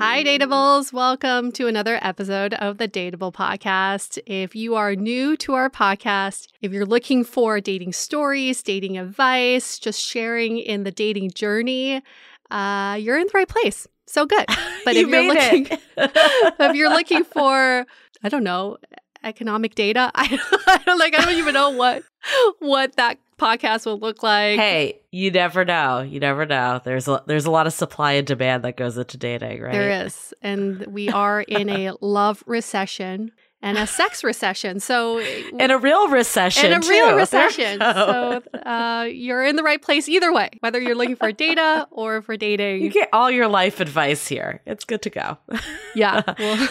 Hi, 0.00 0.24
Dateables. 0.24 0.94
Welcome 0.94 1.52
to 1.52 1.66
another 1.66 1.98
episode 2.00 2.54
of 2.54 2.78
the 2.78 2.88
Dateable 2.88 3.34
Podcast. 3.34 4.18
If 4.24 4.56
you 4.56 4.74
are 4.74 4.96
new 4.96 5.36
to 5.36 5.52
our 5.52 5.68
podcast, 5.68 6.46
if 6.62 6.72
you're 6.72 6.86
looking 6.86 7.22
for 7.22 7.60
dating 7.60 7.92
stories, 7.92 8.62
dating 8.62 8.96
advice, 8.96 9.78
just 9.78 10.00
sharing 10.00 10.56
in 10.56 10.84
the 10.84 10.90
dating 10.90 11.32
journey, 11.32 12.02
uh, 12.50 12.96
you're 12.98 13.18
in 13.18 13.26
the 13.26 13.32
right 13.34 13.46
place. 13.46 13.86
So 14.06 14.24
good. 14.24 14.46
But 14.86 14.96
if 14.96 15.06
you're 15.06 15.34
looking, 15.34 15.68
if 15.98 16.74
you're 16.74 16.88
looking 16.88 17.22
for, 17.22 17.86
I 18.22 18.28
don't 18.30 18.42
know, 18.42 18.78
economic 19.22 19.74
data, 19.74 20.10
I, 20.14 20.40
I 20.66 20.78
don't 20.86 20.98
like. 20.98 21.14
I 21.14 21.26
don't 21.26 21.36
even 21.36 21.52
know 21.52 21.68
what 21.68 22.04
what 22.58 22.96
that 22.96 23.18
podcast 23.40 23.86
will 23.86 23.98
look 23.98 24.22
like. 24.22 24.58
Hey, 24.58 25.00
you 25.10 25.30
never 25.30 25.64
know. 25.64 26.00
You 26.02 26.20
never 26.20 26.46
know. 26.46 26.80
There's 26.84 27.08
a, 27.08 27.22
there's 27.26 27.46
a 27.46 27.50
lot 27.50 27.66
of 27.66 27.72
supply 27.72 28.12
and 28.12 28.26
demand 28.26 28.64
that 28.64 28.76
goes 28.76 28.98
into 28.98 29.16
dating, 29.16 29.62
right? 29.62 29.72
There 29.72 30.04
is. 30.06 30.34
And 30.42 30.86
we 30.86 31.08
are 31.08 31.40
in 31.40 31.68
a 31.68 31.92
love 32.00 32.44
recession 32.46 33.32
and 33.62 33.78
a 33.78 33.86
sex 33.86 34.24
recession. 34.24 34.80
So, 34.80 35.18
in 35.58 35.70
a 35.70 35.78
real 35.78 36.08
recession, 36.08 36.72
and 36.72 36.84
a 36.84 36.88
real 36.88 37.14
recession. 37.14 37.80
So, 37.80 38.42
uh, 38.64 39.08
you're 39.10 39.44
in 39.44 39.56
the 39.56 39.62
right 39.62 39.80
place 39.80 40.08
either 40.08 40.32
way, 40.32 40.50
whether 40.60 40.80
you're 40.80 40.94
looking 40.94 41.16
for 41.16 41.32
data 41.32 41.86
or 41.90 42.22
for 42.22 42.36
dating. 42.36 42.82
You 42.82 42.90
get 42.90 43.08
all 43.12 43.30
your 43.30 43.48
life 43.48 43.80
advice 43.80 44.26
here. 44.26 44.60
It's 44.66 44.84
good 44.84 45.02
to 45.02 45.10
go. 45.10 45.38
yeah, 45.94 46.22
we'll, 46.38 46.68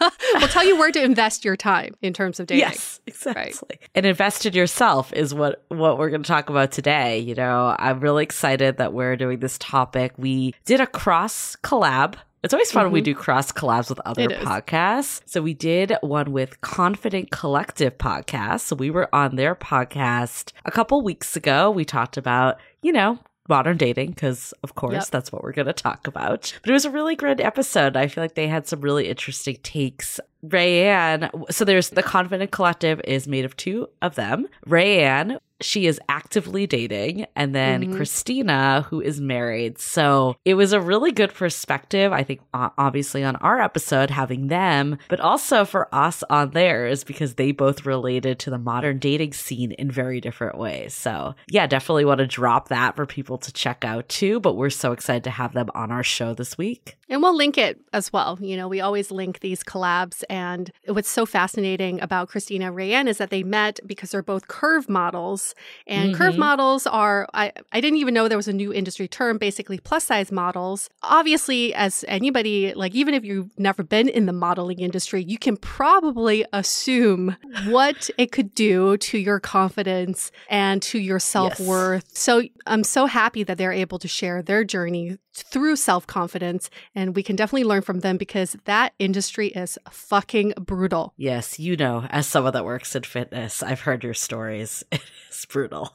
we'll 0.34 0.48
tell 0.48 0.64
you 0.64 0.78
where 0.78 0.92
to 0.92 1.02
invest 1.02 1.44
your 1.44 1.56
time 1.56 1.94
in 2.02 2.12
terms 2.12 2.40
of 2.40 2.46
dating. 2.46 2.60
Yes, 2.60 3.00
exactly. 3.06 3.68
Right. 3.70 3.90
And 3.94 4.06
invest 4.06 4.46
in 4.46 4.52
yourself 4.54 5.12
is 5.12 5.34
what 5.34 5.64
what 5.68 5.98
we're 5.98 6.10
going 6.10 6.22
to 6.22 6.28
talk 6.28 6.50
about 6.50 6.72
today. 6.72 7.18
You 7.18 7.34
know, 7.34 7.74
I'm 7.78 8.00
really 8.00 8.22
excited 8.22 8.78
that 8.78 8.92
we're 8.92 9.16
doing 9.16 9.40
this 9.40 9.58
topic. 9.58 10.12
We 10.16 10.54
did 10.64 10.80
a 10.80 10.86
cross 10.86 11.56
collab 11.62 12.14
it's 12.42 12.54
always 12.54 12.70
fun 12.70 12.80
mm-hmm. 12.80 12.86
when 12.86 12.92
we 12.92 13.00
mm-hmm. 13.00 13.18
do 13.18 13.22
cross 13.22 13.52
collabs 13.52 13.88
with 13.88 14.00
other 14.04 14.28
podcasts. 14.28 15.22
So 15.26 15.42
we 15.42 15.54
did 15.54 15.94
one 16.02 16.32
with 16.32 16.60
Confident 16.60 17.30
Collective 17.30 17.98
podcast. 17.98 18.60
So 18.60 18.76
we 18.76 18.90
were 18.90 19.12
on 19.14 19.36
their 19.36 19.54
podcast 19.54 20.52
a 20.64 20.70
couple 20.70 21.02
weeks 21.02 21.36
ago. 21.36 21.70
We 21.70 21.84
talked 21.84 22.16
about, 22.16 22.58
you 22.82 22.92
know, 22.92 23.18
modern 23.48 23.76
dating 23.76 24.10
because 24.10 24.52
of 24.62 24.74
course 24.74 24.92
yep. 24.92 25.06
that's 25.06 25.32
what 25.32 25.42
we're 25.42 25.52
going 25.52 25.66
to 25.66 25.72
talk 25.72 26.06
about 26.06 26.52
but 26.60 26.68
it 26.68 26.72
was 26.74 26.84
a 26.84 26.90
really 26.90 27.16
great 27.16 27.40
episode 27.40 27.96
i 27.96 28.06
feel 28.06 28.22
like 28.22 28.34
they 28.34 28.46
had 28.46 28.66
some 28.66 28.82
really 28.82 29.08
interesting 29.08 29.56
takes 29.62 30.20
raeann 30.44 31.30
so 31.50 31.64
there's 31.64 31.90
the 31.90 32.02
confident 32.02 32.50
collective 32.50 33.00
is 33.04 33.26
made 33.26 33.44
of 33.44 33.56
two 33.56 33.88
of 34.02 34.14
them 34.14 34.46
rayanne 34.66 35.38
she 35.60 35.86
is 35.86 36.00
actively 36.08 36.66
dating, 36.66 37.26
and 37.34 37.54
then 37.54 37.82
mm-hmm. 37.82 37.94
Kristina, 37.94 38.84
who 38.84 39.00
is 39.00 39.20
married. 39.20 39.78
So 39.78 40.36
it 40.44 40.54
was 40.54 40.72
a 40.72 40.80
really 40.80 41.12
good 41.12 41.34
perspective, 41.34 42.12
I 42.12 42.22
think, 42.22 42.40
obviously 42.54 43.24
on 43.24 43.36
our 43.36 43.60
episode, 43.60 44.10
having 44.10 44.48
them, 44.48 44.98
but 45.08 45.20
also 45.20 45.64
for 45.64 45.92
us 45.94 46.22
on 46.30 46.50
theirs 46.50 47.04
because 47.04 47.34
they 47.34 47.52
both 47.52 47.86
related 47.86 48.38
to 48.40 48.50
the 48.50 48.58
modern 48.58 48.98
dating 48.98 49.32
scene 49.32 49.72
in 49.72 49.90
very 49.90 50.20
different 50.20 50.58
ways. 50.58 50.94
So 50.94 51.34
yeah, 51.48 51.66
definitely 51.66 52.04
want 52.04 52.18
to 52.18 52.26
drop 52.26 52.68
that 52.68 52.94
for 52.94 53.06
people 53.06 53.38
to 53.38 53.52
check 53.52 53.84
out 53.84 54.08
too. 54.08 54.40
But 54.40 54.54
we're 54.54 54.70
so 54.70 54.92
excited 54.92 55.24
to 55.24 55.30
have 55.30 55.54
them 55.54 55.70
on 55.74 55.90
our 55.90 56.04
show 56.04 56.34
this 56.34 56.56
week. 56.56 56.97
And 57.08 57.22
we'll 57.22 57.36
link 57.36 57.56
it 57.56 57.80
as 57.92 58.12
well. 58.12 58.38
You 58.40 58.56
know, 58.56 58.68
we 58.68 58.80
always 58.80 59.10
link 59.10 59.40
these 59.40 59.64
collabs. 59.64 60.22
And 60.28 60.70
what's 60.86 61.08
so 61.08 61.24
fascinating 61.24 62.00
about 62.00 62.28
Kristina 62.28 62.68
and 62.68 62.76
Raeann 62.76 63.08
is 63.08 63.18
that 63.18 63.30
they 63.30 63.42
met 63.42 63.80
because 63.86 64.10
they're 64.10 64.22
both 64.22 64.48
curve 64.48 64.88
models 64.88 65.54
and 65.86 66.10
mm-hmm. 66.10 66.22
curve 66.22 66.36
models 66.36 66.86
are, 66.86 67.26
I, 67.34 67.52
I 67.72 67.80
didn't 67.80 67.98
even 67.98 68.14
know 68.14 68.28
there 68.28 68.36
was 68.36 68.48
a 68.48 68.52
new 68.52 68.72
industry 68.72 69.08
term, 69.08 69.38
basically 69.38 69.78
plus 69.78 70.04
size 70.04 70.30
models. 70.30 70.90
Obviously, 71.02 71.74
as 71.74 72.04
anybody, 72.08 72.74
like 72.74 72.94
even 72.94 73.14
if 73.14 73.24
you've 73.24 73.58
never 73.58 73.82
been 73.82 74.08
in 74.08 74.26
the 74.26 74.32
modeling 74.32 74.80
industry, 74.80 75.22
you 75.22 75.38
can 75.38 75.56
probably 75.56 76.44
assume 76.52 77.36
what 77.66 78.10
it 78.18 78.32
could 78.32 78.54
do 78.54 78.96
to 78.98 79.18
your 79.18 79.40
confidence 79.40 80.30
and 80.48 80.82
to 80.82 80.98
your 80.98 81.18
self 81.18 81.58
worth. 81.60 82.04
Yes. 82.08 82.18
So 82.18 82.42
I'm 82.66 82.84
so 82.84 83.06
happy 83.06 83.42
that 83.44 83.56
they're 83.58 83.72
able 83.72 83.98
to 83.98 84.08
share 84.08 84.42
their 84.42 84.64
journey 84.64 85.18
through 85.32 85.76
self 85.76 86.06
confidence. 86.06 86.70
And 86.98 87.14
we 87.14 87.22
can 87.22 87.36
definitely 87.36 87.62
learn 87.62 87.82
from 87.82 88.00
them 88.00 88.16
because 88.16 88.56
that 88.64 88.92
industry 88.98 89.48
is 89.50 89.78
fucking 89.88 90.54
brutal. 90.58 91.14
Yes, 91.16 91.60
you 91.60 91.76
know, 91.76 92.04
as 92.10 92.26
someone 92.26 92.54
that 92.54 92.64
works 92.64 92.96
in 92.96 93.04
fitness, 93.04 93.62
I've 93.62 93.82
heard 93.82 94.02
your 94.02 94.14
stories. 94.14 94.82
It's 95.28 95.46
brutal. 95.46 95.92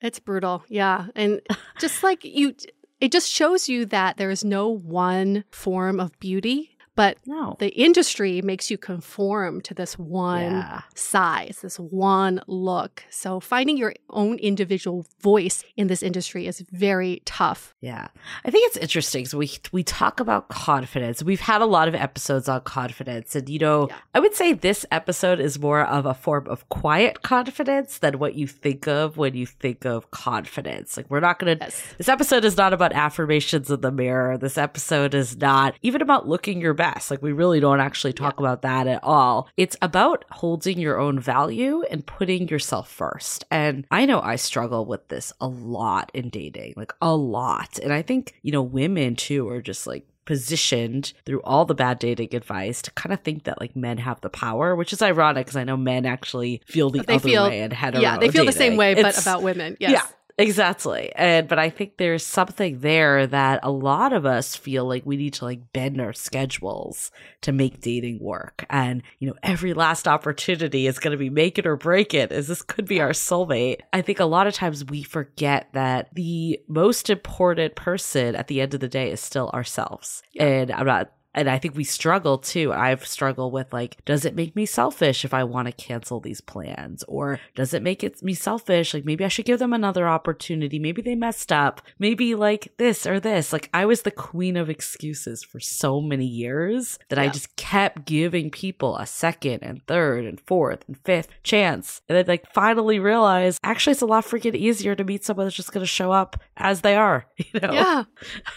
it's 0.00 0.18
brutal. 0.18 0.64
Yeah. 0.68 1.06
And 1.14 1.40
just 1.78 2.02
like 2.02 2.24
you, 2.24 2.56
it 3.00 3.12
just 3.12 3.30
shows 3.30 3.68
you 3.68 3.86
that 3.86 4.16
there 4.16 4.30
is 4.30 4.44
no 4.44 4.68
one 4.68 5.44
form 5.52 6.00
of 6.00 6.18
beauty 6.18 6.69
but 6.96 7.18
no. 7.26 7.56
the 7.58 7.68
industry 7.68 8.42
makes 8.42 8.70
you 8.70 8.76
conform 8.76 9.60
to 9.62 9.74
this 9.74 9.98
one 9.98 10.42
yeah. 10.42 10.82
size, 10.94 11.58
this 11.62 11.78
one 11.78 12.40
look. 12.46 13.04
So 13.10 13.40
finding 13.40 13.76
your 13.76 13.94
own 14.10 14.38
individual 14.38 15.06
voice 15.20 15.64
in 15.76 15.86
this 15.86 16.02
industry 16.02 16.46
is 16.46 16.64
very 16.72 17.22
tough. 17.24 17.74
Yeah. 17.80 18.08
I 18.44 18.50
think 18.50 18.66
it's 18.68 18.76
interesting. 18.76 19.26
So 19.26 19.38
we 19.38 19.50
we 19.72 19.82
talk 19.82 20.20
about 20.20 20.48
confidence. 20.48 21.22
We've 21.22 21.40
had 21.40 21.62
a 21.62 21.66
lot 21.66 21.88
of 21.88 21.94
episodes 21.94 22.48
on 22.48 22.62
confidence 22.62 23.34
and 23.34 23.48
you 23.48 23.58
know, 23.58 23.88
yeah. 23.88 23.96
I 24.14 24.20
would 24.20 24.34
say 24.34 24.52
this 24.52 24.84
episode 24.90 25.40
is 25.40 25.58
more 25.58 25.86
of 25.86 26.06
a 26.06 26.14
form 26.14 26.46
of 26.48 26.68
quiet 26.68 27.22
confidence 27.22 27.98
than 27.98 28.18
what 28.18 28.34
you 28.34 28.46
think 28.46 28.86
of 28.86 29.16
when 29.16 29.34
you 29.34 29.46
think 29.46 29.84
of 29.84 30.10
confidence. 30.10 30.96
Like 30.96 31.10
we're 31.10 31.20
not 31.20 31.38
going 31.38 31.58
to 31.58 31.64
yes. 31.64 31.94
This 31.98 32.08
episode 32.08 32.44
is 32.44 32.56
not 32.56 32.72
about 32.72 32.92
affirmations 32.92 33.70
in 33.70 33.80
the 33.80 33.92
mirror. 33.92 34.36
This 34.36 34.58
episode 34.58 35.14
is 35.14 35.36
not 35.36 35.74
even 35.82 36.02
about 36.02 36.28
looking 36.28 36.60
your 36.60 36.74
best. 36.80 37.10
Like 37.10 37.20
we 37.20 37.32
really 37.32 37.60
don't 37.60 37.78
actually 37.78 38.14
talk 38.14 38.36
yeah. 38.38 38.46
about 38.46 38.62
that 38.62 38.86
at 38.86 39.04
all. 39.04 39.48
It's 39.58 39.76
about 39.82 40.24
holding 40.30 40.78
your 40.78 40.98
own 40.98 41.20
value 41.20 41.82
and 41.90 42.06
putting 42.06 42.48
yourself 42.48 42.90
first. 42.90 43.44
And 43.50 43.86
I 43.90 44.06
know 44.06 44.18
I 44.22 44.36
struggle 44.36 44.86
with 44.86 45.06
this 45.08 45.30
a 45.42 45.46
lot 45.46 46.10
in 46.14 46.30
dating, 46.30 46.72
like 46.78 46.94
a 47.02 47.14
lot. 47.14 47.78
And 47.82 47.92
I 47.92 48.00
think, 48.00 48.34
you 48.40 48.50
know, 48.50 48.62
women 48.62 49.14
too 49.14 49.46
are 49.50 49.60
just 49.60 49.86
like 49.86 50.06
positioned 50.24 51.12
through 51.26 51.42
all 51.42 51.66
the 51.66 51.74
bad 51.74 51.98
dating 51.98 52.34
advice 52.34 52.80
to 52.82 52.90
kind 52.92 53.12
of 53.12 53.20
think 53.20 53.44
that 53.44 53.60
like 53.60 53.76
men 53.76 53.98
have 53.98 54.18
the 54.22 54.30
power, 54.30 54.74
which 54.74 54.94
is 54.94 55.02
ironic 55.02 55.44
because 55.44 55.56
I 55.56 55.64
know 55.64 55.76
men 55.76 56.06
actually 56.06 56.62
feel 56.64 56.88
the 56.88 57.00
other 57.00 57.18
feel, 57.18 57.44
way 57.48 57.60
and 57.60 57.74
hetero. 57.74 58.00
Yeah, 58.00 58.16
they 58.16 58.30
feel 58.30 58.44
dating. 58.44 58.46
the 58.46 58.52
same 58.52 58.76
way, 58.78 58.92
it's, 58.92 59.02
but 59.02 59.20
about 59.20 59.42
women. 59.42 59.76
Yes. 59.80 59.90
Yeah. 59.92 60.06
Exactly. 60.40 61.12
And 61.16 61.46
but 61.46 61.58
I 61.58 61.68
think 61.68 61.98
there's 61.98 62.24
something 62.24 62.80
there 62.80 63.26
that 63.26 63.60
a 63.62 63.70
lot 63.70 64.12
of 64.12 64.24
us 64.24 64.56
feel 64.56 64.86
like 64.86 65.04
we 65.04 65.16
need 65.16 65.34
to 65.34 65.44
like 65.44 65.72
bend 65.72 66.00
our 66.00 66.14
schedules 66.14 67.10
to 67.42 67.52
make 67.52 67.80
dating 67.80 68.20
work. 68.20 68.64
And, 68.70 69.02
you 69.18 69.28
know, 69.28 69.34
every 69.42 69.74
last 69.74 70.08
opportunity 70.08 70.86
is 70.86 70.98
going 70.98 71.12
to 71.12 71.18
be 71.18 71.28
make 71.28 71.58
it 71.58 71.66
or 71.66 71.76
break 71.76 72.14
it 72.14 72.32
as 72.32 72.48
this 72.48 72.62
could 72.62 72.86
be 72.86 73.00
our 73.00 73.10
soulmate. 73.10 73.80
I 73.92 74.00
think 74.00 74.18
a 74.18 74.24
lot 74.24 74.46
of 74.46 74.54
times 74.54 74.84
we 74.84 75.02
forget 75.02 75.68
that 75.74 76.08
the 76.14 76.58
most 76.68 77.10
important 77.10 77.76
person 77.76 78.34
at 78.34 78.48
the 78.48 78.62
end 78.62 78.72
of 78.72 78.80
the 78.80 78.88
day 78.88 79.10
is 79.10 79.20
still 79.20 79.50
ourselves. 79.50 80.22
Yeah. 80.32 80.44
And 80.46 80.72
I'm 80.72 80.86
not 80.86 81.12
and 81.32 81.48
I 81.48 81.58
think 81.58 81.76
we 81.76 81.84
struggle 81.84 82.38
too. 82.38 82.72
I've 82.72 83.06
struggled 83.06 83.52
with 83.52 83.72
like, 83.72 84.04
does 84.04 84.24
it 84.24 84.34
make 84.34 84.56
me 84.56 84.66
selfish 84.66 85.24
if 85.24 85.32
I 85.32 85.44
want 85.44 85.66
to 85.66 85.72
cancel 85.72 86.18
these 86.18 86.40
plans? 86.40 87.04
Or 87.06 87.38
does 87.54 87.72
it 87.72 87.82
make 87.82 88.02
it 88.02 88.22
me 88.22 88.34
selfish? 88.34 88.92
Like 88.92 89.04
maybe 89.04 89.24
I 89.24 89.28
should 89.28 89.44
give 89.44 89.60
them 89.60 89.72
another 89.72 90.08
opportunity. 90.08 90.78
Maybe 90.78 91.02
they 91.02 91.14
messed 91.14 91.52
up. 91.52 91.82
Maybe 91.98 92.34
like 92.34 92.72
this 92.78 93.06
or 93.06 93.20
this. 93.20 93.52
Like 93.52 93.70
I 93.72 93.86
was 93.86 94.02
the 94.02 94.10
queen 94.10 94.56
of 94.56 94.68
excuses 94.68 95.44
for 95.44 95.60
so 95.60 96.00
many 96.00 96.26
years 96.26 96.98
that 97.08 97.18
yeah. 97.18 97.24
I 97.24 97.28
just 97.28 97.54
kept 97.54 98.06
giving 98.06 98.50
people 98.50 98.96
a 98.96 99.06
second 99.06 99.60
and 99.62 99.86
third 99.86 100.24
and 100.24 100.40
fourth 100.40 100.84
and 100.88 100.98
fifth 101.04 101.28
chance. 101.44 102.02
And 102.08 102.18
then 102.18 102.26
like 102.26 102.52
finally 102.52 102.98
realized 102.98 103.60
actually 103.62 103.92
it's 103.92 104.02
a 104.02 104.06
lot 104.06 104.24
freaking 104.24 104.56
easier 104.56 104.96
to 104.96 105.04
meet 105.04 105.24
someone 105.24 105.46
that's 105.46 105.56
just 105.56 105.72
going 105.72 105.84
to 105.84 105.86
show 105.86 106.10
up 106.10 106.40
as 106.56 106.80
they 106.80 106.96
are. 106.96 107.26
You 107.52 107.58
know? 107.60 107.72
Yeah. 107.72 108.04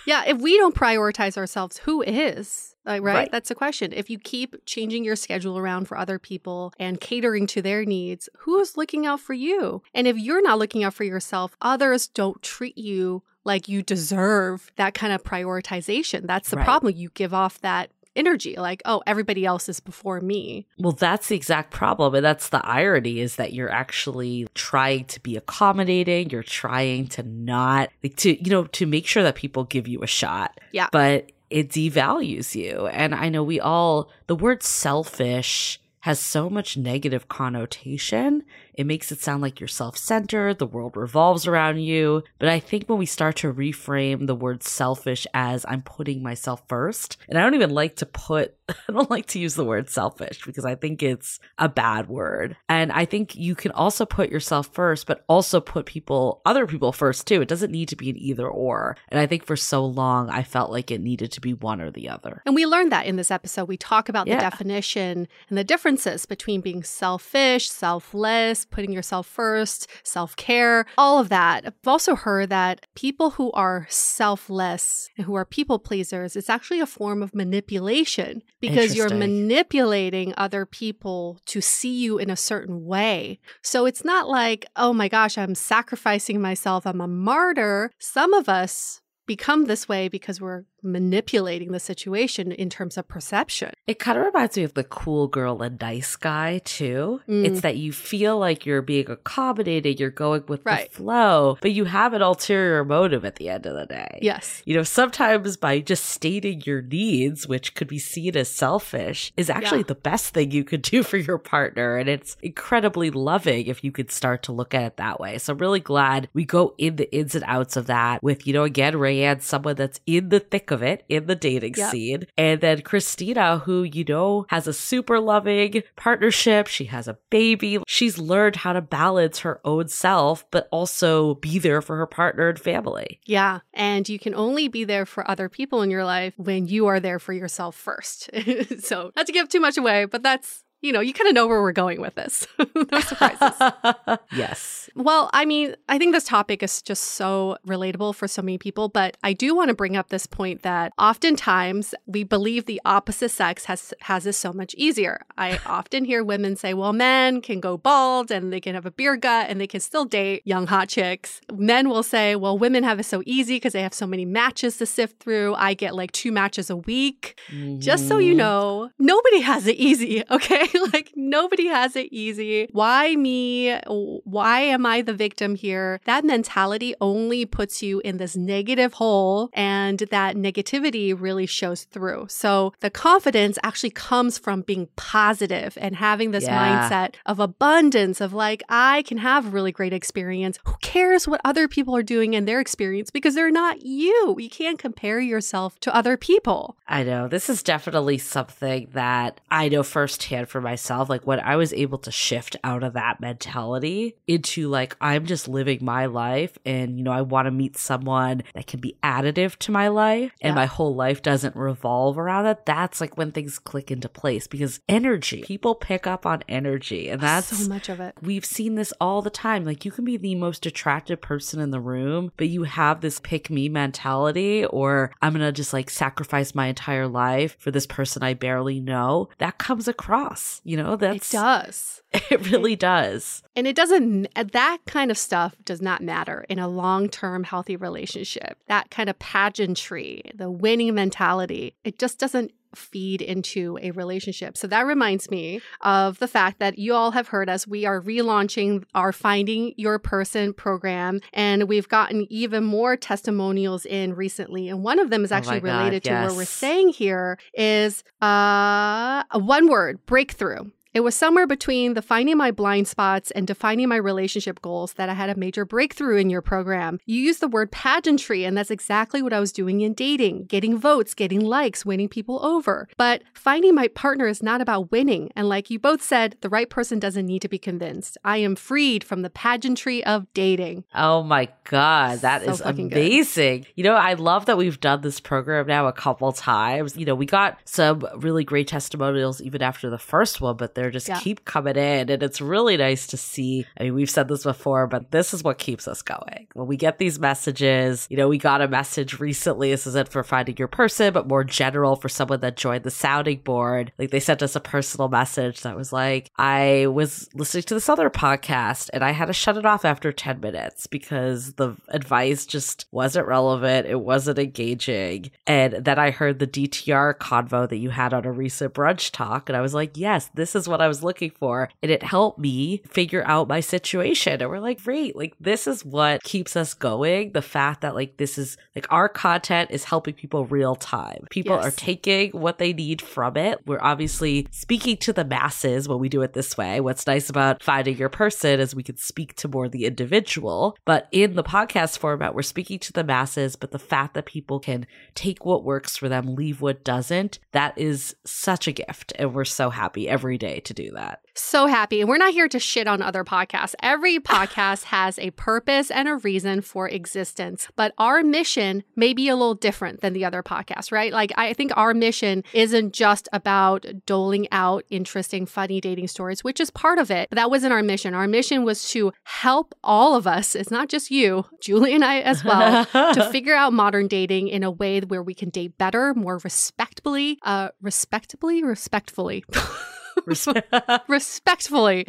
Yeah. 0.05 0.23
If 0.27 0.37
we 0.39 0.55
don't 0.57 0.75
prioritize 0.75 1.35
ourselves, 1.35 1.79
who 1.79 2.03
is? 2.03 2.72
Right? 2.85 3.01
right? 3.03 3.31
That's 3.31 3.49
the 3.49 3.55
question. 3.55 3.93
If 3.93 4.09
you 4.09 4.19
keep 4.19 4.65
changing 4.65 5.03
your 5.03 5.15
schedule 5.15 5.57
around 5.57 5.87
for 5.87 5.97
other 5.97 6.19
people 6.19 6.73
and 6.79 6.99
catering 6.99 7.47
to 7.47 7.61
their 7.61 7.85
needs, 7.85 8.29
who's 8.39 8.77
looking 8.77 9.05
out 9.05 9.19
for 9.19 9.33
you? 9.33 9.81
And 9.93 10.07
if 10.07 10.17
you're 10.17 10.41
not 10.41 10.59
looking 10.59 10.83
out 10.83 10.93
for 10.93 11.03
yourself, 11.03 11.55
others 11.61 12.07
don't 12.07 12.41
treat 12.41 12.77
you 12.77 13.23
like 13.45 13.67
you 13.67 13.83
deserve 13.83 14.71
that 14.77 14.93
kind 14.93 15.13
of 15.13 15.23
prioritization. 15.23 16.25
That's 16.25 16.49
the 16.49 16.57
right. 16.57 16.65
problem. 16.65 16.95
You 16.95 17.09
give 17.13 17.33
off 17.33 17.59
that 17.61 17.89
energy 18.15 18.55
like 18.57 18.81
oh 18.85 19.01
everybody 19.07 19.43
else 19.43 19.67
is 19.67 19.79
before 19.79 20.21
me 20.21 20.67
well 20.77 20.91
that's 20.91 21.29
the 21.29 21.35
exact 21.35 21.71
problem 21.71 22.13
and 22.13 22.23
that's 22.23 22.49
the 22.49 22.63
irony 22.63 23.19
is 23.19 23.37
that 23.37 23.53
you're 23.53 23.71
actually 23.71 24.47
trying 24.53 25.03
to 25.05 25.19
be 25.21 25.35
accommodating 25.35 26.29
you're 26.29 26.43
trying 26.43 27.07
to 27.07 27.23
not 27.23 27.89
like 28.03 28.15
to 28.15 28.41
you 28.43 28.51
know 28.51 28.65
to 28.65 28.85
make 28.85 29.07
sure 29.07 29.23
that 29.23 29.33
people 29.33 29.63
give 29.63 29.87
you 29.87 30.03
a 30.03 30.07
shot 30.07 30.59
yeah 30.71 30.87
but 30.91 31.31
it 31.53 31.69
devalues 31.69 32.55
you. 32.55 32.87
And 32.87 33.13
I 33.13 33.29
know 33.29 33.43
we 33.43 33.59
all, 33.59 34.09
the 34.25 34.35
word 34.35 34.63
selfish 34.63 35.79
has 35.99 36.19
so 36.19 36.49
much 36.49 36.75
negative 36.75 37.27
connotation 37.27 38.43
it 38.73 38.85
makes 38.85 39.11
it 39.11 39.21
sound 39.21 39.41
like 39.41 39.59
you're 39.59 39.67
self 39.67 39.97
centered, 39.97 40.59
the 40.59 40.65
world 40.65 40.95
revolves 40.95 41.47
around 41.47 41.79
you. 41.79 42.23
But 42.39 42.49
I 42.49 42.59
think 42.59 42.87
when 42.87 42.99
we 42.99 43.05
start 43.05 43.35
to 43.37 43.53
reframe 43.53 44.27
the 44.27 44.35
word 44.35 44.63
selfish 44.63 45.27
as 45.33 45.65
I'm 45.67 45.81
putting 45.81 46.23
myself 46.23 46.63
first, 46.67 47.17
and 47.29 47.37
I 47.37 47.41
don't 47.41 47.55
even 47.55 47.69
like 47.69 47.95
to 47.97 48.05
put, 48.05 48.55
I 48.69 48.91
don't 48.91 49.09
like 49.09 49.27
to 49.27 49.39
use 49.39 49.55
the 49.55 49.65
word 49.65 49.89
selfish 49.89 50.43
because 50.45 50.65
I 50.65 50.75
think 50.75 51.03
it's 51.03 51.39
a 51.57 51.69
bad 51.69 52.07
word. 52.09 52.57
And 52.69 52.91
I 52.91 53.05
think 53.05 53.35
you 53.35 53.55
can 53.55 53.71
also 53.71 54.05
put 54.05 54.29
yourself 54.29 54.67
first, 54.73 55.07
but 55.07 55.23
also 55.27 55.59
put 55.59 55.85
people, 55.85 56.41
other 56.45 56.65
people 56.65 56.91
first 56.91 57.27
too. 57.27 57.41
It 57.41 57.47
doesn't 57.47 57.71
need 57.71 57.89
to 57.89 57.95
be 57.95 58.09
an 58.09 58.17
either 58.17 58.47
or. 58.47 58.97
And 59.09 59.19
I 59.19 59.27
think 59.27 59.45
for 59.45 59.55
so 59.55 59.85
long, 59.85 60.29
I 60.29 60.43
felt 60.43 60.71
like 60.71 60.91
it 60.91 61.01
needed 61.01 61.31
to 61.33 61.41
be 61.41 61.53
one 61.53 61.81
or 61.81 61.91
the 61.91 62.09
other. 62.09 62.41
And 62.45 62.55
we 62.55 62.65
learned 62.65 62.91
that 62.91 63.05
in 63.05 63.15
this 63.15 63.31
episode. 63.31 63.67
We 63.67 63.77
talk 63.77 64.09
about 64.09 64.27
yeah. 64.27 64.35
the 64.35 64.41
definition 64.41 65.27
and 65.49 65.57
the 65.57 65.63
differences 65.63 66.25
between 66.25 66.61
being 66.61 66.83
selfish, 66.83 67.69
selfless, 67.69 68.62
putting 68.65 68.91
yourself 68.91 69.27
first, 69.27 69.87
self 70.03 70.35
care, 70.35 70.85
all 70.97 71.19
of 71.19 71.29
that. 71.29 71.65
I've 71.65 71.87
also 71.87 72.15
heard 72.15 72.49
that 72.49 72.85
people 72.95 73.31
who 73.31 73.51
are 73.51 73.87
selfless 73.89 75.09
and 75.17 75.25
who 75.25 75.35
are 75.35 75.45
people 75.45 75.79
pleasers, 75.79 76.35
it's 76.35 76.49
actually 76.49 76.79
a 76.79 76.85
form 76.85 77.21
of 77.21 77.35
manipulation 77.35 78.43
because 78.59 78.95
you're 78.95 79.09
manipulating 79.09 80.33
other 80.37 80.65
people 80.65 81.39
to 81.45 81.61
see 81.61 81.93
you 81.93 82.17
in 82.17 82.29
a 82.29 82.35
certain 82.35 82.85
way. 82.85 83.39
So 83.61 83.85
it's 83.85 84.05
not 84.05 84.27
like, 84.27 84.65
oh 84.75 84.93
my 84.93 85.07
gosh, 85.07 85.37
I'm 85.37 85.55
sacrificing 85.55 86.41
myself, 86.41 86.85
I'm 86.85 87.01
a 87.01 87.07
martyr. 87.07 87.91
Some 87.99 88.33
of 88.33 88.49
us 88.49 89.01
become 89.25 89.65
this 89.65 89.87
way 89.87 90.07
because 90.07 90.41
we're 90.41 90.65
manipulating 90.83 91.71
the 91.71 91.79
situation 91.79 92.51
in 92.51 92.69
terms 92.69 92.97
of 92.97 93.07
perception. 93.07 93.71
It 93.87 93.99
kind 93.99 94.17
of 94.17 94.25
reminds 94.25 94.57
me 94.57 94.63
of 94.63 94.73
the 94.73 94.83
cool 94.83 95.27
girl 95.27 95.61
and 95.61 95.79
nice 95.79 96.15
guy 96.15 96.59
too. 96.59 97.21
Mm. 97.27 97.45
It's 97.45 97.61
that 97.61 97.77
you 97.77 97.91
feel 97.91 98.37
like 98.37 98.65
you're 98.65 98.81
being 98.81 99.09
accommodated, 99.09 99.99
you're 99.99 100.09
going 100.09 100.43
with 100.47 100.65
right. 100.65 100.89
the 100.89 100.95
flow, 100.95 101.57
but 101.61 101.71
you 101.71 101.85
have 101.85 102.13
an 102.13 102.21
ulterior 102.21 102.83
motive 102.85 103.25
at 103.25 103.35
the 103.35 103.49
end 103.49 103.65
of 103.65 103.75
the 103.75 103.85
day. 103.85 104.19
Yes. 104.21 104.61
You 104.65 104.75
know, 104.75 104.83
sometimes 104.83 105.57
by 105.57 105.79
just 105.79 106.05
stating 106.05 106.63
your 106.65 106.81
needs, 106.81 107.47
which 107.47 107.75
could 107.75 107.87
be 107.87 107.99
seen 107.99 108.35
as 108.37 108.49
selfish, 108.49 109.31
is 109.37 109.49
actually 109.49 109.79
yeah. 109.79 109.87
the 109.87 109.95
best 109.95 110.33
thing 110.33 110.51
you 110.51 110.63
could 110.63 110.81
do 110.81 111.03
for 111.03 111.17
your 111.17 111.37
partner. 111.37 111.97
And 111.97 112.09
it's 112.09 112.37
incredibly 112.41 113.09
loving 113.09 113.67
if 113.67 113.83
you 113.83 113.91
could 113.91 114.11
start 114.11 114.43
to 114.43 114.51
look 114.51 114.73
at 114.73 114.83
it 114.83 114.97
that 114.97 115.19
way. 115.19 115.37
So 115.37 115.53
I'm 115.53 115.59
really 115.59 115.79
glad 115.79 116.29
we 116.33 116.45
go 116.45 116.73
in 116.77 116.95
the 116.97 117.13
ins 117.15 117.35
and 117.35 117.43
outs 117.47 117.77
of 117.77 117.87
that 117.87 118.21
with, 118.23 118.45
you 118.47 118.53
know, 118.53 118.63
again, 118.63 118.93
Raeann, 118.93 119.41
someone 119.41 119.75
that's 119.75 119.99
in 120.05 120.29
the 120.29 120.39
thick 120.39 120.71
of 120.73 120.83
it 120.83 121.05
in 121.07 121.27
the 121.27 121.35
dating 121.35 121.75
yep. 121.77 121.91
scene. 121.91 122.25
And 122.37 122.59
then 122.59 122.81
Kristina, 122.81 123.61
who, 123.61 123.83
you 123.83 124.03
know, 124.03 124.45
has 124.49 124.67
a 124.67 124.73
super 124.73 125.19
loving 125.19 125.83
partnership. 125.95 126.67
She 126.67 126.85
has 126.85 127.07
a 127.07 127.17
baby. 127.29 127.79
She's 127.87 128.17
learned 128.17 128.57
how 128.57 128.73
to 128.73 128.81
balance 128.81 129.39
her 129.39 129.61
own 129.63 129.87
self, 129.87 130.49
but 130.51 130.67
also 130.71 131.35
be 131.35 131.59
there 131.59 131.81
for 131.81 131.95
her 131.97 132.07
partner 132.07 132.49
and 132.49 132.59
family. 132.59 133.21
Yeah. 133.23 133.59
And 133.73 134.09
you 134.09 134.19
can 134.19 134.35
only 134.35 134.67
be 134.67 134.83
there 134.83 135.05
for 135.05 135.29
other 135.29 135.47
people 135.47 135.81
in 135.81 135.89
your 135.89 136.03
life 136.03 136.33
when 136.37 136.67
you 136.67 136.87
are 136.87 136.99
there 136.99 137.19
for 137.19 137.31
yourself 137.31 137.75
first. 137.75 138.29
so, 138.79 139.11
not 139.15 139.27
to 139.27 139.31
give 139.31 139.47
too 139.47 139.59
much 139.59 139.77
away, 139.77 140.05
but 140.05 140.23
that's 140.23 140.62
you 140.83 140.91
know, 140.91 140.99
you 140.99 141.13
kind 141.13 141.29
of 141.29 141.33
know 141.33 141.47
where 141.47 141.61
we're 141.61 141.71
going 141.71 142.01
with 142.01 142.13
this. 142.15 142.45
no 142.91 142.99
surprises. 142.99 143.53
yes. 144.35 144.89
Well, 144.95 145.29
I 145.31 145.45
mean, 145.45 145.75
I 145.87 145.97
think 145.97 146.13
this 146.13 146.25
topic 146.25 146.61
is 146.61 146.81
just 146.81 147.03
so 147.03 147.57
relatable 147.65 148.15
for 148.15 148.27
so 148.27 148.41
many 148.41 148.57
people, 148.57 148.89
but 148.89 149.15
I 149.23 149.31
do 149.31 149.55
want 149.55 149.69
to 149.69 149.73
bring 149.73 149.95
up 149.95 150.09
this 150.09 150.27
point 150.27 150.61
that 150.63 150.91
oftentimes 150.99 151.95
we 152.05 152.25
believe 152.25 152.65
the 152.65 152.81
opposite 152.83 153.29
sex 153.29 153.63
has 153.65 153.93
has 154.01 154.25
this 154.25 154.37
so 154.37 154.51
much 154.51 154.75
easier. 154.75 155.21
I 155.37 155.57
often 155.65 156.03
hear 156.03 156.21
women 156.21 156.57
say, 156.57 156.73
"Well, 156.73 156.91
men 156.91 157.41
can 157.41 157.61
go 157.61 157.77
bald 157.77 158.29
and 158.29 158.51
they 158.51 158.59
can 158.59 158.75
have 158.75 158.85
a 158.85 158.91
beer 158.91 159.15
gut 159.15 159.49
and 159.49 159.61
they 159.61 159.67
can 159.67 159.79
still 159.79 160.03
date 160.03 160.41
young 160.45 160.67
hot 160.67 160.89
chicks." 160.89 161.39
Men 161.51 161.87
will 161.87 162.03
say, 162.03 162.35
"Well, 162.35 162.57
women 162.57 162.83
have 162.83 162.99
it 162.99 163.05
so 163.05 163.23
easy 163.25 163.55
because 163.55 163.71
they 163.71 163.83
have 163.83 163.93
so 163.93 164.05
many 164.05 164.25
matches 164.25 164.77
to 164.77 164.85
sift 164.85 165.23
through. 165.23 165.55
I 165.55 165.75
get 165.75 165.95
like 165.95 166.11
two 166.11 166.33
matches 166.33 166.69
a 166.69 166.75
week." 166.75 167.39
Mm-hmm. 167.49 167.79
Just 167.79 168.09
so 168.09 168.17
you 168.17 168.31
mm-hmm. 168.31 168.39
know, 168.39 168.89
nobody 168.99 169.39
has 169.39 169.65
it 169.65 169.77
easy, 169.77 170.23
okay? 170.29 170.67
like 170.93 171.11
nobody 171.15 171.67
has 171.67 171.95
it 171.95 172.09
easy. 172.11 172.67
Why 172.71 173.15
me? 173.15 173.77
Why 173.87 174.59
am 174.61 174.85
I 174.85 175.01
the 175.01 175.13
victim 175.13 175.55
here? 175.55 175.99
That 176.05 176.25
mentality 176.25 176.95
only 177.01 177.45
puts 177.45 177.81
you 177.81 177.99
in 178.01 178.17
this 178.17 178.35
negative 178.35 178.93
hole 178.93 179.49
and 179.53 179.99
that 179.99 180.35
negativity 180.35 181.15
really 181.17 181.45
shows 181.45 181.83
through. 181.83 182.27
So 182.29 182.73
the 182.79 182.89
confidence 182.89 183.57
actually 183.63 183.91
comes 183.91 184.37
from 184.37 184.61
being 184.61 184.87
positive 184.95 185.77
and 185.79 185.95
having 185.95 186.31
this 186.31 186.45
yeah. 186.45 186.89
mindset 186.89 187.15
of 187.25 187.39
abundance 187.39 188.21
of 188.21 188.33
like, 188.33 188.63
I 188.69 189.03
can 189.03 189.17
have 189.17 189.47
a 189.47 189.49
really 189.49 189.71
great 189.71 189.93
experience. 189.93 190.59
Who 190.65 190.75
cares 190.81 191.27
what 191.27 191.41
other 191.43 191.67
people 191.67 191.95
are 191.95 192.03
doing 192.03 192.33
in 192.33 192.45
their 192.45 192.59
experience 192.59 193.11
because 193.11 193.35
they're 193.35 193.51
not 193.51 193.83
you. 193.83 194.35
You 194.39 194.49
can't 194.49 194.79
compare 194.79 195.19
yourself 195.19 195.79
to 195.81 195.95
other 195.95 196.17
people. 196.17 196.77
I 196.87 197.03
know. 197.03 197.27
This 197.27 197.49
is 197.49 197.63
definitely 197.63 198.17
something 198.17 198.89
that 198.93 199.41
I 199.49 199.69
know 199.69 199.83
firsthand 199.83 200.49
from 200.49 200.62
myself, 200.63 201.09
like 201.09 201.27
when 201.27 201.39
I 201.39 201.55
was 201.55 201.73
able 201.73 201.97
to 201.99 202.11
shift 202.11 202.55
out 202.63 202.83
of 202.83 202.93
that 202.93 203.19
mentality 203.19 204.15
into 204.27 204.67
like, 204.69 204.95
I'm 205.01 205.25
just 205.25 205.47
living 205.47 205.79
my 205.81 206.05
life 206.07 206.57
and, 206.65 206.97
you 206.97 207.03
know, 207.03 207.11
I 207.11 207.21
want 207.21 207.45
to 207.45 207.51
meet 207.51 207.77
someone 207.77 208.43
that 208.55 208.67
can 208.67 208.79
be 208.79 208.97
additive 209.03 209.57
to 209.57 209.71
my 209.71 209.87
life 209.89 210.31
and 210.41 210.51
Yeah. 210.51 210.55
my 210.55 210.65
whole 210.65 210.95
life 210.95 211.21
doesn't 211.21 211.55
revolve 211.55 212.17
around 212.17 212.45
it. 212.47 212.65
That's 212.65 213.01
like 213.01 213.17
when 213.17 213.31
things 213.31 213.59
click 213.59 213.91
into 213.91 214.09
place 214.09 214.47
because 214.47 214.79
energy, 214.89 215.43
people 215.43 215.75
pick 215.75 216.07
up 216.07 216.25
on 216.25 216.43
energy 216.47 217.09
and 217.09 217.21
that's 217.21 217.55
so 217.57 217.67
much 217.69 217.89
of 217.89 217.99
it. 217.99 218.15
We've 218.21 218.45
seen 218.45 218.75
this 218.75 218.93
all 219.01 219.21
the 219.21 219.29
time. 219.29 219.65
Like 219.65 219.85
you 219.85 219.91
can 219.91 220.05
be 220.05 220.17
the 220.17 220.35
most 220.35 220.65
attractive 220.65 221.21
person 221.21 221.59
in 221.59 221.71
the 221.71 221.79
room, 221.81 222.31
but 222.37 222.49
you 222.49 222.63
have 222.63 223.01
this 223.01 223.19
pick 223.19 223.49
me 223.49 223.69
mentality 223.69 224.65
or 224.65 225.11
I'm 225.21 225.33
going 225.33 225.45
to 225.45 225.51
just 225.51 225.73
like 225.73 225.89
sacrifice 225.89 226.55
my 226.55 226.67
entire 226.67 227.07
life 227.07 227.55
for 227.59 227.71
this 227.71 227.85
person 227.87 228.23
I 228.23 228.33
barely 228.33 228.79
know. 228.79 229.29
That 229.39 229.57
comes 229.57 229.87
across, 229.87 230.52
you 230.63 230.77
know, 230.77 230.93
It 231.31 231.37
does. 231.37 232.01
it 232.13 232.49
really 232.49 232.75
does. 232.75 233.43
And 233.55 233.67
it 233.67 233.75
doesn't, 233.75 234.27
uh, 234.35 234.43
that 234.51 234.79
kind 234.85 235.11
of 235.11 235.17
stuff 235.17 235.55
does 235.65 235.81
not 235.81 236.01
matter 236.01 236.45
in 236.49 236.59
a 236.59 236.67
long 236.67 237.09
term 237.09 237.43
healthy 237.43 237.75
relationship. 237.75 238.57
That 238.67 238.89
kind 238.91 239.09
of 239.09 239.17
pageantry, 239.19 240.23
the 240.33 240.51
winning 240.51 240.93
mentality, 240.95 241.75
it 241.83 241.99
just 241.99 242.19
doesn't 242.19 242.51
feed 242.75 243.21
into 243.21 243.77
a 243.81 243.91
relationship. 243.91 244.57
So 244.57 244.67
that 244.67 244.85
reminds 244.85 245.29
me 245.29 245.61
of 245.81 246.19
the 246.19 246.27
fact 246.27 246.59
that 246.59 246.77
you 246.77 246.93
all 246.93 247.11
have 247.11 247.27
heard 247.27 247.49
us. 247.49 247.67
We 247.67 247.85
are 247.85 248.01
relaunching 248.01 248.83
our 248.93 249.11
Finding 249.11 249.73
Your 249.77 249.99
Person 249.99 250.53
program, 250.53 251.21
and 251.33 251.67
we've 251.67 251.87
gotten 251.87 252.27
even 252.29 252.63
more 252.63 252.95
testimonials 252.95 253.85
in 253.85 254.13
recently. 254.13 254.69
And 254.69 254.83
one 254.83 254.99
of 254.99 255.09
them 255.09 255.23
is 255.23 255.31
Oh 255.31 255.35
actually 255.35 255.61
God, 255.61 255.77
related 255.77 256.03
to 256.03 256.21
what 256.21 256.35
we're 256.35 256.45
saying 256.45 256.89
here 256.89 257.37
is 257.53 258.03
uh, 258.21 259.23
a 259.31 259.39
one 259.39 259.67
word 259.67 260.05
breakthrough. 260.05 260.69
It 260.93 260.99
was 260.99 261.15
somewhere 261.15 261.47
between 261.47 261.95
the 261.95 262.03
finding 262.03 262.37
my 262.37 262.51
blind 262.51 262.87
spots 262.87 263.31
and 263.31 263.47
defining 263.47 263.89
my 263.89 263.95
relationship 263.95 264.61
goals 264.61 264.93
that 264.93 265.09
I 265.09 265.15
had 265.15 265.29
a 265.31 265.35
major 265.35 265.65
breakthrough 265.65 266.17
in 266.17 266.29
your 266.29 266.43
program. 266.43 266.99
You 267.05 267.19
used 267.19 267.39
the 267.39 267.47
word 267.47 267.71
pageantry, 267.71 268.43
and 268.45 268.55
that's 268.55 268.69
exactly 268.69 269.23
what 269.23 269.33
I 269.33 269.39
was 269.39 269.51
doing 269.51 269.81
in 269.81 269.95
dating 269.95 270.45
getting 270.45 270.77
votes, 270.77 271.15
getting 271.15 271.39
likes, 271.41 271.83
winning 271.83 272.09
people 272.09 272.45
over. 272.45 272.87
But 272.95 273.23
finding 273.33 273.73
my 273.73 273.87
partner 273.87 274.27
is 274.27 274.43
not 274.43 274.61
about 274.61 274.91
winning. 274.91 275.31
And 275.35 275.49
like 275.49 275.71
you 275.71 275.79
both 275.79 276.03
said, 276.03 276.35
the 276.41 276.49
right 276.49 276.69
person 276.69 276.99
doesn't 276.99 277.25
need 277.25 277.41
to 277.41 277.49
be 277.49 277.57
convinced. 277.57 278.17
I 278.23 278.37
am 278.37 278.55
freed 278.55 279.03
from 279.03 279.23
the 279.23 279.31
pageantry 279.31 280.03
of 280.05 280.31
dating. 280.35 280.83
Oh 280.93 281.23
my 281.23 281.49
God, 281.63 282.19
that 282.19 282.43
So 282.43 282.51
is 282.51 282.61
fucking 282.61 282.89
good. 282.89 282.97
amazing. 282.99 283.65
You 283.75 283.83
know, 283.83 283.95
I 283.95 284.13
love 284.13 284.45
that 284.45 284.57
we've 284.57 284.79
done 284.79 285.01
this 285.01 285.19
program 285.19 285.65
now 285.65 285.87
a 285.87 285.93
couple 285.93 286.31
times. 286.33 286.95
You 286.95 287.05
know, 287.05 287.15
we 287.15 287.25
got 287.25 287.57
some 287.65 288.05
really 288.17 288.43
great 288.43 288.67
testimonials 288.67 289.41
even 289.41 289.63
after 289.63 289.89
the 289.89 289.97
first 289.97 290.39
one, 290.39 290.55
but 290.57 290.75
they're 290.83 290.91
just 290.91 291.07
Yeah. 291.07 291.19
keep 291.19 291.45
coming 291.45 291.75
in. 291.75 292.09
And 292.09 292.21
it's 292.21 292.41
really 292.41 292.77
nice 292.77 293.07
to 293.07 293.17
see. 293.17 293.65
I 293.79 293.83
mean, 293.83 293.95
we've 293.95 294.09
said 294.09 294.27
this 294.27 294.43
before, 294.43 294.85
but 294.87 295.11
this 295.11 295.33
is 295.33 295.43
what 295.43 295.57
keeps 295.57 295.87
us 295.87 296.01
going. 296.01 296.47
When 296.53 296.67
we 296.67 296.77
get 296.77 296.97
these 296.99 297.19
messages, 297.19 298.07
you 298.09 298.17
know, 298.17 298.27
we 298.27 298.37
got 298.37 298.61
a 298.61 298.67
message 298.67 299.19
recently. 299.19 299.71
This 299.71 299.87
isn't 299.87 300.09
for 300.09 300.23
finding 300.23 300.57
your 300.57 300.67
person, 300.67 301.13
but 301.13 301.27
more 301.27 301.43
general 301.43 301.95
for 301.95 302.09
someone 302.09 302.41
that 302.41 302.57
joined 302.57 302.83
the 302.83 302.91
sounding 302.91 303.39
board. 303.39 303.91
Like 303.97 304.11
they 304.11 304.19
sent 304.19 304.43
us 304.43 304.55
a 304.55 304.59
personal 304.59 305.07
message 305.09 305.61
that 305.61 305.75
was 305.75 305.93
like, 305.93 306.29
I 306.37 306.87
was 306.87 307.29
listening 307.33 307.63
to 307.63 307.73
this 307.73 307.89
other 307.89 308.09
podcast 308.09 308.89
and 308.93 309.03
I 309.03 309.11
had 309.11 309.25
to 309.27 309.33
shut 309.33 309.57
it 309.57 309.65
off 309.65 309.85
after 309.85 310.11
10 310.11 310.39
minutes 310.39 310.87
because 310.87 311.53
the 311.53 311.75
advice 311.89 312.45
just 312.45 312.85
wasn't 312.91 313.27
relevant. 313.27 313.87
It 313.87 314.01
wasn't 314.01 314.39
engaging. 314.39 315.31
And 315.47 315.73
then 315.73 315.99
I 315.99 316.11
heard 316.11 316.39
the 316.39 316.47
DTR 316.47 317.17
convo 317.17 317.67
that 317.69 317.77
you 317.77 317.89
had 317.91 318.13
on 318.13 318.25
a 318.25 318.31
recent 318.31 318.73
brunch 318.73 319.11
talk. 319.11 319.49
And 319.49 319.55
I 319.57 319.61
was 319.61 319.73
like, 319.73 319.95
yes, 319.95 320.29
this 320.33 320.55
is 320.55 320.67
what 320.67 320.72
I 320.81 320.87
was 320.87 321.03
looking 321.03 321.31
for. 321.31 321.69
And 321.81 321.91
it 321.91 322.03
helped 322.03 322.39
me 322.39 322.81
figure 322.89 323.23
out 323.25 323.47
my 323.47 323.59
situation. 323.59 324.41
And 324.41 324.49
we're 324.49 324.59
like, 324.59 324.83
great. 324.83 325.15
Like, 325.15 325.35
this 325.39 325.67
is 325.67 325.83
what 325.85 326.23
keeps 326.23 326.55
us 326.55 326.73
going. 326.73 327.31
The 327.31 327.41
fact 327.41 327.81
that, 327.81 327.95
like, 327.95 328.17
this 328.17 328.37
is 328.37 328.57
like 328.75 328.87
our 328.91 329.09
content 329.09 329.71
is 329.71 329.83
helping 329.83 330.13
people 330.13 330.45
real 330.45 330.75
time. 330.75 331.25
People 331.29 331.55
Yes. 331.57 331.65
are 331.65 331.71
taking 331.71 332.31
what 332.31 332.57
they 332.57 332.73
need 332.73 333.01
from 333.01 333.37
it. 333.37 333.59
We're 333.65 333.81
obviously 333.81 334.47
speaking 334.51 334.97
to 334.97 335.13
the 335.13 335.25
masses 335.25 335.87
when 335.87 335.99
we 335.99 336.09
do 336.09 336.21
it 336.21 336.33
this 336.33 336.57
way. 336.57 336.79
What's 336.79 337.05
nice 337.07 337.29
about 337.29 337.63
finding 337.63 337.97
your 337.97 338.09
person 338.09 338.59
is 338.59 338.75
we 338.75 338.83
can 338.83 338.97
speak 338.97 339.35
to 339.37 339.47
more 339.47 339.69
the 339.69 339.85
individual. 339.85 340.77
But 340.85 341.07
in 341.11 341.35
the 341.35 341.43
podcast 341.43 341.97
format, 341.99 342.33
we're 342.35 342.41
speaking 342.41 342.79
to 342.79 342.93
the 342.93 343.03
masses. 343.03 343.55
But 343.55 343.71
the 343.71 343.79
fact 343.79 344.13
that 344.13 344.25
people 344.25 344.59
can 344.59 344.85
take 345.15 345.45
what 345.45 345.63
works 345.63 345.97
for 345.97 346.09
them, 346.09 346.35
leave 346.35 346.61
what 346.61 346.83
doesn't, 346.83 347.39
that 347.51 347.77
is 347.77 348.15
such 348.25 348.67
a 348.67 348.71
gift. 348.71 349.13
And 349.19 349.33
we're 349.33 349.45
so 349.45 349.69
happy 349.69 350.07
every 350.09 350.37
day 350.37 350.59
to 350.65 350.73
do 350.73 350.91
that. 350.91 351.19
So 351.35 351.65
happy. 351.65 351.99
And 351.99 352.09
we're 352.09 352.17
not 352.17 352.33
here 352.33 352.47
to 352.47 352.59
shit 352.59 352.87
on 352.87 353.01
other 353.01 353.23
podcasts. 353.23 353.73
Every 353.81 354.19
podcast 354.33 354.85
has 354.85 355.17
a 355.17 355.31
purpose 355.31 355.89
and 355.89 356.07
a 356.07 356.17
reason 356.17 356.61
for 356.61 356.87
existence, 356.87 357.67
but 357.75 357.93
our 357.97 358.23
mission 358.23 358.83
may 358.95 359.13
be 359.13 359.29
a 359.29 359.35
little 359.35 359.55
different 359.55 360.01
than 360.01 360.13
the 360.13 360.25
other 360.25 360.43
podcasts, 360.43 360.91
right? 360.91 361.11
Like, 361.11 361.31
I 361.35 361.53
think 361.53 361.71
our 361.75 361.93
mission 361.93 362.43
isn't 362.53 362.93
just 362.93 363.27
about 363.33 363.85
doling 364.05 364.47
out 364.51 364.83
interesting, 364.89 365.45
funny 365.45 365.81
dating 365.81 366.07
stories, 366.07 366.43
which 366.43 366.59
is 366.59 366.69
part 366.69 366.99
of 366.99 367.09
it. 367.09 367.29
But 367.29 367.37
that 367.37 367.49
wasn't 367.49 367.73
our 367.73 367.83
mission. 367.83 368.13
Our 368.13 368.27
mission 368.27 368.63
was 368.63 368.89
to 368.91 369.11
help 369.23 369.73
all 369.83 370.15
of 370.15 370.27
us, 370.27 370.55
it's 370.55 370.71
not 370.71 370.89
just 370.89 371.09
you, 371.09 371.45
Julie 371.59 371.95
and 371.95 372.05
I 372.05 372.19
as 372.19 372.43
well, 372.43 372.85
to 372.85 373.29
figure 373.31 373.55
out 373.55 373.73
modern 373.73 374.07
dating 374.07 374.49
in 374.49 374.63
a 374.63 374.71
way 374.71 375.01
where 375.01 375.23
we 375.23 375.33
can 375.33 375.49
date 375.49 375.77
better, 375.77 376.13
more 376.13 376.39
respectably, 376.43 377.39
uh, 377.41 377.69
respectably, 377.81 378.63
respectfully. 378.63 379.43
respectfully. 381.07 382.07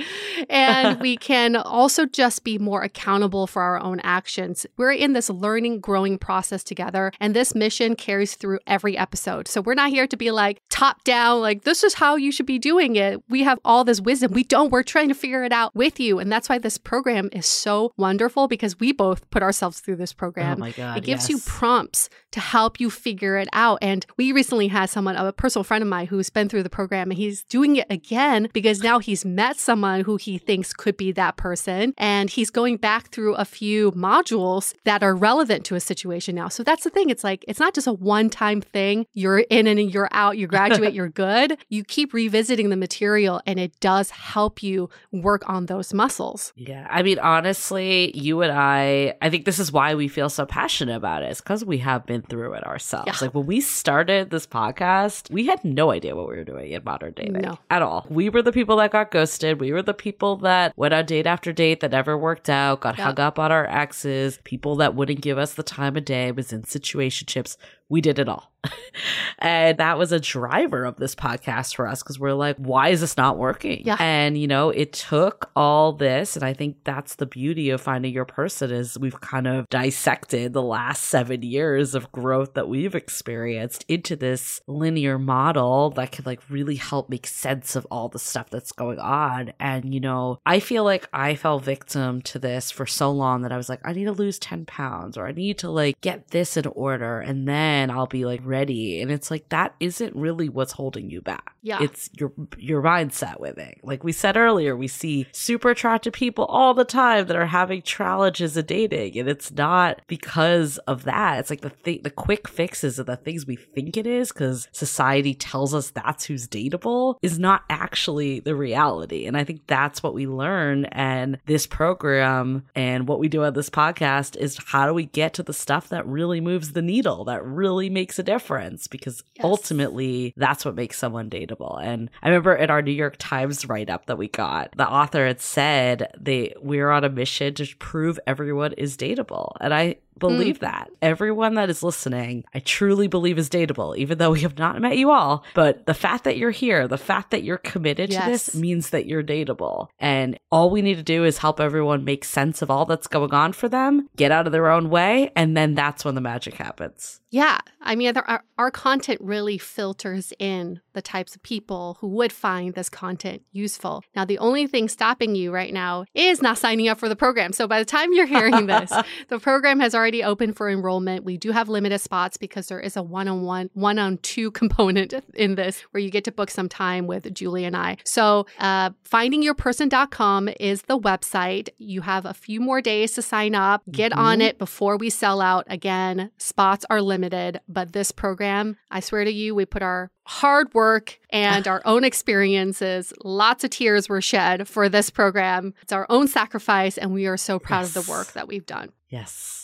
And 0.48 1.00
we 1.00 1.16
can 1.24 1.56
also 1.56 2.06
just 2.06 2.44
be 2.44 2.58
more 2.58 2.82
accountable 2.82 3.46
for 3.46 3.62
our 3.62 3.80
own 3.80 4.00
actions. 4.00 4.66
We're 4.76 4.92
in 4.92 5.12
this 5.12 5.30
learning, 5.30 5.80
growing 5.80 6.18
process 6.18 6.64
together, 6.64 7.12
and 7.20 7.34
this 7.34 7.54
mission 7.54 7.96
carries 7.96 8.34
through 8.34 8.60
every 8.66 8.96
episode. 8.96 9.48
So 9.48 9.60
we're 9.60 9.74
not 9.74 9.90
here 9.90 10.06
to 10.06 10.16
be 10.16 10.30
like 10.30 10.60
top 10.70 11.04
down, 11.04 11.40
like, 11.40 11.64
this 11.64 11.82
is 11.84 11.94
how 11.94 12.16
you 12.16 12.32
should 12.32 12.46
be 12.46 12.58
doing 12.58 12.96
it. 12.96 13.22
We 13.28 13.42
have 13.42 13.58
all 13.64 13.84
this 13.84 14.00
wisdom. 14.00 14.32
We 14.32 14.44
don't. 14.44 14.70
We're 14.70 14.82
trying 14.82 15.08
to 15.08 15.14
figure 15.14 15.44
it 15.44 15.52
out 15.52 15.74
with 15.74 15.98
you. 15.98 16.18
And 16.18 16.30
that's 16.30 16.48
why 16.48 16.58
this 16.58 16.78
program 16.78 17.28
is 17.32 17.46
so 17.46 17.92
wonderful 17.96 18.48
because 18.48 18.78
we 18.78 18.92
both 18.92 19.28
put 19.30 19.42
ourselves 19.42 19.80
through 19.80 19.96
this 19.96 20.12
program. 20.12 20.58
Oh 20.58 20.60
my 20.60 20.70
God. 20.72 20.98
It 20.98 21.04
gives 21.04 21.28
you 21.28 21.38
prompts 21.44 22.08
to 22.32 22.40
help 22.40 22.80
you 22.80 22.90
figure 22.90 23.36
it 23.36 23.48
out. 23.52 23.78
And 23.82 24.04
we 24.16 24.32
recently 24.32 24.68
had 24.68 24.90
someone, 24.90 25.16
a 25.16 25.32
personal 25.32 25.64
friend 25.64 25.82
of 25.82 25.88
mine, 25.88 26.06
who's 26.06 26.30
been 26.30 26.48
through 26.48 26.62
the 26.62 26.70
program 26.70 27.10
and 27.10 27.18
he's 27.18 27.44
doing 27.44 27.76
it 27.76 27.86
again 27.90 28.03
because 28.52 28.82
now 28.82 28.98
he's 28.98 29.24
met 29.24 29.58
someone 29.58 30.00
who 30.02 30.16
he 30.16 30.38
thinks 30.38 30.72
could 30.72 30.96
be 30.96 31.12
that 31.12 31.36
person. 31.36 31.94
And 31.96 32.30
he's 32.30 32.50
going 32.50 32.76
back 32.76 33.08
through 33.10 33.34
a 33.34 33.44
few 33.44 33.92
modules 33.92 34.74
that 34.84 35.02
are 35.02 35.14
relevant 35.14 35.64
to 35.66 35.74
a 35.74 35.80
situation 35.80 36.34
now. 36.34 36.48
So 36.48 36.62
that's 36.62 36.84
the 36.84 36.90
thing. 36.90 37.10
It's 37.10 37.24
like, 37.24 37.44
it's 37.48 37.60
not 37.60 37.74
just 37.74 37.86
a 37.86 37.92
one 37.92 38.30
time 38.30 38.60
thing. 38.60 39.06
You're 39.12 39.40
in 39.40 39.66
and 39.66 39.80
you're 39.92 40.08
out, 40.12 40.38
you 40.38 40.46
graduate, 40.46 40.94
you're 40.98 41.08
good. 41.08 41.58
You 41.68 41.84
keep 41.84 42.12
revisiting 42.14 42.70
the 42.70 42.76
material 42.76 43.40
and 43.46 43.58
it 43.58 43.78
does 43.80 44.10
help 44.10 44.62
you 44.62 44.88
work 45.12 45.48
on 45.48 45.66
those 45.66 45.92
muscles. 45.94 46.52
Yeah. 46.56 46.86
I 46.90 47.02
mean, 47.02 47.18
honestly, 47.18 48.16
you 48.16 48.42
and 48.42 48.52
I, 48.52 49.14
I 49.22 49.30
think 49.30 49.44
this 49.44 49.58
is 49.58 49.72
why 49.72 49.94
we 49.94 50.08
feel 50.08 50.28
so 50.28 50.46
passionate 50.46 50.96
about 50.96 51.22
it. 51.22 51.30
It's 51.30 51.40
because 51.40 51.64
we 51.64 51.78
have 51.78 52.06
been 52.06 52.22
through 52.22 52.54
it 52.54 52.64
ourselves. 52.66 53.06
Yeah. 53.06 53.14
Like 53.20 53.34
when 53.34 53.46
we 53.46 53.60
started 53.60 54.30
this 54.30 54.46
podcast, 54.46 55.30
we 55.30 55.46
had 55.46 55.64
no 55.64 55.90
idea 55.90 56.14
what 56.16 56.28
we 56.28 56.36
were 56.36 56.44
doing 56.44 56.72
in 56.72 56.82
modern 56.84 57.12
dating 57.14 57.34
No. 57.34 57.58
at 57.70 57.82
all. 57.82 57.93
We 58.08 58.28
were 58.28 58.42
the 58.42 58.52
people 58.52 58.76
that 58.76 58.90
got 58.90 59.10
ghosted. 59.10 59.60
We 59.60 59.72
were 59.72 59.82
the 59.82 59.94
people 59.94 60.36
that 60.38 60.72
went 60.76 60.94
on 60.94 61.06
date 61.06 61.26
after 61.26 61.52
date 61.52 61.80
that 61.80 61.90
never 61.92 62.16
worked 62.16 62.48
out, 62.48 62.80
got 62.80 62.98
Yeah. 62.98 63.04
hung 63.04 63.20
up 63.20 63.38
on 63.38 63.52
our 63.52 63.66
exes, 63.66 64.38
people 64.44 64.76
that 64.76 64.94
wouldn't 64.94 65.20
give 65.20 65.38
us 65.38 65.54
the 65.54 65.62
time 65.62 65.96
of 65.96 66.04
day, 66.04 66.30
was 66.32 66.52
in 66.52 66.62
situationships. 66.62 67.56
We 67.88 68.00
did 68.00 68.18
it 68.18 68.28
all. 68.28 68.50
and 69.38 69.78
that 69.78 69.98
was 69.98 70.12
a 70.12 70.20
driver 70.20 70.84
of 70.84 70.96
this 70.96 71.14
podcast 71.14 71.74
for 71.74 71.86
us 71.86 72.02
because 72.02 72.18
we're 72.18 72.32
like, 72.32 72.56
why 72.56 72.88
is 72.88 73.00
this 73.00 73.16
not 73.16 73.38
working? 73.38 73.82
Yeah. 73.84 73.96
And, 73.98 74.38
you 74.38 74.46
know, 74.46 74.70
it 74.70 74.92
took 74.92 75.50
all 75.54 75.92
this. 75.92 76.36
And 76.36 76.44
I 76.44 76.54
think 76.54 76.78
that's 76.84 77.16
the 77.16 77.26
beauty 77.26 77.70
of 77.70 77.80
finding 77.80 78.12
your 78.12 78.24
person 78.24 78.70
is 78.70 78.98
we've 78.98 79.20
kind 79.20 79.46
of 79.46 79.68
dissected 79.68 80.52
the 80.52 80.62
last 80.62 81.04
seven 81.04 81.42
years 81.42 81.94
of 81.94 82.10
growth 82.12 82.54
that 82.54 82.68
we've 82.68 82.94
experienced 82.94 83.84
into 83.88 84.16
this 84.16 84.60
linear 84.66 85.18
model 85.18 85.90
that 85.90 86.12
can 86.12 86.24
like 86.24 86.40
really 86.48 86.76
help 86.76 87.10
make 87.10 87.26
sense 87.26 87.76
of 87.76 87.86
all 87.90 88.08
the 88.08 88.18
stuff 88.18 88.50
that's 88.50 88.72
going 88.72 88.98
on. 88.98 89.52
And, 89.60 89.92
you 89.92 90.00
know, 90.00 90.38
I 90.46 90.60
feel 90.60 90.84
like 90.84 91.08
I 91.12 91.34
fell 91.34 91.58
victim 91.58 92.22
to 92.22 92.38
this 92.38 92.70
for 92.70 92.86
so 92.86 93.10
long 93.10 93.42
that 93.42 93.52
I 93.52 93.56
was 93.56 93.68
like, 93.68 93.80
I 93.84 93.92
need 93.92 94.04
to 94.04 94.12
lose 94.12 94.38
10 94.38 94.64
pounds 94.64 95.16
or 95.18 95.26
I 95.26 95.32
need 95.32 95.58
to 95.58 95.70
like 95.70 96.00
get 96.00 96.28
this 96.28 96.56
in 96.56 96.66
order. 96.66 97.20
And 97.20 97.46
then 97.46 97.73
then 97.74 97.90
I'll 97.90 98.06
be 98.06 98.24
like 98.24 98.40
ready. 98.44 99.00
And 99.00 99.10
it's 99.10 99.30
like 99.30 99.48
that 99.48 99.74
isn't 99.80 100.14
really 100.14 100.48
what's 100.48 100.72
holding 100.72 101.10
you 101.10 101.20
back. 101.20 101.54
Yeah. 101.62 101.82
It's 101.82 102.08
your 102.18 102.32
your 102.56 102.82
mindset 102.82 103.40
with 103.40 103.58
it. 103.58 103.78
Like 103.82 104.04
we 104.04 104.12
said 104.12 104.36
earlier, 104.36 104.76
we 104.76 104.86
see 104.86 105.26
super 105.32 105.70
attractive 105.70 106.12
people 106.12 106.44
all 106.44 106.74
the 106.74 106.84
time 106.84 107.26
that 107.26 107.36
are 107.36 107.46
having 107.46 107.82
challenges 107.82 108.56
of 108.56 108.66
dating. 108.66 109.18
And 109.18 109.28
it's 109.28 109.50
not 109.50 110.02
because 110.06 110.78
of 110.78 111.04
that. 111.04 111.40
It's 111.40 111.50
like 111.50 111.62
the 111.62 111.70
th- 111.70 112.02
the 112.02 112.10
quick 112.10 112.46
fixes 112.48 112.98
of 112.98 113.06
the 113.06 113.16
things 113.16 113.46
we 113.46 113.56
think 113.56 113.96
it 113.96 114.06
is 114.06 114.30
because 114.30 114.68
society 114.72 115.34
tells 115.34 115.74
us 115.74 115.90
that's 115.90 116.24
who's 116.24 116.46
dateable 116.46 117.16
is 117.22 117.38
not 117.38 117.64
actually 117.70 118.40
the 118.40 118.54
reality. 118.54 119.26
And 119.26 119.36
I 119.36 119.44
think 119.44 119.66
that's 119.66 120.02
what 120.02 120.14
we 120.14 120.26
learn. 120.26 120.84
And 120.86 121.38
this 121.46 121.66
program 121.66 122.66
and 122.74 123.08
what 123.08 123.18
we 123.18 123.28
do 123.28 123.42
on 123.42 123.54
this 123.54 123.70
podcast 123.70 124.36
is 124.36 124.58
how 124.66 124.86
do 124.86 124.94
we 124.94 125.06
get 125.06 125.34
to 125.34 125.42
the 125.42 125.52
stuff 125.52 125.88
that 125.88 126.06
really 126.06 126.40
moves 126.40 126.72
the 126.72 126.82
needle, 126.82 127.24
that 127.24 127.44
really 127.44 127.63
makes 127.90 128.18
a 128.18 128.22
difference? 128.22 128.86
Because 128.86 129.22
Yes. 129.36 129.44
ultimately, 129.44 130.32
that's 130.36 130.64
what 130.64 130.74
makes 130.74 130.98
someone 130.98 131.28
dateable. 131.30 131.80
And 131.82 132.10
I 132.22 132.28
remember 132.28 132.54
in 132.54 132.70
our 132.70 132.82
New 132.82 132.92
York 132.92 133.16
Times 133.18 133.68
write 133.68 133.90
up 133.90 134.06
that 134.06 134.18
we 134.18 134.28
got, 134.28 134.72
the 134.76 134.88
author 134.88 135.26
had 135.26 135.40
said 135.40 136.08
they 136.18 136.54
we're 136.60 136.90
on 136.90 137.04
a 137.04 137.08
mission 137.08 137.54
to 137.54 137.66
prove 137.76 138.18
everyone 138.26 138.72
is 138.74 138.96
dateable. 138.96 139.52
And 139.60 139.72
I 139.74 139.96
Mm. 140.16 140.18
believe 140.20 140.58
that. 140.60 140.90
Everyone 141.02 141.54
that 141.54 141.70
is 141.70 141.82
listening, 141.82 142.44
I 142.54 142.60
truly 142.60 143.08
believe 143.08 143.38
is 143.38 143.48
dateable, 143.48 143.96
even 143.96 144.18
though 144.18 144.30
we 144.30 144.40
have 144.40 144.58
not 144.58 144.80
met 144.80 144.96
you 144.96 145.10
all. 145.10 145.44
But 145.54 145.86
the 145.86 145.94
fact 145.94 146.24
that 146.24 146.36
you're 146.36 146.50
here, 146.50 146.86
the 146.88 146.98
fact 146.98 147.30
that 147.30 147.42
you're 147.42 147.58
committed 147.58 148.10
to 148.10 148.22
this 148.26 148.54
means 148.54 148.90
that 148.90 149.06
you're 149.06 149.22
dateable. 149.22 149.88
And 149.98 150.38
all 150.50 150.70
we 150.70 150.82
need 150.82 150.96
to 150.96 151.02
do 151.02 151.24
is 151.24 151.38
help 151.38 151.60
everyone 151.60 152.04
make 152.04 152.24
sense 152.24 152.62
of 152.62 152.70
all 152.70 152.84
that's 152.84 153.06
going 153.06 153.32
on 153.32 153.52
for 153.52 153.68
them, 153.68 154.08
get 154.16 154.30
out 154.30 154.46
of 154.46 154.52
their 154.52 154.70
own 154.70 154.90
way, 154.90 155.30
and 155.36 155.56
then 155.56 155.74
that's 155.74 156.04
when 156.04 156.14
the 156.14 156.20
magic 156.20 156.54
happens. 156.54 157.20
Yeah. 157.34 157.58
I 157.80 157.96
mean, 157.96 158.16
our, 158.16 158.44
our 158.58 158.70
content 158.70 159.20
really 159.20 159.58
filters 159.58 160.32
in 160.38 160.80
the 160.92 161.02
types 161.02 161.34
of 161.34 161.42
people 161.42 161.96
who 162.00 162.06
would 162.06 162.32
find 162.32 162.74
this 162.74 162.88
content 162.88 163.42
useful. 163.50 164.04
Now, 164.14 164.24
the 164.24 164.38
only 164.38 164.68
thing 164.68 164.88
stopping 164.88 165.34
you 165.34 165.50
right 165.50 165.74
now 165.74 166.04
is 166.14 166.40
not 166.40 166.58
signing 166.58 166.86
up 166.86 166.98
for 166.98 167.08
the 167.08 167.16
program. 167.16 167.52
So 167.52 167.66
by 167.66 167.80
the 167.80 167.84
time 167.84 168.12
you're 168.12 168.26
hearing 168.26 168.66
this, 168.66 168.92
the 169.28 169.40
program 169.40 169.80
has 169.80 169.96
already 169.96 170.03
opened 170.12 170.56
for 170.56 170.68
enrollment. 170.68 171.24
We 171.24 171.36
do 171.36 171.52
have 171.52 171.68
limited 171.68 172.00
spots 172.00 172.36
because 172.36 172.66
there 172.68 172.80
is 172.80 172.96
a 172.96 173.02
one 173.02 173.28
on 173.28 173.42
one, 173.42 173.70
one 173.74 173.98
on 173.98 174.18
two 174.18 174.50
component 174.60 175.14
in 175.34 175.54
this 175.54 175.80
where 175.92 176.00
you 176.02 176.10
get 176.10 176.24
to 176.24 176.32
book 176.32 176.50
some 176.50 176.68
time 176.68 177.06
with 177.06 177.32
Julie 177.32 177.64
and 177.64 177.76
I. 177.76 177.96
So, 178.04 178.46
uh, 178.58 178.90
findingyourperson.com 179.08 180.50
is 180.60 180.82
the 180.82 180.98
website. 180.98 181.68
You 181.78 182.02
have 182.02 182.26
a 182.26 182.34
few 182.34 182.60
more 182.60 182.80
days 182.80 183.12
to 183.12 183.22
sign 183.22 183.54
up. 183.54 183.82
Get 183.90 184.12
on 184.12 184.38
Mhm. 184.38 184.42
it 184.42 184.58
before 184.58 184.96
we 184.96 185.10
sell 185.10 185.40
out. 185.40 185.64
Again, 185.68 186.30
spots 186.38 186.84
are 186.90 187.00
limited, 187.00 187.60
but 187.68 187.92
this 187.92 188.12
program, 188.12 188.76
I 188.90 189.00
swear 189.00 189.24
to 189.24 189.32
you, 189.32 189.54
we 189.54 189.64
put 189.64 189.82
our 189.82 190.10
hard 190.26 190.72
work 190.74 191.18
and 191.30 191.66
our 191.68 191.82
own 191.84 192.04
experiences. 192.04 193.12
Lots 193.22 193.64
of 193.64 193.70
tears 193.70 194.08
were 194.08 194.20
shed 194.22 194.66
for 194.68 194.88
this 194.88 195.10
program. 195.10 195.74
It's 195.82 195.92
our 195.92 196.06
own 196.08 196.28
sacrifice, 196.28 196.98
and 196.98 197.12
we 197.12 197.26
are 197.26 197.36
so 197.36 197.58
proud 197.58 197.84
of 197.84 197.94
the 197.94 198.02
work 198.10 198.32
that 198.32 198.48
we've 198.48 198.66
done. 198.66 198.90
Yes. 199.08 199.63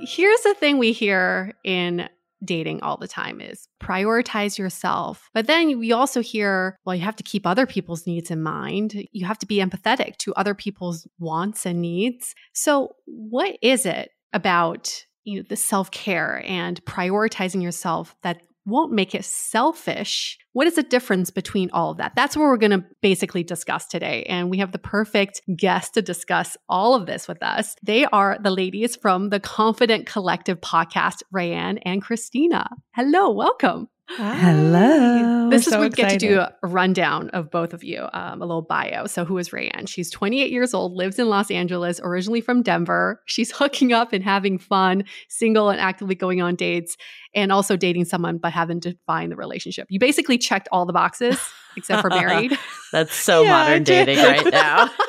Here's 0.00 0.40
the 0.40 0.54
thing 0.54 0.78
we 0.78 0.92
hear 0.92 1.52
in 1.62 2.08
dating 2.42 2.82
all 2.82 2.96
the 2.96 3.08
time 3.08 3.40
is 3.40 3.68
prioritize 3.82 4.58
yourself. 4.58 5.28
But 5.34 5.46
then 5.46 5.78
we 5.78 5.92
also 5.92 6.22
hear, 6.22 6.78
well, 6.86 6.94
you 6.94 7.02
have 7.02 7.16
to 7.16 7.22
keep 7.22 7.46
other 7.46 7.66
people's 7.66 8.06
needs 8.06 8.30
in 8.30 8.42
mind. 8.42 8.94
You 9.12 9.26
have 9.26 9.38
to 9.40 9.46
be 9.46 9.58
empathetic 9.58 10.16
to 10.18 10.34
other 10.34 10.54
people's 10.54 11.06
wants 11.18 11.66
and 11.66 11.82
needs. 11.82 12.34
So, 12.54 12.96
what 13.04 13.58
is 13.60 13.84
it 13.84 14.10
about 14.32 15.04
you 15.24 15.38
know 15.38 15.44
the 15.48 15.56
self-care 15.56 16.42
and 16.46 16.82
prioritizing 16.84 17.62
yourself 17.62 18.14
that 18.22 18.42
won't 18.66 18.92
make 18.92 19.14
it 19.14 19.24
selfish. 19.24 20.38
What 20.52 20.66
is 20.66 20.76
the 20.76 20.82
difference 20.82 21.30
between 21.30 21.70
all 21.72 21.90
of 21.90 21.98
that? 21.98 22.12
That's 22.16 22.36
what 22.36 22.44
we're 22.44 22.56
going 22.56 22.70
to 22.70 22.84
basically 23.02 23.42
discuss 23.42 23.86
today. 23.86 24.24
And 24.24 24.50
we 24.50 24.58
have 24.58 24.72
the 24.72 24.78
perfect 24.78 25.40
guest 25.56 25.94
to 25.94 26.02
discuss 26.02 26.56
all 26.68 26.94
of 26.94 27.06
this 27.06 27.28
with 27.28 27.42
us. 27.42 27.76
They 27.82 28.04
are 28.06 28.38
the 28.40 28.50
ladies 28.50 28.96
from 28.96 29.30
the 29.30 29.40
Confident 29.40 30.06
Collective 30.06 30.60
podcast, 30.60 31.22
Raeann 31.34 31.78
and 31.84 32.02
Kristina. 32.02 32.66
Hello, 32.94 33.30
welcome. 33.30 33.88
Hello. 34.10 35.48
This 35.48 35.66
We're 35.66 35.70
is 35.70 35.72
so 35.72 35.80
we 35.80 35.88
get 35.88 36.10
to 36.10 36.18
do 36.18 36.40
a 36.40 36.52
rundown 36.62 37.30
of 37.30 37.50
both 37.50 37.72
of 37.72 37.82
you, 37.82 38.06
um, 38.12 38.42
a 38.42 38.46
little 38.46 38.62
bio. 38.62 39.06
So, 39.06 39.24
who 39.24 39.38
is 39.38 39.48
Raeann? 39.48 39.88
She's 39.88 40.10
28 40.10 40.52
years 40.52 40.74
old, 40.74 40.92
lives 40.92 41.18
in 41.18 41.28
Los 41.28 41.50
Angeles, 41.50 42.00
originally 42.02 42.42
from 42.42 42.62
Denver. 42.62 43.22
She's 43.24 43.50
hooking 43.56 43.92
up 43.92 44.12
and 44.12 44.22
having 44.22 44.58
fun, 44.58 45.04
single 45.28 45.70
and 45.70 45.80
actively 45.80 46.14
going 46.14 46.42
on 46.42 46.54
dates, 46.54 46.96
and 47.34 47.52
also 47.52 47.76
dating 47.76 48.04
someone 48.04 48.38
but 48.38 48.52
haven't 48.52 48.82
defined 48.82 49.32
the 49.32 49.36
relationship. 49.36 49.86
You 49.90 49.98
basically 49.98 50.38
checked 50.38 50.68
all 50.72 50.86
the 50.86 50.92
boxes 50.92 51.38
except 51.76 52.02
for 52.02 52.10
married. 52.10 52.56
That's 52.92 53.14
so 53.14 53.42
Yeah, 53.42 53.50
modern 53.50 53.82
dating 53.84 54.18
right 54.18 54.52
now. 54.52 54.90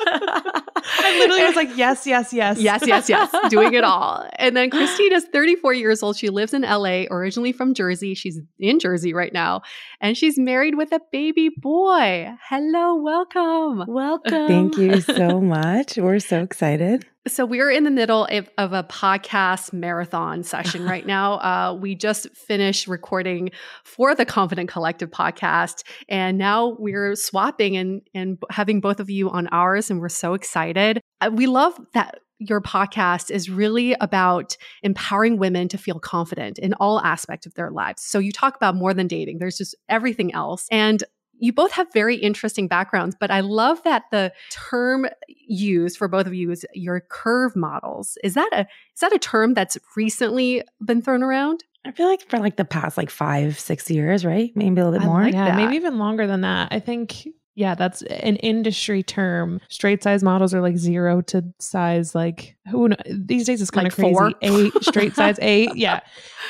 I 0.88 1.18
literally 1.18 1.44
was 1.44 1.56
like, 1.56 1.76
yes, 1.76 2.06
yes, 2.06 2.32
yes. 2.32 2.58
yes, 2.58 2.86
yes, 2.86 3.08
yes, 3.08 3.34
doing 3.50 3.74
it 3.74 3.84
all. 3.84 4.28
And 4.38 4.56
then 4.56 4.70
Kristina's 4.70 5.24
34 5.32 5.74
years 5.74 6.02
old. 6.02 6.16
She 6.16 6.30
lives 6.30 6.54
in 6.54 6.62
LA, 6.62 7.04
originally 7.10 7.52
from 7.52 7.74
Jersey. 7.74 8.14
She's 8.14 8.40
in 8.58 8.78
Jersey 8.78 9.12
right 9.12 9.32
now, 9.32 9.62
and 10.00 10.16
she's 10.16 10.38
married 10.38 10.76
with 10.76 10.92
a 10.92 11.00
baby 11.12 11.50
boy. 11.56 12.30
Hello, 12.48 12.96
welcome. 12.96 13.84
Welcome. 13.88 14.46
Thank 14.46 14.78
you 14.78 15.00
so 15.00 15.40
much. 15.40 15.96
We're 15.96 16.20
so 16.20 16.42
excited. 16.42 17.04
So 17.26 17.44
we're 17.44 17.70
in 17.70 17.82
the 17.82 17.90
middle 17.90 18.26
of, 18.26 18.48
of 18.56 18.72
a 18.72 18.84
podcast 18.84 19.72
marathon 19.72 20.44
session 20.44 20.84
right 20.84 21.04
now. 21.06 21.34
Uh, 21.34 21.74
we 21.80 21.96
just 21.96 22.28
finished 22.36 22.86
recording 22.86 23.50
for 23.84 24.14
the 24.14 24.24
Confident 24.24 24.68
Collective 24.68 25.10
podcast, 25.10 25.82
and 26.08 26.38
now 26.38 26.76
we're 26.78 27.16
swapping 27.16 27.76
and 27.76 28.02
and 28.14 28.38
having 28.50 28.80
both 28.80 29.00
of 29.00 29.10
you 29.10 29.28
on 29.30 29.48
ours, 29.48 29.90
and 29.90 30.00
we're 30.00 30.08
so 30.08 30.34
excited. 30.34 31.00
Uh, 31.20 31.30
we 31.32 31.46
love 31.46 31.76
that 31.94 32.20
your 32.38 32.60
podcast 32.60 33.30
is 33.30 33.48
really 33.48 33.94
about 34.00 34.56
empowering 34.82 35.38
women 35.38 35.68
to 35.68 35.78
feel 35.78 35.98
confident 35.98 36.58
in 36.58 36.74
all 36.74 37.00
aspects 37.00 37.46
of 37.46 37.54
their 37.54 37.70
lives. 37.70 38.02
So 38.02 38.18
you 38.18 38.30
talk 38.30 38.56
about 38.56 38.74
more 38.74 38.92
than 38.92 39.06
dating. 39.06 39.38
There's 39.38 39.56
just 39.56 39.74
everything 39.88 40.34
else. 40.34 40.66
And 40.70 41.02
you 41.38 41.52
both 41.52 41.72
have 41.72 41.86
very 41.92 42.16
interesting 42.16 42.68
backgrounds, 42.68 43.16
but 43.18 43.30
I 43.30 43.40
love 43.40 43.82
that 43.84 44.04
the 44.10 44.32
term 44.50 45.06
used 45.46 45.96
for 45.98 46.08
both 46.08 46.26
of 46.26 46.34
you 46.34 46.50
is 46.50 46.64
your 46.74 47.00
curve 47.00 47.54
models. 47.56 48.16
Is 48.24 48.34
that 48.34 48.48
a 48.52 48.60
is 48.60 49.00
that 49.00 49.12
a 49.14 49.18
term 49.18 49.54
that's 49.54 49.76
recently 49.96 50.62
been 50.84 51.02
thrown 51.02 51.22
around? 51.22 51.64
I 51.84 51.92
feel 51.92 52.06
like 52.08 52.28
for 52.28 52.38
like 52.38 52.56
the 52.56 52.64
past 52.64 52.96
like 52.96 53.10
five, 53.10 53.58
six 53.60 53.88
years, 53.90 54.24
right? 54.24 54.50
Maybe 54.56 54.80
a 54.80 54.84
little 54.84 54.92
bit 54.98 55.02
I 55.02 55.06
more. 55.06 55.22
like 55.22 55.34
yeah, 55.34 55.46
that. 55.50 55.56
maybe 55.56 55.76
even 55.76 55.98
longer 55.98 56.26
than 56.26 56.40
that. 56.40 56.68
I 56.72 56.80
think 56.80 57.28
yeah, 57.54 57.74
that's 57.74 58.02
an 58.02 58.36
industry 58.36 59.02
term. 59.02 59.60
Straight 59.70 60.02
size 60.02 60.22
models 60.22 60.52
are 60.52 60.60
like 60.60 60.76
zero 60.76 61.22
to 61.22 61.42
size 61.58 62.14
like 62.14 62.56
who 62.70 62.88
kn- 62.90 63.24
these 63.26 63.46
days 63.46 63.62
it's 63.62 63.70
kind 63.70 63.84
Like 63.84 63.92
of 63.92 63.96
crazy. 63.98 64.12
four? 64.14 64.32
Eight 64.42 64.72
straight 64.82 65.14
size 65.14 65.38
eight, 65.40 65.70
yeah, 65.74 66.00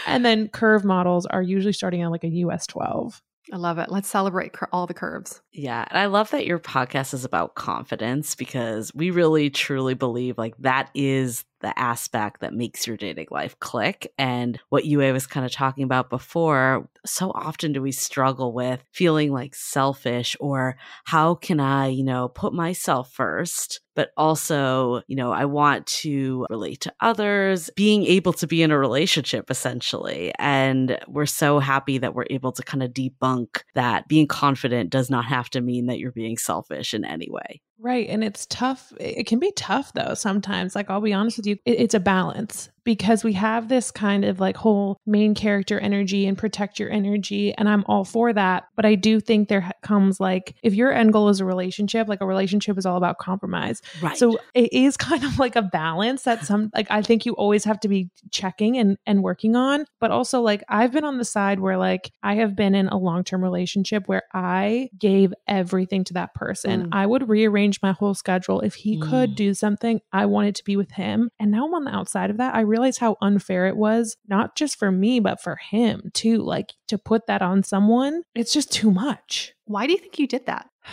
and 0.07 0.25
then 0.25 0.49
curve 0.49 0.85
models 0.85 1.27
are 1.27 1.43
usually 1.43 1.73
starting 1.75 2.03
at 2.03 2.11
like 2.11 2.25
a 2.25 2.29
US 2.29 2.67
twelve. 2.67 3.23
I 3.53 3.57
love 3.57 3.79
it. 3.79 3.91
Let's 3.91 4.09
celebrate 4.09 4.53
cur- 4.53 4.69
all 4.73 4.87
the 4.87 4.95
curves. 4.95 5.41
Yeah, 5.53 5.85
and 5.89 5.99
I 5.99 6.07
love 6.07 6.31
that 6.31 6.47
your 6.47 6.59
podcast 6.59 7.15
is 7.15 7.25
about 7.25 7.55
confidence 7.55 8.35
because 8.35 8.93
we 8.95 9.11
really 9.11 9.51
truly 9.51 9.95
believe 9.95 10.37
like 10.37 10.57
that 10.59 10.91
is 10.95 11.45
the 11.61 11.79
aspect 11.79 12.41
that 12.41 12.55
makes 12.55 12.87
your 12.87 12.97
dating 12.97 13.29
life 13.31 13.59
click. 13.61 14.13
And 14.19 14.61
what 14.69 14.85
Yue 14.85 15.13
was 15.13 15.27
kind 15.27 15.47
of 15.47 15.53
talking 15.53 15.85
about 15.85 16.11
before, 16.11 16.89
so 17.05 17.31
often 17.35 17.73
do 17.73 17.83
we 17.83 17.93
struggle 17.93 18.53
with 18.53 18.85
feeling 18.93 19.33
like 19.33 19.55
selfish 19.55 20.37
or 20.41 20.77
how 21.05 21.35
can 21.35 21.61
I, 21.61 21.89
you 21.89 22.05
know, 22.05 22.29
put 22.29 22.53
myself 22.53 23.13
first? 23.13 23.81
But 23.95 24.11
also, 24.17 25.03
you 25.07 25.17
know, 25.17 25.33
I 25.33 25.47
want 25.47 25.87
to 25.87 26.47
relate 26.51 26.81
to 26.83 26.95
others, 27.01 27.71
being 27.77 28.05
able 28.05 28.35
to 28.35 28.47
be 28.47 28.63
in 28.63 28.71
a 28.71 28.79
relationship 28.79 29.51
essentially. 29.51 30.33
And 30.39 30.99
we're 31.09 31.27
so 31.27 31.59
happy 31.59 31.99
that 31.99 32.15
we're 32.15 32.27
able 32.29 32.53
to 32.53 32.63
kind 32.63 32.83
of 32.83 32.91
debunk 32.91 33.63
that 33.75 34.07
being 34.09 34.27
confident 34.27 34.91
does 34.91 35.09
not 35.09 35.25
have 35.25 35.49
to 35.51 35.61
mean 35.63 35.87
that 35.87 35.99
you're 35.99 36.13
being 36.13 36.37
selfish 36.37 36.93
in 36.93 37.05
any 37.05 37.29
way. 37.31 37.63
Right. 37.79 38.09
And 38.09 38.25
it's 38.25 38.47
tough. 38.47 38.93
It 38.99 39.27
can 39.27 39.39
be 39.39 39.53
tough 39.53 39.93
though 39.93 40.15
sometimes. 40.15 40.75
Like, 40.75 40.91
I'll 40.91 41.01
be 41.01 41.13
honest 41.13 41.37
with 41.37 41.47
you, 41.47 41.59
it, 41.65 41.81
it's 41.81 41.95
a 41.95 42.01
balance 42.01 42.71
because 42.87 43.25
we 43.25 43.33
have 43.35 43.69
this 43.69 43.91
kind 43.91 44.25
of 44.25 44.39
like 44.39 44.57
whole 44.57 44.99
main 45.05 45.35
character 45.35 45.79
energy 45.81 46.25
and 46.27 46.39
protect 46.39 46.79
your 46.79 46.89
energy. 46.89 47.53
And 47.59 47.69
I'm 47.69 47.85
all 47.89 48.05
for 48.05 48.33
that. 48.33 48.69
But 48.77 48.87
I 48.87 48.95
do 48.95 49.19
think 49.21 49.49
there 49.49 49.71
comes 49.83 50.21
like, 50.21 50.55
if 50.63 50.73
your 50.73 50.93
end 50.93 51.13
goal 51.13 51.29
is 51.29 51.41
a 51.41 51.45
relationship, 51.45 52.07
like 52.07 52.21
a 52.21 52.27
relationship 52.27 52.79
is 52.79 52.87
all 52.87 52.97
about 52.97 53.19
compromise. 53.19 53.83
Right. 54.01 54.17
So 54.17 54.39
it 54.55 54.73
is 54.73 54.97
kind 55.09 55.25
of 55.25 55.39
like 55.39 55.57
a 55.57 55.63
balance 55.63 56.23
that 56.23 56.47
some, 56.47 56.71
like, 56.75 56.87
I 56.89 57.03
think 57.03 57.27
you 57.27 57.33
always 57.33 57.65
have 57.65 57.81
to 57.81 57.89
be 57.89 58.09
checking 58.31 58.79
and, 58.79 58.97
and 59.05 59.23
working 59.23 59.57
on. 59.57 59.85
But 59.99 60.13
also, 60.13 60.41
like, 60.41 60.63
I've 60.69 60.93
been 60.93 61.05
on 61.05 61.19
the 61.19 61.25
side 61.25 61.59
where 61.59 61.77
like 61.77 62.13
I 62.23 62.37
have 62.37 62.55
been 62.55 62.77
in 62.77 62.87
a 62.87 62.97
long 62.97 63.25
term 63.25 63.43
relationship 63.43 64.07
where 64.07 64.23
I 64.33 64.91
gave 64.97 65.35
everything 65.49 66.05
to 66.05 66.15
that 66.15 66.35
person. 66.35 66.85
Mm. 66.85 66.89
I 66.93 67.05
would 67.05 67.29
rearrange 67.29 67.83
my 67.83 67.91
whole 67.91 68.15
schedule. 68.15 68.61
If 68.61 68.77
he 68.77 69.01
could 69.01 69.33
Mm. 69.33 69.37
do 69.37 69.55
something, 69.55 70.01
I 70.13 70.27
wanted 70.27 70.55
to 70.55 70.65
be 70.65 70.77
with 70.77 70.93
him. 70.93 71.31
And 71.41 71.51
now 71.51 71.67
I'm 71.67 71.75
on 71.75 71.83
the 71.85 71.91
outside 71.95 72.31
of 72.31 72.37
that. 72.37 72.55
I 72.55 72.61
realize 72.77 72.99
how 72.99 73.17
unfair 73.23 73.67
it 73.67 73.77
was, 73.77 74.17
not 74.29 74.55
just 74.55 74.79
for 74.79 74.93
me, 74.93 75.19
but 75.19 75.41
for 75.41 75.57
him 75.57 76.11
too. 76.13 76.39
Like 76.39 76.75
to 76.89 76.99
put 76.99 77.27
that 77.27 77.43
on 77.43 77.63
someone, 77.63 78.23
it's 78.35 78.53
just 78.53 78.73
too 78.73 78.91
much. 78.91 79.55
Why 79.65 79.87
do 79.87 79.93
you 79.93 79.99
think 79.99 80.19
you 80.19 80.27
did 80.27 80.47
that? 80.47 80.69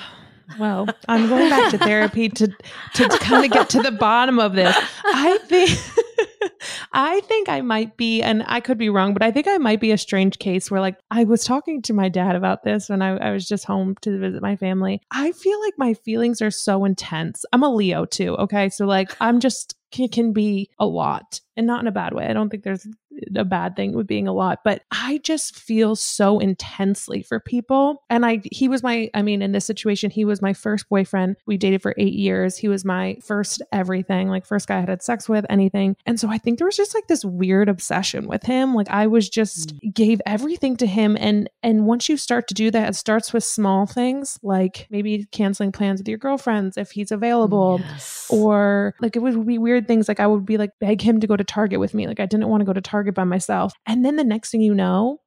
Well, 0.60 0.88
I'm 1.08 1.30
going 1.30 1.50
back 1.50 1.72
to 1.72 1.78
therapy 1.80 2.28
to 2.30 2.48
to 2.48 3.10
kind 3.22 3.46
of 3.46 3.52
get 3.52 3.69
to 3.69 3.82
the 3.82 3.91
bottom 3.91 4.39
of 4.39 4.54
this. 4.54 4.78
I 5.04 5.39
think 5.48 5.72
I 6.91 7.22
think 7.22 7.50
I 7.50 7.62
might 7.62 7.98
be, 7.98 8.22
and 8.22 8.43
I 8.46 8.60
could 8.60 8.78
be 8.78 8.89
wrong, 8.89 9.13
but 9.13 9.24
I 9.24 9.32
think 9.32 9.48
I 9.48 9.58
might 9.58 9.80
be 9.80 9.91
a 9.91 9.98
strange 9.98 10.39
case 10.39 10.69
where, 10.69 10.82
like, 10.82 10.98
I 11.10 11.24
was 11.24 11.43
talking 11.43 11.82
to 11.84 11.93
my 11.93 12.10
dad 12.10 12.36
about 12.36 12.63
this 12.63 12.89
when 12.89 13.02
I, 13.02 13.17
I 13.17 13.32
was 13.32 13.48
just 13.48 13.65
home 13.65 13.96
to 14.02 14.19
visit 14.19 14.41
my 14.41 14.56
family. 14.56 15.02
I 15.12 15.32
feel 15.32 15.60
like 15.62 15.74
my 15.78 15.93
feelings 15.93 16.41
are 16.41 16.52
so 16.52 16.86
intense. 16.86 17.46
I'm 17.52 17.63
a 17.63 17.74
Leo 17.74 18.06
too. 18.06 18.36
Okay, 18.38 18.69
so 18.69 18.86
like, 18.86 19.15
I'm 19.19 19.39
just 19.39 19.76
can, 19.93 20.10
can 20.10 20.34
be 20.34 20.69
a 20.79 20.86
lot, 20.86 21.39
and 21.56 21.65
not 21.67 21.82
in 21.82 21.88
a 21.88 21.91
bad 21.91 22.13
way. 22.13 22.25
I 22.25 22.34
don't 22.34 22.49
think 22.49 22.63
there's 22.63 22.86
a 23.36 23.45
bad 23.45 23.76
thing 23.76 23.93
with 23.93 24.08
being 24.08 24.28
a 24.28 24.34
lot, 24.34 24.60
but 24.63 24.84
I 24.91 25.19
just 25.23 25.56
feel 25.56 25.95
so 25.95 26.39
intensely 26.39 27.21
for 27.21 27.39
people. 27.39 28.04
And 28.10 28.26
I, 28.26 28.41
he 28.52 28.67
was 28.67 28.84
my, 28.84 29.10
I 29.13 29.21
mean, 29.21 29.41
in 29.41 29.52
this 29.52 29.65
situation, 29.65 30.12
he 30.12 30.26
was 30.26 30.41
my 30.41 30.54
first 30.54 30.89
boyfriend. 30.89 31.38
We 31.45 31.58
dated 31.58 31.82
for 31.82 31.93
eight 31.97 32.13
years. 32.13 32.58
He 32.58 32.67
was 32.67 32.86
my 32.86 33.17
first 33.23 33.62
everything, 33.71 34.30
like 34.30 34.45
first 34.45 34.67
guy 34.67 34.78
I 34.78 34.82
had 34.82 35.04
sex 35.04 35.28
with, 35.30 35.45
anything. 35.49 35.95
And 36.06 36.19
so 36.19 36.30
I 36.30 36.38
think 36.38 36.58
there 36.58 36.67
was 36.67 36.78
just 36.78 36.95
like 36.95 37.08
this 37.08 37.26
weird 37.26 37.69
obsession 37.69 38.28
with 38.28 38.43
him. 38.43 38.73
Like 38.73 38.89
I 38.89 39.08
was 39.08 39.30
just 39.30 39.76
mm. 39.76 39.93
gave 39.93 40.21
everything 40.26 40.78
to 40.78 40.88
him. 40.88 41.17
And, 41.19 41.49
and 41.62 41.86
once 41.86 42.10
you 42.10 42.17
start 42.17 42.47
to 42.49 42.54
do 42.54 42.71
that, 42.71 42.89
it 42.89 42.95
starts 42.95 43.34
with 43.34 43.43
small 43.43 43.86
things 43.86 44.39
like 44.43 44.88
maybe 44.89 45.26
canceling 45.32 45.71
plans 45.71 45.99
with 45.99 46.08
your 46.08 46.17
girlfriends 46.17 46.78
if 46.78 46.91
he's 46.91 47.12
available 47.12 47.73
Yes. 47.80 48.28
or 48.30 48.95
like 49.02 49.15
it 49.15 49.19
would 49.19 49.45
be 49.45 49.58
weird 49.58 49.88
things 49.88 50.08
like 50.08 50.19
I 50.19 50.28
would 50.28 50.45
be 50.45 50.58
like 50.58 50.71
beg 50.80 51.02
him 51.02 51.19
to 51.19 51.28
go 51.28 51.36
to 51.36 51.43
Target 51.43 51.80
with 51.80 51.93
me. 51.93 52.08
Like 52.08 52.19
I 52.19 52.26
didn't 52.26 52.47
want 52.47 52.62
to 52.62 52.65
go 52.65 52.73
to 52.73 52.82
Target 52.82 53.12
by 53.13 53.23
myself. 53.23 53.73
And 53.86 54.04
then 54.06 54.15
the 54.15 54.23
next 54.23 54.52
thing 54.52 54.62
you 54.62 54.73
know, 54.73 55.19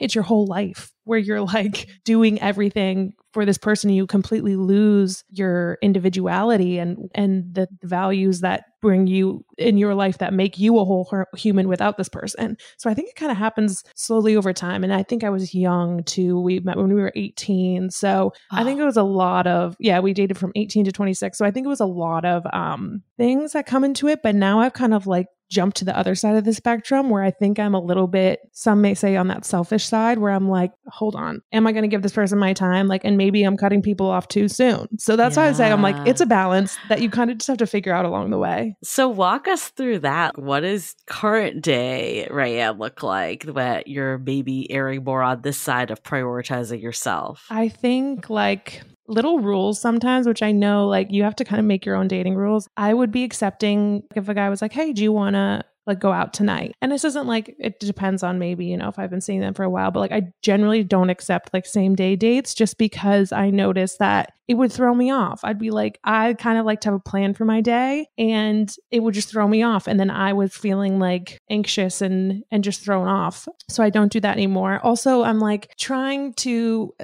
it's 0.00 0.14
your 0.14 0.24
whole 0.24 0.46
life 0.46 0.92
where 1.04 1.18
you're 1.18 1.40
like 1.40 1.88
doing 2.04 2.40
everything 2.40 3.12
for 3.32 3.44
this 3.44 3.58
person. 3.58 3.90
You 3.90 4.06
completely 4.06 4.56
lose 4.56 5.24
your 5.30 5.78
individuality 5.82 6.78
and 6.78 7.10
and 7.14 7.54
the 7.54 7.68
values 7.82 8.40
that 8.40 8.64
bring 8.80 9.06
you 9.06 9.44
in 9.58 9.76
your 9.76 9.94
life 9.94 10.18
that 10.18 10.32
make 10.32 10.58
you 10.58 10.78
a 10.78 10.84
whole 10.84 11.06
hu- 11.10 11.38
human 11.38 11.68
without 11.68 11.96
this 11.96 12.08
person. 12.08 12.56
So 12.78 12.88
i 12.88 12.94
think 12.94 13.10
it 13.10 13.16
kind 13.16 13.30
of 13.30 13.38
happens 13.38 13.82
slowly 13.94 14.36
over 14.36 14.52
time 14.52 14.84
and 14.84 14.92
i 14.92 15.02
think 15.02 15.22
i 15.22 15.30
was 15.30 15.54
young 15.54 16.02
too. 16.04 16.40
We 16.40 16.60
met 16.60 16.76
when 16.76 16.88
we 16.94 17.00
were 17.00 17.12
18 17.14 17.90
so 17.90 18.32
i 18.50 18.64
think 18.64 18.80
it 18.80 18.84
was 18.84 18.96
a 18.96 19.02
lot 19.02 19.46
of 19.46 19.76
yeah 19.78 20.00
we 20.00 20.12
dated 20.14 20.38
from 20.38 20.52
18 20.54 20.84
to 20.86 20.92
26 20.92 21.36
so 21.36 21.44
i 21.44 21.50
think 21.50 21.66
it 21.66 21.68
was 21.68 21.80
a 21.80 21.86
lot 21.86 22.24
of 22.24 22.44
um 22.52 23.02
things 23.16 23.52
that 23.52 23.66
come 23.66 23.84
into 23.84 24.08
it 24.08 24.20
but 24.22 24.34
now 24.34 24.60
i've 24.60 24.72
kind 24.72 24.94
of 24.94 25.06
like 25.06 25.26
jump 25.50 25.74
to 25.74 25.84
the 25.84 25.96
other 25.96 26.14
side 26.14 26.36
of 26.36 26.44
the 26.44 26.54
spectrum 26.54 27.10
where 27.10 27.22
I 27.22 27.30
think 27.30 27.58
I'm 27.58 27.74
a 27.74 27.80
little 27.80 28.06
bit, 28.06 28.40
some 28.52 28.80
may 28.80 28.94
say 28.94 29.16
on 29.16 29.28
that 29.28 29.44
selfish 29.44 29.84
side 29.84 30.18
where 30.18 30.32
I'm 30.32 30.48
like, 30.48 30.72
hold 30.86 31.14
on, 31.14 31.42
am 31.52 31.66
I 31.66 31.72
going 31.72 31.82
to 31.82 31.88
give 31.88 32.02
this 32.02 32.12
person 32.12 32.38
my 32.38 32.52
time? 32.52 32.88
Like, 32.88 33.04
and 33.04 33.16
maybe 33.16 33.42
I'm 33.42 33.56
cutting 33.56 33.82
people 33.82 34.06
off 34.06 34.28
too 34.28 34.48
soon. 34.48 34.86
So 34.98 35.16
that's 35.16 35.36
why 35.36 35.48
I 35.48 35.52
say 35.52 35.70
I'm 35.70 35.82
like, 35.82 35.96
it's 36.06 36.20
a 36.20 36.26
balance 36.26 36.78
that 36.88 37.02
you 37.02 37.10
kind 37.10 37.30
of 37.30 37.38
just 37.38 37.48
have 37.48 37.58
to 37.58 37.66
figure 37.66 37.92
out 37.92 38.04
along 38.04 38.30
the 38.30 38.38
way. 38.38 38.76
So 38.82 39.08
walk 39.08 39.48
us 39.48 39.68
through 39.68 40.00
that. 40.00 40.38
What 40.38 40.60
does 40.60 40.94
current 41.06 41.62
day 41.62 42.28
Raya 42.30 42.78
look 42.78 43.02
like 43.02 43.44
that 43.44 43.88
you're 43.88 44.18
maybe 44.18 44.70
erring 44.70 45.04
more 45.04 45.22
on 45.22 45.42
this 45.42 45.58
side 45.58 45.90
of 45.90 46.02
prioritizing 46.02 46.80
yourself? 46.80 47.46
I 47.50 47.68
think 47.68 48.30
like 48.30 48.82
little 49.10 49.40
rules 49.40 49.80
sometimes, 49.80 50.26
which 50.26 50.42
I 50.42 50.52
know 50.52 50.86
like 50.86 51.10
you 51.10 51.24
have 51.24 51.36
to 51.36 51.44
kind 51.44 51.58
of 51.58 51.66
make 51.66 51.84
your 51.84 51.96
own 51.96 52.08
dating 52.08 52.36
rules. 52.36 52.68
I 52.76 52.94
would 52.94 53.10
be 53.10 53.24
accepting 53.24 54.04
if 54.14 54.28
a 54.28 54.34
guy 54.34 54.48
was 54.48 54.62
like, 54.62 54.72
hey, 54.72 54.92
do 54.92 55.02
you 55.02 55.12
want 55.12 55.34
to 55.34 55.64
like 55.86 55.98
go 55.98 56.12
out 56.12 56.32
tonight? 56.32 56.74
And 56.80 56.92
this 56.92 57.04
isn't 57.04 57.26
like, 57.26 57.56
it 57.58 57.80
depends 57.80 58.22
on 58.22 58.38
maybe, 58.38 58.66
you 58.66 58.76
know, 58.76 58.88
if 58.88 58.98
I've 58.98 59.10
been 59.10 59.20
seeing 59.20 59.40
them 59.40 59.54
for 59.54 59.64
a 59.64 59.70
while, 59.70 59.90
but 59.90 60.00
like 60.00 60.12
I 60.12 60.30
generally 60.42 60.84
don't 60.84 61.10
accept 61.10 61.52
like 61.52 61.66
same 61.66 61.96
day 61.96 62.14
dates 62.14 62.54
just 62.54 62.78
because 62.78 63.32
I 63.32 63.50
notice 63.50 63.96
that 63.96 64.32
it 64.46 64.54
would 64.54 64.70
throw 64.70 64.94
me 64.94 65.10
off. 65.10 65.40
I'd 65.42 65.58
be 65.58 65.70
like, 65.70 65.98
I 66.04 66.34
kind 66.34 66.58
of 66.58 66.66
like 66.66 66.80
to 66.82 66.88
have 66.90 66.94
a 66.94 67.00
plan 67.00 67.34
for 67.34 67.44
my 67.44 67.60
day 67.60 68.06
and 68.18 68.72
it 68.90 69.00
would 69.00 69.14
just 69.14 69.30
throw 69.30 69.48
me 69.48 69.62
off. 69.62 69.88
And 69.88 69.98
then 69.98 70.10
I 70.10 70.32
was 70.34 70.54
feeling 70.54 71.00
like 71.00 71.40
anxious 71.50 72.02
and, 72.02 72.44
and 72.52 72.62
just 72.62 72.84
thrown 72.84 73.08
off. 73.08 73.48
So 73.68 73.82
I 73.82 73.90
don't 73.90 74.12
do 74.12 74.20
that 74.20 74.36
anymore. 74.36 74.80
Also, 74.84 75.22
I'm 75.24 75.40
like 75.40 75.72
trying 75.78 76.34
to, 76.34 76.94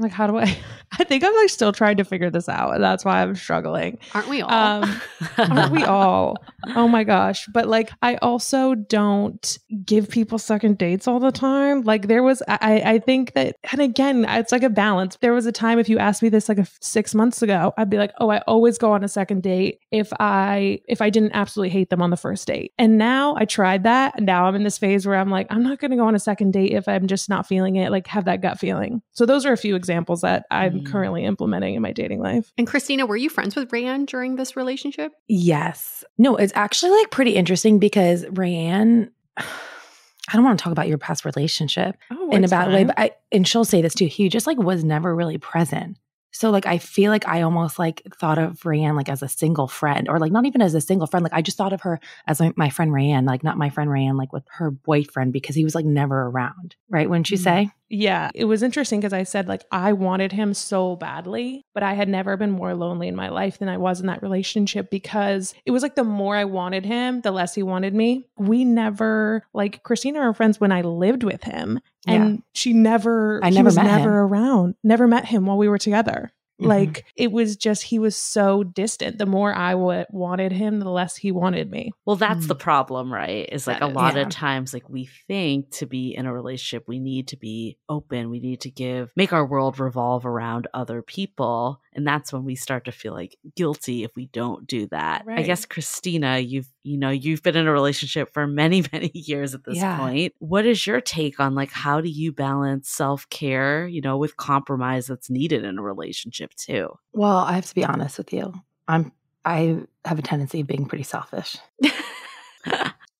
like, 0.00 0.12
how 0.12 0.26
do 0.26 0.38
I, 0.38 0.56
I 0.98 1.04
think 1.04 1.22
I'm 1.22 1.34
like 1.34 1.50
still 1.50 1.72
trying 1.72 1.96
to 1.98 2.04
figure 2.04 2.30
this 2.30 2.48
out. 2.48 2.74
And 2.74 2.82
that's 2.82 3.04
why 3.04 3.22
I'm 3.22 3.34
struggling. 3.34 3.98
Aren't 4.14 4.28
we 4.28 4.42
all? 4.42 4.50
Um, 4.52 5.00
aren't 5.38 5.72
we 5.72 5.84
all? 5.84 6.36
Oh 6.74 6.88
my 6.88 7.04
gosh. 7.04 7.46
But 7.52 7.68
like, 7.68 7.90
I 8.02 8.16
also 8.16 8.74
don't 8.74 9.58
give 9.84 10.08
people 10.08 10.38
second 10.38 10.78
dates 10.78 11.06
all 11.06 11.20
the 11.20 11.30
time. 11.30 11.82
Like, 11.82 12.08
there 12.08 12.22
was, 12.22 12.42
I, 12.48 12.82
I 12.84 12.98
think 12.98 13.34
that, 13.34 13.56
and 13.70 13.80
again, 13.80 14.24
it's 14.28 14.52
like 14.52 14.62
a 14.62 14.70
balance. 14.70 15.16
There 15.20 15.32
was 15.32 15.46
a 15.46 15.52
time 15.52 15.78
if 15.78 15.88
you 15.88 15.98
asked 15.98 16.22
me 16.22 16.28
this 16.28 16.48
like 16.48 16.58
a 16.58 16.66
six 16.80 17.14
months 17.14 17.42
ago, 17.42 17.72
I'd 17.76 17.90
be 17.90 17.98
like, 17.98 18.12
oh, 18.18 18.30
I 18.30 18.38
always 18.46 18.78
go 18.78 18.92
on 18.92 19.04
a 19.04 19.08
second 19.08 19.42
date 19.42 19.80
if 19.90 20.12
I, 20.18 20.80
if 20.88 21.00
I 21.00 21.10
didn't 21.10 21.32
absolutely 21.34 21.70
hate 21.70 21.90
them 21.90 22.02
on 22.02 22.10
the 22.10 22.16
first 22.16 22.46
date. 22.46 22.72
And 22.78 22.98
now 22.98 23.36
I 23.38 23.44
tried 23.44 23.84
that. 23.84 24.14
And 24.16 24.26
now 24.26 24.46
I'm 24.46 24.54
in 24.54 24.64
this 24.64 24.78
phase 24.78 25.06
where 25.06 25.16
I'm 25.16 25.30
like, 25.30 25.46
I'm 25.50 25.62
not 25.62 25.78
going 25.78 25.90
to 25.90 25.96
go 25.96 26.06
on 26.06 26.14
a 26.14 26.20
second 26.20 26.52
date 26.52 26.72
if 26.72 26.88
I'm 26.88 27.06
just 27.06 27.28
not 27.28 27.46
feeling 27.46 27.76
it, 27.76 27.90
like 27.90 28.06
have 28.08 28.24
that 28.24 28.42
gut 28.42 28.58
feeling. 28.58 29.02
So 29.12 29.24
those 29.24 29.46
are 29.46 29.52
a 29.52 29.56
few 29.56 29.76
examples 29.76 29.89
examples 29.90 30.20
that 30.20 30.46
I'm 30.50 30.80
Mm. 30.80 30.86
currently 30.86 31.24
implementing 31.24 31.74
in 31.74 31.82
my 31.82 31.92
dating 31.92 32.20
life. 32.20 32.52
And 32.56 32.66
Kristina, 32.66 33.08
were 33.08 33.16
you 33.16 33.28
friends 33.28 33.56
with 33.56 33.68
Raeann 33.70 34.06
during 34.06 34.36
this 34.36 34.54
relationship? 34.56 35.12
Yes. 35.26 36.04
No, 36.16 36.36
it's 36.36 36.52
actually 36.54 36.92
like 36.92 37.10
pretty 37.10 37.32
interesting 37.34 37.78
because 37.80 38.24
Raeann, 38.26 39.10
I 39.36 40.34
don't 40.34 40.44
want 40.44 40.58
to 40.58 40.62
talk 40.62 40.70
about 40.72 40.86
your 40.86 40.98
past 40.98 41.24
relationship 41.24 41.96
Oh, 42.12 42.30
in 42.30 42.42
a 42.42 42.44
it's 42.44 42.50
bad 42.52 42.68
way, 42.68 42.84
but 42.84 42.94
I, 42.98 43.10
and 43.32 43.48
she'll 43.48 43.64
say 43.64 43.82
this 43.82 43.94
too. 43.94 44.06
He 44.06 44.28
just 44.28 44.46
like 44.46 44.58
was 44.58 44.84
never 44.84 45.12
really 45.14 45.38
present. 45.38 45.98
So 46.32 46.50
like 46.50 46.66
I 46.66 46.78
feel 46.78 47.10
like 47.10 47.26
I 47.26 47.42
almost 47.42 47.78
like 47.78 48.02
thought 48.18 48.38
of 48.38 48.60
Raeann 48.60 48.96
like 48.96 49.08
as 49.08 49.22
a 49.22 49.28
single 49.28 49.68
friend 49.68 50.08
or 50.08 50.18
like 50.18 50.32
not 50.32 50.46
even 50.46 50.62
as 50.62 50.74
a 50.74 50.80
single 50.80 51.06
friend. 51.06 51.22
Like 51.24 51.32
I 51.32 51.42
just 51.42 51.56
thought 51.56 51.72
of 51.72 51.80
her 51.82 52.00
as 52.26 52.40
my, 52.40 52.52
my 52.56 52.70
friend 52.70 52.92
Raeann, 52.92 53.26
like 53.26 53.42
not 53.42 53.58
my 53.58 53.70
friend 53.70 53.90
Raeann, 53.90 54.16
like 54.16 54.32
with 54.32 54.44
her 54.52 54.70
boyfriend 54.70 55.32
because 55.32 55.56
he 55.56 55.64
was 55.64 55.74
like 55.74 55.84
never 55.84 56.22
around. 56.22 56.76
Right. 56.88 57.08
Wouldn't 57.08 57.30
you 57.30 57.38
Mhm. 57.38 57.42
say? 57.42 57.70
Yeah, 57.92 58.30
it 58.34 58.44
was 58.44 58.62
interesting 58.62 59.00
because 59.00 59.12
I 59.12 59.24
said 59.24 59.48
like 59.48 59.64
I 59.72 59.92
wanted 59.92 60.30
him 60.30 60.54
so 60.54 60.94
badly, 60.94 61.64
but 61.74 61.82
I 61.82 61.94
had 61.94 62.08
never 62.08 62.36
been 62.36 62.52
more 62.52 62.72
lonely 62.74 63.08
in 63.08 63.16
my 63.16 63.30
life 63.30 63.58
than 63.58 63.68
I 63.68 63.78
was 63.78 64.00
in 64.00 64.06
that 64.06 64.22
relationship 64.22 64.90
because 64.90 65.54
it 65.66 65.72
was 65.72 65.82
like 65.82 65.96
the 65.96 66.04
more 66.04 66.36
I 66.36 66.44
wanted 66.44 66.86
him, 66.86 67.20
the 67.22 67.32
less 67.32 67.56
he 67.56 67.64
wanted 67.64 67.92
me. 67.92 68.26
We 68.38 68.64
never 68.64 69.42
like 69.52 69.82
Kristina 69.82 70.20
are 70.20 70.34
friends 70.34 70.60
when 70.60 70.70
I 70.70 70.82
lived 70.82 71.24
with 71.24 71.42
him 71.42 71.80
and 72.06 72.42
she 72.54 72.72
never 72.72 73.40
I 73.42 73.50
he 73.50 73.54
never 73.56 73.66
was 73.66 73.76
met 73.76 73.84
never 73.86 74.20
around. 74.20 74.74
Never 74.82 75.06
met 75.06 75.26
him 75.26 75.46
while 75.46 75.58
we 75.58 75.68
were 75.68 75.78
together. 75.78 76.32
Mhm. 76.60 76.66
Like 76.66 77.04
it 77.16 77.32
was 77.32 77.56
just 77.56 77.82
he 77.84 77.98
was 77.98 78.16
so 78.16 78.62
distant. 78.64 79.16
The 79.18 79.24
more 79.26 79.54
I 79.54 79.72
w- 79.72 80.04
wanted 80.10 80.52
him, 80.52 80.78
the 80.80 80.90
less 80.90 81.16
he 81.16 81.32
wanted 81.32 81.70
me. 81.70 81.92
Well, 82.04 82.16
that's 82.16 82.44
Mm. 82.44 82.48
the 82.48 82.54
problem, 82.54 83.10
right? 83.12 83.48
Is 83.50 83.66
like 83.66 83.80
That 83.80 83.86
a 83.86 83.90
is. 83.90 83.96
lot 83.96 84.14
Yeah. 84.16 84.22
of 84.22 84.28
times, 84.28 84.74
like 84.74 84.88
we 84.88 85.08
think 85.26 85.70
to 85.76 85.86
be 85.86 86.14
in 86.14 86.26
a 86.26 86.32
relationship, 86.34 86.84
we 86.86 86.98
need 86.98 87.28
to 87.28 87.36
be 87.38 87.78
open. 87.88 88.28
We 88.28 88.40
need 88.40 88.60
to 88.62 88.70
give, 88.70 89.10
make 89.16 89.32
our 89.32 89.46
world 89.46 89.78
revolve 89.80 90.26
around 90.26 90.68
other 90.74 91.00
people. 91.00 91.80
And 91.92 92.06
that's 92.06 92.32
when 92.32 92.44
we 92.44 92.54
start 92.54 92.84
to 92.84 92.92
feel 92.92 93.12
like 93.12 93.36
guilty 93.56 94.04
if 94.04 94.12
we 94.14 94.26
don't 94.26 94.66
do 94.66 94.86
that. 94.88 95.24
I 95.28 95.42
guess, 95.42 95.66
Kristina, 95.66 96.46
you've, 96.46 96.68
you 96.84 96.96
know, 96.96 97.10
you've 97.10 97.42
been 97.42 97.56
in 97.56 97.66
a 97.66 97.72
relationship 97.72 98.32
for 98.32 98.46
many, 98.46 98.84
many 98.92 99.10
years 99.12 99.54
at 99.54 99.64
this 99.64 99.76
Yeah. 99.78 99.98
point. 99.98 100.34
What 100.38 100.66
is 100.66 100.86
your 100.86 101.00
take 101.00 101.40
on 101.40 101.54
like, 101.56 101.72
how 101.72 102.00
do 102.00 102.08
you 102.08 102.30
balance 102.32 102.88
self 102.88 103.28
care, 103.28 103.88
you 103.88 104.00
know, 104.00 104.16
with 104.18 104.36
compromise 104.36 105.06
that's 105.08 105.28
needed 105.30 105.64
in 105.64 105.78
a 105.78 105.82
relationship 105.82 106.54
too? 106.54 106.90
Well, 107.12 107.38
I 107.38 107.54
have 107.54 107.66
to 107.66 107.74
be 107.74 107.84
honest 107.84 108.18
with 108.18 108.32
you. 108.32 108.52
I'm 108.86 109.12
I 109.44 109.78
have 110.04 110.18
a 110.18 110.22
tendency 110.22 110.60
of 110.60 110.66
being 110.66 110.86
pretty 110.86 111.04
selfish. 111.04 111.56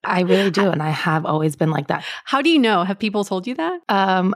I 0.05 0.21
really 0.23 0.51
do, 0.51 0.71
and 0.71 0.83
I 0.83 0.91
have 0.91 1.27
always 1.27 1.57
been 1.57 1.71
like 1.71 1.89
that. 1.89 2.05
How 2.25 2.41
do 2.41 2.49
you 2.51 2.59
know? 2.59 2.85
Have 2.85 2.99
people 2.99 3.25
told 3.25 3.47
you 3.47 3.55
that? 3.57 3.81
Um, 3.89 4.35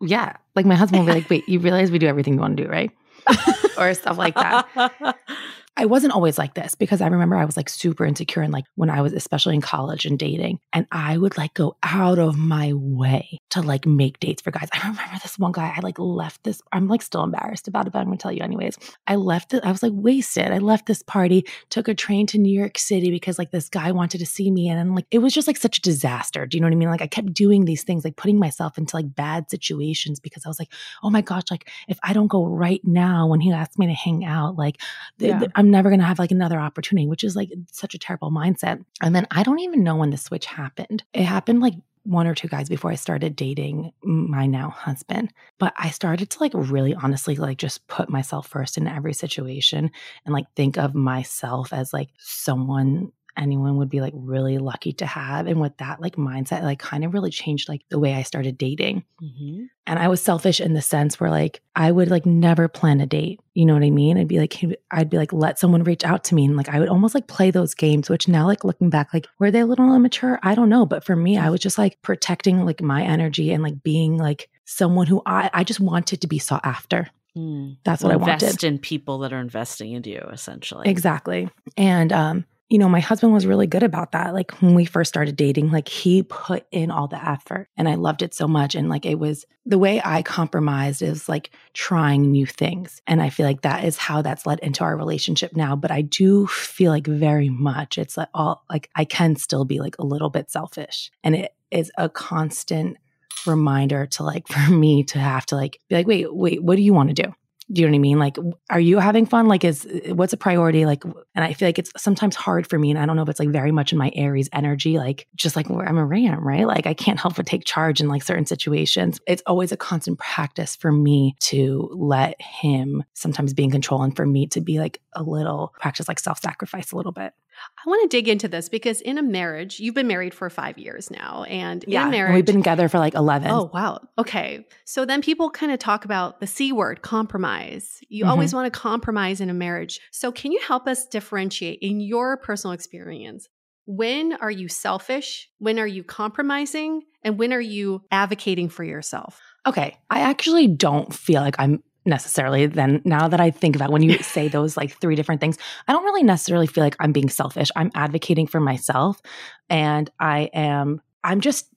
yeah, 0.00 0.36
like 0.54 0.66
my 0.66 0.74
husband 0.74 1.00
will 1.00 1.06
be 1.06 1.12
like, 1.20 1.30
"Wait, 1.30 1.48
you 1.48 1.58
realize 1.60 1.90
we 1.90 1.98
do 1.98 2.06
everything 2.06 2.34
you 2.34 2.40
want 2.40 2.56
to 2.58 2.64
do, 2.64 2.68
right?" 2.70 2.90
or 3.78 3.94
stuff 3.94 4.18
like 4.18 4.34
that. 4.34 5.16
I 5.80 5.84
wasn't 5.84 6.12
always 6.12 6.38
like 6.38 6.54
this 6.54 6.74
because 6.74 7.00
I 7.00 7.06
remember 7.06 7.36
I 7.36 7.44
was 7.44 7.56
like 7.56 7.68
super 7.68 8.04
insecure 8.04 8.42
and 8.42 8.52
like 8.52 8.64
when 8.74 8.90
I 8.90 9.00
was 9.00 9.12
especially 9.12 9.54
in 9.54 9.60
college 9.60 10.06
and 10.06 10.18
dating 10.18 10.58
and 10.72 10.88
I 10.90 11.16
would 11.16 11.38
like 11.38 11.54
go 11.54 11.76
out 11.84 12.18
of 12.18 12.36
my 12.36 12.72
way 12.74 13.38
to 13.50 13.62
like 13.62 13.86
make 13.86 14.18
dates 14.18 14.42
for 14.42 14.50
guys. 14.50 14.68
I 14.72 14.78
remember 14.88 15.02
this 15.22 15.38
one 15.38 15.52
guy 15.52 15.72
I 15.76 15.80
like 15.80 16.00
left 16.00 16.42
this 16.42 16.60
I'm 16.72 16.88
like 16.88 17.00
still 17.00 17.22
embarrassed 17.22 17.68
about 17.68 17.86
it 17.86 17.92
but 17.92 18.00
I'm 18.00 18.06
going 18.06 18.18
to 18.18 18.22
tell 18.22 18.32
you 18.32 18.42
anyways. 18.42 18.76
I 19.06 19.14
left 19.14 19.54
it 19.54 19.64
I 19.64 19.70
was 19.70 19.84
like 19.84 19.92
wasted. 19.94 20.50
I 20.50 20.58
left 20.58 20.86
this 20.86 21.02
party, 21.04 21.46
took 21.70 21.86
a 21.86 21.94
train 21.94 22.26
to 22.28 22.38
New 22.38 22.52
York 22.52 22.76
City 22.76 23.12
because 23.12 23.38
like 23.38 23.52
this 23.52 23.68
guy 23.68 23.92
wanted 23.92 24.18
to 24.18 24.26
see 24.26 24.50
me 24.50 24.68
and, 24.68 24.80
and 24.80 24.96
like 24.96 25.06
it 25.12 25.18
was 25.18 25.32
just 25.32 25.46
like 25.46 25.56
such 25.56 25.78
a 25.78 25.82
disaster. 25.82 26.44
Do 26.44 26.56
you 26.56 26.60
know 26.60 26.66
what 26.66 26.72
I 26.72 26.76
mean? 26.76 26.90
Like 26.90 27.02
I 27.02 27.06
kept 27.06 27.32
doing 27.32 27.66
these 27.66 27.84
things 27.84 28.02
like 28.04 28.16
putting 28.16 28.40
myself 28.40 28.78
into 28.78 28.96
like 28.96 29.14
bad 29.14 29.48
situations 29.48 30.18
because 30.18 30.44
I 30.44 30.48
was 30.48 30.58
like, 30.58 30.72
"Oh 31.04 31.10
my 31.10 31.20
gosh, 31.20 31.44
like 31.52 31.70
if 31.86 32.00
I 32.02 32.12
don't 32.12 32.26
go 32.26 32.44
right 32.46 32.80
now 32.82 33.28
when 33.28 33.38
he 33.40 33.52
asked 33.52 33.78
me 33.78 33.86
to 33.86 33.92
hang 33.92 34.24
out, 34.24 34.56
like 34.56 34.78
th- 35.20 35.30
Yeah. 35.30 35.38
th- 35.38 35.50
I'm 35.54 35.67
never 35.70 35.90
going 35.90 36.00
to 36.00 36.06
have 36.06 36.18
like 36.18 36.30
another 36.30 36.58
opportunity, 36.58 37.06
which 37.06 37.24
is 37.24 37.36
like 37.36 37.50
such 37.70 37.94
a 37.94 37.98
terrible 37.98 38.30
mindset. 38.30 38.84
And 39.00 39.14
then 39.14 39.26
I 39.30 39.42
don't 39.42 39.60
even 39.60 39.82
know 39.82 39.96
when 39.96 40.10
the 40.10 40.16
switch 40.16 40.46
happened. 40.46 41.04
It 41.12 41.24
happened 41.24 41.60
like 41.60 41.74
one 42.08 42.26
or 42.26 42.34
two 42.34 42.48
guys 42.48 42.70
before 42.70 42.90
I 42.90 42.94
started 42.94 43.36
dating 43.36 43.92
my 44.02 44.46
now 44.46 44.70
husband. 44.70 45.32
But 45.58 45.74
I 45.76 45.90
started 45.90 46.30
to 46.30 46.40
like 46.40 46.52
really 46.54 46.94
honestly 46.94 47.36
like 47.36 47.58
just 47.58 47.86
put 47.86 48.08
myself 48.08 48.48
first 48.48 48.78
in 48.78 48.88
every 48.88 49.12
situation 49.12 49.90
and 50.24 50.32
like 50.32 50.46
think 50.56 50.78
of 50.78 50.94
myself 50.94 51.72
as 51.72 51.92
like 51.92 52.08
someone 52.18 53.12
anyone 53.38 53.76
would 53.76 53.88
be 53.88 54.00
like 54.00 54.12
really 54.16 54.58
lucky 54.58 54.92
to 54.92 55.06
have 55.06 55.46
and 55.46 55.60
with 55.60 55.76
that 55.78 56.00
like 56.00 56.16
mindset 56.16 56.62
like 56.62 56.78
kind 56.78 57.04
of 57.04 57.14
really 57.14 57.30
changed 57.30 57.68
like 57.68 57.80
the 57.88 57.98
way 57.98 58.14
I 58.14 58.22
started 58.22 58.58
dating 58.58 59.04
Mhm. 59.22 59.68
and 59.86 59.98
I 59.98 60.08
was 60.08 60.20
selfish 60.20 60.60
in 60.60 60.74
the 60.74 60.82
sense 60.82 61.18
where 61.20 61.30
like 61.30 61.62
I 61.76 61.92
would 61.92 62.10
like 62.10 62.26
never 62.26 62.66
plan 62.68 63.00
a 63.00 63.06
date. 63.06 63.40
You 63.54 63.64
know 63.66 63.74
what 63.74 63.82
I 63.84 63.90
mean? 63.90 64.18
I'd 64.18 64.28
be 64.28 64.38
like, 64.38 64.54
I'd 64.90 65.10
be 65.10 65.16
like, 65.16 65.32
let 65.32 65.58
someone 65.58 65.82
reach 65.84 66.04
out 66.04 66.24
to 66.24 66.34
me, 66.34 66.44
and 66.44 66.56
like 66.56 66.68
I 66.68 66.78
would 66.80 66.88
almost 66.88 67.14
like 67.14 67.26
play 67.28 67.50
those 67.52 67.74
games. 67.74 68.08
Which 68.10 68.28
now, 68.28 68.46
like 68.46 68.64
looking 68.64 68.90
back, 68.90 69.12
like 69.14 69.26
were 69.38 69.50
they 69.50 69.60
a 69.60 69.66
little 69.66 69.94
immature? 69.94 70.38
I 70.42 70.54
don't 70.54 70.68
know, 70.68 70.86
but 70.86 71.04
for 71.04 71.16
me, 71.16 71.38
I 71.38 71.50
was 71.50 71.60
just 71.60 71.78
like 71.78 72.00
protecting 72.02 72.64
like 72.64 72.80
my 72.82 73.02
energy 73.02 73.52
and 73.52 73.62
like 73.62 73.82
being 73.82 74.16
like 74.16 74.48
someone 74.64 75.06
who 75.06 75.22
I 75.26 75.50
I 75.54 75.64
just 75.64 75.80
wanted 75.80 76.20
to 76.20 76.26
be 76.28 76.38
sought 76.38 76.64
after. 76.64 77.08
Mm. 77.36 77.76
That's 77.84 78.02
what 78.02 78.12
I 78.12 78.16
wanted. 78.16 78.42
Invest 78.42 78.64
in 78.64 78.78
people 78.78 79.18
that 79.20 79.32
are 79.32 79.40
investing 79.40 79.92
into 79.92 80.10
you, 80.10 80.24
essentially. 80.32 80.88
Exactly. 80.88 81.48
And 81.76 82.12
um, 82.12 82.44
you 82.68 82.78
know, 82.78 82.88
my 82.88 83.00
husband 83.00 83.32
was 83.32 83.46
really 83.46 83.66
good 83.66 83.82
about 83.82 84.12
that. 84.12 84.34
Like 84.34 84.50
when 84.60 84.74
we 84.74 84.84
first 84.84 85.08
started 85.08 85.36
dating, 85.36 85.70
like 85.70 85.88
he 85.88 86.22
put 86.22 86.66
in 86.70 86.90
all 86.90 87.08
the 87.08 87.22
effort 87.26 87.68
and 87.78 87.88
I 87.88 87.94
loved 87.94 88.22
it 88.22 88.34
so 88.34 88.46
much. 88.46 88.74
And 88.74 88.90
like 88.90 89.06
it 89.06 89.18
was 89.18 89.46
the 89.64 89.78
way 89.78 90.02
I 90.04 90.22
compromised 90.22 91.00
is 91.00 91.30
like 91.30 91.50
trying 91.72 92.30
new 92.30 92.44
things. 92.44 93.00
And 93.06 93.22
I 93.22 93.30
feel 93.30 93.46
like 93.46 93.62
that 93.62 93.84
is 93.84 93.96
how 93.96 94.20
that's 94.20 94.44
led 94.44 94.58
into 94.58 94.84
our 94.84 94.96
relationship 94.96 95.56
now. 95.56 95.76
But 95.76 95.90
I 95.90 96.02
do 96.02 96.46
feel 96.46 96.92
like 96.92 97.06
very 97.06 97.48
much 97.48 97.96
it's 97.96 98.18
like 98.18 98.28
all 98.34 98.64
like 98.68 98.90
I 98.94 99.06
can 99.06 99.36
still 99.36 99.64
be 99.64 99.80
like 99.80 99.96
a 99.98 100.04
little 100.04 100.30
bit 100.30 100.50
selfish. 100.50 101.10
And 101.24 101.34
it 101.34 101.54
is 101.70 101.90
a 101.96 102.10
constant 102.10 102.98
reminder 103.46 104.06
to 104.06 104.24
like 104.24 104.46
for 104.52 104.70
me 104.70 105.04
to 105.04 105.18
have 105.18 105.46
to 105.46 105.56
like 105.56 105.80
be 105.88 105.94
like, 105.94 106.06
wait, 106.06 106.34
wait, 106.34 106.62
what 106.62 106.76
do 106.76 106.82
you 106.82 106.92
want 106.92 107.08
to 107.08 107.22
do? 107.22 107.32
Do 107.70 107.82
you 107.82 107.86
know 107.86 107.92
what 107.92 107.96
I 107.96 108.00
mean? 108.00 108.18
Like, 108.18 108.36
are 108.70 108.80
you 108.80 108.98
having 108.98 109.26
fun? 109.26 109.46
Like, 109.46 109.62
is 109.62 109.84
uh, 109.84 110.14
what's 110.14 110.32
a 110.32 110.38
priority? 110.38 110.86
Like, 110.86 111.04
and 111.04 111.44
I 111.44 111.52
feel 111.52 111.68
like 111.68 111.78
it's 111.78 111.92
sometimes 111.98 112.34
hard 112.34 112.66
for 112.66 112.78
me. 112.78 112.90
And 112.90 112.98
I 112.98 113.04
don't 113.04 113.14
know 113.14 113.22
if 113.22 113.28
it's 113.28 113.40
like 113.40 113.50
very 113.50 113.72
much 113.72 113.92
in 113.92 113.98
my 113.98 114.10
Aries 114.14 114.48
energy, 114.54 114.96
like 114.96 115.26
just 115.34 115.54
like 115.54 115.68
where 115.68 115.86
I'm 115.86 115.98
a 115.98 116.06
ram, 116.06 116.46
right? 116.46 116.66
Like, 116.66 116.86
I 116.86 116.94
can't 116.94 117.20
help 117.20 117.36
but 117.36 117.44
take 117.44 117.64
charge 117.66 118.00
in 118.00 118.08
like 118.08 118.22
certain 118.22 118.46
situations. 118.46 119.20
It's 119.26 119.42
always 119.46 119.70
a 119.70 119.76
constant 119.76 120.18
practice 120.18 120.76
for 120.76 120.90
me 120.90 121.36
to 121.40 121.90
let 121.92 122.40
him 122.40 123.04
sometimes 123.12 123.52
be 123.52 123.64
in 123.64 123.70
control 123.70 124.02
and 124.02 124.16
for 124.16 124.24
me 124.24 124.46
to 124.48 124.62
be 124.62 124.78
like 124.78 125.00
a 125.12 125.22
little 125.22 125.74
practice 125.78 126.08
like 126.08 126.20
self 126.20 126.40
sacrifice 126.40 126.92
a 126.92 126.96
little 126.96 127.12
bit. 127.12 127.34
I 127.78 127.88
want 127.88 128.02
to 128.10 128.16
dig 128.16 128.28
into 128.28 128.48
this 128.48 128.68
because 128.68 129.00
in 129.00 129.18
a 129.18 129.22
marriage, 129.22 129.80
you've 129.80 129.94
been 129.94 130.06
married 130.06 130.34
for 130.34 130.48
five 130.50 130.78
years 130.78 131.10
now. 131.10 131.44
And 131.48 131.84
in 131.84 131.94
a 131.96 132.10
marriage, 132.10 132.34
We've 132.34 132.44
been 132.46 132.56
together 132.56 132.88
for 132.88 132.98
like 132.98 133.14
11. 133.14 133.50
Oh, 133.50 133.70
wow. 133.72 134.00
Okay. 134.18 134.66
So 134.84 135.04
then 135.04 135.22
people 135.22 135.50
kind 135.50 135.72
of 135.72 135.78
talk 135.78 136.04
about 136.04 136.40
the 136.40 136.46
C 136.46 136.72
word, 136.72 137.02
compromise. 137.02 138.00
You 138.08 138.24
Mhm. 138.24 138.28
always 138.28 138.54
want 138.54 138.72
to 138.72 138.78
compromise 138.78 139.40
in 139.40 139.50
a 139.50 139.54
marriage. 139.54 140.00
So, 140.12 140.32
can 140.32 140.52
you 140.52 140.60
help 140.66 140.86
us 140.86 141.06
differentiate 141.06 141.78
in 141.80 142.00
your 142.00 142.36
personal 142.36 142.72
experience? 142.72 143.48
When 143.86 144.34
are 144.34 144.50
you 144.50 144.68
selfish? 144.68 145.48
When 145.58 145.78
are 145.78 145.86
you 145.86 146.04
compromising? 146.04 147.02
And 147.22 147.38
when 147.38 147.52
are 147.52 147.60
you 147.60 148.02
advocating 148.10 148.68
for 148.68 148.84
yourself? 148.84 149.40
Okay. 149.66 149.96
I 150.10 150.20
actually 150.20 150.66
don't 150.68 151.12
feel 151.14 151.40
like 151.42 151.56
I'm 151.58 151.82
necessarily 152.08 152.66
then 152.66 153.02
now 153.04 153.28
that 153.28 153.40
I 153.40 153.50
think 153.50 153.76
about 153.76 153.90
when 153.90 154.02
you 154.02 154.18
say 154.22 154.48
those 154.48 154.76
like 154.76 154.98
three 155.00 155.14
different 155.14 155.40
things, 155.40 155.58
I 155.86 155.92
don't 155.92 156.04
really 156.04 156.22
necessarily 156.24 156.66
feel 156.66 156.82
like 156.82 156.96
I'm 156.98 157.12
being 157.12 157.28
selfish. 157.28 157.70
I'm 157.76 157.90
advocating 157.94 158.46
for 158.46 158.60
myself 158.60 159.20
and 159.68 160.10
I 160.18 160.50
am 160.52 161.00
I'm 161.24 161.40
just 161.40 161.68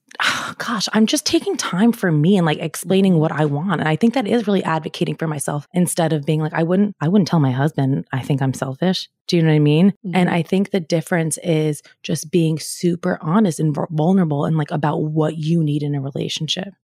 gosh, 0.58 0.88
I'm 0.92 1.06
just 1.06 1.24
taking 1.24 1.56
time 1.56 1.90
for 1.92 2.12
me 2.12 2.36
and 2.36 2.44
like 2.46 2.58
explaining 2.58 3.18
what 3.18 3.32
I 3.32 3.46
want. 3.46 3.80
And 3.80 3.88
I 3.88 3.96
think 3.96 4.14
that 4.14 4.26
is 4.26 4.46
really 4.46 4.62
advocating 4.62 5.16
for 5.16 5.26
myself 5.26 5.66
instead 5.72 6.12
of 6.12 6.26
being 6.26 6.40
like 6.40 6.52
I 6.54 6.62
wouldn't 6.62 6.94
I 7.00 7.08
wouldn't 7.08 7.28
tell 7.28 7.40
my 7.40 7.50
husband 7.50 8.06
I 8.12 8.20
think 8.22 8.42
I'm 8.42 8.54
selfish. 8.54 9.08
Do 9.28 9.36
you 9.36 9.42
know 9.42 9.48
what 9.48 9.54
I 9.56 9.60
mean? 9.60 9.94
And 10.12 10.28
Mhm. 10.28 10.32
I 10.32 10.42
think 10.42 10.70
the 10.70 10.80
difference 10.80 11.38
is 11.42 11.82
just 12.02 12.30
being 12.30 12.58
super 12.58 13.18
honest 13.22 13.58
and 13.60 13.74
vulnerable 13.90 14.44
and 14.44 14.56
like 14.56 14.70
about 14.70 15.02
what 15.02 15.36
you 15.38 15.62
need 15.62 15.82
in 15.82 15.94
a 15.94 16.00
relationship 16.00 16.74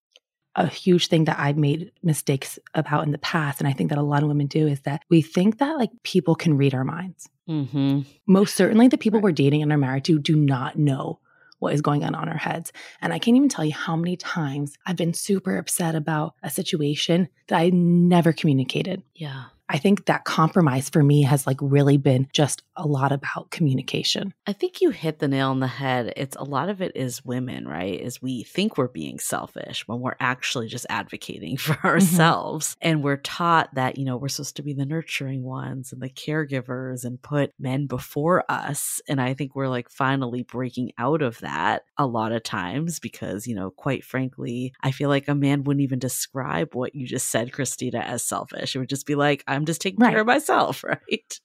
a 0.59 0.67
huge 0.67 1.07
thing 1.07 1.25
that 1.25 1.39
I've 1.39 1.57
made 1.57 1.93
mistakes 2.03 2.59
about 2.75 3.05
in 3.05 3.13
the 3.13 3.19
past, 3.19 3.61
and 3.61 3.69
I 3.69 3.73
think 3.73 3.91
that 3.91 3.99
a 3.99 4.03
lot 4.03 4.23
of 4.23 4.29
women 4.29 4.47
do, 4.49 4.67
is 4.67 4.81
that 4.81 5.03
we 5.09 5.23
think 5.23 5.59
that 5.59 5.79
like 5.79 5.91
people 6.03 6.35
can 6.35 6.57
read 6.57 6.75
our 6.75 6.85
minds. 6.85 7.29
Mm-hmm. 7.49 8.01
Most 8.27 8.57
certainly, 8.57 8.89
the 8.89 8.99
people 8.99 9.21
Right. 9.21 9.25
we're 9.25 9.33
dating 9.33 9.63
and 9.63 9.73
are 9.73 9.79
married 9.79 10.05
to 10.05 10.19
do 10.19 10.37
not 10.37 10.77
know 10.77 11.21
what 11.61 11.75
is 11.75 11.81
going 11.81 12.05
on 12.05 12.15
on 12.15 12.29
our 12.29 12.37
heads. 12.37 12.73
And 13.01 13.13
I 13.13 13.19
can't 13.19 13.37
even 13.37 13.49
tell 13.49 13.65
you 13.65 13.73
how 13.73 13.97
many 13.97 14.17
times 14.17 14.77
I've 14.87 14.97
been 14.97 15.15
super 15.15 15.57
upset 15.57 15.95
about 15.95 16.35
a 16.43 16.51
situation 16.51 17.29
that 17.49 17.59
I 17.59 17.71
never 17.71 18.33
communicated. 18.33 19.03
Yeah. 19.15 19.45
I 19.69 19.79
think 19.79 20.07
that 20.07 20.25
compromise 20.25 20.89
for 20.89 21.03
me 21.03 21.23
has 21.23 21.47
like 21.47 21.59
really 21.61 21.99
been 21.99 22.29
just 22.33 22.63
a 22.77 22.87
lot 22.87 23.13
about 23.13 23.51
communication. 23.51 24.33
I 24.47 24.53
think 24.53 24.81
you 24.81 24.91
hit 24.91 25.19
the 25.19 25.29
nail 25.29 25.51
on 25.51 25.61
the 25.61 25.67
head. 25.67 26.13
It's 26.17 26.37
a 26.37 26.45
lot 26.45 26.69
of 26.69 26.81
it 26.81 26.93
is 26.95 27.25
women, 27.25 27.67
right? 27.69 28.01
Is 28.01 28.23
we 28.23 28.45
think 28.45 28.79
we're 28.79 28.89
being 28.89 29.19
selfish 29.19 29.87
when 29.87 30.01
we're 30.01 30.17
actually 30.21 30.69
just 30.69 30.87
advocating 30.89 31.57
for 31.59 31.75
mm-hmm. 31.75 31.87
ourselves. 31.87 32.71
Mm-hmm. 32.71 32.89
And 32.89 33.05
we're 33.05 33.17
taught 33.19 33.75
that, 33.75 33.99
you 33.99 34.05
know, 34.05 34.17
we're 34.17 34.29
supposed 34.29 34.57
to 34.57 34.63
be 34.63 34.73
the 34.73 34.87
nurturing 34.87 35.43
ones 35.43 35.93
and 35.93 36.01
the 36.01 36.09
caregivers 36.09 37.05
and 37.05 37.21
put 37.21 37.53
men 37.59 37.87
before 37.87 38.45
us. 38.51 39.01
And 39.09 39.21
I 39.21 39.35
think 39.35 39.55
we're 39.55 39.69
like 39.69 39.91
finally 39.91 40.45
breaking 40.45 40.93
out 40.99 41.23
of 41.23 41.39
that 41.41 41.83
a 41.97 42.07
lot 42.07 42.33
of 42.33 42.43
times 42.43 43.01
because, 43.01 43.47
you 43.47 43.55
know, 43.55 43.71
quite 43.71 44.05
frankly, 44.05 44.73
I 44.83 44.93
feel 44.93 45.09
like 45.09 45.29
a 45.29 45.35
man 45.35 45.65
wouldn't 45.65 45.83
even 45.83 45.99
describe 45.99 46.75
what 46.75 46.95
you 46.95 47.07
just 47.07 47.29
said, 47.29 47.53
Kristina, 47.53 48.03
as 48.03 48.25
selfish. 48.25 48.75
It 48.75 48.79
would 48.79 48.89
just 48.89 49.07
be 49.07 49.15
like, 49.15 49.45
I'm 49.59 49.67
just 49.67 49.81
taking 49.81 50.01
right. 50.01 50.11
care 50.11 50.21
of 50.21 50.27
myself, 50.27 50.85
right? 50.85 51.41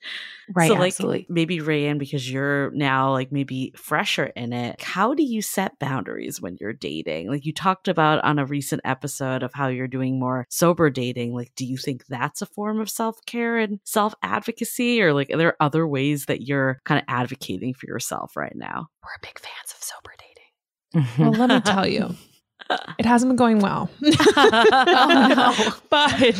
Right. 0.53 0.67
So, 0.67 0.75
like, 0.75 0.93
absolutely. 0.93 1.25
maybe 1.29 1.59
Raeann, 1.59 1.97
because 1.97 2.29
you're 2.29 2.71
now 2.71 3.11
like 3.11 3.31
maybe 3.31 3.73
fresher 3.75 4.25
in 4.25 4.53
it, 4.53 4.81
how 4.81 5.13
do 5.13 5.23
you 5.23 5.41
set 5.41 5.79
boundaries 5.79 6.39
when 6.39 6.57
you're 6.59 6.73
dating? 6.73 7.29
Like, 7.29 7.45
you 7.45 7.53
talked 7.53 7.87
about 7.87 8.23
on 8.23 8.39
a 8.39 8.45
recent 8.45 8.81
episode 8.85 9.43
of 9.43 9.51
how 9.53 9.67
you're 9.67 9.87
doing 9.87 10.19
more 10.19 10.45
sober 10.49 10.89
dating. 10.89 11.33
Like, 11.33 11.51
do 11.55 11.65
you 11.65 11.77
think 11.77 12.05
that's 12.07 12.41
a 12.41 12.45
form 12.45 12.79
of 12.79 12.89
self 12.89 13.17
care 13.25 13.57
and 13.57 13.79
self 13.83 14.13
advocacy? 14.21 15.01
Or, 15.01 15.13
like, 15.13 15.31
are 15.31 15.37
there 15.37 15.57
other 15.59 15.87
ways 15.87 16.25
that 16.25 16.41
you're 16.41 16.79
kind 16.85 16.99
of 16.99 17.05
advocating 17.07 17.73
for 17.73 17.87
yourself 17.87 18.37
right 18.37 18.55
now? 18.55 18.87
We're 19.03 19.09
big 19.21 19.39
fans 19.39 19.73
of 19.73 19.83
sober 19.83 20.13
dating. 20.17 21.09
well, 21.17 21.31
let 21.31 21.49
me 21.49 21.59
tell 21.61 21.87
you, 21.87 22.15
it 22.97 23.05
hasn't 23.05 23.29
been 23.29 23.35
going 23.35 23.59
well. 23.59 23.89
oh, 24.37 25.33
no. 25.35 25.73
but 25.89 26.37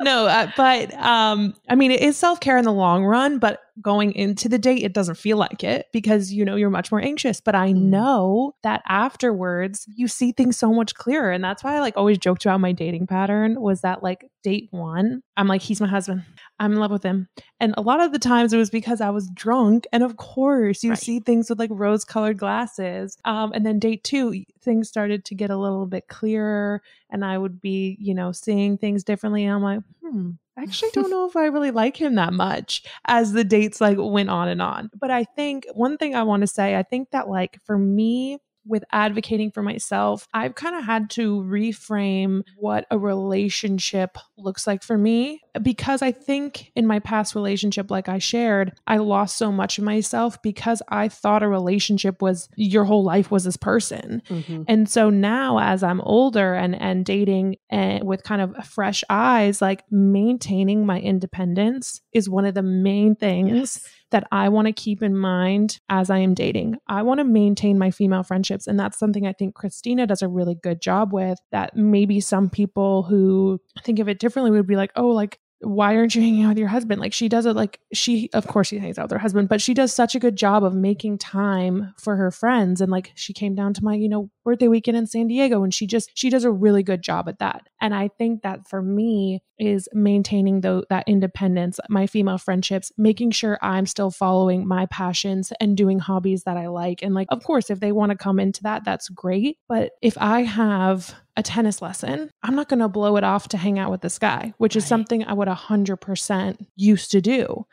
no, 0.00 0.26
uh, 0.26 0.50
but 0.56 0.92
um, 0.94 1.54
I 1.68 1.74
mean, 1.74 1.90
it 1.90 2.00
is 2.00 2.16
self 2.16 2.40
care 2.40 2.58
in 2.58 2.64
the 2.64 2.72
long 2.72 3.04
run, 3.04 3.38
but 3.38 3.62
going 3.80 4.12
into 4.12 4.48
the 4.48 4.58
date, 4.58 4.82
it 4.82 4.92
doesn't 4.92 5.16
feel 5.16 5.36
like 5.36 5.62
it 5.62 5.86
because 5.92 6.32
you 6.32 6.44
know 6.44 6.56
you're 6.56 6.70
much 6.70 6.90
more 6.90 7.00
anxious. 7.00 7.40
But 7.40 7.54
I 7.54 7.72
mm. 7.72 7.76
know 7.76 8.54
that 8.62 8.82
afterwards 8.88 9.86
you 9.94 10.08
see 10.08 10.32
things 10.32 10.56
so 10.56 10.72
much 10.72 10.94
clearer. 10.94 11.30
And 11.30 11.42
that's 11.42 11.62
why 11.62 11.76
I 11.76 11.80
like 11.80 11.96
always 11.96 12.18
joked 12.18 12.44
about 12.44 12.60
my 12.60 12.72
dating 12.72 13.06
pattern 13.06 13.60
was 13.60 13.82
that 13.82 14.02
like 14.02 14.30
date 14.46 14.68
one, 14.70 15.22
I'm 15.36 15.48
like, 15.48 15.60
he's 15.60 15.80
my 15.80 15.88
husband. 15.88 16.22
I'm 16.60 16.72
in 16.72 16.78
love 16.78 16.92
with 16.92 17.02
him. 17.02 17.28
And 17.58 17.74
a 17.76 17.82
lot 17.82 18.00
of 18.00 18.12
the 18.12 18.18
times 18.20 18.52
it 18.52 18.58
was 18.58 18.70
because 18.70 19.00
I 19.00 19.10
was 19.10 19.28
drunk. 19.34 19.88
And 19.92 20.04
of 20.04 20.16
course, 20.18 20.84
you 20.84 20.90
right. 20.90 20.98
see 20.98 21.18
things 21.18 21.50
with 21.50 21.58
like 21.58 21.70
rose 21.72 22.04
colored 22.04 22.38
glasses. 22.38 23.18
Um, 23.24 23.52
and 23.52 23.66
then 23.66 23.80
date 23.80 24.04
two, 24.04 24.44
things 24.60 24.88
started 24.88 25.24
to 25.24 25.34
get 25.34 25.50
a 25.50 25.56
little 25.56 25.86
bit 25.86 26.06
clearer. 26.06 26.80
And 27.10 27.24
I 27.24 27.36
would 27.38 27.60
be, 27.60 27.96
you 28.00 28.14
know, 28.14 28.30
seeing 28.30 28.78
things 28.78 29.02
differently. 29.02 29.44
And 29.44 29.54
I'm 29.54 29.62
like, 29.62 29.80
hmm, 30.06 30.30
I 30.56 30.62
actually 30.64 30.90
don't 30.92 31.10
know 31.10 31.26
if 31.26 31.36
I 31.36 31.46
really 31.46 31.70
like 31.70 31.96
him 31.96 32.14
that 32.16 32.32
much 32.32 32.84
as 33.06 33.32
the 33.32 33.44
dates 33.44 33.80
like 33.80 33.98
went 33.98 34.30
on 34.30 34.48
and 34.48 34.62
on. 34.62 34.90
But 34.98 35.10
I 35.10 35.24
think 35.24 35.66
one 35.74 35.96
thing 35.98 36.14
I 36.14 36.22
want 36.22 36.42
to 36.42 36.46
say, 36.46 36.76
I 36.76 36.82
think 36.82 37.10
that 37.10 37.28
like 37.28 37.58
for 37.64 37.78
me, 37.78 38.38
with 38.66 38.84
advocating 38.92 39.50
for 39.50 39.62
myself, 39.62 40.28
I've 40.34 40.54
kind 40.54 40.76
of 40.76 40.84
had 40.84 41.10
to 41.10 41.42
reframe 41.42 42.42
what 42.56 42.86
a 42.90 42.98
relationship 42.98 44.18
looks 44.36 44.66
like 44.66 44.82
for 44.82 44.98
me 44.98 45.40
because 45.62 46.02
I 46.02 46.12
think 46.12 46.72
in 46.74 46.86
my 46.86 46.98
past 46.98 47.34
relationship, 47.34 47.90
like 47.90 48.08
I 48.08 48.18
shared, 48.18 48.72
I 48.86 48.98
lost 48.98 49.36
so 49.36 49.50
much 49.50 49.78
of 49.78 49.84
myself 49.84 50.40
because 50.42 50.82
I 50.88 51.08
thought 51.08 51.42
a 51.42 51.48
relationship 51.48 52.20
was 52.20 52.48
your 52.56 52.84
whole 52.84 53.04
life 53.04 53.30
was 53.30 53.44
this 53.44 53.56
person. 53.56 54.22
Mm-hmm. 54.28 54.62
And 54.68 54.88
so 54.88 55.10
now, 55.10 55.58
as 55.58 55.82
I'm 55.82 56.00
older 56.02 56.54
and, 56.54 56.80
and 56.80 57.04
dating 57.04 57.56
and 57.70 58.04
with 58.04 58.22
kind 58.22 58.42
of 58.42 58.66
fresh 58.66 59.02
eyes, 59.08 59.62
like 59.62 59.84
maintaining 59.90 60.86
my 60.86 61.00
independence 61.00 62.00
is 62.12 62.28
one 62.28 62.44
of 62.44 62.54
the 62.54 62.62
main 62.62 63.14
things. 63.14 63.50
Yes 63.50 63.88
that 64.10 64.26
I 64.30 64.48
want 64.48 64.66
to 64.66 64.72
keep 64.72 65.02
in 65.02 65.16
mind 65.16 65.78
as 65.88 66.10
I 66.10 66.18
am 66.18 66.34
dating. 66.34 66.76
I 66.88 67.02
want 67.02 67.18
to 67.18 67.24
maintain 67.24 67.78
my 67.78 67.90
female 67.90 68.22
friendships. 68.22 68.66
And 68.66 68.78
that's 68.78 68.98
something 68.98 69.26
I 69.26 69.32
think 69.32 69.54
Kristina 69.56 70.06
does 70.06 70.22
a 70.22 70.28
really 70.28 70.54
good 70.54 70.80
job 70.80 71.12
with. 71.12 71.38
That 71.52 71.76
maybe 71.76 72.20
some 72.20 72.48
people 72.48 73.02
who 73.02 73.60
think 73.82 73.98
of 73.98 74.08
it 74.08 74.18
differently 74.18 74.50
would 74.52 74.66
be 74.66 74.76
like, 74.76 74.92
oh, 74.96 75.08
like 75.08 75.38
why 75.60 75.96
aren't 75.96 76.14
you 76.14 76.20
hanging 76.20 76.44
out 76.44 76.50
with 76.50 76.58
your 76.58 76.68
husband? 76.68 77.00
Like 77.00 77.14
she 77.14 77.28
does 77.28 77.46
it 77.46 77.56
like 77.56 77.80
she 77.92 78.28
of 78.34 78.46
course 78.46 78.68
she 78.68 78.78
hangs 78.78 78.98
out 78.98 79.04
with 79.04 79.12
her 79.12 79.18
husband, 79.18 79.48
but 79.48 79.62
she 79.62 79.72
does 79.72 79.92
such 79.92 80.14
a 80.14 80.18
good 80.18 80.36
job 80.36 80.62
of 80.64 80.74
making 80.74 81.18
time 81.18 81.94
for 81.98 82.16
her 82.16 82.30
friends. 82.30 82.80
And 82.80 82.92
like 82.92 83.12
she 83.14 83.32
came 83.32 83.54
down 83.54 83.72
to 83.74 83.84
my, 83.84 83.94
you 83.94 84.08
know, 84.08 84.30
birthday 84.44 84.68
weekend 84.68 84.96
in 84.96 85.06
San 85.06 85.28
Diego 85.28 85.62
and 85.62 85.72
she 85.72 85.86
just 85.86 86.10
she 86.14 86.28
does 86.28 86.44
a 86.44 86.50
really 86.50 86.82
good 86.82 87.02
job 87.02 87.28
at 87.28 87.38
that. 87.38 87.68
And 87.80 87.94
I 87.94 88.08
think 88.18 88.42
that 88.42 88.68
for 88.68 88.82
me 88.82 89.42
is 89.58 89.88
maintaining 89.94 90.60
though 90.60 90.84
that 90.90 91.04
independence, 91.06 91.80
my 91.88 92.06
female 92.06 92.38
friendships, 92.38 92.92
making 92.98 93.30
sure 93.30 93.58
I'm 93.62 93.86
still 93.86 94.10
following 94.10 94.68
my 94.68 94.84
passions 94.86 95.52
and 95.58 95.76
doing 95.76 95.98
hobbies 95.98 96.44
that 96.44 96.58
I 96.58 96.68
like. 96.68 97.02
And 97.02 97.14
like 97.14 97.28
of 97.30 97.42
course 97.44 97.70
if 97.70 97.80
they 97.80 97.92
want 97.92 98.10
to 98.10 98.18
come 98.18 98.38
into 98.38 98.62
that, 98.64 98.84
that's 98.84 99.08
great. 99.08 99.56
But 99.68 99.92
if 100.02 100.18
I 100.18 100.42
have 100.42 101.14
a 101.36 101.42
tennis 101.42 101.82
lesson, 101.82 102.30
I'm 102.42 102.54
not 102.54 102.68
going 102.68 102.80
to 102.80 102.88
blow 102.88 103.16
it 103.16 103.24
off 103.24 103.48
to 103.48 103.56
hang 103.56 103.78
out 103.78 103.90
with 103.90 104.00
this 104.00 104.18
guy, 104.18 104.54
which 104.58 104.74
right. 104.74 104.82
is 104.82 104.86
something 104.86 105.24
I 105.24 105.32
would 105.32 105.48
100% 105.48 106.66
used 106.76 107.10
to 107.10 107.20
do. 107.20 107.66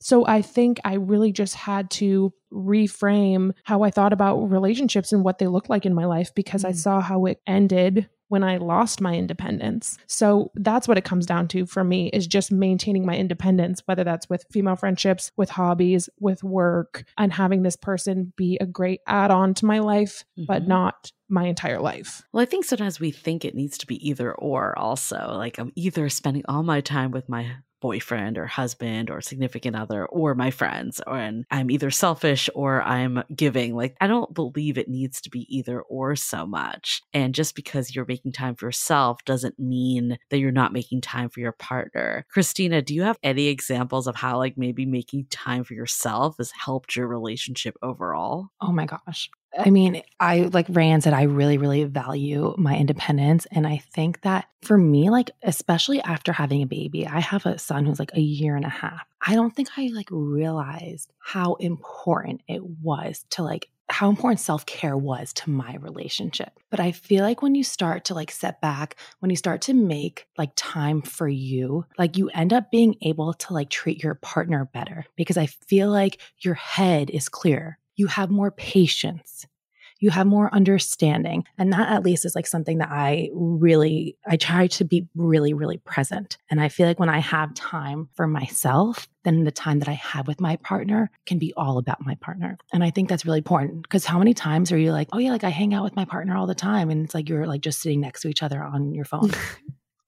So 0.00 0.26
I 0.26 0.42
think 0.42 0.78
I 0.84 0.94
really 0.94 1.32
just 1.32 1.54
had 1.54 1.90
to 1.92 2.32
reframe 2.52 3.52
how 3.64 3.82
I 3.82 3.90
thought 3.90 4.12
about 4.12 4.50
relationships 4.50 5.12
and 5.12 5.24
what 5.24 5.38
they 5.38 5.48
looked 5.48 5.68
like 5.68 5.84
in 5.84 5.94
my 5.94 6.04
life 6.04 6.34
because 6.34 6.62
mm. 6.62 6.68
I 6.68 6.72
saw 6.72 7.00
how 7.00 7.26
it 7.26 7.40
ended 7.46 8.08
when 8.28 8.42
I 8.42 8.58
lost 8.58 9.00
my 9.00 9.14
independence. 9.14 9.98
So 10.06 10.50
that's 10.54 10.86
what 10.86 10.98
it 10.98 11.04
comes 11.04 11.26
down 11.26 11.48
to 11.48 11.66
for 11.66 11.84
me 11.84 12.08
is 12.08 12.26
just 12.26 12.52
maintaining 12.52 13.04
my 13.04 13.16
independence, 13.16 13.82
whether 13.86 14.04
that's 14.04 14.28
with 14.28 14.44
female 14.50 14.76
friendships, 14.76 15.32
with 15.36 15.50
hobbies, 15.50 16.08
with 16.20 16.44
work, 16.44 17.04
and 17.16 17.32
having 17.32 17.62
this 17.62 17.76
person 17.76 18.32
be 18.36 18.58
a 18.60 18.66
great 18.66 19.00
add 19.06 19.30
on 19.30 19.54
to 19.54 19.66
my 19.66 19.78
life, 19.80 20.24
mm-hmm. 20.38 20.46
but 20.46 20.66
not 20.66 21.12
my 21.28 21.44
entire 21.44 21.80
life. 21.80 22.22
Well, 22.32 22.42
I 22.42 22.46
think 22.46 22.64
sometimes 22.64 23.00
we 23.00 23.10
think 23.10 23.44
it 23.44 23.54
needs 23.54 23.76
to 23.78 23.86
be 23.86 24.08
either 24.08 24.32
or 24.32 24.78
also. 24.78 25.34
Like 25.36 25.58
I'm 25.58 25.72
either 25.74 26.08
spending 26.08 26.44
all 26.48 26.62
my 26.62 26.80
time 26.80 27.10
with 27.10 27.28
my 27.28 27.56
boyfriend 27.80 28.38
or 28.38 28.46
husband 28.46 29.10
or 29.10 29.20
significant 29.20 29.76
other 29.76 30.06
or 30.06 30.34
my 30.34 30.50
friends 30.50 31.00
or 31.06 31.18
and 31.18 31.44
I'm 31.50 31.70
either 31.70 31.90
selfish 31.90 32.48
or 32.54 32.82
I'm 32.82 33.22
giving 33.34 33.74
like 33.74 33.96
I 34.00 34.06
don't 34.06 34.32
believe 34.32 34.78
it 34.78 34.88
needs 34.88 35.20
to 35.22 35.30
be 35.30 35.46
either 35.54 35.82
or 35.82 36.16
so 36.16 36.46
much 36.46 37.02
and 37.12 37.34
just 37.34 37.54
because 37.54 37.94
you're 37.94 38.06
making 38.06 38.32
time 38.32 38.54
for 38.54 38.66
yourself 38.66 39.24
doesn't 39.24 39.58
mean 39.58 40.18
that 40.30 40.38
you're 40.38 40.50
not 40.52 40.72
making 40.72 41.00
time 41.00 41.28
for 41.28 41.40
your 41.40 41.52
partner. 41.52 42.26
Kristina 42.34 42.84
do 42.84 42.94
you 42.94 43.02
have 43.02 43.18
any 43.22 43.48
examples 43.48 44.06
of 44.06 44.16
how 44.16 44.38
like 44.38 44.56
maybe 44.56 44.86
making 44.86 45.26
time 45.30 45.64
for 45.64 45.74
yourself 45.74 46.36
has 46.38 46.52
helped 46.52 46.96
your 46.96 47.08
relationship 47.08 47.76
overall? 47.82 48.48
Oh 48.60 48.72
my 48.72 48.86
gosh 48.86 49.28
I 49.58 49.70
mean, 49.70 50.02
I 50.20 50.42
like 50.52 50.68
Raeann 50.68 51.02
said, 51.02 51.12
I 51.12 51.22
really, 51.22 51.58
really 51.58 51.84
value 51.84 52.54
my 52.56 52.76
independence. 52.76 53.46
And 53.50 53.66
I 53.66 53.78
think 53.92 54.22
that 54.22 54.46
for 54.62 54.78
me, 54.78 55.10
like, 55.10 55.30
especially 55.42 56.00
after 56.00 56.32
having 56.32 56.62
a 56.62 56.66
baby, 56.66 57.06
I 57.06 57.20
have 57.20 57.44
a 57.44 57.58
son 57.58 57.84
who's 57.84 57.98
like 57.98 58.14
a 58.14 58.20
year 58.20 58.56
and 58.56 58.64
a 58.64 58.70
half. 58.70 59.06
I 59.20 59.34
don't 59.34 59.54
think 59.54 59.68
I 59.76 59.90
like 59.92 60.08
realized 60.10 61.12
how 61.18 61.54
important 61.54 62.42
it 62.46 62.62
was 62.64 63.24
to 63.30 63.42
like 63.42 63.68
how 63.90 64.10
important 64.10 64.38
self 64.38 64.66
care 64.66 64.96
was 64.96 65.32
to 65.32 65.50
my 65.50 65.76
relationship. 65.76 66.60
But 66.70 66.78
I 66.78 66.92
feel 66.92 67.24
like 67.24 67.42
when 67.42 67.54
you 67.54 67.64
start 67.64 68.04
to 68.06 68.14
like 68.14 68.30
set 68.30 68.60
back, 68.60 68.96
when 69.20 69.30
you 69.30 69.36
start 69.36 69.62
to 69.62 69.74
make 69.74 70.26
like 70.36 70.50
time 70.56 71.02
for 71.02 71.26
you, 71.26 71.86
like 71.96 72.16
you 72.16 72.28
end 72.30 72.52
up 72.52 72.70
being 72.70 72.96
able 73.02 73.32
to 73.34 73.54
like 73.54 73.70
treat 73.70 74.02
your 74.02 74.14
partner 74.14 74.66
better 74.66 75.06
because 75.16 75.36
I 75.38 75.46
feel 75.46 75.90
like 75.90 76.20
your 76.38 76.54
head 76.54 77.10
is 77.10 77.28
clear 77.28 77.78
you 77.98 78.06
have 78.06 78.30
more 78.30 78.50
patience. 78.50 79.46
You 80.00 80.10
have 80.10 80.28
more 80.28 80.54
understanding. 80.54 81.44
And 81.58 81.72
that 81.72 81.90
at 81.90 82.04
least 82.04 82.24
is 82.24 82.36
like 82.36 82.46
something 82.46 82.78
that 82.78 82.90
i 82.90 83.28
really 83.34 84.16
i 84.26 84.36
try 84.36 84.68
to 84.68 84.84
be 84.84 85.08
really 85.16 85.52
really 85.52 85.78
present. 85.78 86.38
And 86.50 86.60
i 86.60 86.68
feel 86.68 86.86
like 86.86 87.00
when 87.00 87.08
i 87.08 87.18
have 87.18 87.52
time 87.54 88.08
for 88.14 88.26
myself 88.26 89.08
then 89.24 89.44
the 89.44 89.50
time 89.50 89.80
that 89.80 89.88
i 89.88 89.94
have 89.94 90.28
with 90.28 90.40
my 90.40 90.56
partner 90.56 91.10
can 91.26 91.38
be 91.38 91.52
all 91.56 91.78
about 91.78 92.06
my 92.06 92.14
partner. 92.16 92.56
And 92.72 92.84
i 92.84 92.90
think 92.90 93.08
that's 93.08 93.26
really 93.26 93.38
important 93.38 93.82
because 93.82 94.04
how 94.04 94.18
many 94.18 94.34
times 94.34 94.70
are 94.70 94.78
you 94.78 94.92
like 94.92 95.08
oh 95.12 95.18
yeah 95.18 95.32
like 95.32 95.44
i 95.44 95.50
hang 95.50 95.74
out 95.74 95.84
with 95.84 95.96
my 95.96 96.04
partner 96.04 96.36
all 96.36 96.46
the 96.46 96.54
time 96.54 96.90
and 96.90 97.04
it's 97.04 97.14
like 97.14 97.28
you're 97.28 97.46
like 97.46 97.60
just 97.60 97.80
sitting 97.80 98.00
next 98.00 98.22
to 98.22 98.28
each 98.28 98.42
other 98.44 98.62
on 98.62 98.94
your 98.94 99.04
phone 99.04 99.32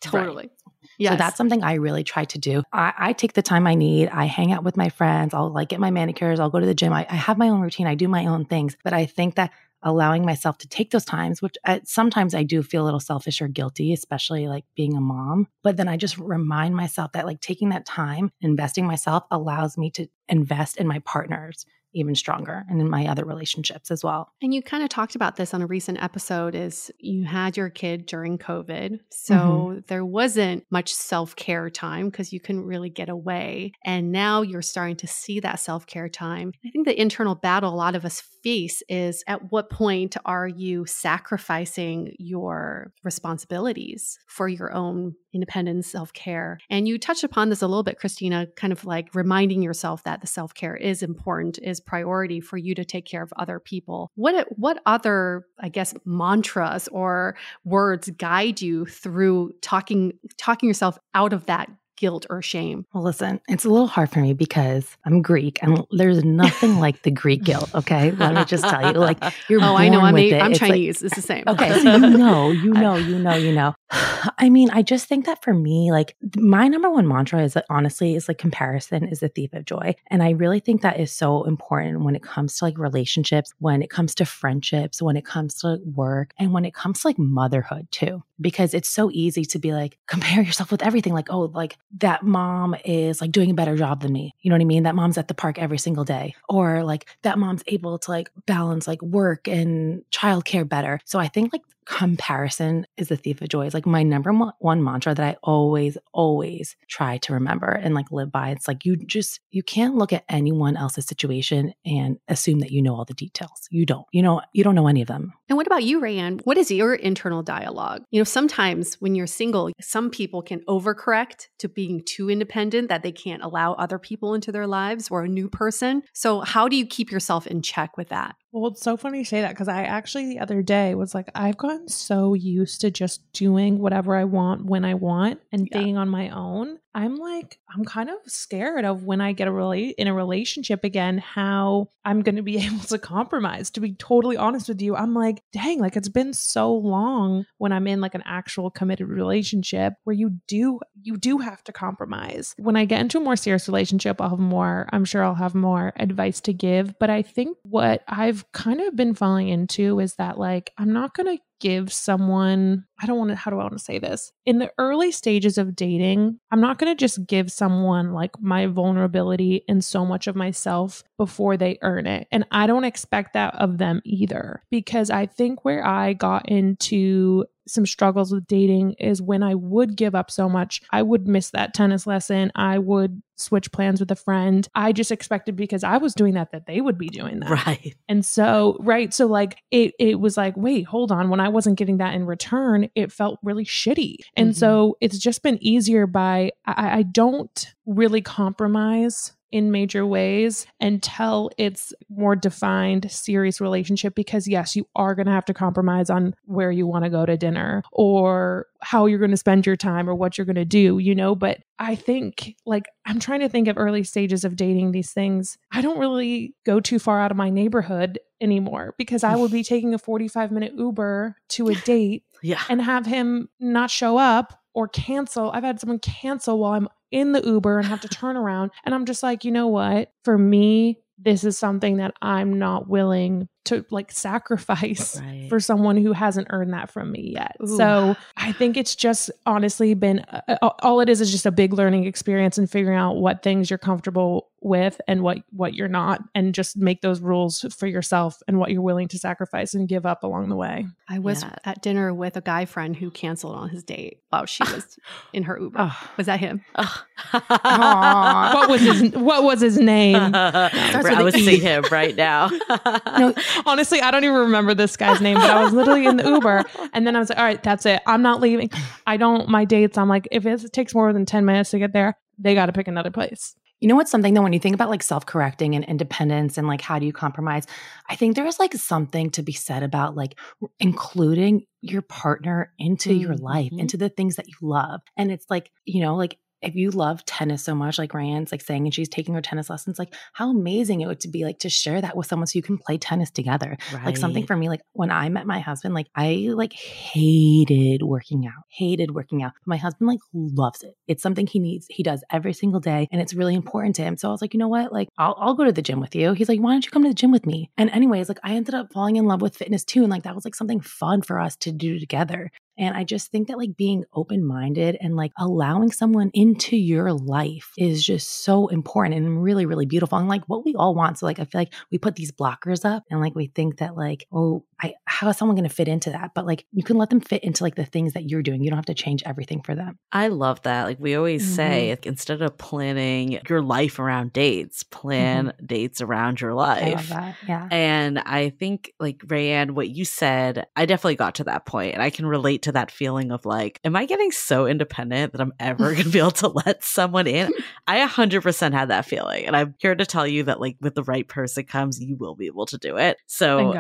totally 0.01 0.37
right. 0.37 0.51
Yes. 0.99 1.13
So 1.13 1.17
that's 1.17 1.37
something 1.39 1.63
I 1.63 1.75
really 1.75 2.05
try 2.05 2.27
to 2.27 2.39
do. 2.39 2.63
I, 2.75 2.93
I, 2.97 3.13
take 3.15 3.33
the 3.33 3.41
time 3.41 3.67
I 3.67 3.75
need. 3.75 4.11
I 4.11 4.27
hang 4.27 4.53
out 4.53 4.65
with 4.65 4.77
my 4.77 4.91
friends. 4.91 5.33
I'll 5.33 5.51
like 5.51 5.71
get 5.71 5.81
my 5.81 5.91
manicures. 5.91 6.39
I'll 6.39 6.51
go 6.51 6.61
to 6.61 6.67
the 6.67 6.75
gym. 6.75 6.93
I, 6.93 7.07
I 7.09 7.17
have 7.17 7.39
my 7.39 7.49
own 7.49 7.63
routine. 7.63 7.87
I 7.87 7.95
do 7.95 8.07
my 8.07 8.27
own 8.27 8.45
things. 8.45 8.77
But 8.85 8.93
I 8.93 9.07
think 9.07 9.37
that 9.37 9.51
allowing 9.83 10.27
myself 10.27 10.59
to 10.59 10.69
take 10.69 10.91
those 10.91 11.07
times, 11.07 11.41
which 11.41 11.57
I, 11.65 11.81
sometimes 11.85 12.35
I 12.35 12.43
do 12.43 12.63
feel 12.63 12.83
a 12.83 12.85
little 12.85 13.01
selfish 13.01 13.41
or 13.41 13.49
guilty, 13.49 13.95
especially 13.95 14.47
like 14.47 14.65
being 14.77 14.95
a 14.95 15.01
mom. 15.01 15.49
But 15.63 15.79
then 15.79 15.89
I 15.89 15.97
just 15.97 16.19
remind 16.19 16.77
myself 16.77 17.13
that 17.13 17.25
like 17.25 17.41
taking 17.41 17.71
that 17.71 17.87
time, 17.87 18.31
investing 18.43 18.87
myself 18.87 19.25
allows 19.31 19.79
me 19.79 19.91
to 19.93 20.07
invest 20.29 20.77
in 20.77 20.87
my 20.87 20.99
partners 21.01 21.65
even 21.95 22.15
stronger 22.15 22.65
and 22.69 22.81
in 22.81 22.89
my 22.89 23.07
other 23.07 23.25
relationships 23.25 23.91
as 23.91 24.05
well. 24.05 24.33
And 24.43 24.55
you 24.55 24.63
kind 24.63 24.83
of 24.83 24.89
talked 24.89 25.15
about 25.15 25.37
this 25.37 25.55
on 25.55 25.63
a 25.63 25.67
recent 25.67 26.03
episode 26.03 26.55
is 26.55 26.91
you 26.99 27.25
had 27.25 27.57
your 27.57 27.71
kid 27.71 28.07
during 28.07 28.39
COVID. 28.39 28.99
So 29.11 29.35
mm-hmm. 29.35 29.79
there 29.89 30.05
wasn't 30.05 30.65
much 30.71 30.93
self-care 30.93 31.71
time 31.71 32.11
because 32.11 32.33
you 32.33 32.41
couldn't 32.41 32.65
really 32.65 32.91
get 32.91 33.09
away. 33.09 33.73
And 33.85 34.13
now 34.13 34.43
you're 34.43 34.63
starting 34.63 34.97
to 34.97 35.07
see 35.07 35.41
that 35.41 35.61
self-care 35.61 36.09
time. 36.09 36.53
I 36.65 36.71
think 36.71 36.87
the 36.87 37.01
internal 37.01 37.35
battle 37.35 37.75
a 37.75 37.75
lot 37.75 37.95
of 37.95 38.05
us 38.05 38.23
face 38.43 38.83
is 38.89 39.23
at 39.27 39.53
what 39.53 39.71
point 39.71 40.17
are 40.25 40.49
you 40.49 40.87
sacrificing 40.87 42.15
your 42.19 42.93
responsibilities 43.05 44.19
for 44.27 44.49
your 44.49 44.73
own 44.73 45.15
independence, 45.33 45.87
self 45.87 46.13
care. 46.13 46.59
And 46.69 46.87
you 46.89 46.99
touched 46.99 47.25
upon 47.25 47.49
this 47.49 47.63
a 47.63 47.67
little 47.67 47.83
bit, 47.83 47.99
Kristina, 47.99 48.55
kind 48.57 48.73
of 48.73 48.85
like 48.85 49.15
reminding 49.15 49.63
yourself 49.63 50.03
that 50.05 50.21
the 50.21 50.27
self 50.27 50.55
care 50.55 50.77
is 50.77 51.03
important, 51.03 51.59
is 51.63 51.81
priority 51.81 52.41
for 52.41 52.57
you 52.57 52.75
to 52.75 52.85
take 52.85 53.05
care 53.07 53.23
of 53.23 53.33
other 53.37 53.61
people. 53.61 54.11
What 54.15 54.47
what 54.57 54.81
other, 54.87 55.47
I 55.59 55.69
guess, 55.69 55.95
mantras 56.05 56.89
or 56.89 57.37
words 57.65 58.11
guide 58.11 58.61
you 58.61 58.87
through 58.87 59.53
talking 59.63 60.13
talking 60.37 60.69
yourself 60.69 60.99
out 61.15 61.33
of 61.33 61.47
that 61.47 61.71
guilt 62.01 62.27
or 62.31 62.43
shame? 62.43 62.87
Well, 62.93 63.05
listen, 63.05 63.41
it's 63.47 63.65
a 63.65 63.69
little 63.69 63.87
hard 63.87 64.11
for 64.11 64.21
me 64.21 64.33
because 64.33 64.97
I'm 65.05 65.21
Greek 65.23 65.59
and 65.63 65.85
there's 65.93 66.25
nothing 66.25 66.81
like 66.81 67.03
the 67.03 67.11
Greek 67.11 67.45
guilt. 67.45 67.73
Okay. 67.75 68.11
Let 68.13 68.35
me 68.35 68.45
just 68.47 68.65
tell 68.65 68.93
you, 68.93 68.99
like, 68.99 69.23
you're, 69.49 69.63
oh, 69.63 69.77
I 69.77 69.89
know, 69.89 70.01
I'm, 70.01 70.17
a, 70.17 70.41
I'm 70.41 70.55
Chinese. 70.55 71.03
Like, 71.03 71.07
it's 71.07 71.17
the 71.17 71.23
same. 71.23 71.45
Okay. 71.47 71.79
So 71.81 71.97
you 71.97 71.99
know, 72.19 72.51
you 72.51 72.73
know, 72.73 72.97
you 72.97 73.19
know, 73.19 73.35
you 73.35 73.53
know. 73.53 73.75
I 73.91 74.49
mean, 74.49 74.71
I 74.71 74.83
just 74.83 75.07
think 75.07 75.27
that 75.27 75.45
for 75.45 75.53
me, 75.53 75.93
like, 75.93 76.17
my 76.37 76.67
number 76.69 76.91
one 76.91 77.07
mantra 77.07 77.43
is 77.43 77.53
that 77.53 77.67
honestly, 77.69 78.17
is 78.17 78.29
like 78.29 78.39
comparison 78.39 79.05
is 79.05 79.21
the 79.21 79.29
thief 79.29 79.53
of 79.53 79.67
joy. 79.67 79.95
And 80.09 80.23
I 80.23 80.31
really 80.31 80.61
think 80.61 80.81
that 80.81 80.99
is 80.99 81.13
so 81.13 81.45
important 81.45 82.03
when 82.03 82.17
it 82.17 82.23
comes 82.23 82.57
to 82.59 82.65
like 82.65 82.79
relationships, 82.79 83.53
when 83.59 83.83
it 83.83 83.91
comes 83.91 84.15
to 84.17 84.25
friendships, 84.25 85.03
when 85.03 85.17
it 85.17 85.27
comes 85.27 85.55
to 85.57 85.79
work, 85.85 86.33
and 86.39 86.53
when 86.53 86.65
it 86.65 86.73
comes 86.73 87.03
to 87.03 87.09
like 87.09 87.19
motherhood 87.19 87.89
too 87.91 88.23
because 88.41 88.75
it's 88.75 88.89
so 88.89 89.11
easy 89.13 89.45
to 89.45 89.59
be 89.59 89.73
like 89.73 89.99
compare 90.07 90.43
yourself 90.43 90.71
with 90.71 90.83
everything 90.83 91.13
like 91.13 91.29
oh 91.31 91.51
like 91.55 91.77
that 91.99 92.23
mom 92.23 92.77
is 92.85 93.21
like 93.21 93.33
doing 93.33 93.51
a 93.51 93.55
better 93.55 93.77
job 93.77 94.03
than 94.03 94.13
me. 94.13 94.35
You 94.41 94.51
know 94.51 94.55
what 94.55 94.63
i 94.63 94.65
mean? 94.65 94.85
That 94.85 94.95
mom's 94.95 95.19
at 95.19 95.29
the 95.29 95.35
park 95.35 95.59
every 95.59 95.79
single 95.79 96.05
day. 96.05 96.35
Or 96.49 96.85
like 96.85 97.07
that 97.23 97.39
mom's 97.39 97.63
able 97.67 97.99
to 97.99 98.11
like 98.11 98.31
balance 98.47 98.87
like 98.87 99.03
work 99.03 99.49
and 99.49 100.05
childcare 100.11 100.69
better. 100.69 101.01
So 101.05 101.19
i 101.19 101.29
think 101.29 101.53
like 101.53 101.63
comparison 101.85 102.87
is 102.97 103.09
the 103.09 103.17
thief 103.17 103.41
of 103.43 103.49
joy. 103.49 103.67
It's 103.67 103.75
like 103.75 103.87
my 103.87 104.03
number 104.03 104.33
one 104.33 104.83
mantra 104.83 105.15
that 105.15 105.25
I 105.25 105.37
always, 105.43 105.99
always 106.13 106.77
try 106.89 107.19
to 107.19 107.33
remember 107.33 107.69
and 107.69 107.95
like 107.95 108.11
live 108.11 108.31
by. 108.31 108.51
It's 108.51 108.69
like 108.69 108.85
you 108.85 108.97
just, 108.97 109.41
you 109.51 109.63
can't 109.63 109.97
look 109.97 110.13
at 110.13 110.25
anyone 110.29 110.77
else's 110.77 111.07
situation 111.07 111.75
and 111.85 112.19
assume 112.29 112.61
that 112.61 112.71
you 112.71 112.83
know 112.83 112.95
all 112.95 113.05
the 113.05 113.15
details. 113.15 113.67
You 113.71 113.87
don't, 113.87 114.07
you 114.13 114.23
know, 114.23 114.41
you 114.53 114.65
don't 114.65 114.75
know 114.75 114.89
any 114.89 115.03
of 115.03 115.09
them. 115.09 115.33
And 115.49 115.57
what 115.57 115.67
about 115.67 115.83
you, 115.83 116.01
Raeann? 116.01 116.41
What 116.45 116.59
is 116.59 116.71
your 116.71 116.95
internal 116.95 117.43
dialogue? 117.43 118.03
You 118.11 118.21
know, 118.21 118.25
sometimes 118.25 118.95
when 119.01 119.15
you're 119.15 119.27
single, 119.27 119.71
some 119.81 120.11
people 120.11 120.43
can 120.43 120.61
overcorrect 120.69 121.49
to 121.59 121.69
being 121.69 122.03
too 122.05 122.31
independent 122.31 122.89
that 122.89 123.03
they 123.03 123.13
can't 123.13 123.43
allow 123.43 123.73
other 123.75 123.99
people 123.99 124.35
into 124.35 124.53
their 124.53 124.67
lives 124.67 125.09
or 125.11 125.25
a 125.25 125.29
new 125.29 125.49
person. 125.49 126.03
So, 126.13 126.41
how 126.41 126.69
do 126.69 126.77
you 126.77 126.87
keep 126.87 127.11
yourself 127.11 127.47
in 127.47 127.63
check 127.63 127.97
with 127.97 128.11
that? 128.11 128.37
Well, 128.53 128.73
it's 128.73 128.83
so 128.83 128.97
funny 128.97 129.19
you 129.19 129.25
say 129.25 129.43
that 129.43 129.51
because 129.51 129.69
I 129.69 129.85
actually 129.85 130.27
the 130.27 130.41
other 130.41 130.61
day 130.61 130.95
was 130.95 131.15
like, 131.15 131.31
I've 131.35 131.57
gotten 131.57 131.89
so 131.89 132.35
used 132.35 132.81
to 132.81 132.91
just 132.91 133.33
doing 133.33 133.79
whatever 133.79 134.17
I 134.17 134.25
want 134.25 134.65
when 134.65 134.85
I 134.85 134.95
want 134.95 135.41
and 135.53 135.69
yeah. 135.71 135.79
being 135.79 135.97
on 135.97 136.09
my 136.09 136.31
own 136.31 136.79
I'm 136.95 137.17
like, 137.17 137.59
I'm 137.73 137.85
kind 137.85 138.11
of 138.11 138.17
scared 138.27 138.85
of 138.85 139.05
when 139.05 139.21
I 139.21 139.33
get 139.33 139.49
a 139.49 139.53
relate 139.53 139.95
in 139.99 140.09
a 140.09 140.15
relationship 140.15 140.83
again, 140.85 141.19
how 141.19 141.89
I'm 142.05 142.23
going 142.23 142.37
to 142.37 142.43
be 142.43 142.59
able 142.67 142.81
to 142.81 142.99
compromise. 142.99 143.71
To 143.71 143.81
be 143.81 143.95
totally 143.95 144.37
honest 144.37 144.69
with 144.69 144.81
you, 144.83 144.97
I'm 144.97 145.15
like, 145.15 145.43
dang, 145.53 145.81
like 145.81 145.97
it's 145.97 146.09
been 146.09 146.33
so 146.33 146.75
long 146.75 147.47
when 147.59 147.73
I'm 147.73 147.87
in 147.87 148.01
like 148.01 148.15
an 148.15 148.23
actual 148.25 148.71
committed 148.71 149.09
relationship 149.09 149.95
where 150.05 150.15
you 150.15 150.41
do, 150.49 150.81
you 151.03 151.17
do 151.17 151.39
have 151.39 151.63
to 151.65 151.73
compromise. 151.73 152.55
When 152.59 152.77
I 152.77 152.85
get 152.85 153.01
into 153.01 153.19
a 153.19 153.23
more 153.23 153.37
serious 153.37 153.69
relationship, 153.69 154.21
I'll 154.21 154.31
have 154.31 154.39
more, 154.39 154.89
I'm 154.93 155.05
sure 155.05 155.23
I'll 155.23 155.35
have 155.35 155.55
more 155.55 155.93
advice 155.97 156.41
to 156.43 156.53
give. 156.53 156.99
But 156.99 157.11
I 157.11 157.23
think 157.23 157.57
what 157.63 158.03
I've 158.09 158.51
kind 158.53 158.81
of 158.81 158.97
been 158.97 159.15
falling 159.15 159.49
into 159.49 160.01
is 160.01 160.15
that 160.17 160.39
like, 160.39 160.73
I'm 160.77 160.93
not 160.93 161.15
going 161.15 161.37
to 161.37 161.43
give 161.61 161.93
someone, 161.93 162.85
I 163.01 163.07
don't 163.07 163.19
want 163.19 163.31
to, 163.31 163.37
how 163.37 163.51
do 163.51 163.59
I 163.59 163.63
want 163.63 163.75
to 163.75 163.85
say 163.85 163.99
this? 163.99 164.33
In 164.45 164.59
the 164.59 164.73
early 164.79 165.13
stages 165.13 165.59
of 165.59 165.77
dating, 165.77 166.41
I'm 166.51 166.61
not 166.61 166.79
going 166.79 166.91
to 166.91 166.99
just 166.99 167.27
give 167.27 167.53
someone 167.53 168.13
like 168.13 168.41
my 168.41 168.67
vulnerability 168.67 169.65
and 169.69 169.85
so 169.85 170.05
much 170.05 170.27
of 170.27 170.35
myself 170.35 171.05
before 171.21 171.59
they 171.59 171.77
earn 171.83 172.07
it. 172.07 172.27
And 172.33 172.47
I 172.51 172.67
don't 172.67 172.85
expect 172.85 173.35
that 173.35 173.55
of 173.57 173.77
them 173.77 174.01
either, 174.07 174.63
because 174.71 175.11
I 175.11 175.27
think 175.27 175.67
where 175.67 175.87
I 175.87 176.15
got 176.15 176.49
into 176.49 177.45
some 177.69 177.85
struggles 177.85 178.33
with 178.33 178.47
dating 178.47 178.95
is 178.95 179.21
when 179.21 179.43
I 179.43 179.55
would 179.55 179.97
give 179.97 180.15
up 180.15 180.31
so 180.31 180.49
much, 180.49 180.81
I 180.91 181.03
would 181.03 181.29
miss 181.29 181.51
that 181.51 181.75
tennis 181.75 182.07
lesson. 182.07 182.53
I 182.55 182.79
would 182.79 183.21
switch 183.37 183.71
plans 183.71 184.01
with 184.01 184.11
a 184.11 184.17
friend. 184.17 184.67
I 184.75 184.93
just 184.93 185.13
expected 185.13 185.57
because 185.57 185.85
I 185.85 185.99
was 185.99 186.15
doing 186.15 186.33
that 186.35 186.53
that 186.53 186.65
they 186.65 186.81
would 186.81 186.97
be 186.97 187.09
doing 187.09 187.41
that. 187.41 187.67
Right. 187.67 187.95
And 188.09 188.25
so, 188.25 188.79
right, 188.81 189.13
so 189.13 189.27
like 189.27 189.59
it 189.71 189.93
it 189.99 190.19
was 190.19 190.39
like, 190.39 190.57
wait, 190.57 190.87
hold 190.87 191.13
on, 191.13 191.29
when 191.29 191.39
I 191.39 191.51
wasn't 191.51 191.77
getting 191.77 191.99
that 191.99 192.15
in 192.15 192.25
return, 192.25 192.89
it 192.95 193.13
felt 193.13 193.39
really 193.43 193.67
shitty. 193.67 194.17
And 194.39 194.53
mm-hmm. 194.53 194.59
so 194.59 194.97
it's 195.03 195.19
just 195.19 195.43
been 195.43 195.63
easier 195.63 196.07
by 196.07 196.53
I, 196.65 197.01
I 197.01 197.03
don't 197.03 197.75
really 197.85 198.23
compromise 198.23 199.33
in 199.53 199.71
major 199.71 200.07
ways 200.07 200.67
until 200.81 201.51
it's 201.59 201.93
more 202.09 202.37
defined 202.37 203.11
serious 203.11 203.61
relationship 203.61 204.15
because 204.15 204.47
yes 204.47 204.77
you 204.77 204.87
are 204.95 205.15
going 205.15 205.27
to 205.27 205.33
have 205.33 205.45
to 205.45 205.55
compromise 205.55 206.11
on 206.11 206.35
where 206.45 206.71
you 206.71 206.87
want 206.87 207.05
to 207.05 207.11
go 207.11 207.27
to 207.27 207.37
dinner 207.37 207.83
or 207.93 208.67
how 208.81 209.07
you're 209.07 209.19
going 209.19 209.31
to 209.31 209.37
spend 209.37 209.67
your 209.67 209.77
time 209.77 210.09
or 210.09 210.15
what 210.15 210.39
you're 210.39 210.45
going 210.45 210.55
to 210.55 210.65
do 210.65 210.99
you 210.99 211.15
know 211.15 211.35
but 211.35 211.59
i 211.79 211.95
think 211.95 212.55
like 212.67 212.85
i'm 213.07 213.19
trying 213.19 213.41
to 213.41 213.49
think 213.49 213.69
of 213.69 213.77
early 213.77 214.05
stages 214.05 214.45
of 214.45 214.57
dating 214.57 214.93
these 214.93 215.13
things 215.13 215.59
i 215.73 215.81
don't 215.81 215.99
really 215.99 216.55
go 216.65 216.81
too 216.81 216.99
far 216.99 217.21
out 217.21 217.31
of 217.31 217.37
my 217.37 217.51
neighborhood 217.51 218.19
anymore 218.41 218.95
because 218.99 219.25
i 219.25 219.37
would 219.37 219.51
be 219.51 219.63
taking 219.63 219.95
a 219.95 219.99
45 219.99 220.51
minute 220.51 220.73
uber 220.77 221.37
to 221.49 221.69
a 221.69 221.75
date 221.75 222.25
yeah. 222.43 222.63
and 222.69 222.81
have 222.81 223.07
him 223.07 223.49
not 223.59 223.91
show 223.91 224.17
up 224.19 224.61
or 224.75 224.89
cancel. 224.89 225.51
I've 225.51 225.65
had 225.65 225.81
someone 225.81 225.99
cancel 225.99 226.59
while 226.59 226.73
I'm 226.73 226.89
in 227.11 227.33
the 227.33 227.43
Uber 227.45 227.79
and 227.79 227.87
have 227.87 228.01
to 228.03 228.09
turn 228.09 228.37
around. 228.37 228.71
And 228.85 228.95
I'm 228.95 229.07
just 229.07 229.23
like, 229.23 229.45
you 229.45 229.51
know 229.51 229.69
what? 229.69 230.13
For 230.25 230.37
me, 230.39 230.99
this 231.19 231.45
is 231.45 231.59
something 231.59 231.99
that 231.99 232.15
I'm 232.23 232.59
not 232.59 232.89
willing 232.89 233.49
to 233.65 233.85
like 233.91 234.11
sacrifice 234.11 235.21
right. 235.21 235.49
for 235.49 235.61
someone 235.61 235.97
who 235.97 236.13
hasn't 236.13 236.49
earned 236.51 236.73
that 236.73 236.91
from 236.91 237.13
me 237.13 237.33
yet. 237.35 237.57
Ooh. 237.63 237.77
So 237.77 238.17
I 238.37 238.53
think 238.53 238.77
it's 238.77 238.95
just 238.95 239.31
honestly 239.47 239.95
been 239.95 240.21
uh, 240.21 240.57
uh, 240.63 240.71
all 240.81 241.01
it 241.01 241.09
is 241.09 241.21
is 241.21 241.31
just 241.31 241.47
a 241.47 241.51
big 241.51 241.73
learning 241.73 242.05
experience 242.05 242.59
and 242.59 242.71
figuring 242.71 242.97
out 242.97 243.17
what 243.17 243.43
things 243.43 243.71
you're 243.71 243.79
comfortable 243.79 244.49
with 244.63 245.01
and 245.09 245.23
what 245.23 245.39
what 245.51 245.75
you're 245.75 245.89
not 245.89 246.23
and 246.35 246.55
just 246.55 246.77
make 246.77 247.01
those 247.01 247.21
rules 247.21 247.65
for 247.77 247.87
yourself 247.87 248.43
and 248.47 248.59
what 248.59 248.71
you're 248.71 248.83
willing 248.83 249.09
to 249.09 249.19
sacrifice 249.19 249.75
and 249.75 249.89
give 249.89 250.05
up 250.05 250.23
along 250.23 250.49
the 250.49 250.57
way. 250.57 250.87
I 251.09 251.19
was 251.19 251.43
yeah. 251.43 251.57
at 251.65 251.83
dinner 251.83 252.13
with 252.13 252.37
a 252.37 252.41
guy 252.41 252.67
friend 252.67 252.95
who 252.95 253.11
canceled 253.11 253.57
on 253.57 253.71
his 253.71 253.83
date 253.83 254.21
while 254.29 254.47
she 254.47 254.63
was 254.65 254.99
in 255.33 255.45
her 255.45 255.59
Uber. 255.59 255.77
Oh. 255.79 256.09
Was 256.17 256.27
that 256.27 256.41
him? 256.41 256.63
Oh. 256.77 257.05
what 257.33 258.69
was 258.69 258.81
his 258.81 259.13
what 259.13 259.43
was 259.45 259.61
his 259.61 259.79
name? 259.79 260.17
I 260.35 261.23
would 261.23 261.35
see 261.35 261.59
him 261.59 261.85
right 261.91 262.15
now. 262.15 262.49
no, 262.49 263.35
honestly, 263.67 264.01
I 264.01 264.11
don't 264.11 264.25
even 264.25 264.37
remember 264.37 264.75
this 264.75 264.97
guy's 264.97 265.21
name, 265.21 265.37
but 265.37 265.51
I 265.51 265.63
was 265.63 265.73
literally 265.73 266.07
in 266.07 266.17
the 266.17 266.29
Uber 266.29 266.65
and 266.93 267.07
then 267.07 267.17
I 267.17 267.19
was 267.19 267.31
like, 267.31 267.39
all 267.39 267.45
right, 267.45 267.63
that's 267.63 267.87
it. 267.87 268.03
I'm 268.07 268.23
not 268.23 268.41
leaving. 268.41 268.71
I 269.07 269.17
don't 269.17 269.49
my 269.49 269.65
dates, 269.65 269.99
I'm 269.99 270.09
like 270.09 270.29
if 270.31 270.47
it 270.47 270.73
takes 270.73 270.95
more 270.95 271.13
than 271.13 271.27
10 271.27 271.45
minutes 271.45 271.71
to 271.71 271.79
get 271.79 271.93
there, 271.93 272.17
they 272.39 272.55
got 272.55 272.67
to 272.67 272.73
pick 272.73 272.89
another 272.89 273.11
place. 273.11 273.55
You 273.81 273.89
know 273.89 273.97
what's 273.97 274.11
something 274.11 274.35
though, 274.35 274.43
when 274.43 274.53
you 274.53 274.59
think 274.59 274.75
about 274.75 274.91
like 274.91 275.03
self 275.03 275.25
correcting 275.25 275.75
and 275.75 275.85
independence 275.87 276.59
and 276.59 276.69
like 276.69 276.83
how 276.83 276.99
do 276.99 277.07
you 277.07 277.15
compromise, 277.15 277.67
I 278.09 278.17
think 278.17 278.37
there 278.37 278.47
is 278.47 278.59
like 278.59 278.75
something 278.75 279.31
to 279.31 279.43
be 279.43 279.53
said 279.53 279.83
about 279.83 280.15
like 280.15 280.39
including 280.79 281.65
your 281.81 282.03
partner 282.03 282.75
into 282.79 283.09
mm-hmm. 283.09 283.21
your 283.21 283.37
life, 283.37 283.71
mm-hmm. 283.71 283.81
into 283.81 283.97
the 283.97 284.11
things 284.11 284.37
that 284.37 284.49
you 284.49 284.55
love. 284.61 285.01
And 285.17 285.33
it's 285.33 285.47
like, 285.49 285.71
you 285.87 286.03
know, 286.03 286.15
like 286.17 286.39
if 286.63 286.75
you 286.75 286.91
love 286.91 287.25
tennis 287.25 287.63
so 287.63 287.75
much, 287.75 287.99
like 287.99 288.15
Ryan's 288.15 288.53
like 288.53 288.61
saying, 288.61 288.87
and 288.87 288.95
she's 288.95 289.09
taking 289.09 289.35
her 289.35 289.41
tennis 289.41 289.71
lessons, 289.71 289.99
like 289.99 290.15
how 290.33 290.51
amazing 290.51 291.01
it 291.01 291.07
would 291.07 291.21
to 291.21 291.29
be 291.29 291.45
like 291.45 291.59
to 291.61 291.69
share 291.69 292.01
that 292.01 292.17
with 292.17 292.27
someone 292.27 292.47
so 292.47 292.59
you 292.59 292.63
can 292.63 292.79
play 292.79 292.99
tennis 292.99 293.31
together. 293.31 293.77
Right. 293.93 294.07
Like 294.07 294.17
something 294.17 294.47
for 294.47 294.57
me, 294.57 294.69
like 294.69 294.83
when 294.93 295.11
I 295.11 295.29
met 295.29 295.47
my 295.47 295.61
husband, 295.61 295.95
like 295.95 296.09
I 296.15 296.51
like 296.55 296.73
hated 296.73 298.03
working 298.03 298.47
out, 298.47 298.65
hated 298.69 299.13
working 299.13 299.43
out. 299.43 299.53
My 299.67 299.77
husband 299.77 300.09
like 300.09 300.21
loves 300.33 300.83
it. 300.83 300.97
It's 301.07 301.23
something 301.23 301.47
he 301.47 301.59
needs. 301.59 301.87
He 301.89 302.03
does 302.03 302.23
every 302.31 302.53
single 302.53 302.81
day, 302.81 303.09
and 303.11 303.21
it's 303.21 303.35
really 303.35 303.55
important 303.55 303.97
to 303.97 304.03
him. 304.03 304.17
So 304.17 304.29
I 304.29 304.33
was 304.33 304.43
like, 304.43 304.55
you 304.55 304.59
know 304.59 304.69
what? 304.69 304.93
Like 304.93 305.09
I'll 305.19 305.37
I'll 305.39 305.55
go 305.55 305.65
to 305.65 305.73
the 305.73 305.83
gym 305.83 306.01
with 306.01 306.15
you. 306.15 306.33
He's 306.33 306.49
like, 306.49 306.61
why 306.61 306.73
don't 306.73 306.85
you 306.85 306.91
come 306.91 307.03
to 307.05 307.09
the 307.09 307.15
gym 307.15 307.33
with 307.33 307.47
me? 307.47 307.71
And 307.77 307.91
anyways, 307.91 308.29
like 308.29 308.41
I 308.43 308.55
ended 308.55 308.75
up 308.75 308.93
falling 308.93 309.17
in 309.17 309.25
love 309.27 309.43
with 309.43 309.57
fitness 309.57 309.85
too, 309.85 310.03
and 310.03 310.11
like 310.11 310.25
that 310.25 310.35
was 310.35 310.45
like 310.45 310.55
something 310.55 310.81
fun 310.81 311.23
for 311.23 311.41
us 311.41 311.57
to 311.57 311.73
do 311.73 311.99
together. 311.99 312.51
And 312.81 312.97
I 312.97 313.05
just 313.05 313.31
think 313.31 313.49
that 313.49 313.59
like 313.59 313.77
being 313.77 314.05
open 314.15 314.45
minded 314.45 314.97
and 315.01 315.15
like 315.15 315.33
allowing 315.39 315.93
someone 315.93 316.31
into 316.33 316.77
your 316.77 317.13
life 317.13 317.73
is 317.77 318.03
just 318.03 318.43
so 318.43 318.69
important 318.69 319.15
and 319.15 319.43
really, 319.43 319.67
really 319.67 319.87
beautiful. 319.87 320.17
And 320.17 320.29
like 320.29 320.43
what 320.47 320.65
we 320.65 320.75
all 320.75 320.95
want. 320.95 321.19
So, 321.19 321.27
like, 321.27 321.39
I 321.39 321.45
feel 321.45 321.61
like 321.61 321.75
we 321.93 321.99
put 321.99 322.17
these 322.17 322.33
blockers 322.33 322.85
up 322.85 323.05
and 323.11 323.21
like 323.21 323.35
we 323.35 323.49
think 323.49 323.79
that 323.79 323.97
like, 323.97 324.27
oh, 324.33 324.65
I, 324.83 324.95
how 325.05 325.29
is 325.29 325.37
someone 325.37 325.57
going 325.57 325.69
to 325.69 325.75
fit 325.75 325.89
into 325.89 326.11
that? 326.11 326.31
But 326.35 326.47
like 326.47 326.65
you 326.73 326.83
can 326.83 326.97
let 326.97 327.11
them 327.11 327.21
fit 327.21 327.45
into 327.45 327.63
like 327.63 327.75
the 327.75 327.85
things 327.85 328.15
that 328.15 328.31
you're 328.31 328.43
doing. 328.43 328.65
You 328.65 328.71
don't 328.71 328.79
have 328.79 328.87
to 328.87 328.95
change 328.95 329.23
everything 329.27 329.61
for 329.61 329.75
them. 329.75 329.99
I 330.11 330.29
love 330.29 330.63
that. 330.63 330.85
Like 330.85 330.99
we 330.99 331.15
always 331.15 331.45
mm-hmm. 331.45 331.55
say, 331.55 331.99
instead 332.05 332.41
of 332.41 332.57
planning 332.57 333.41
your 333.47 333.61
life 333.61 333.99
around 333.99 334.33
dates, 334.33 334.83
plan 334.85 335.49
mm-hmm. 335.49 335.67
dates 335.67 336.01
around 336.01 336.41
your 336.41 336.55
life. 336.55 337.11
Yeah. 337.47 337.69
And 337.71 338.21
I 338.21 338.51
think 338.51 338.95
like 338.99 339.19
Raeann, 339.19 339.73
what 339.73 339.91
you 339.91 340.07
said, 340.07 340.67
I 340.75 340.87
definitely 340.87 341.17
got 341.17 341.35
to 341.37 341.45
that 341.45 341.67
point 341.67 341.93
and 341.93 342.03
I 342.03 342.09
can 342.09 342.25
relate 342.25 342.63
to 342.63 342.70
that 342.73 342.91
feeling 342.91 343.31
of 343.31 343.45
like, 343.45 343.81
am 343.85 343.97
I 343.97 344.07
getting 344.07 344.33
so 344.33 344.67
independent 344.67 345.33
that 345.33 345.41
I'm 345.41 345.53
ever 345.59 345.93
going 345.93 346.05
to 346.05 346.11
be 346.11 346.19
able 346.19 346.31
to 346.33 346.49
let 346.67 346.85
someone 346.85 347.27
in? 347.27 347.53
I 347.87 348.07
100% 348.07 348.73
had 348.73 348.89
that 348.89 349.07
feeling. 349.07 349.47
And 349.47 349.57
I'm 349.57 349.75
here 349.79 349.95
to 349.95 350.07
tell 350.07 350.27
you 350.27 350.45
that 350.45 350.61
like 350.61 350.77
with 350.81 350.95
the 350.95 351.05
right 351.05 351.27
person 351.27 351.65
comes, 351.65 352.01
you 352.01 352.17
will 352.17 352.35
be 352.35 352.47
able 352.47 352.67
to 352.67 352.79
do 352.79 352.97
it. 352.97 353.19
So 353.27 353.73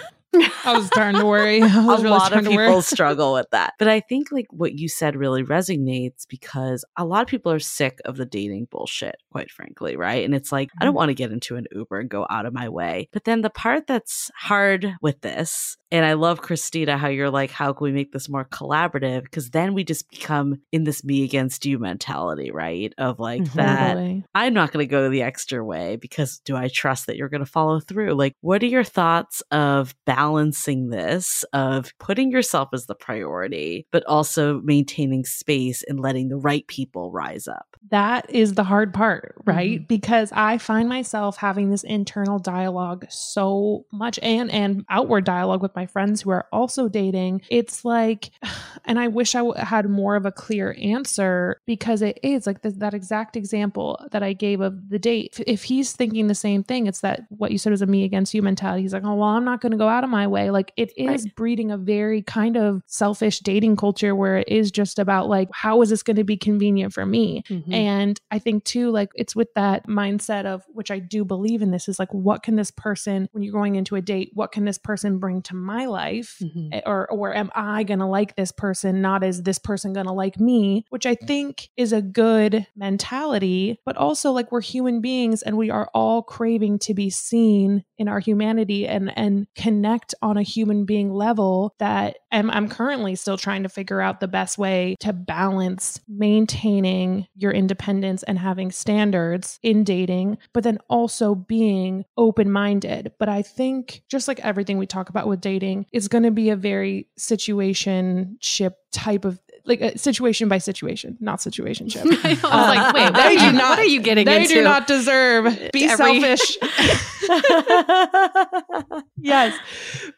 I 0.64 0.76
was 0.76 0.86
starting 0.86 1.20
to 1.20 1.26
worry. 1.26 1.60
a 1.60 1.66
really 1.66 2.08
lot 2.08 2.32
of 2.32 2.44
people 2.44 2.82
struggle 2.82 3.32
with 3.32 3.48
that. 3.52 3.74
But 3.78 3.88
I 3.88 4.00
think 4.00 4.30
like 4.32 4.46
what 4.50 4.78
you 4.78 4.88
said 4.88 5.16
really 5.16 5.42
resonates 5.42 6.26
because 6.28 6.84
a 6.96 7.04
lot 7.04 7.22
of 7.22 7.28
people 7.28 7.52
are 7.52 7.58
sick 7.58 8.00
of 8.04 8.16
the 8.16 8.26
dating 8.26 8.68
bullshit, 8.70 9.16
quite 9.30 9.50
frankly, 9.50 9.96
right? 9.96 10.24
And 10.24 10.34
it's 10.34 10.52
like, 10.52 10.68
mm-hmm. 10.68 10.82
I 10.82 10.84
don't 10.84 10.92
mm-hmm. 10.92 10.98
want 10.98 11.08
to 11.10 11.14
get 11.14 11.32
into 11.32 11.56
an 11.56 11.66
Uber 11.72 12.00
and 12.00 12.10
go 12.10 12.26
out 12.30 12.46
of 12.46 12.52
my 12.52 12.68
way. 12.68 13.08
But 13.12 13.24
then 13.24 13.42
the 13.42 13.50
part 13.50 13.86
that's 13.86 14.30
hard 14.36 14.94
with 15.00 15.20
this, 15.20 15.76
and 15.90 16.04
I 16.04 16.14
love 16.14 16.40
Kristina, 16.40 16.98
how 16.98 17.08
you're 17.08 17.30
like, 17.30 17.52
how 17.52 17.72
can 17.72 17.84
we 17.84 17.92
make 17.92 18.12
this 18.12 18.28
more 18.28 18.44
collaborative? 18.44 19.22
Because 19.22 19.50
then 19.50 19.74
we 19.74 19.84
just 19.84 20.10
become 20.10 20.60
in 20.72 20.84
this 20.84 21.04
me 21.04 21.22
against 21.22 21.64
you 21.64 21.78
mentality, 21.78 22.50
right? 22.50 22.92
Of 22.98 23.20
like 23.20 23.42
mm-hmm. 23.42 23.58
that 23.58 24.22
I'm 24.34 24.54
not 24.54 24.72
going 24.72 24.84
to 24.84 24.90
go 24.90 25.08
the 25.08 25.22
extra 25.22 25.64
way 25.64 25.96
because 25.96 26.40
do 26.40 26.56
I 26.56 26.68
trust 26.68 27.06
that 27.06 27.16
you're 27.16 27.28
going 27.28 27.44
to 27.44 27.50
follow 27.50 27.78
through? 27.78 28.14
Like, 28.14 28.34
what 28.40 28.62
are 28.62 28.66
your 28.66 28.82
thoughts 28.84 29.42
of 29.50 29.94
balance? 30.04 30.23
Balancing 30.24 30.88
this 30.88 31.44
of 31.52 31.92
putting 31.98 32.30
yourself 32.30 32.70
as 32.72 32.86
the 32.86 32.94
priority, 32.94 33.86
but 33.90 34.02
also 34.06 34.60
maintaining 34.62 35.22
space 35.24 35.82
and 35.82 36.00
letting 36.00 36.28
the 36.28 36.36
right 36.36 36.66
people 36.66 37.12
rise 37.12 37.46
up. 37.46 37.76
That 37.90 38.30
is 38.30 38.54
the 38.54 38.64
hard 38.64 38.94
part, 38.94 39.34
right? 39.44 39.80
Mm-hmm. 39.80 39.86
Because 39.86 40.32
I 40.32 40.56
find 40.56 40.88
myself 40.88 41.36
having 41.36 41.68
this 41.68 41.84
internal 41.84 42.38
dialogue 42.38 43.04
so 43.10 43.84
much 43.92 44.18
and 44.22 44.50
and 44.50 44.86
outward 44.88 45.24
dialogue 45.24 45.60
with 45.60 45.76
my 45.76 45.84
friends 45.84 46.22
who 46.22 46.30
are 46.30 46.46
also 46.50 46.88
dating. 46.88 47.42
It's 47.50 47.84
like 47.84 48.30
and 48.86 48.98
I 48.98 49.08
wish 49.08 49.34
I 49.34 49.42
had 49.62 49.88
more 49.90 50.16
of 50.16 50.24
a 50.24 50.32
clear 50.32 50.74
answer 50.80 51.60
because 51.66 52.00
it 52.00 52.18
is 52.22 52.46
like 52.46 52.62
that 52.62 52.94
exact 52.94 53.36
example 53.36 54.00
that 54.12 54.22
I 54.22 54.32
gave 54.32 54.62
of 54.62 54.88
the 54.88 54.98
date. 54.98 55.40
If, 55.46 55.64
he's 55.64 55.92
thinking 55.92 56.26
the 56.26 56.34
same 56.34 56.62
thing, 56.62 56.86
it's 56.86 57.00
that 57.00 57.22
what 57.28 57.50
you 57.50 57.58
said 57.58 57.70
was 57.70 57.82
a 57.82 57.86
me 57.86 58.04
against 58.04 58.34
you 58.34 58.42
mentality. 58.42 58.82
He's 58.82 58.92
like, 58.92 59.04
"Oh, 59.04 59.14
well, 59.14 59.30
I'm 59.30 59.44
not 59.44 59.60
going 59.60 59.72
to 59.72 59.78
go 59.78 59.88
out 59.88 60.04
of 60.04 60.10
my 60.14 60.28
way. 60.28 60.50
Like 60.50 60.72
it 60.76 60.92
is 60.96 61.24
right. 61.24 61.34
breeding 61.34 61.72
a 61.72 61.76
very 61.76 62.22
kind 62.22 62.56
of 62.56 62.82
selfish 62.86 63.40
dating 63.40 63.74
culture 63.74 64.14
where 64.14 64.38
it 64.38 64.48
is 64.48 64.70
just 64.70 65.00
about 65.00 65.28
like, 65.28 65.48
how 65.52 65.82
is 65.82 65.90
this 65.90 66.04
going 66.04 66.18
to 66.18 66.24
be 66.24 66.36
convenient 66.36 66.92
for 66.92 67.04
me? 67.04 67.42
Mm-hmm. 67.50 67.74
And 67.74 68.20
I 68.30 68.38
think 68.38 68.62
too, 68.62 68.92
like 68.92 69.10
it's 69.16 69.34
with 69.34 69.52
that 69.54 69.88
mindset 69.88 70.46
of 70.46 70.62
which 70.68 70.92
I 70.92 71.00
do 71.00 71.24
believe 71.24 71.62
in 71.62 71.72
this 71.72 71.88
is 71.88 71.98
like, 71.98 72.14
what 72.14 72.44
can 72.44 72.54
this 72.54 72.70
person, 72.70 73.28
when 73.32 73.42
you're 73.42 73.52
going 73.52 73.74
into 73.74 73.96
a 73.96 74.00
date, 74.00 74.30
what 74.34 74.52
can 74.52 74.64
this 74.64 74.78
person 74.78 75.18
bring 75.18 75.42
to 75.42 75.56
my 75.56 75.86
life? 75.86 76.36
Mm-hmm. 76.40 76.68
Eh, 76.74 76.80
or, 76.86 77.10
or 77.10 77.34
am 77.34 77.50
I 77.56 77.82
going 77.82 77.98
to 77.98 78.06
like 78.06 78.36
this 78.36 78.52
person? 78.52 79.02
Not 79.02 79.24
is 79.24 79.42
this 79.42 79.58
person 79.58 79.92
going 79.92 80.06
to 80.06 80.12
like 80.12 80.38
me, 80.38 80.84
which 80.90 81.06
I 81.06 81.16
think 81.16 81.70
is 81.76 81.92
a 81.92 82.00
good 82.00 82.68
mentality, 82.76 83.80
but 83.84 83.96
also 83.96 84.30
like 84.30 84.52
we're 84.52 84.60
human 84.60 85.00
beings 85.00 85.42
and 85.42 85.56
we 85.56 85.70
are 85.70 85.90
all 85.92 86.22
craving 86.22 86.78
to 86.80 86.94
be 86.94 87.10
seen 87.10 87.82
in 87.98 88.06
our 88.06 88.20
humanity 88.20 88.86
and, 88.86 89.12
and 89.16 89.48
connect 89.56 89.93
on 90.22 90.36
a 90.36 90.42
human 90.42 90.84
being 90.84 91.12
level 91.12 91.74
that 91.78 92.18
I'm, 92.32 92.50
I'm 92.50 92.68
currently 92.68 93.14
still 93.14 93.38
trying 93.38 93.62
to 93.62 93.68
figure 93.68 94.00
out 94.00 94.20
the 94.20 94.28
best 94.28 94.58
way 94.58 94.96
to 95.00 95.12
balance 95.12 96.00
maintaining 96.08 97.26
your 97.36 97.52
independence 97.52 98.22
and 98.22 98.38
having 98.38 98.70
standards 98.70 99.58
in 99.62 99.84
dating, 99.84 100.38
but 100.52 100.64
then 100.64 100.78
also 100.88 101.34
being 101.34 102.04
open 102.16 102.50
minded. 102.50 103.12
But 103.18 103.28
I 103.28 103.42
think 103.42 104.02
just 104.08 104.28
like 104.28 104.40
everything 104.40 104.78
we 104.78 104.86
talk 104.86 105.08
about 105.08 105.28
with 105.28 105.40
dating 105.40 105.86
it's 105.92 106.08
going 106.08 106.24
to 106.24 106.30
be 106.30 106.50
a 106.50 106.56
very 106.56 107.08
situation 107.16 108.36
ship 108.40 108.78
type 108.92 109.24
of 109.24 109.40
like 109.66 109.80
a 109.80 109.96
situation 109.96 110.48
by 110.48 110.58
situation, 110.58 111.16
not 111.20 111.38
situationship. 111.38 112.04
I 112.24 112.30
was 112.30 112.42
like, 112.42 112.94
wait, 112.94 113.12
what, 113.12 113.26
are 113.26 113.32
you, 113.32 113.52
not, 113.52 113.70
what 113.70 113.78
are 113.78 113.84
you 113.84 114.00
getting 114.00 114.26
they 114.26 114.42
into? 114.42 114.54
do 114.54 114.64
not 114.64 114.86
deserve. 114.86 115.70
Be 115.72 115.84
Every- 115.84 116.20
selfish. 116.20 116.58
yes. 119.16 119.56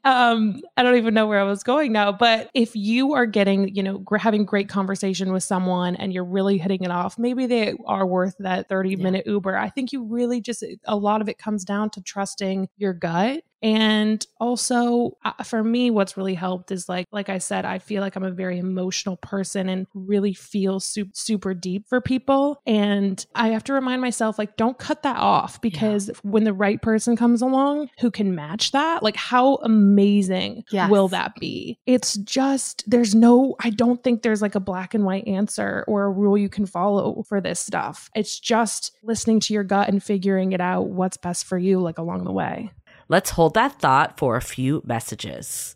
Um, 0.05 0.61
I 0.76 0.82
don't 0.82 0.97
even 0.97 1.14
know 1.14 1.26
where 1.26 1.38
I 1.40 1.44
was 1.44 1.62
going 1.62 1.92
now, 1.92 2.11
but 2.12 2.51
if 2.55 2.74
you 2.74 3.14
are 3.14 3.26
getting, 3.26 3.74
you 3.74 3.82
know, 3.82 3.99
gr- 3.99 4.16
having 4.16 4.44
great 4.44 4.68
conversation 4.68 5.32
with 5.32 5.44
someone 5.44 5.94
and 5.97 6.12
you're 6.12 6.24
really 6.24 6.59
hitting 6.59 6.82
it 6.82 6.90
off, 6.90 7.18
maybe 7.18 7.47
they 7.47 7.74
are 7.86 8.07
worth 8.07 8.34
that 8.40 8.68
30 8.68 8.97
minute 8.97 9.24
yeah. 9.26 9.32
Uber. 9.32 9.57
I 9.57 9.70
think 9.70 9.92
you 9.92 10.03
really 10.03 10.40
just, 10.40 10.64
a 10.84 10.97
lot 10.97 11.20
of 11.20 11.28
it 11.28 11.38
comes 11.38 11.64
down 11.64 11.90
to 11.90 12.01
trusting 12.01 12.68
your 12.76 12.92
gut 12.92 13.42
and 13.62 14.26
also 14.38 15.16
uh, 15.24 15.42
for 15.42 15.64
me 15.64 15.90
what's 15.90 16.16
really 16.16 16.34
helped 16.34 16.70
is 16.70 16.88
like 16.88 17.07
like 17.11 17.28
I 17.28 17.38
said 17.38 17.64
I 17.64 17.78
feel 17.78 18.00
like 18.02 18.16
I'm 18.16 18.24
a 18.24 18.30
very 18.30 18.59
emotional 18.59 19.16
person 19.16 19.68
and 19.68 19.86
really 19.94 20.34
feel 20.34 20.80
super, 20.80 21.11
super 21.14 21.54
deep 21.54 21.88
for 21.88 22.00
people. 22.00 22.61
And 22.66 23.24
I 23.34 23.48
have 23.48 23.64
to 23.64 23.72
remind 23.72 24.00
myself 24.02 24.38
like 24.38 24.57
don't 24.57 24.78
cut 24.78 25.02
that 25.02 25.16
off 25.16 25.61
because 25.61 26.09
yeah. 26.09 26.14
when 26.22 26.44
the 26.44 26.52
right 26.52 26.80
person 26.80 27.16
comes 27.16 27.42
along 27.42 27.88
who 28.00 28.11
can 28.11 28.34
match 28.34 28.72
that? 28.72 29.02
Like 29.02 29.16
how 29.16 29.57
amazing 29.57 30.64
yes. 30.70 30.90
will 30.90 31.09
that 31.09 31.34
be? 31.36 31.78
It's 31.86 32.14
just 32.18 32.84
there's 32.86 33.14
no 33.14 33.57
I 33.61 33.70
don't 33.70 34.02
think 34.02 34.22
there's 34.22 34.42
like 34.42 34.54
a 34.54 34.61
black 34.61 34.94
and 34.94 35.04
white 35.04 35.26
answer 35.26 35.84
or 35.88 36.04
a 36.04 36.11
rule 36.11 36.36
you 36.36 36.48
can 36.48 36.66
follow 36.66 37.22
for 37.28 37.40
this 37.40 37.61
stuff. 37.61 38.11
It's 38.14 38.38
just 38.38 38.96
listening 39.02 39.40
to 39.40 39.54
your 39.54 39.64
gut 39.64 39.88
and 39.88 40.02
figuring 40.02 40.52
it 40.52 40.61
out 40.61 40.88
what's 40.88 41.16
best 41.16 41.46
for 41.46 41.59
you 41.59 41.80
like 41.80 41.98
along 41.98 42.24
the 42.24 42.32
way 42.32 42.70
Let's 43.09 43.30
hold 43.30 43.54
that 43.54 43.78
thought 43.78 44.18
for 44.18 44.36
a 44.36 44.40
few 44.42 44.82
messages. 44.84 45.75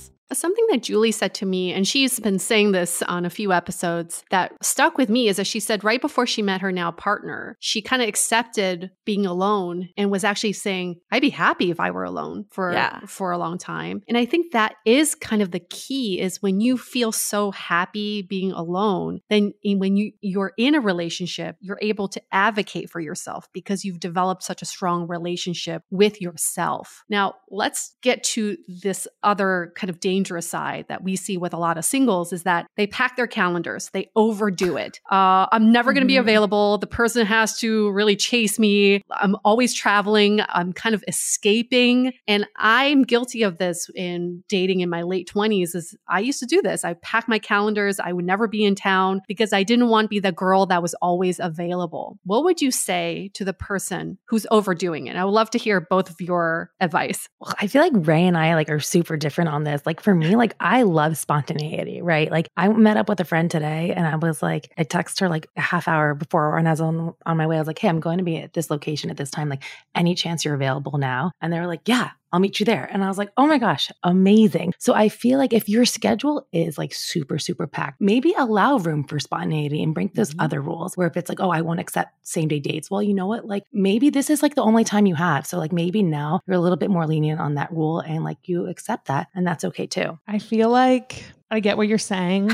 Something 0.33 0.65
that 0.71 0.83
Julie 0.83 1.11
said 1.11 1.33
to 1.35 1.45
me, 1.45 1.73
and 1.73 1.87
she's 1.87 2.19
been 2.19 2.39
saying 2.39 2.71
this 2.71 3.01
on 3.03 3.25
a 3.25 3.29
few 3.29 3.51
episodes 3.51 4.23
that 4.31 4.53
stuck 4.63 4.97
with 4.97 5.09
me 5.09 5.27
is 5.27 5.37
that 5.37 5.47
she 5.47 5.59
said 5.59 5.83
right 5.83 6.01
before 6.01 6.25
she 6.25 6.41
met 6.41 6.61
her 6.61 6.71
now 6.71 6.91
partner, 6.91 7.57
she 7.59 7.81
kind 7.81 8.01
of 8.01 8.07
accepted 8.07 8.91
being 9.05 9.25
alone 9.25 9.89
and 9.97 10.09
was 10.11 10.23
actually 10.23 10.53
saying, 10.53 10.99
I'd 11.11 11.21
be 11.21 11.29
happy 11.29 11.71
if 11.71 11.79
I 11.79 11.91
were 11.91 12.03
alone 12.03 12.45
for, 12.51 12.71
Yeah. 12.71 12.99
for 13.07 13.31
a 13.31 13.37
long 13.37 13.57
time. 13.57 14.01
And 14.07 14.17
I 14.17 14.25
think 14.25 14.51
that 14.53 14.75
is 14.85 15.15
kind 15.15 15.41
of 15.41 15.51
the 15.51 15.59
key 15.59 16.19
is 16.19 16.41
when 16.41 16.61
you 16.61 16.77
feel 16.77 17.11
so 17.11 17.51
happy 17.51 18.21
being 18.21 18.51
alone, 18.51 19.21
then 19.29 19.53
when 19.63 19.97
you, 19.97 20.11
you're 20.21 20.53
in 20.57 20.75
a 20.75 20.79
relationship, 20.79 21.57
you're 21.59 21.79
able 21.81 22.07
to 22.09 22.21
advocate 22.31 22.89
for 22.89 22.99
yourself 22.99 23.47
because 23.53 23.83
you've 23.83 23.99
developed 23.99 24.43
such 24.43 24.61
a 24.61 24.65
strong 24.65 25.07
relationship 25.07 25.83
with 25.89 26.21
yourself. 26.21 27.03
Now, 27.09 27.35
let's 27.49 27.95
get 28.01 28.23
to 28.23 28.57
this 28.67 29.07
other 29.23 29.73
kind 29.75 29.89
of 29.89 29.99
dangerous 30.21 30.47
side 30.47 30.85
that 30.87 31.03
we 31.03 31.15
see 31.15 31.35
with 31.35 31.51
a 31.51 31.57
lot 31.57 31.79
of 31.79 31.83
singles 31.83 32.31
is 32.31 32.43
that 32.43 32.67
they 32.77 32.85
pack 32.85 33.15
their 33.15 33.25
calendars, 33.25 33.89
they 33.91 34.07
overdo 34.15 34.77
it. 34.77 34.99
Uh, 35.11 35.47
I'm 35.51 35.71
never 35.71 35.93
going 35.93 36.03
to 36.03 36.07
be 36.07 36.13
Mhm. 36.15 36.19
available. 36.19 36.77
The 36.77 36.85
person 36.85 37.25
has 37.25 37.57
to 37.59 37.89
really 37.91 38.15
chase 38.15 38.59
me. 38.59 39.01
I'm 39.09 39.35
always 39.43 39.73
traveling. 39.73 40.41
I'm 40.49 40.73
kind 40.73 40.93
of 40.93 41.03
escaping. 41.07 42.13
And 42.27 42.45
I'm 42.57 43.01
guilty 43.01 43.41
of 43.41 43.57
this 43.57 43.89
in 43.95 44.43
dating 44.47 44.81
in 44.81 44.89
my 44.89 45.01
late 45.01 45.27
20s 45.27 45.73
is 45.73 45.95
I 46.07 46.19
used 46.19 46.39
to 46.41 46.45
do 46.45 46.61
this. 46.61 46.85
I 46.85 46.93
pack 47.01 47.27
my 47.27 47.39
calendars. 47.39 47.99
I 47.99 48.13
would 48.13 48.25
never 48.25 48.47
be 48.47 48.63
in 48.63 48.75
town 48.75 49.21
because 49.27 49.53
I 49.53 49.63
didn't 49.63 49.87
want 49.89 50.05
to 50.05 50.09
be 50.09 50.19
the 50.19 50.31
girl 50.31 50.67
that 50.67 50.83
was 50.83 50.93
always 51.01 51.39
available. 51.39 52.19
What 52.25 52.43
would 52.43 52.61
you 52.61 52.69
say 52.69 53.31
to 53.33 53.43
the 53.43 53.53
person 53.53 54.19
who's 54.27 54.45
overdoing 54.51 55.07
it? 55.07 55.15
I 55.15 55.25
would 55.25 55.31
love 55.31 55.49
to 55.51 55.57
hear 55.57 55.81
both 55.81 56.11
of 56.11 56.21
your 56.21 56.69
advice. 56.79 57.27
Well, 57.39 57.55
I 57.59 57.65
feel 57.65 57.81
like 57.81 57.93
Ray 57.95 58.27
and 58.27 58.37
I 58.37 58.53
like 58.53 58.69
are 58.69 58.79
super 58.79 59.17
different 59.17 59.49
on 59.49 59.63
this. 59.63 59.81
Like 59.85 59.99
for 60.01 60.10
me, 60.15 60.35
like 60.35 60.55
I 60.59 60.83
love 60.83 61.17
spontaneity, 61.17 62.01
right? 62.01 62.31
Like 62.31 62.47
I 62.57 62.67
met 62.69 62.97
up 62.97 63.09
with 63.09 63.19
a 63.19 63.25
friend 63.25 63.49
today 63.49 63.93
and 63.95 64.05
I 64.05 64.15
was 64.15 64.41
like, 64.41 64.71
I 64.77 64.83
text 64.83 65.19
her 65.19 65.29
like 65.29 65.47
a 65.57 65.61
half 65.61 65.87
hour 65.87 66.13
before 66.13 66.57
and 66.57 66.67
I 66.67 66.71
was 66.71 66.81
on 66.81 67.13
on 67.25 67.37
my 67.37 67.47
way. 67.47 67.57
I 67.57 67.59
was 67.59 67.67
like, 67.67 67.79
Hey, 67.79 67.87
I'm 67.89 67.99
going 67.99 68.17
to 68.17 68.23
be 68.23 68.37
at 68.37 68.53
this 68.53 68.69
location 68.69 69.09
at 69.09 69.17
this 69.17 69.31
time. 69.31 69.49
Like 69.49 69.63
any 69.95 70.15
chance 70.15 70.45
you're 70.45 70.55
available 70.55 70.97
now? 70.97 71.31
And 71.41 71.51
they 71.51 71.59
were 71.59 71.67
like, 71.67 71.81
Yeah, 71.87 72.11
I'll 72.33 72.39
meet 72.39 72.59
you 72.59 72.65
there. 72.65 72.87
And 72.91 73.03
I 73.03 73.07
was 73.07 73.17
like, 73.17 73.29
oh 73.37 73.45
my 73.47 73.57
gosh, 73.57 73.91
amazing. 74.03 74.73
So 74.77 74.93
I 74.93 75.09
feel 75.09 75.37
like 75.37 75.53
if 75.53 75.67
your 75.67 75.85
schedule 75.85 76.47
is 76.53 76.77
like 76.77 76.93
super, 76.93 77.37
super 77.39 77.67
packed, 77.67 77.99
maybe 77.99 78.33
allow 78.37 78.77
room 78.77 79.03
for 79.03 79.19
spontaneity 79.19 79.83
and 79.83 79.93
break 79.93 80.13
those 80.13 80.33
Mhm. 80.33 80.43
other 80.43 80.61
rules 80.61 80.95
where 80.95 81.07
if 81.07 81.17
it's 81.17 81.29
like, 81.29 81.39
oh, 81.41 81.49
I 81.49 81.61
won't 81.61 81.79
accept 81.79 82.13
same 82.21 82.47
day 82.47 82.59
dates. 82.59 82.89
Well, 82.89 83.03
you 83.03 83.13
know 83.13 83.27
what? 83.27 83.45
Like 83.45 83.63
maybe 83.73 84.09
this 84.09 84.29
is 84.29 84.41
like 84.41 84.55
the 84.55 84.63
only 84.63 84.83
time 84.83 85.05
you 85.05 85.15
have. 85.15 85.45
So 85.45 85.57
like 85.57 85.73
maybe 85.73 86.03
now 86.03 86.39
you're 86.47 86.55
a 86.55 86.59
little 86.61 86.77
bit 86.77 86.89
more 86.89 87.05
lenient 87.07 87.41
on 87.41 87.55
that 87.55 87.71
rule 87.71 87.99
and 87.99 88.23
like 88.23 88.37
you 88.45 88.67
accept 88.67 89.07
that. 89.07 89.27
And 89.35 89.45
that's 89.45 89.65
okay 89.65 89.87
too. 89.87 90.17
I 90.27 90.39
feel 90.39 90.69
like 90.69 91.23
I 91.49 91.59
get 91.59 91.75
what 91.75 91.87
you're 91.89 91.97
saying, 91.97 92.51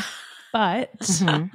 but 0.51 0.97
Mhm. 0.99 1.51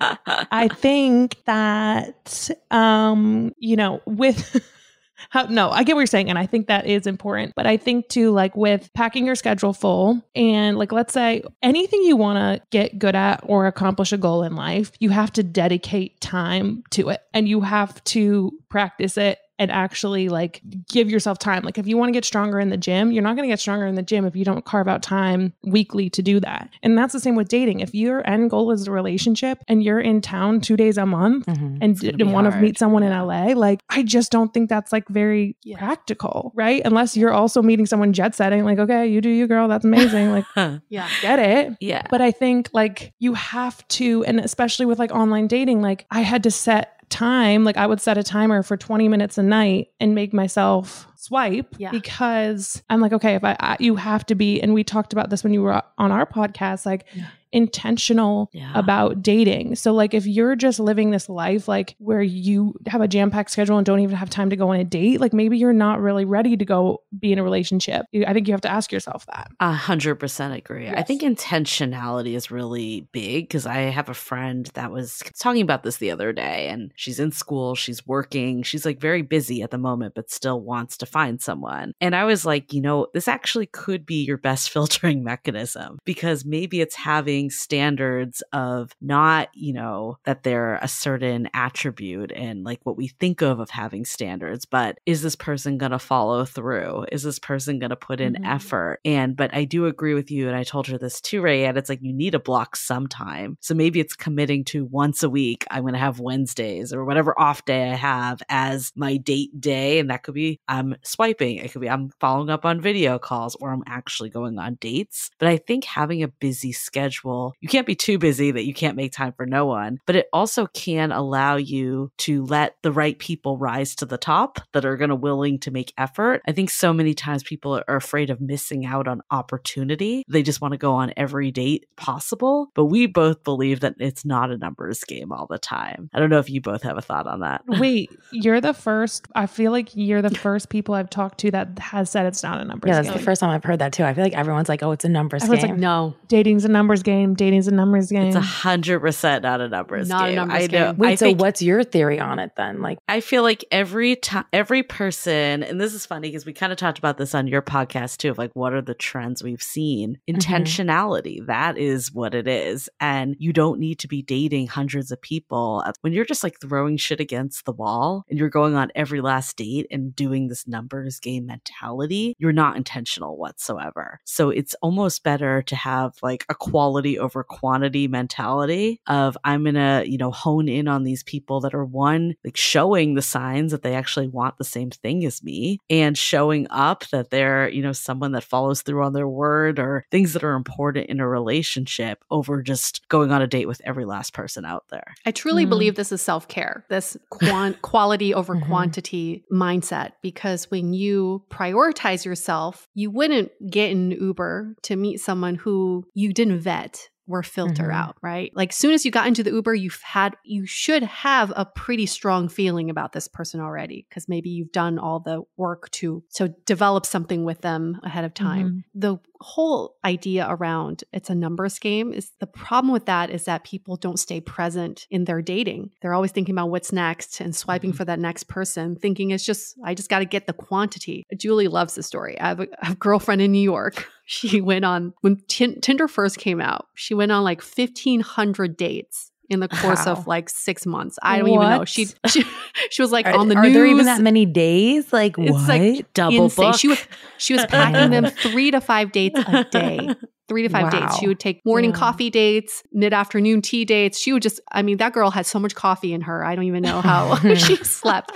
I 0.53 0.69
think 0.69 1.43
that 1.47 2.51
um, 2.71 3.53
you 3.59 3.75
know, 3.77 4.01
with 4.07 4.65
how 5.31 5.45
no, 5.45 5.71
I 5.71 5.83
get 5.85 5.95
what 5.95 6.01
you're 6.01 6.07
saying, 6.07 6.31
and 6.31 6.39
I 6.39 6.47
think 6.47 6.67
that 6.67 6.87
is 6.87 7.07
important. 7.07 7.55
But 7.55 7.67
I 7.67 7.77
think 7.77 8.09
too, 8.09 8.31
like 8.31 8.57
with 8.57 8.93
packing 8.95 9.27
your 9.27 9.35
schedule 9.35 9.73
full 9.73 10.23
and 10.35 10.79
like 10.79 10.93
let's 10.93 11.13
say 11.13 11.43
anything 11.63 12.03
you 12.03 12.17
want 12.17 12.39
to 12.39 12.67
get 12.71 12.99
good 12.99 13.15
at 13.15 13.41
or 13.45 13.67
accomplish 13.67 14.13
a 14.13 14.19
goal 14.19 14.43
in 14.43 14.55
life, 14.55 14.93
you 14.99 15.11
have 15.11 15.33
to 15.33 15.43
dedicate 15.43 16.21
time 16.21 16.85
to 16.91 17.11
it 17.11 17.23
and 17.35 17.49
you 17.49 17.61
have 17.61 18.03
to 18.05 18.53
practice 18.69 19.17
it 19.17 19.39
and 19.59 19.71
actually 19.71 20.29
like 20.29 20.61
give 20.91 21.11
yourself 21.11 21.39
time. 21.39 21.63
Like 21.63 21.79
if 21.79 21.87
you 21.87 21.97
want 21.97 22.09
to 22.09 22.13
get 22.13 22.25
stronger 22.25 22.59
in 22.59 22.71
the 22.71 22.77
gym, 22.77 23.13
you're 23.13 23.23
not 23.23 23.37
going 23.37 23.49
to 23.49 23.53
get 23.53 23.61
stronger 23.61 23.87
in 23.87 23.95
the 23.95 24.03
gym 24.03 24.25
if 24.25 24.35
you 24.35 24.45
don't 24.45 24.65
carve 24.65 24.89
out 24.89 25.03
time 25.03 25.53
weekly 25.65 26.09
to 26.11 26.23
do 26.23 26.41
that. 26.41 26.71
And 26.83 26.97
that's 26.99 27.13
the 27.13 27.21
same 27.21 27.37
with 27.37 27.49
dating. 27.49 27.81
If 27.81 27.95
your 27.95 28.27
end 28.29 28.51
goal 28.51 28.71
is 28.73 28.89
a 28.89 28.91
relationship 28.91 29.59
and 29.69 29.83
you're 29.83 30.01
in 30.01 30.21
town 30.21 30.61
2 30.61 30.77
days 30.77 30.97
a 30.99 31.07
month 31.07 31.47
Mhm. 31.47 31.79
and 31.81 31.93
It's 31.93 32.01
didn't 32.01 32.33
want 32.33 32.51
to 32.53 32.59
meet 32.59 32.79
someone 32.79 33.03
in 33.03 33.13
LA, 33.13 33.53
like 33.55 33.81
I 33.91 34.03
just 34.03 34.33
don't 34.33 34.53
think 34.55 34.69
that's 34.69 34.93
like 34.93 35.07
very 35.09 35.57
Yeah. 35.65 35.79
practical, 35.79 36.53
right? 36.55 36.83
Unless 36.85 37.17
you're 37.17 37.33
also 37.33 37.63
meeting 37.63 37.87
someone 37.87 38.13
jet 38.13 38.35
setting 38.35 38.65
like 38.65 38.79
okay, 38.79 39.07
you 39.07 39.21
do 39.21 39.29
you 39.29 39.47
girl, 39.47 39.69
that's 39.69 39.85
amazing. 39.85 40.31
Like 40.31 40.47
Yeah. 40.89 41.09
get 41.21 41.39
it. 41.39 41.77
yeah. 41.81 42.03
But 42.11 42.21
I 42.21 42.31
think 42.31 42.71
like 42.73 43.13
you 43.19 43.35
have 43.35 43.87
to, 43.89 44.25
and 44.25 44.41
especially 44.41 44.87
with 44.87 44.99
like 44.99 45.13
online 45.13 45.47
dating, 45.47 45.83
like 45.83 46.07
I 46.11 46.21
had 46.23 46.43
to 46.45 46.51
set 46.51 46.95
time. 47.13 47.63
Like 47.65 47.77
I 47.77 47.87
would 47.87 48.01
set 48.01 48.19
a 48.19 48.23
timer 48.23 48.63
for 48.63 48.77
20 48.77 49.07
minutes 49.09 49.39
a 49.39 49.43
night 49.43 49.89
and 50.01 50.15
make 50.15 50.33
myself 50.33 51.07
swipe 51.17 51.75
Yeah. 51.79 51.91
because 51.93 52.83
I'm 52.91 53.01
like, 53.01 53.13
okay, 53.13 53.35
if 53.37 53.45
I, 53.45 53.57
I, 53.61 53.77
you 53.79 53.95
have 53.97 54.27
to 54.27 54.35
be, 54.35 54.61
and 54.61 54.75
we 54.75 54.83
talked 54.83 55.13
about 55.13 55.31
this 55.31 55.45
when 55.45 55.53
you 55.53 55.63
were 55.63 55.81
on 55.99 56.11
our 56.11 56.27
podcast, 56.27 56.85
like, 56.87 57.07
intentional 57.53 58.51
Yeah. 58.53 58.73
about 58.75 59.23
dating. 59.23 59.77
So 59.77 59.93
like 59.93 60.15
if 60.15 60.27
you're 60.27 60.57
just 60.57 60.81
living 60.81 61.11
this 61.11 61.29
life 61.29 61.69
like 61.69 61.95
where 61.99 62.23
you 62.23 62.75
have 62.87 63.01
a 63.01 63.09
jam-packed 63.09 63.51
schedule 63.51 63.77
and 63.77 63.87
don't 63.87 64.01
even 64.01 64.17
have 64.17 64.31
time 64.31 64.51
to 64.51 64.57
go 64.57 64.69
on 64.71 64.81
a 64.81 64.85
date, 64.85 65.21
like 65.21 65.33
maybe 65.33 65.59
you're 65.59 65.73
not 65.73 66.01
really 66.01 66.25
ready 66.25 66.57
to 66.57 66.65
go 66.65 67.03
be 67.19 67.33
in 67.33 67.39
a 67.39 67.43
relationship. 67.43 68.07
I 68.27 68.33
think 68.33 68.49
you 68.49 68.55
have 68.55 68.61
to 68.63 68.71
ask 68.71 68.91
yourself 68.93 69.27
that. 69.27 69.51
A 69.61 69.73
hundred 69.73 70.17
percent 70.17 70.55
agree. 70.55 70.89
I 70.89 71.03
think 71.03 71.23
intentionality 71.23 72.35
is 72.35 72.51
really 72.51 73.07
big 73.13 73.49
because 73.49 73.67
I 73.67 73.77
have 73.83 74.09
a 74.09 74.15
friend 74.15 74.71
that 74.75 74.91
was 74.91 75.23
talking 75.39 75.63
about 75.63 75.83
this 75.83 75.97
the 75.99 76.11
other 76.11 76.33
day 76.33 76.69
and 76.69 76.93
she's 76.97 77.21
in 77.21 77.33
school, 77.33 77.75
she's 77.75 78.07
working, 78.07 78.63
she's 78.63 78.85
like 78.85 79.01
very 79.01 79.23
busy 79.23 79.63
at 79.63 79.71
the 79.71 79.79
moment, 79.79 80.15
but 80.15 80.31
still 80.31 80.61
wants 80.61 80.97
to 80.99 81.07
find 81.07 81.41
someone. 81.41 81.93
And 82.01 82.15
I 82.17 82.25
was 82.25 82.45
like, 82.45 82.73
you 82.73 82.81
know, 82.81 83.07
this 83.15 83.29
actually 83.29 83.67
could 83.67 84.07
be 84.07 84.25
your 84.25 84.39
best 84.39 84.71
filtering 84.73 85.23
mechanism 85.25 85.99
because 86.05 86.45
maybe 86.45 86.81
it's 86.81 86.95
having 86.95 87.42
standards 87.51 88.43
of 88.53 88.95
not, 89.01 89.49
you 89.55 89.73
know, 89.73 90.19
that 90.25 90.43
they're 90.43 90.77
a 90.77 90.89
certain 90.89 91.49
attribute 91.55 92.33
and 92.33 92.65
like 92.65 92.81
what 92.85 92.97
we 92.97 93.09
think 93.09 93.43
of 93.43 93.61
of 93.61 93.71
having 93.71 94.05
standards, 94.05 94.65
but 94.65 94.99
is 95.07 95.23
this 95.23 95.37
person 95.37 95.79
going 95.79 95.93
to 95.93 95.99
follow 95.99 96.45
through? 96.45 97.07
Is 97.13 97.23
this 97.23 97.39
person 97.39 97.79
going 97.79 97.91
to 97.91 97.97
put 97.97 98.21
in 98.21 98.35
Mhm. 98.35 98.47
effort? 98.47 99.01
And, 99.05 99.37
but 99.37 99.55
I 99.55 99.65
do 99.65 99.87
agree 99.87 100.15
with 100.15 100.31
you. 100.31 100.49
And 100.49 100.57
I 100.57 100.63
told 100.65 100.87
her 100.89 100.99
this 100.99 101.21
too, 101.21 101.41
Ray, 101.43 101.65
and 101.65 101.77
it's 101.79 101.89
like 101.89 102.01
you 102.03 102.13
need 102.13 102.35
a 102.35 102.39
block 102.41 102.77
sometime. 102.77 103.57
So 103.61 103.75
maybe 103.75 104.01
it's 104.01 104.15
committing 104.15 104.65
to 104.67 104.85
once 104.85 105.23
a 105.23 105.31
week, 105.31 105.65
I'm 105.71 105.83
going 105.83 105.95
to 105.95 105.99
have 105.99 106.21
Wednesdays 106.21 106.93
or 106.93 107.05
whatever 107.05 107.39
off 107.39 107.65
day 107.65 107.91
I 107.91 107.95
have 107.95 108.43
as 108.49 108.93
my 108.97 109.17
date 109.17 109.61
day. 109.61 109.99
And 109.99 110.11
that 110.11 110.23
could 110.23 110.35
be 110.35 110.61
I'm 110.69 110.97
swiping, 111.03 111.57
it 111.59 111.73
could 111.73 111.81
be 111.81 111.91
I'm 111.91 112.11
following 112.21 112.51
up 112.51 112.65
on 112.65 112.81
video 112.81 113.19
calls 113.19 113.57
or 113.61 113.73
I'm 113.73 113.83
actually 113.87 114.31
going 114.31 114.59
on 114.59 114.77
dates. 114.81 115.31
But 115.39 115.49
I 115.49 115.57
think 115.57 115.85
having 115.85 116.23
a 116.23 116.29
busy 116.29 116.73
schedule, 116.73 117.32
you 117.61 117.69
can't 117.69 117.87
be 117.87 117.95
too 117.95 118.19
busy 118.19 118.51
that 118.51 118.65
you 118.65 118.75
can't 118.75 118.97
make 118.97 119.13
time 119.13 119.33
for 119.33 119.47
no 119.47 119.67
one, 119.67 119.99
but 120.07 120.17
it 120.17 120.27
also 120.33 120.67
can 120.67 121.13
allow 121.13 121.57
you 121.57 122.11
to 122.19 122.45
let 122.45 122.77
the 122.83 122.93
right 122.93 123.19
people 123.19 123.59
rise 123.59 123.95
to 123.97 124.07
the 124.07 124.19
top 124.19 124.61
that 124.73 124.85
are 124.85 124.97
going 124.97 125.11
to 125.11 125.17
willing 125.17 125.59
to 125.61 125.71
make 125.71 125.93
effort. 125.99 126.43
I 126.47 126.53
think 126.53 126.71
so 126.71 126.93
many 126.93 127.15
times 127.15 127.43
people 127.43 127.83
are 127.89 127.97
afraid 127.97 128.31
of 128.31 128.41
missing 128.41 128.87
out 128.87 129.09
on 129.09 129.23
opportunity. 129.31 130.25
They 130.29 130.43
just 130.43 130.61
want 130.61 130.73
to 130.73 130.79
go 130.79 130.95
on 130.95 131.13
every 131.17 131.51
date 131.51 131.87
possible, 131.97 132.71
but 132.75 132.87
we 132.87 133.07
both 133.07 133.45
believe 133.45 133.81
that 133.81 133.95
it's 133.99 134.25
not 134.25 134.51
a 134.51 134.59
numbers 134.59 135.05
game 135.05 135.33
all 135.33 135.47
the 135.49 135.59
time. 135.59 136.11
I 136.13 136.21
don't 136.21 136.31
know 136.31 136.39
if 136.39 136.51
you 136.51 136.61
both 136.61 136.83
have 136.83 136.99
a 136.99 137.03
thought 137.03 137.27
on 137.27 137.41
that. 137.41 137.63
Wait, 137.67 138.11
you're 138.31 138.61
the 138.61 138.75
first. 138.75 139.27
I 139.35 139.47
feel 139.47 139.73
like 139.73 139.91
you're 139.95 140.23
the 140.23 140.31
first 140.31 140.69
people 140.69 140.95
I've 140.95 141.11
talked 141.11 141.39
to 141.41 141.51
that 141.53 141.79
has 141.79 142.11
said 142.11 142.27
it's 142.27 142.43
not 142.43 142.61
a 142.61 142.65
numbers 142.65 142.89
Yeah, 142.89 143.03
that's 143.03 143.17
the 143.17 143.23
first 143.23 143.41
time 143.41 143.51
I've 143.51 143.65
heard 143.65 143.79
that 143.79 143.93
too. 143.93 144.05
I 144.05 144.15
feel 144.15 144.25
like 144.25 144.35
everyone's 144.35 144.69
like, 144.69 144.83
"Oh, 144.83 144.93
it's 144.93 145.05
a 145.05 145.09
numbers 145.09 145.43
Everyone's 145.43 145.65
game." 145.65 145.71
like, 145.73 145.81
No, 145.81 146.15
Dating's 146.29 146.65
a 146.65 146.69
numbers 146.69 147.03
game. 147.03 147.22
Dating's 147.35 147.69
a 147.69 147.71
numbers 147.71 148.11
game. 148.11 148.27
It's 148.29 148.37
a 148.37 148.41
hundred 148.41 149.01
percent 149.01 149.43
not 149.43 149.61
a 149.61 149.69
numbers 149.69 150.09
game. 150.09 150.17
Not 150.19 150.25
a 150.25 150.29
game. 150.29 150.37
numbers 150.37 150.57
I 150.57 150.61
know. 150.61 150.67
game. 150.69 150.97
Wait, 150.99 151.09
I 151.09 151.15
so 151.15 151.27
think- 151.27 151.41
what's 151.41 151.63
your 151.63 151.85
theory 151.85 152.21
on 152.21 152.39
it 152.39 152.53
then? 152.57 152.81
Like, 152.83 152.99
I 153.09 153.21
feel 153.21 153.43
like 153.43 153.65
every 153.71 154.17
time, 154.17 154.45
every 154.53 154.83
person, 154.83 155.63
and 155.63 155.81
this 155.81 155.95
is 155.95 156.07
funny 156.07 156.29
because 156.29 156.47
we 156.47 156.53
kind 156.53 156.73
of 156.73 156.79
talked 156.79 156.99
about 156.99 157.19
this 157.19 157.35
on 157.35 157.47
your 157.47 157.63
podcast 157.63 158.19
too, 158.19 158.31
of 158.31 158.39
like 158.39 158.51
what 158.55 158.73
are 158.73 158.83
the 158.83 158.95
trends 158.95 159.43
we've 159.43 159.63
seen? 159.63 160.19
Mm-hmm. 160.29 160.39
Intentionality. 160.39 161.47
that 161.47 161.79
is 161.79 162.13
what 162.13 162.35
it 162.35 162.47
is. 162.49 162.89
And 163.01 163.37
you 163.39 163.53
don't 163.53 163.79
need 163.81 163.99
to 164.01 164.09
be 164.09 164.23
dating 164.23 164.69
hundreds 164.69 165.11
of 165.11 165.21
people. 165.21 165.85
When 166.01 166.13
you're 166.13 166.25
just 166.25 166.43
like 166.45 166.61
throwing 166.61 166.97
shit 166.97 167.21
against 167.21 167.65
the 167.65 167.73
wall 167.73 168.25
and 168.29 168.39
you're 168.39 168.49
going 168.49 168.75
on 168.75 168.91
every 168.95 169.21
last 169.21 169.57
date 169.57 169.87
and 169.91 170.15
doing 170.15 170.49
this 170.49 170.67
numbers 170.67 171.21
game 171.21 171.47
mentality, 171.47 172.35
you're 172.39 172.53
not 172.53 172.77
intentional 172.77 173.37
whatsoever. 173.37 174.21
So 174.25 174.51
it's 174.51 174.75
almost 174.83 175.23
better 175.23 175.63
to 175.63 175.77
have 175.77 176.15
like 176.23 176.45
a 176.49 176.55
quality 176.55 177.12
over 177.19 177.43
quantity 177.45 178.09
mentality 178.09 179.01
of 179.07 179.37
I'm 179.45 179.63
going 179.65 179.75
to, 179.75 180.05
you 180.07 180.19
know, 180.19 180.31
hone 180.31 180.69
in 180.69 180.89
on 180.89 181.03
these 181.05 181.23
people 181.23 181.61
that 181.61 181.75
are 181.75 181.85
one, 181.85 182.35
like 182.45 182.57
showing 182.57 183.15
the 183.15 183.23
signs 183.23 183.73
that 183.73 183.83
they 183.83 183.95
actually 183.95 184.29
want 184.29 184.59
the 184.59 184.65
same 184.65 184.91
thing 184.91 185.25
as 185.25 185.43
me 185.43 185.79
and 185.91 186.17
showing 186.17 186.67
up 186.71 187.05
that 187.09 187.31
they're, 187.31 187.69
you 187.69 187.83
know, 187.83 187.93
someone 187.93 188.33
that 188.33 188.45
follows 188.45 188.83
through 188.83 189.03
on 189.05 189.13
their 189.13 189.29
word 189.29 189.79
or 189.79 190.05
things 190.11 190.33
that 190.33 190.45
are 190.45 190.55
important 190.55 191.07
in 191.09 191.21
a 191.21 191.29
relationship 191.29 192.25
over 192.31 192.63
just 192.63 193.07
going 193.09 193.31
on 193.31 193.43
a 193.43 193.47
date 193.47 193.67
with 193.69 193.81
every 193.85 194.05
last 194.05 194.33
person 194.35 194.65
out 194.65 194.85
there. 194.91 195.15
I 195.27 195.31
truly 195.31 195.65
Mhm. 195.67 195.71
believe 195.71 195.95
this 195.97 196.13
is 196.13 196.23
self 196.23 196.49
care, 196.49 196.85
this 196.89 197.17
quan- 197.31 197.75
quality 197.83 198.35
over 198.35 198.57
Mhm. 198.57 198.67
quantity 198.67 199.45
mindset. 199.53 200.13
Because 200.23 200.71
when 200.71 200.93
you 200.93 201.43
prioritize 201.51 202.25
yourself, 202.25 202.89
you 202.95 203.11
wouldn't 203.11 203.51
get 203.71 203.91
an 203.91 204.11
Uber 204.13 204.77
to 204.83 204.97
meet 204.97 205.19
someone 205.21 205.55
who 205.57 206.05
you 206.15 206.33
didn't 206.33 206.61
vet 206.61 207.02
or 207.39 207.43
filter 207.43 207.89
Mhm. 207.89 207.95
out, 207.95 208.17
right? 208.23 208.53
Like 208.55 208.73
soon 208.73 208.93
as 208.93 209.05
you 209.05 209.11
got 209.11 209.27
into 209.27 209.43
the 209.43 209.51
Uber, 209.51 209.75
you've 209.75 210.01
had 210.03 210.37
you 210.45 210.67
should 210.67 211.03
have 211.03 211.53
a 211.57 211.65
pretty 211.65 212.07
strong 212.07 212.49
feeling 212.49 212.91
about 212.91 213.13
this 213.13 213.29
person 213.29 213.61
already 213.61 214.07
because 214.09 214.29
maybe 214.29 214.51
you've 214.51 214.73
done 214.73 214.99
all 214.99 215.21
the 215.21 215.43
work 215.57 215.91
to 215.93 216.23
to 216.35 216.49
develop 216.67 217.07
something 217.07 217.45
with 217.45 217.61
them 217.63 217.99
ahead 218.03 218.25
of 218.25 218.35
time. 218.35 218.85
The 218.95 219.17
whole 219.43 219.97
idea 220.05 220.47
around 220.49 221.05
it's 221.13 221.31
a 221.31 221.35
numbers 221.35 221.79
game 221.79 222.13
is 222.13 222.31
the 222.41 222.47
problem 222.47 222.93
with 222.93 223.07
that 223.07 223.31
is 223.31 223.45
that 223.45 223.65
people 223.65 223.97
don't 223.97 224.19
stay 224.19 224.41
present 224.41 225.07
in 225.11 225.25
their 225.25 225.43
dating. 225.43 225.91
They're 226.01 226.15
always 226.15 226.33
thinking 226.33 226.55
about 226.55 226.71
what's 226.71 226.93
next 226.93 227.41
and 227.41 227.55
swiping 227.55 227.91
mm-hmm. 227.91 227.97
for 227.97 228.05
that 228.05 228.19
next 228.19 228.45
person, 228.45 228.97
thinking 228.97 229.31
it's 229.31 229.45
just 229.45 229.77
I 229.85 229.95
just 229.95 230.09
got 230.09 230.21
to 230.21 230.25
get 230.25 230.47
the 230.47 230.53
quantity. 230.53 231.25
Julie 231.37 231.69
loves 231.69 231.95
the 231.95 232.03
story. 232.03 232.39
I 232.41 232.49
have 232.49 232.61
a, 232.61 232.69
I 232.81 232.87
have 232.87 232.97
a 232.97 232.99
girlfriend 232.99 233.43
in 233.43 233.53
New 233.53 233.59
York. 233.59 234.09
She 234.25 234.61
went 234.61 234.85
on 234.85 235.13
when 235.23 235.43
Tin- 235.49 235.81
Tinder 235.81 236.07
first 236.07 236.39
came 236.39 236.61
out. 236.61 236.87
She 236.95 237.13
went 237.13 237.33
on 237.33 237.43
like 237.43 237.61
fifteen 237.61 238.21
hundred 238.21 238.77
dates 238.77 239.32
in 239.51 239.61
the 239.61 239.69
course 239.69 240.07
Wow. 240.07 240.13
of 240.13 240.27
like 240.27 240.49
six 240.49 240.87
months. 240.87 241.19
I 241.23 241.39
don't 241.39 241.49
even 241.49 241.69
know. 241.69 241.85
She 241.85 242.07
she, 242.29 242.45
she 242.91 243.03
was 243.03 243.13
like 243.13 243.27
are, 243.27 243.35
on 243.35 243.49
the 243.49 243.57
are 243.57 243.63
news. 243.65 243.75
there 243.75 243.87
even 243.87 244.07
that 244.07 244.21
many 244.21 244.47
days? 244.47 245.13
Like, 245.13 245.37
It's 245.39 245.51
what? 245.53 245.69
like 245.69 246.13
Double 246.15 246.45
insane. 246.45 246.71
book. 246.71 246.81
She 246.81 246.89
was 246.89 246.99
she 247.39 247.55
was 247.55 247.65
packing 247.67 248.11
them 248.11 248.27
three 248.43 248.71
to 248.71 248.81
five 248.81 249.13
dates 249.13 249.39
a 249.47 249.65
day. 249.65 250.15
Three 250.49 250.63
to 250.65 250.69
five 250.69 250.91
dates. 250.93 251.19
She 251.19 251.29
would 251.29 251.41
take 251.41 251.65
morning 251.65 251.91
Yeah. 251.91 251.97
coffee 251.97 252.29
dates, 252.29 252.83
mid 252.93 253.15
afternoon 253.15 253.63
tea 253.63 253.85
dates. 253.87 254.19
She 254.19 254.33
would 254.35 254.43
just, 254.43 254.61
I 254.71 254.83
mean, 254.83 254.99
that 254.99 255.13
girl 255.15 255.31
had 255.31 255.47
so 255.47 255.59
much 255.59 255.75
coffee 255.75 256.13
in 256.13 256.21
her. 256.23 256.45
I 256.45 256.55
don't 256.57 256.65
even 256.65 256.83
know 256.83 257.01
how 257.01 257.37
she 257.55 257.77
slept. 257.77 258.33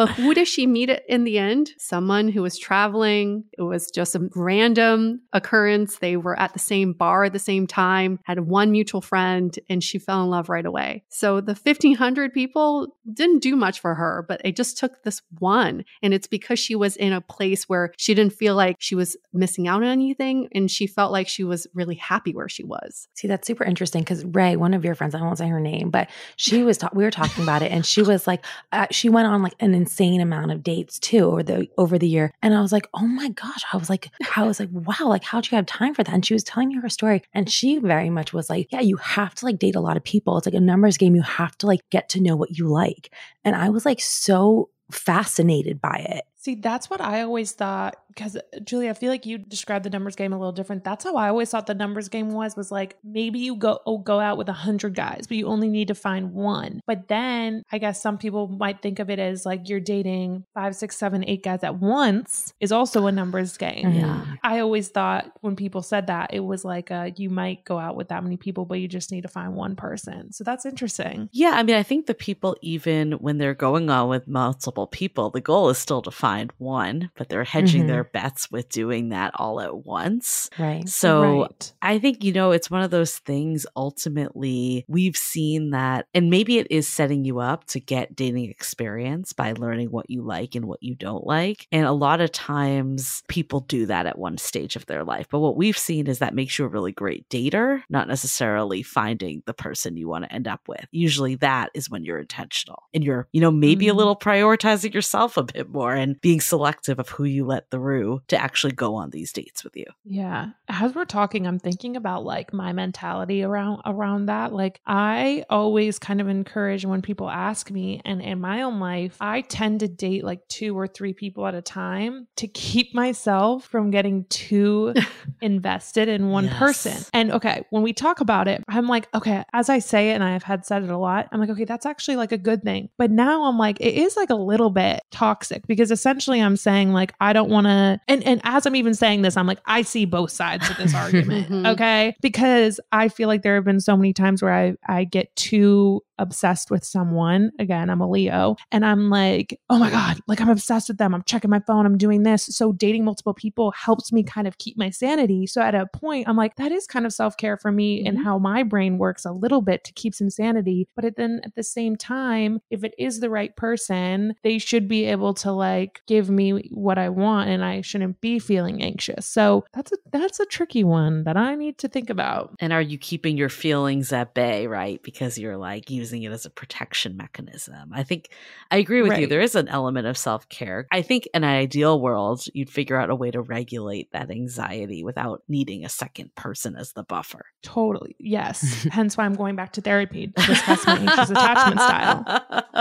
But 0.00 0.12
who 0.12 0.32
does 0.32 0.48
she 0.48 0.66
meet 0.66 0.88
in 1.10 1.24
the 1.24 1.36
end? 1.36 1.72
Someone 1.76 2.30
who 2.30 2.40
was 2.40 2.56
traveling. 2.56 3.44
It 3.58 3.60
was 3.60 3.90
just 3.90 4.14
a 4.14 4.30
random 4.34 5.20
occurrence. 5.34 5.98
They 5.98 6.16
were 6.16 6.40
at 6.40 6.54
the 6.54 6.58
same 6.58 6.94
bar 6.94 7.24
at 7.24 7.34
the 7.34 7.38
same 7.38 7.66
time, 7.66 8.18
had 8.24 8.40
one 8.40 8.72
mutual 8.72 9.02
friend, 9.02 9.54
and 9.68 9.84
she 9.84 9.98
fell 9.98 10.22
in 10.22 10.30
love 10.30 10.48
right 10.48 10.64
away. 10.64 11.04
So 11.10 11.42
the 11.42 11.52
1500 11.52 12.32
people 12.32 12.96
didn't 13.12 13.40
do 13.40 13.56
much 13.56 13.80
for 13.80 13.94
her, 13.94 14.24
but 14.26 14.40
it 14.42 14.56
just 14.56 14.78
took 14.78 15.02
this 15.02 15.20
one. 15.38 15.84
And 16.02 16.14
it's 16.14 16.26
because 16.26 16.58
she 16.58 16.74
was 16.74 16.96
in 16.96 17.12
a 17.12 17.20
place 17.20 17.68
where 17.68 17.92
she 17.98 18.14
didn't 18.14 18.32
feel 18.32 18.54
like 18.54 18.76
she 18.78 18.94
was 18.94 19.18
missing 19.34 19.68
out 19.68 19.82
on 19.82 19.88
anything. 19.90 20.48
And 20.54 20.70
she 20.70 20.86
felt 20.86 21.12
like 21.12 21.28
she 21.28 21.44
was 21.44 21.66
really 21.74 21.96
happy 21.96 22.32
where 22.32 22.48
she 22.48 22.64
was. 22.64 23.06
See, 23.12 23.28
that's 23.28 23.46
super 23.46 23.64
interesting 23.64 24.00
because 24.00 24.24
Ray, 24.24 24.56
one 24.56 24.72
of 24.72 24.82
your 24.82 24.94
friends, 24.94 25.14
I 25.14 25.20
won't 25.20 25.36
say 25.36 25.48
her 25.48 25.60
name, 25.60 25.90
but 25.90 26.08
she 26.36 26.62
was, 26.62 26.78
ta- 26.78 26.88
we 26.94 27.04
were 27.04 27.10
talking 27.10 27.42
about 27.42 27.60
it 27.60 27.70
and 27.70 27.84
she 27.84 28.00
was 28.00 28.26
like, 28.26 28.46
uh, 28.72 28.86
she 28.90 29.10
went 29.10 29.28
on 29.28 29.42
like 29.42 29.56
an 29.60 29.74
insane 29.90 30.20
amount 30.20 30.52
of 30.52 30.62
dates 30.62 30.98
too 30.98 31.24
over 31.24 31.42
the, 31.42 31.68
over 31.76 31.98
the 31.98 32.08
year. 32.08 32.32
And 32.42 32.54
I 32.54 32.60
was 32.60 32.70
like, 32.70 32.88
oh 32.94 33.06
my 33.06 33.28
gosh, 33.30 33.64
I 33.72 33.76
was 33.76 33.90
like, 33.90 34.08
I 34.36 34.44
was 34.44 34.60
like, 34.60 34.68
wow, 34.72 35.08
like 35.08 35.24
how'd 35.24 35.50
you 35.50 35.56
have 35.56 35.66
time 35.66 35.94
for 35.94 36.04
that? 36.04 36.14
And 36.14 36.24
she 36.24 36.34
was 36.34 36.44
telling 36.44 36.68
me 36.68 36.76
her 36.76 36.88
story 36.88 37.22
and 37.34 37.50
she 37.50 37.78
very 37.78 38.08
much 38.08 38.32
was 38.32 38.48
like, 38.48 38.68
yeah, 38.70 38.80
you 38.80 38.96
have 38.98 39.34
to 39.36 39.46
like 39.46 39.58
date 39.58 39.74
a 39.74 39.80
lot 39.80 39.96
of 39.96 40.04
people. 40.04 40.38
It's 40.38 40.46
like 40.46 40.54
a 40.54 40.60
numbers 40.60 40.96
game. 40.96 41.16
You 41.16 41.22
have 41.22 41.58
to 41.58 41.66
like 41.66 41.80
get 41.90 42.08
to 42.10 42.20
know 42.20 42.36
what 42.36 42.56
you 42.56 42.68
like. 42.68 43.12
And 43.44 43.56
I 43.56 43.70
was 43.70 43.84
like 43.84 44.00
so 44.00 44.70
fascinated 44.92 45.80
by 45.80 46.06
it. 46.08 46.24
See, 46.36 46.54
that's 46.54 46.88
what 46.88 47.00
I 47.00 47.20
always 47.22 47.52
thought. 47.52 47.96
Because 48.14 48.36
Julie, 48.64 48.88
I 48.90 48.92
feel 48.92 49.10
like 49.10 49.24
you 49.26 49.38
described 49.38 49.84
the 49.84 49.90
numbers 49.90 50.16
game 50.16 50.32
a 50.32 50.38
little 50.38 50.52
different. 50.52 50.84
That's 50.84 51.04
how 51.04 51.16
I 51.16 51.28
always 51.28 51.50
thought 51.50 51.66
the 51.66 51.74
numbers 51.74 52.08
game 52.08 52.30
was. 52.32 52.56
Was 52.56 52.70
like 52.70 52.96
maybe 53.04 53.38
you 53.38 53.56
go 53.56 53.80
oh, 53.86 53.98
go 53.98 54.20
out 54.20 54.36
with 54.38 54.48
a 54.48 54.52
hundred 54.52 54.94
guys, 54.94 55.26
but 55.28 55.36
you 55.36 55.46
only 55.46 55.68
need 55.68 55.88
to 55.88 55.94
find 55.94 56.32
one. 56.32 56.80
But 56.86 57.08
then 57.08 57.62
I 57.70 57.78
guess 57.78 58.02
some 58.02 58.18
people 58.18 58.48
might 58.48 58.82
think 58.82 58.98
of 58.98 59.10
it 59.10 59.18
as 59.18 59.46
like 59.46 59.68
you're 59.68 59.80
dating 59.80 60.44
five, 60.54 60.74
six, 60.74 60.96
seven, 60.96 61.24
eight 61.26 61.42
guys 61.44 61.62
at 61.62 61.76
once 61.78 62.52
is 62.60 62.72
also 62.72 63.06
a 63.06 63.12
numbers 63.12 63.56
game. 63.56 63.92
Yeah. 63.92 64.24
I 64.42 64.58
always 64.58 64.88
thought 64.88 65.30
when 65.40 65.56
people 65.56 65.82
said 65.82 66.08
that 66.08 66.34
it 66.34 66.40
was 66.40 66.64
like 66.64 66.90
uh, 66.90 67.10
you 67.16 67.30
might 67.30 67.64
go 67.64 67.78
out 67.78 67.96
with 67.96 68.08
that 68.08 68.22
many 68.24 68.36
people, 68.36 68.64
but 68.64 68.80
you 68.80 68.88
just 68.88 69.12
need 69.12 69.22
to 69.22 69.28
find 69.28 69.54
one 69.54 69.76
person. 69.76 70.32
So 70.32 70.44
that's 70.44 70.66
interesting. 70.66 71.28
Yeah, 71.32 71.52
I 71.54 71.62
mean, 71.62 71.76
I 71.76 71.82
think 71.82 72.06
the 72.06 72.14
people, 72.14 72.56
even 72.60 73.12
when 73.12 73.38
they're 73.38 73.54
going 73.54 73.90
on 73.90 74.08
with 74.08 74.26
multiple 74.26 74.86
people, 74.86 75.30
the 75.30 75.40
goal 75.40 75.68
is 75.70 75.78
still 75.78 76.02
to 76.02 76.10
find 76.10 76.52
one, 76.58 77.10
but 77.16 77.28
they're 77.28 77.44
hedging 77.44 77.84
Mhm. 77.84 77.88
their 77.88 77.99
their 78.00 78.10
bets 78.12 78.50
with 78.50 78.68
doing 78.68 79.10
that 79.10 79.32
all 79.34 79.60
at 79.60 79.84
once. 79.84 80.48
Right. 80.58 80.88
So 80.88 81.20
Right. 81.20 81.72
I 81.82 81.98
think, 81.98 82.24
you 82.24 82.32
know, 82.32 82.50
it's 82.52 82.70
one 82.70 82.82
of 82.82 82.90
those 82.90 83.18
things 83.18 83.66
ultimately 83.76 84.84
we've 84.88 85.16
seen 85.16 85.70
that, 85.70 86.06
and 86.14 86.30
maybe 86.30 86.58
it 86.58 86.66
is 86.70 86.88
setting 86.88 87.24
you 87.24 87.38
up 87.40 87.64
to 87.66 87.80
get 87.80 88.14
dating 88.16 88.48
experience 88.50 89.32
by 89.32 89.52
learning 89.52 89.88
what 89.90 90.08
you 90.08 90.22
like 90.22 90.54
and 90.54 90.64
what 90.66 90.82
you 90.82 90.94
don't 90.94 91.26
like. 91.26 91.66
And 91.72 91.86
a 91.86 91.92
lot 91.92 92.20
of 92.20 92.32
times 92.32 93.22
people 93.28 93.60
do 93.60 93.86
that 93.86 94.06
at 94.06 94.18
one 94.18 94.38
stage 94.38 94.76
of 94.76 94.86
their 94.86 95.04
life. 95.04 95.26
But 95.30 95.40
what 95.40 95.56
we've 95.56 95.78
seen 95.78 96.06
is 96.06 96.18
that 96.20 96.34
makes 96.34 96.58
you 96.58 96.64
a 96.64 96.68
really 96.68 96.92
great 96.92 97.28
dater, 97.28 97.82
not 97.90 98.08
necessarily 98.08 98.82
finding 98.82 99.42
the 99.46 99.54
person 99.54 99.96
you 99.96 100.08
want 100.08 100.24
to 100.24 100.32
end 100.32 100.48
up 100.48 100.62
with. 100.68 100.84
Usually 100.92 101.34
that 101.36 101.70
is 101.74 101.90
when 101.90 102.04
you're 102.04 102.18
intentional 102.20 102.84
and 102.94 103.04
you're, 103.04 103.28
you 103.32 103.40
know, 103.40 103.50
maybe 103.50 103.88
a 103.88 103.92
Mhm. 103.92 103.96
little 103.96 104.16
prioritizing 104.16 104.94
yourself 104.94 105.36
a 105.36 105.42
bit 105.44 105.68
more 105.68 105.94
and 105.94 106.20
being 106.20 106.40
selective 106.40 106.98
of 106.98 107.08
who 107.10 107.24
you 107.24 107.44
let 107.44 107.68
through 107.90 108.22
to 108.28 108.40
actually 108.40 108.72
go 108.72 108.94
on 108.94 109.10
these 109.10 109.32
dates 109.32 109.64
with 109.64 109.76
you. 109.76 109.86
Yeah. 110.04 110.50
As 110.68 110.94
we're 110.94 111.04
talking, 111.04 111.46
I'm 111.46 111.58
thinking 111.58 111.96
about 111.96 112.24
like 112.24 112.52
my 112.52 112.72
mentality 112.72 113.42
around 113.42 113.82
around 113.84 114.26
that. 114.26 114.52
Like 114.52 114.80
I 114.86 115.44
always 115.50 115.98
kind 115.98 116.20
of 116.20 116.28
encourage 116.28 116.84
when 116.84 117.02
people 117.02 117.28
ask 117.28 117.70
me 117.70 118.00
and 118.04 118.22
in 118.22 118.40
my 118.40 118.62
own 118.62 118.78
life, 118.80 119.16
I 119.20 119.40
tend 119.42 119.80
to 119.80 119.88
date 119.88 120.24
like 120.24 120.46
two 120.48 120.78
or 120.78 120.86
three 120.86 121.12
people 121.12 121.46
at 121.46 121.54
a 121.54 121.62
time 121.62 122.28
to 122.36 122.46
keep 122.46 122.94
myself 122.94 123.64
from 123.64 123.90
getting 123.90 124.24
too 124.26 124.94
invested 125.40 126.08
in 126.08 126.28
one 126.30 126.44
Yes. 126.44 126.58
person. 126.58 127.04
And 127.12 127.32
okay, 127.32 127.64
when 127.70 127.82
we 127.82 127.92
talk 127.92 128.20
about 128.20 128.48
it, 128.48 128.62
I'm 128.68 128.86
like, 128.86 129.08
okay, 129.14 129.44
as 129.52 129.68
I 129.68 129.78
say 129.80 130.10
it 130.10 130.14
and 130.14 130.24
I 130.24 130.32
have 130.32 130.42
had 130.42 130.64
said 130.64 130.82
it 130.84 130.90
a 130.90 130.96
lot, 130.96 131.28
I'm 131.32 131.40
like, 131.40 131.50
okay, 131.50 131.64
that's 131.64 131.86
actually 131.86 132.16
like 132.16 132.32
a 132.32 132.38
good 132.38 132.62
thing. 132.62 132.88
But 132.96 133.10
now 133.10 133.44
I'm 133.44 133.58
like, 133.58 133.80
it 133.80 133.94
is 133.94 134.16
like 134.16 134.30
a 134.30 134.34
little 134.34 134.70
bit 134.70 135.00
toxic 135.10 135.66
because 135.66 135.90
essentially 135.90 136.40
I'm 136.40 136.56
saying 136.56 136.92
like 136.92 137.12
I 137.20 137.32
don't 137.32 137.50
want 137.50 137.66
to 137.66 137.79
and 138.08 138.22
and 138.24 138.40
as 138.44 138.66
I'm 138.66 138.76
even 138.76 138.94
saying 138.94 139.22
this, 139.22 139.36
I'm 139.36 139.46
like, 139.46 139.60
I 139.66 139.82
see 139.82 140.04
both 140.04 140.30
sides 140.30 140.68
of 140.70 140.76
this 140.76 140.94
argument. 141.04 141.48
Mhm. 141.48 141.66
Okay. 141.72 142.14
Because 142.20 142.80
I 142.92 143.08
feel 143.08 143.28
like 143.28 143.42
there 143.42 143.54
have 143.56 143.64
been 143.64 143.80
so 143.80 143.96
many 143.96 144.12
times 144.12 144.42
where 144.42 144.52
I 144.54 144.74
I 144.86 145.04
get 145.04 145.34
too 145.36 146.02
obsessed 146.20 146.70
with 146.70 146.84
someone. 146.84 147.50
Again, 147.58 147.90
I'm 147.90 148.00
a 148.00 148.08
Leo, 148.08 148.56
and 148.70 148.84
I'm 148.84 149.10
like, 149.10 149.58
oh 149.68 149.78
my 149.78 149.90
God, 149.90 150.20
like 150.28 150.40
I'm 150.40 150.48
obsessed 150.48 150.88
with 150.88 150.98
them. 150.98 151.14
I'm 151.14 151.24
checking 151.24 151.50
my 151.50 151.60
phone, 151.60 151.86
I'm 151.86 151.98
doing 151.98 152.22
this. 152.22 152.44
So 152.44 152.72
dating 152.72 153.04
multiple 153.04 153.34
people 153.34 153.72
helps 153.72 154.12
me 154.12 154.22
kind 154.22 154.46
of 154.46 154.58
keep 154.58 154.78
my 154.78 154.90
sanity. 154.90 155.46
So 155.46 155.60
at 155.60 155.74
a 155.74 155.86
point, 155.86 156.28
I'm 156.28 156.36
like, 156.36 156.56
that 156.56 156.70
is 156.70 156.86
kind 156.86 157.06
of 157.06 157.12
self-care 157.12 157.56
for 157.56 157.72
me 157.72 158.06
and 158.06 158.16
mm-hmm. 158.18 158.24
how 158.24 158.38
my 158.38 158.62
brain 158.62 158.98
works 158.98 159.24
a 159.24 159.32
little 159.32 159.62
bit 159.62 159.84
to 159.84 159.92
keep 159.92 160.14
some 160.14 160.30
sanity. 160.30 160.86
But 160.94 161.16
then 161.16 161.40
at 161.44 161.54
the 161.54 161.62
same 161.62 161.96
time, 161.96 162.60
if 162.70 162.84
it 162.84 162.94
is 162.98 163.20
the 163.20 163.30
right 163.30 163.54
person, 163.56 164.34
they 164.42 164.58
should 164.58 164.86
be 164.86 165.06
able 165.06 165.34
to 165.34 165.52
like 165.52 166.02
give 166.06 166.30
me 166.30 166.68
what 166.70 166.98
I 166.98 167.08
want 167.08 167.50
and 167.50 167.64
I 167.64 167.80
shouldn't 167.80 168.20
be 168.20 168.38
feeling 168.38 168.82
anxious. 168.82 169.26
So 169.26 169.64
that's 169.72 169.92
a 169.92 169.96
that's 170.12 170.40
a 170.40 170.46
tricky 170.46 170.84
one 170.84 171.24
that 171.24 171.36
I 171.36 171.54
need 171.54 171.78
to 171.78 171.88
think 171.88 172.10
about. 172.10 172.54
And 172.60 172.72
are 172.72 172.82
you 172.82 172.98
keeping 172.98 173.36
your 173.36 173.48
feelings 173.48 174.12
at 174.12 174.34
bay, 174.34 174.66
right? 174.66 175.02
Because 175.02 175.38
you're 175.38 175.56
like 175.56 175.90
using 176.10 176.22
it 176.24 176.32
as 176.32 176.44
a 176.46 176.50
protection 176.50 177.16
mechanism. 177.16 177.90
I 177.92 178.02
think 178.02 178.30
I 178.70 178.78
agree 178.78 179.02
with 179.02 179.18
you. 179.18 179.26
There 179.26 179.40
is 179.40 179.54
an 179.54 179.68
element 179.68 180.06
of 180.06 180.18
self 180.18 180.48
care. 180.48 180.86
I 180.90 181.02
think 181.02 181.28
in 181.34 181.44
an 181.44 181.50
ideal 181.50 182.00
world, 182.00 182.42
you'd 182.52 182.70
figure 182.70 182.96
out 182.96 183.10
a 183.10 183.14
way 183.14 183.30
to 183.30 183.40
regulate 183.40 184.10
that 184.12 184.30
anxiety 184.30 185.04
without 185.04 185.42
needing 185.48 185.84
a 185.84 185.88
second 185.88 186.34
person 186.34 186.74
as 186.76 186.92
the 186.92 187.04
buffer. 187.04 187.46
Totally. 187.62 188.16
Yes. 188.18 188.84
Hence 188.90 189.16
why 189.16 189.24
I'm 189.24 189.34
going 189.34 189.56
back 189.56 189.72
to 189.74 189.80
therapy 189.80 190.26
to 190.28 190.46
discuss 190.46 190.84
my 190.86 190.98
anxious 190.98 191.30
attachment 191.30 191.80
style. 191.80 192.24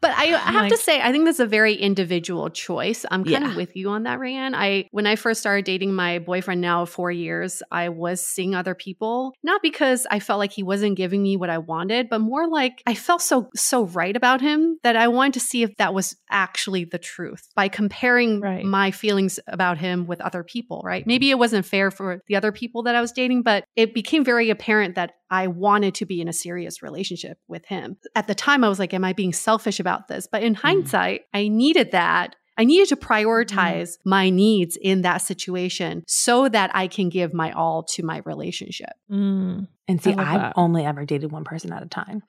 But 0.00 0.10
I, 0.12 0.24
I 0.34 0.38
have 0.52 0.54
Like- 0.62 0.72
to 0.72 0.78
say, 0.78 1.00
I 1.00 1.12
think 1.12 1.24
that's 1.26 1.38
a 1.40 1.46
very 1.46 1.74
individual 1.74 2.50
choice. 2.50 3.04
I'm 3.10 3.22
kind 3.24 3.44
Yeah. 3.44 3.50
of 3.50 3.56
with 3.56 3.76
you 3.76 3.88
on 3.90 4.02
that, 4.04 4.18
Raeann. 4.18 4.52
I 4.54 4.88
when 4.90 5.06
I 5.06 5.14
first 5.16 5.40
started 5.40 5.64
dating 5.64 5.92
my 5.94 6.18
boyfriend 6.18 6.60
now 6.60 6.82
of 6.82 6.90
four 6.90 7.10
years, 7.12 7.62
I 7.70 7.88
was 7.88 8.20
seeing 8.24 8.54
other 8.54 8.74
people, 8.74 9.32
not 9.42 9.62
because 9.62 10.06
I 10.10 10.18
felt 10.18 10.38
like 10.38 10.52
he 10.52 10.62
wasn't 10.62 10.96
giving 10.96 11.22
me 11.22 11.36
what 11.36 11.50
I 11.50 11.58
wanted, 11.58 12.08
but 12.08 12.18
more 12.20 12.48
like 12.48 12.61
I 12.86 12.94
felt 12.94 13.22
so 13.22 13.48
so 13.54 13.84
right 13.86 14.16
about 14.16 14.40
him 14.40 14.78
that 14.82 14.96
I 14.96 15.08
wanted 15.08 15.34
to 15.34 15.40
see 15.40 15.62
if 15.62 15.76
that 15.78 15.94
was 15.94 16.16
actually 16.30 16.84
the 16.84 16.98
truth 16.98 17.48
by 17.54 17.68
comparing 17.68 18.40
Right. 18.40 18.64
my 18.64 18.90
feelings 18.90 19.38
about 19.46 19.78
him 19.78 20.06
with 20.06 20.20
other 20.20 20.42
people, 20.44 20.82
right? 20.84 21.06
Maybe 21.06 21.30
it 21.30 21.38
wasn't 21.38 21.66
fair 21.66 21.90
for 21.90 22.20
the 22.26 22.36
other 22.36 22.52
people 22.52 22.82
that 22.84 22.94
I 22.94 23.00
was 23.00 23.12
dating, 23.12 23.42
but 23.42 23.64
it 23.76 23.94
became 23.94 24.24
very 24.24 24.50
apparent 24.50 24.94
that 24.94 25.12
I 25.30 25.46
wanted 25.46 25.94
to 25.96 26.06
be 26.06 26.20
in 26.20 26.28
a 26.28 26.32
serious 26.32 26.82
relationship 26.82 27.38
with 27.48 27.64
him. 27.66 27.96
At 28.14 28.26
the 28.26 28.34
time, 28.34 28.64
I 28.64 28.68
was 28.68 28.78
like, 28.78 28.94
Am 28.94 29.04
I 29.04 29.12
being 29.12 29.32
selfish 29.32 29.80
about 29.80 30.08
this? 30.08 30.28
But 30.30 30.42
in 30.42 30.54
hindsight, 30.54 31.22
I 31.32 31.48
needed 31.48 31.92
that. 31.92 32.36
I 32.58 32.64
needed 32.64 32.88
to 32.88 32.96
prioritize 32.96 33.96
my 34.04 34.28
needs 34.28 34.76
in 34.76 35.02
that 35.02 35.18
situation 35.22 36.04
so 36.06 36.48
that 36.50 36.70
I 36.74 36.86
can 36.86 37.08
give 37.08 37.32
my 37.32 37.50
all 37.52 37.82
to 37.84 38.02
my 38.04 38.20
relationship. 38.26 38.90
Mm. 39.10 39.68
And 39.88 40.02
see, 40.02 40.12
I 40.12 40.34
I've 40.34 40.40
that. 40.40 40.52
only 40.56 40.84
ever 40.84 41.04
dated 41.06 41.32
one 41.32 41.44
person 41.44 41.72
at 41.72 41.82
a 41.82 41.86
time. 41.86 42.22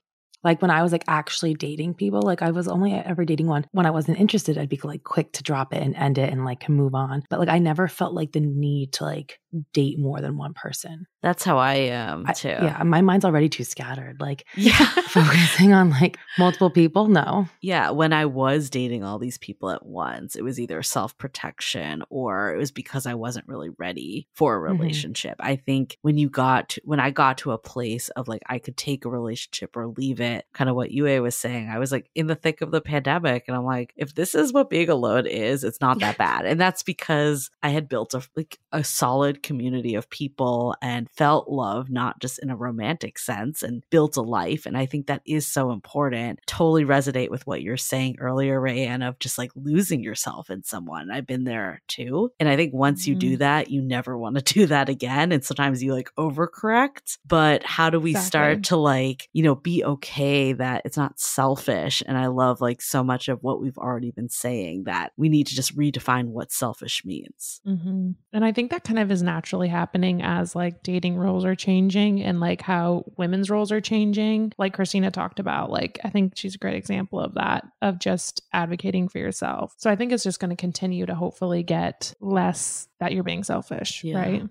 Like 0.43 0.61
when 0.61 0.71
I 0.71 0.83
was 0.83 0.91
like 0.91 1.05
actually 1.07 1.53
dating 1.53 1.93
people, 1.95 2.21
like 2.21 2.41
I 2.41 2.51
was 2.51 2.67
only 2.67 2.93
ever 2.93 3.25
dating 3.25 3.47
one. 3.47 3.65
When 3.71 3.85
I 3.85 3.91
wasn't 3.91 4.19
interested, 4.19 4.57
I'd 4.57 4.69
be 4.69 4.79
like 4.83 5.03
quick 5.03 5.31
to 5.33 5.43
drop 5.43 5.73
it 5.73 5.81
and 5.81 5.95
end 5.95 6.17
it 6.17 6.31
and 6.31 6.45
like 6.45 6.67
move 6.69 6.95
on. 6.95 7.23
But 7.29 7.39
like 7.39 7.49
I 7.49 7.59
never 7.59 7.87
felt 7.87 8.13
like 8.13 8.31
the 8.31 8.41
need 8.41 8.93
to 8.93 9.05
like 9.05 9.39
date 9.73 9.99
more 9.99 10.19
than 10.21 10.37
one 10.37 10.53
person. 10.53 11.05
That's 11.21 11.43
how 11.43 11.57
I 11.57 11.75
am 11.75 12.25
I- 12.27 12.33
too. 12.33 12.49
yeah, 12.49 12.81
my 12.83 13.01
mind's 13.01 13.23
already 13.25 13.49
too 13.49 13.63
scattered. 13.63 14.19
Like 14.19 14.45
Yeah. 14.55 14.73
focusing 15.07 15.73
on 15.73 15.89
like 15.91 16.17
multiple 16.37 16.69
people, 16.69 17.07
no. 17.07 17.47
Yeah, 17.61 17.91
when 17.91 18.13
I 18.13 18.25
was 18.25 18.69
dating 18.69 19.03
all 19.03 19.19
these 19.19 19.37
people 19.37 19.69
at 19.69 19.85
once, 19.85 20.35
it 20.35 20.43
was 20.43 20.59
either 20.59 20.81
self 20.83 21.17
protection 21.17 22.03
or 22.09 22.53
it 22.53 22.57
was 22.57 22.71
because 22.71 23.05
I 23.05 23.13
wasn't 23.13 23.47
really 23.47 23.69
ready 23.77 24.27
for 24.33 24.55
a 24.65 24.69
Mhm. 24.69 24.79
relationship. 24.79 25.35
I 25.39 25.55
think 25.55 25.97
when 26.01 26.17
you 26.17 26.29
got 26.29 26.69
to, 26.69 26.81
when 26.83 26.99
I 26.99 27.11
got 27.11 27.37
to 27.39 27.51
a 27.51 27.57
place 27.57 28.09
of 28.09 28.27
like 28.27 28.41
I 28.47 28.59
could 28.59 28.75
take 28.77 29.05
a 29.05 29.09
relationship 29.09 29.75
or 29.77 29.87
leave 29.87 30.19
it, 30.19 30.45
kind 30.53 30.69
of 30.69 30.75
what 30.75 30.91
Yue 30.91 31.21
was 31.21 31.35
saying, 31.35 31.69
I 31.69 31.79
was 31.79 31.91
like 31.91 32.09
in 32.15 32.27
the 32.27 32.35
thick 32.35 32.61
of 32.61 32.71
the 32.71 32.81
pandemic, 32.81 33.45
and 33.47 33.55
I'm 33.55 33.65
like, 33.65 33.93
if 33.95 34.15
this 34.15 34.33
is 34.35 34.51
what 34.51 34.69
being 34.69 34.89
alone 34.89 35.25
is, 35.27 35.63
it's 35.63 35.79
not 35.81 35.99
that 35.99 36.17
bad, 36.17 36.45
and 36.45 36.59
that's 36.59 36.83
because 36.83 37.49
I 37.61 37.69
had 37.69 37.87
built 37.87 38.13
a 38.13 38.21
like 38.35 38.57
a 38.71 38.83
solid 38.83 39.42
community 39.43 39.95
of 39.95 40.09
people 40.09 40.75
and 40.81 41.09
felt 41.11 41.49
love, 41.49 41.89
not 41.89 42.19
just 42.19 42.39
in 42.39 42.49
a 42.49 42.55
romantic 42.55 43.19
sense, 43.19 43.61
and 43.61 43.83
built 43.89 44.17
a 44.17 44.21
life. 44.21 44.65
And 44.65 44.75
I 44.77 44.85
think 44.85 45.07
that 45.07 45.21
is 45.25 45.45
so 45.45 45.71
important. 45.71 46.39
Totally 46.47 46.85
resonate 46.85 47.29
with 47.29 47.45
what 47.45 47.61
you're 47.61 47.77
saying 47.77 48.15
earlier, 48.19 48.59
Raeann, 48.59 49.07
of 49.07 49.19
just 49.19 49.37
like 49.37 49.51
losing 49.55 50.01
yourself 50.03 50.49
in 50.49 50.63
someone. 50.63 51.11
I've 51.11 51.27
been 51.27 51.43
there 51.43 51.81
too. 51.87 52.31
And 52.39 52.49
I 52.49 52.55
think 52.55 52.73
once 52.73 53.05
you 53.07 53.15
do 53.15 53.35
Mhm. 53.35 53.39
that, 53.39 53.69
you 53.69 53.81
never 53.81 54.17
want 54.17 54.35
to 54.37 54.41
do 54.53 54.65
that 54.67 54.89
again. 54.89 55.31
And 55.31 55.43
sometimes 55.43 55.83
you 55.83 55.93
like 55.93 56.09
overcorrect. 56.17 57.17
But 57.27 57.63
how 57.63 57.89
do 57.89 57.99
we 57.99 58.11
Exactly. 58.11 58.27
start 58.27 58.63
to 58.65 58.77
like, 58.77 59.29
you 59.33 59.43
know, 59.43 59.55
be 59.55 59.83
okay 59.83 60.53
that 60.53 60.81
it's 60.85 60.97
not 60.97 61.19
selfish? 61.19 62.01
And 62.05 62.17
I 62.17 62.27
love 62.27 62.61
like 62.61 62.81
so 62.81 63.03
much 63.03 63.27
of 63.27 63.41
what 63.43 63.61
we've 63.61 63.77
already 63.77 64.11
been 64.11 64.29
saying 64.29 64.83
that 64.85 65.11
we 65.17 65.29
need 65.29 65.47
to 65.47 65.55
just 65.55 65.75
redefine 65.77 66.27
what 66.27 66.51
selfish 66.51 67.03
means. 67.05 67.61
hmm 67.65 68.11
And 68.31 68.45
I 68.45 68.51
think 68.51 68.71
that 68.71 68.83
kind 68.83 68.99
of 68.99 69.11
is 69.11 69.21
naturally 69.33 69.67
happening 69.67 70.21
as 70.21 70.55
like 70.55 70.83
dating 70.83 71.17
roles 71.17 71.43
are 71.43 71.55
changing 71.55 72.21
and 72.21 72.39
like 72.39 72.61
how 72.61 73.03
women's 73.17 73.49
roles 73.49 73.71
are 73.71 73.81
changing. 73.81 74.53
Like 74.59 74.77
Kristina 74.77 75.11
talked 75.11 75.39
about, 75.39 75.71
like 75.71 75.99
I 76.03 76.09
think 76.09 76.33
she's 76.35 76.53
a 76.55 76.59
great 76.59 76.75
example 76.75 77.19
of 77.19 77.33
that, 77.33 77.65
of 77.81 77.97
just 77.99 78.43
advocating 78.53 79.09
for 79.09 79.17
yourself. 79.17 79.73
So 79.77 79.89
I 79.89 79.95
think 79.95 80.11
it's 80.11 80.23
just 80.23 80.39
going 80.39 80.51
to 80.51 80.55
continue 80.55 81.05
to 81.07 81.15
hopefully 81.15 81.63
get 81.63 82.13
less 82.21 82.87
that 82.99 83.11
you're 83.13 83.23
being 83.23 83.43
selfish, 83.43 84.03
Yeah. 84.03 84.19
right? 84.19 84.43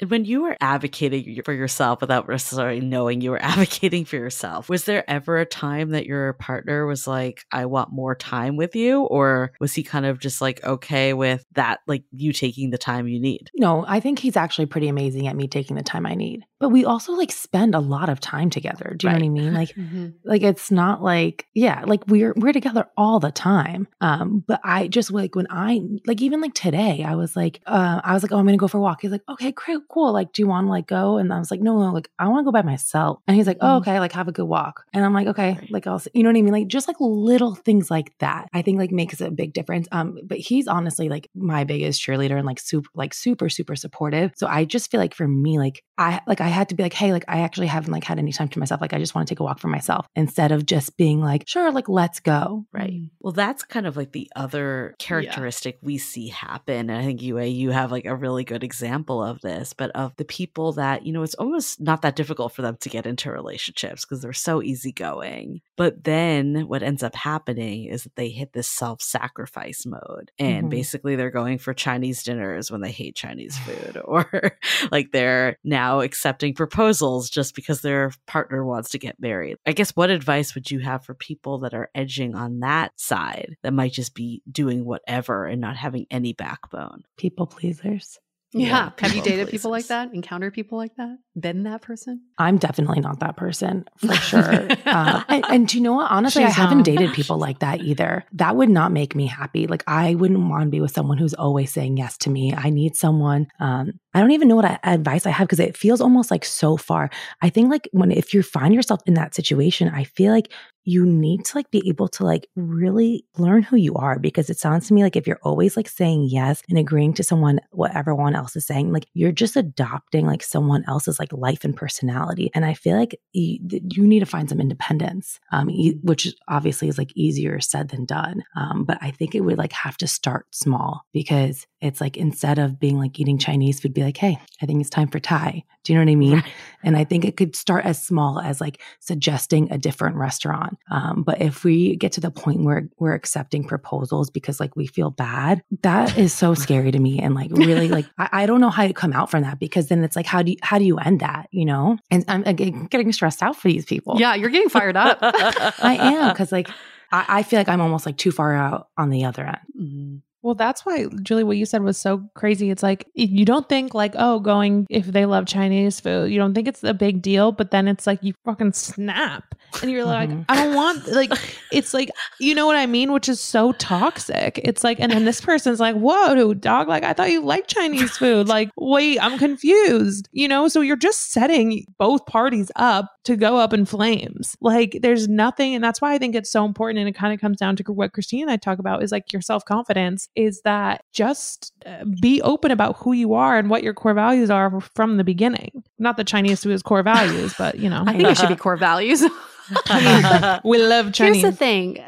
And 0.00 0.10
when 0.10 0.24
you 0.24 0.42
were 0.42 0.56
advocating 0.60 1.42
for 1.42 1.52
yourself 1.52 2.00
without 2.00 2.28
necessarily 2.28 2.80
knowing 2.80 3.20
you 3.20 3.30
were 3.30 3.42
advocating 3.42 4.04
for 4.04 4.16
yourself, 4.16 4.68
was 4.68 4.84
there 4.84 5.08
ever 5.08 5.38
a 5.38 5.46
time 5.46 5.90
that 5.90 6.06
your 6.06 6.34
partner 6.34 6.86
was 6.86 7.06
like, 7.06 7.44
I 7.52 7.66
want 7.66 7.92
more 7.92 8.14
time 8.14 8.56
with 8.56 8.76
you? 8.76 9.02
Or 9.02 9.52
was 9.60 9.74
he 9.74 9.82
kind 9.82 10.06
of 10.06 10.18
just 10.18 10.40
like 10.40 10.62
okay 10.64 11.12
with 11.12 11.44
that, 11.52 11.80
like 11.86 12.04
you 12.12 12.32
taking 12.32 12.70
the 12.70 12.78
time 12.78 13.08
you 13.08 13.20
need? 13.20 13.50
No, 13.56 13.84
I 13.86 14.00
think 14.00 14.18
he's 14.18 14.36
actually 14.36 14.66
pretty 14.66 14.88
amazing 14.88 15.26
at 15.26 15.36
me 15.36 15.48
taking 15.48 15.76
the 15.76 15.82
time 15.82 16.06
I 16.06 16.14
need. 16.14 16.44
But 16.58 16.70
we 16.70 16.84
also 16.84 17.12
like 17.12 17.32
spend 17.32 17.74
a 17.74 17.80
lot 17.80 18.08
of 18.08 18.18
time 18.18 18.48
together. 18.48 18.94
Do 18.96 19.06
you 19.06 19.12
know 19.12 19.18
what 19.18 19.26
I 19.26 19.28
mean? 19.28 19.54
Like 19.54 19.74
like 20.24 20.42
it's 20.42 20.70
not 20.70 21.02
like 21.02 21.46
yeah 21.54 21.82
like 21.86 22.02
we're 22.06 22.32
we're 22.36 22.52
together 22.52 22.86
all 22.96 23.20
the 23.20 23.30
time 23.30 23.86
um 24.00 24.44
but 24.46 24.60
i 24.64 24.88
just 24.88 25.10
like 25.10 25.34
when 25.34 25.46
i 25.50 25.80
like 26.06 26.20
even 26.20 26.40
like 26.40 26.54
today 26.54 27.04
i 27.06 27.14
was 27.14 27.36
like 27.36 27.60
uh 27.66 28.00
i 28.04 28.12
was 28.12 28.22
like 28.22 28.32
oh 28.32 28.38
i'm 28.38 28.46
gonna 28.46 28.56
go 28.56 28.68
for 28.68 28.78
a 28.78 28.80
walk 28.80 29.00
he's 29.02 29.10
like 29.10 29.22
okay 29.28 29.52
cool 29.56 29.80
cool. 29.88 30.12
Like, 30.12 30.32
do 30.32 30.42
you 30.42 30.48
want 30.48 30.66
to 30.66 30.70
like 30.70 30.86
go? 30.86 31.18
And 31.18 31.32
I 31.32 31.38
was 31.38 31.50
like, 31.50 31.60
no, 31.60 31.78
no, 31.78 31.92
like 31.92 32.10
I 32.18 32.28
want 32.28 32.40
to 32.40 32.44
go 32.44 32.52
by 32.52 32.62
myself. 32.62 33.20
And 33.26 33.36
he's 33.36 33.46
like, 33.46 33.58
oh, 33.60 33.78
okay, 33.78 34.00
like 34.00 34.12
have 34.12 34.28
a 34.28 34.32
good 34.32 34.44
walk. 34.44 34.84
And 34.92 35.04
I'm 35.04 35.12
like, 35.14 35.28
okay, 35.28 35.58
like 35.70 35.86
I'll, 35.86 36.02
you 36.14 36.22
know 36.22 36.30
what 36.30 36.38
I 36.38 36.42
mean? 36.42 36.52
Like 36.52 36.68
just 36.68 36.88
like 36.88 36.96
little 37.00 37.54
things 37.54 37.90
like 37.90 38.16
that, 38.18 38.48
I 38.52 38.62
think 38.62 38.78
like 38.78 38.90
makes 38.90 39.20
a 39.20 39.30
big 39.30 39.52
difference. 39.52 39.88
Um, 39.92 40.18
but 40.24 40.38
he's 40.38 40.68
honestly 40.68 41.08
like 41.08 41.28
my 41.34 41.64
biggest 41.64 42.02
cheerleader 42.02 42.36
and 42.36 42.46
like 42.46 42.60
super, 42.60 42.88
like 42.94 43.14
super, 43.14 43.48
super 43.48 43.76
supportive. 43.76 44.32
So 44.36 44.46
I 44.46 44.64
just 44.64 44.90
feel 44.90 45.00
like 45.00 45.14
for 45.14 45.28
me, 45.28 45.58
like 45.58 45.82
I, 45.98 46.20
like 46.26 46.40
I 46.40 46.48
had 46.48 46.68
to 46.70 46.74
be 46.74 46.82
like, 46.82 46.92
hey, 46.92 47.12
like 47.12 47.24
I 47.28 47.40
actually 47.40 47.68
haven't 47.68 47.92
like 47.92 48.04
had 48.04 48.18
any 48.18 48.32
time 48.32 48.48
to 48.48 48.58
myself. 48.58 48.80
Like 48.80 48.92
I 48.92 48.98
just 48.98 49.14
want 49.14 49.28
to 49.28 49.34
take 49.34 49.40
a 49.40 49.44
walk 49.44 49.58
for 49.58 49.68
myself 49.68 50.06
instead 50.14 50.52
of 50.52 50.66
just 50.66 50.96
being 50.96 51.20
like, 51.20 51.44
sure, 51.46 51.72
like 51.72 51.88
let's 51.88 52.20
go. 52.20 52.66
Right. 52.72 53.10
Well, 53.20 53.32
that's 53.32 53.62
kind 53.62 53.86
of 53.86 53.96
like 53.96 54.12
the 54.12 54.30
other 54.36 54.94
characteristic 54.98 55.78
we 55.82 55.98
see 55.98 56.28
happen. 56.28 56.90
And 56.90 56.98
I 56.98 57.04
think 57.04 57.22
you, 57.22 57.38
you 57.40 57.70
have 57.70 57.92
like 57.92 58.04
a 58.04 58.14
really 58.14 58.44
good 58.44 58.64
example 58.64 59.22
of 59.22 59.40
this, 59.40 59.72
but 59.76 59.90
of 59.90 60.14
the 60.16 60.24
people 60.24 60.72
that, 60.72 61.04
you 61.06 61.12
know, 61.12 61.22
it's 61.22 61.34
almost 61.34 61.80
not 61.80 62.02
that 62.02 62.16
difficult 62.16 62.52
for 62.52 62.62
them 62.62 62.76
to 62.80 62.88
get 62.88 63.06
into 63.06 63.30
relationships 63.30 64.04
because 64.04 64.22
they're 64.22 64.32
so 64.32 64.62
easygoing. 64.62 65.60
But 65.76 66.04
then 66.04 66.66
what 66.68 66.82
ends 66.82 67.02
up 67.02 67.14
happening 67.14 67.84
is 67.86 68.04
that 68.04 68.16
they 68.16 68.28
hit 68.30 68.52
this 68.52 68.68
self 68.68 69.02
sacrifice 69.02 69.84
mode. 69.86 70.30
And 70.38 70.66
Mhm. 70.66 70.70
basically 70.70 71.16
they're 71.16 71.30
going 71.30 71.58
for 71.58 71.74
Chinese 71.74 72.22
dinners 72.22 72.70
when 72.70 72.80
they 72.80 72.90
hate 72.90 73.14
Chinese 73.16 73.58
food, 73.58 74.00
or 74.04 74.56
like 74.90 75.12
they're 75.12 75.58
now 75.64 76.00
accepting 76.00 76.54
proposals 76.54 77.28
just 77.30 77.54
because 77.54 77.80
their 77.82 78.12
partner 78.26 78.64
wants 78.64 78.90
to 78.90 78.98
get 78.98 79.20
married. 79.20 79.56
I 79.66 79.72
guess 79.72 79.90
what 79.96 80.10
advice 80.10 80.54
would 80.54 80.70
you 80.70 80.80
have 80.80 81.04
for 81.04 81.14
people 81.14 81.58
that 81.60 81.74
are 81.74 81.90
edging 81.94 82.34
on 82.34 82.60
that 82.60 82.92
side 82.98 83.56
that 83.62 83.72
might 83.72 83.92
just 83.92 84.14
be 84.14 84.42
doing 84.50 84.84
whatever 84.84 85.46
and 85.46 85.60
not 85.60 85.76
having 85.76 86.06
any 86.10 86.32
backbone? 86.32 87.02
People 87.16 87.46
pleasers. 87.46 88.18
Yeah. 88.56 88.90
Have 88.98 89.14
you 89.14 89.22
dated 89.22 89.48
people 89.48 89.70
like 89.70 89.86
that? 89.88 90.12
Encountered 90.14 90.54
people 90.54 90.78
like 90.78 90.96
that? 90.96 91.18
Been 91.38 91.64
that 91.64 91.82
person? 91.82 92.22
I'm 92.38 92.56
definitely 92.56 93.00
not 93.00 93.20
that 93.20 93.36
person 93.36 93.84
for 93.98 94.14
sure. 94.14 94.68
uh, 94.86 95.22
and, 95.28 95.44
and 95.48 95.68
do 95.68 95.76
you 95.76 95.82
know 95.82 95.92
what? 95.92 96.10
Honestly, 96.10 96.44
I 96.44 96.50
haven't 96.50 96.82
dated 96.82 97.12
people 97.12 97.38
like 97.38 97.58
that 97.58 97.82
either. 97.82 98.24
That 98.32 98.56
would 98.56 98.70
not 98.70 98.92
make 98.92 99.14
me 99.14 99.26
happy. 99.26 99.66
Like, 99.66 99.84
I 99.86 100.14
wouldn't 100.14 100.48
want 100.48 100.62
to 100.64 100.70
be 100.70 100.80
with 100.80 100.92
someone 100.92 101.18
who's 101.18 101.34
always 101.34 101.72
saying 101.72 101.96
yes 101.98 102.16
to 102.18 102.30
me. 102.30 102.54
I 102.54 102.70
need 102.70 102.96
someone. 102.96 103.48
Um, 103.60 104.00
I 104.14 104.20
don't 104.20 104.32
even 104.32 104.48
know 104.48 104.56
what 104.56 104.64
I, 104.64 104.78
advice 104.82 105.26
I 105.26 105.30
have 105.30 105.46
because 105.46 105.60
it 105.60 105.76
feels 105.76 106.00
almost 106.00 106.30
like 106.30 106.44
so 106.44 106.76
far. 106.76 107.10
I 107.42 107.50
think 107.50 107.70
like 107.70 107.88
when 107.92 108.10
if 108.10 108.32
you 108.32 108.42
find 108.42 108.74
yourself 108.74 109.00
in 109.06 109.14
that 109.14 109.34
situation, 109.34 109.90
I 109.94 110.04
feel 110.04 110.32
like 110.32 110.50
you 110.86 111.04
need 111.04 111.44
to 111.44 111.58
like 111.58 111.70
be 111.72 111.86
able 111.88 112.06
to 112.06 112.24
like 112.24 112.48
really 112.54 113.26
learn 113.36 113.62
who 113.62 113.76
you 113.76 113.94
are 113.96 114.18
because 114.20 114.48
it 114.48 114.58
sounds 114.58 114.86
to 114.86 114.94
me 114.94 115.02
like 115.02 115.16
if 115.16 115.26
you're 115.26 115.40
always 115.42 115.76
like 115.76 115.88
saying 115.88 116.28
yes 116.30 116.62
and 116.68 116.78
agreeing 116.78 117.12
to 117.12 117.24
someone 117.24 117.58
what 117.72 117.94
everyone 117.94 118.36
else 118.36 118.54
is 118.54 118.64
saying 118.64 118.92
like 118.92 119.06
you're 119.12 119.32
just 119.32 119.56
adopting 119.56 120.26
like 120.26 120.44
someone 120.44 120.84
else's 120.86 121.18
like 121.18 121.32
life 121.32 121.64
and 121.64 121.76
personality. 121.76 122.50
And 122.54 122.64
i 122.64 122.72
feel 122.72 122.96
like 122.96 123.18
you, 123.32 123.58
you 123.90 124.06
need 124.06 124.20
to 124.20 124.26
find 124.26 124.48
some 124.48 124.60
independence 124.60 125.40
um 125.50 125.68
e- 125.68 125.98
which 126.02 126.32
obviously 126.48 126.88
is 126.88 126.98
like 126.98 127.12
easier 127.16 127.60
said 127.60 127.88
than 127.88 128.04
done. 128.04 128.44
Um 128.54 128.84
but 128.84 128.98
i 129.00 129.10
think 129.10 129.34
it 129.34 129.40
would 129.40 129.58
like 129.58 129.72
have 129.72 129.96
to 129.98 130.06
start 130.06 130.46
small 130.52 131.04
because 131.12 131.66
it's 131.80 132.00
like 132.00 132.16
instead 132.16 132.58
of 132.58 132.80
being 132.80 132.98
like 132.98 133.18
eating 133.20 133.38
chinese 133.38 133.80
food 133.80 133.94
be 133.94 134.02
like 134.02 134.16
hey 134.16 134.38
i 134.62 134.66
think 134.66 134.80
it's 134.80 134.90
time 134.90 135.08
for 135.08 135.18
thai 135.20 135.62
do 135.84 135.92
you 135.92 135.98
know 135.98 136.04
what 136.04 136.10
i 136.12 136.16
mean 136.16 136.42
and 136.82 136.96
I 136.96 137.02
think 137.02 137.24
it 137.24 137.36
could 137.36 137.56
start 137.56 137.84
as 137.84 138.00
small 138.00 138.38
as 138.38 138.60
like 138.60 138.80
suggesting 139.00 139.72
a 139.72 139.78
different 139.78 140.14
restaurant. 140.16 140.78
Um, 140.88 141.24
but 141.24 141.40
if 141.40 141.64
we 141.64 141.96
get 141.96 142.12
to 142.12 142.20
the 142.20 142.30
point 142.30 142.62
where 142.62 142.88
we're 143.00 143.14
accepting 143.14 143.66
proposals 143.66 144.30
because 144.30 144.60
like 144.60 144.76
we 144.76 144.86
feel 144.86 145.10
bad, 145.10 145.62
that 145.82 146.16
is 146.16 146.32
so 146.32 146.54
scary 146.64 146.92
to 146.92 146.98
me. 147.00 147.18
And 147.18 147.34
like 147.34 147.50
really 147.50 147.88
like 147.88 148.06
I, 148.18 148.28
I 148.32 148.46
don't 148.46 148.60
know 148.60 148.70
how 148.70 148.86
to 148.86 148.92
come 148.92 149.12
out 149.12 149.30
from 149.32 149.42
that 149.42 149.58
because 149.58 149.88
then 149.88 150.04
it's 150.04 150.14
like 150.14 150.26
how 150.26 150.42
do 150.42 150.52
you 150.52 150.58
how 150.62 150.78
do 150.78 150.84
you 150.84 150.96
end 150.98 151.20
that, 151.20 151.48
you 151.50 151.64
know? 151.64 151.98
And 152.10 152.24
I'm 152.28 152.44
again 152.44 152.86
getting 152.86 153.12
stressed 153.12 153.42
out 153.42 153.56
for 153.56 153.66
these 153.66 153.84
people. 153.84 154.20
Yeah, 154.20 154.36
you're 154.36 154.50
getting 154.50 154.68
fired 154.68 154.96
up. 154.96 155.18
I 155.22 155.96
am 156.00 156.32
because 156.32 156.52
like 156.52 156.68
I, 157.10 157.24
I 157.28 157.42
feel 157.42 157.58
like 157.58 157.68
I'm 157.68 157.80
almost 157.80 158.06
like 158.06 158.16
too 158.16 158.30
far 158.30 158.54
out 158.54 158.88
on 158.96 159.10
the 159.10 159.24
other 159.24 159.44
end. 159.44 159.58
Mhm. 159.80 160.22
Well, 160.46 160.54
that's 160.54 160.86
why, 160.86 161.06
Julie, 161.22 161.42
what 161.42 161.56
you 161.56 161.66
said 161.66 161.82
was 161.82 161.98
so 161.98 162.30
crazy. 162.34 162.70
It's 162.70 162.84
like 162.84 163.08
you 163.14 163.44
don't 163.44 163.68
think 163.68 163.94
like, 163.94 164.14
oh, 164.16 164.38
going 164.38 164.86
if 164.88 165.06
they 165.06 165.26
love 165.26 165.46
Chinese 165.46 165.98
food, 165.98 166.30
you 166.30 166.38
don't 166.38 166.54
think 166.54 166.68
it's 166.68 166.84
a 166.84 166.94
big 166.94 167.20
deal, 167.20 167.50
but 167.50 167.72
then 167.72 167.88
it's 167.88 168.06
like 168.06 168.22
you 168.22 168.32
fucking 168.44 168.72
snap 168.72 169.56
and 169.82 169.90
you're 169.90 170.04
like, 170.04 170.30
Mhm. 170.30 170.44
I 170.48 170.54
don't 170.54 170.76
want 170.76 171.08
like 171.08 171.32
it's 171.72 171.92
like 171.92 172.10
you 172.38 172.54
know 172.54 172.64
what 172.64 172.76
I 172.76 172.86
mean, 172.86 173.10
which 173.10 173.28
is 173.28 173.40
so 173.40 173.72
toxic. 173.72 174.60
It's 174.62 174.84
like, 174.84 175.00
and 175.00 175.10
then 175.10 175.24
this 175.24 175.40
person's 175.40 175.80
like, 175.80 175.96
whoa, 175.96 176.54
dog, 176.54 176.86
like 176.86 177.02
I 177.02 177.12
thought 177.12 177.32
you 177.32 177.42
liked 177.42 177.68
Chinese 177.68 178.16
food. 178.16 178.46
Like, 178.46 178.70
wait, 178.76 179.18
I'm 179.20 179.38
confused. 179.38 180.28
You 180.30 180.46
know, 180.46 180.68
so 180.68 180.80
you're 180.80 180.94
just 180.94 181.32
setting 181.32 181.84
both 181.98 182.24
parties 182.26 182.70
up 182.76 183.10
to 183.24 183.34
go 183.34 183.56
up 183.56 183.72
in 183.72 183.84
flames. 183.84 184.56
Like, 184.60 184.98
there's 185.02 185.26
nothing, 185.26 185.74
and 185.74 185.82
that's 185.82 186.00
why 186.00 186.14
I 186.14 186.18
think 186.18 186.36
it's 186.36 186.52
so 186.52 186.64
important. 186.64 187.00
And 187.00 187.08
it 187.08 187.16
kind 187.16 187.34
of 187.34 187.40
comes 187.40 187.58
down 187.58 187.74
to 187.74 187.82
what 187.92 188.12
Christine 188.12 188.42
and 188.42 188.50
I 188.52 188.56
talk 188.56 188.78
about 188.78 189.02
is 189.02 189.10
like 189.10 189.32
your 189.32 189.42
self 189.42 189.64
confidence 189.64 190.28
is 190.36 190.60
that 190.64 191.02
just 191.12 191.72
uh, 191.86 192.04
be 192.20 192.40
open 192.42 192.70
about 192.70 192.96
who 192.98 193.12
you 193.12 193.34
are 193.34 193.58
and 193.58 193.70
what 193.70 193.82
your 193.82 193.94
core 193.94 194.14
values 194.14 194.50
are 194.50 194.80
from 194.80 195.16
the 195.16 195.24
beginning. 195.24 195.82
Not 195.98 196.16
that 196.18 196.26
Chinese 196.26 196.62
food 196.62 196.72
is 196.72 196.82
core 196.82 197.02
values, 197.02 197.54
but 197.58 197.78
you 197.78 197.88
know, 197.90 198.04
I 198.06 198.12
think 198.12 198.28
it 198.28 198.36
should 198.36 198.48
be 198.50 198.56
core 198.66 198.76
values. 198.76 199.22
we 200.64 200.78
love 200.78 201.12
Chinese. 201.12 201.42
Here's 201.42 201.42
the 201.42 201.52
thing 201.52 201.98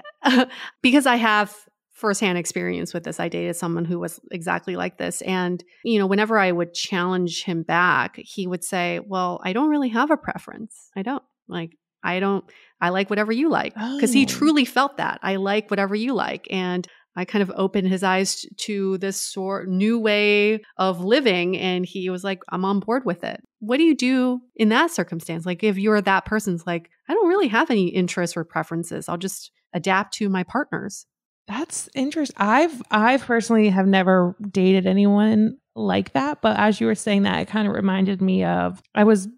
because 0.82 1.06
I 1.06 1.16
have 1.16 1.54
firsthand 1.92 2.38
experience 2.38 2.94
with 2.94 3.04
this. 3.04 3.18
I 3.18 3.28
dated 3.28 3.56
someone 3.56 3.84
who 3.84 3.98
was 3.98 4.20
exactly 4.30 4.76
like 4.76 4.98
this. 4.98 5.20
And, 5.22 5.62
you 5.84 5.98
know, 5.98 6.06
whenever 6.06 6.38
I 6.38 6.52
would 6.52 6.72
challenge 6.74 7.42
him 7.44 7.62
back, 7.62 8.16
he 8.16 8.46
would 8.46 8.62
say, 8.62 9.00
Well, 9.04 9.40
I 9.42 9.52
don't 9.52 9.68
really 9.70 9.88
have 9.88 10.10
a 10.10 10.16
preference. 10.16 10.90
I 10.96 11.02
don't. 11.02 11.22
Like, 11.48 11.72
I 12.04 12.20
don't, 12.20 12.44
I 12.80 12.90
like 12.90 13.10
whatever 13.10 13.32
you 13.32 13.48
like. 13.48 13.74
Because 13.74 14.12
he 14.12 14.22
Oh. 14.22 14.28
truly 14.28 14.64
felt 14.64 14.98
that. 14.98 15.18
I 15.22 15.36
like 15.36 15.70
whatever 15.70 15.96
you 15.96 16.14
like. 16.14 16.46
And 16.50 16.86
I 17.18 17.24
kind 17.24 17.42
of 17.42 17.50
opened 17.56 17.88
his 17.88 18.04
eyes 18.04 18.46
to 18.58 18.96
this 18.98 19.20
sort 19.20 19.68
new 19.68 19.98
way 19.98 20.62
of 20.76 21.00
living. 21.00 21.58
And 21.58 21.84
he 21.84 22.10
was 22.10 22.22
like, 22.22 22.42
I'm 22.50 22.64
on 22.64 22.78
board 22.78 23.04
with 23.04 23.24
it. 23.24 23.42
What 23.58 23.78
do 23.78 23.82
you 23.82 23.96
do 23.96 24.40
in 24.54 24.68
that 24.68 24.92
circumstance? 24.92 25.44
Like, 25.44 25.64
if 25.64 25.76
you're 25.78 26.00
that 26.00 26.26
person's 26.26 26.64
like, 26.64 26.90
I 27.08 27.14
don't 27.14 27.28
really 27.28 27.48
have 27.48 27.72
any 27.72 27.88
interests 27.88 28.36
or 28.36 28.44
preferences, 28.44 29.08
I'll 29.08 29.16
just 29.16 29.50
adapt 29.72 30.14
to 30.14 30.28
my 30.28 30.44
partners. 30.44 31.06
That's 31.48 31.88
interesting. 31.92 32.36
I've 32.38 32.80
I've 32.90 33.24
personally 33.24 33.68
have 33.70 33.88
never 33.88 34.36
dated 34.50 34.86
anyone 34.86 35.56
like 35.74 36.12
that, 36.12 36.40
but 36.40 36.56
as 36.56 36.80
you 36.80 36.86
were 36.86 36.94
saying 36.94 37.24
that, 37.24 37.40
it 37.40 37.48
kind 37.48 37.66
of 37.66 37.74
reminded 37.74 38.22
me 38.22 38.44
of 38.44 38.80
I 38.94 39.02
was 39.04 39.28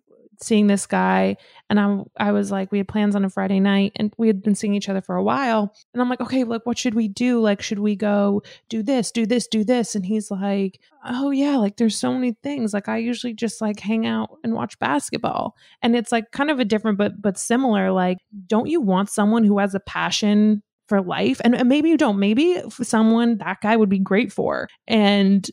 seeing 0.43 0.67
this 0.67 0.87
guy 0.87 1.37
and 1.69 1.79
I 1.79 2.03
I 2.17 2.33
was 2.33 2.51
like 2.51 2.73
we 2.73 2.79
had 2.79 2.89
plans 2.89 3.15
on 3.15 3.25
a 3.25 3.31
Friday 3.31 3.61
night 3.61 3.93
and 3.97 4.13
we 4.17 4.27
had 4.27 4.43
been 4.43 4.55
seeing 4.55 4.75
each 4.75 4.89
other 4.89 5.03
for 5.03 5.17
a 5.17 5.23
while 5.23 5.75
and 5.93 6.01
I'm 6.01 6.09
like 6.09 6.21
okay 6.21 6.45
like 6.45 6.65
what 6.65 6.79
should 6.79 6.95
we 6.95 7.09
do? 7.09 7.41
Like 7.41 7.63
should 7.63 7.79
we 7.79 7.95
go 7.95 8.43
do 8.69 8.83
this 8.83 9.11
do 9.11 9.27
this 9.27 9.47
do 9.47 9.65
this? 9.65 9.95
And 9.95 10.07
he's 10.07 10.31
like 10.31 10.81
oh 11.05 11.31
yeah 11.31 11.57
like 11.57 11.77
there's 11.77 11.99
so 11.99 12.13
many 12.13 12.37
things. 12.43 12.73
Like 12.73 12.89
I 12.89 12.99
usually 12.99 13.35
just 13.35 13.61
like 13.61 13.81
hang 13.81 14.07
out 14.07 14.39
and 14.43 14.55
watch 14.55 14.79
basketball. 14.79 15.57
And 15.83 15.95
it's 15.95 16.13
like 16.13 16.31
kind 16.33 16.51
of 16.51 16.59
a 16.59 16.65
different 16.65 16.99
but 16.99 17.21
but 17.21 17.39
similar 17.39 17.93
like 17.93 18.19
don't 18.47 18.69
you 18.69 18.81
want 18.81 19.11
someone 19.11 19.45
who 19.45 19.59
has 19.59 19.75
a 19.75 19.81
passion 19.81 20.63
for 20.89 21.03
life? 21.03 21.41
And, 21.45 21.55
and 21.55 21.69
maybe 21.69 21.89
you 21.89 21.97
don't. 21.97 22.19
Maybe 22.19 22.61
someone 22.71 23.39
that 23.39 23.59
guy 23.63 23.77
would 23.77 23.89
be 23.89 23.99
great 23.99 24.33
for 24.33 24.69
and 24.89 25.49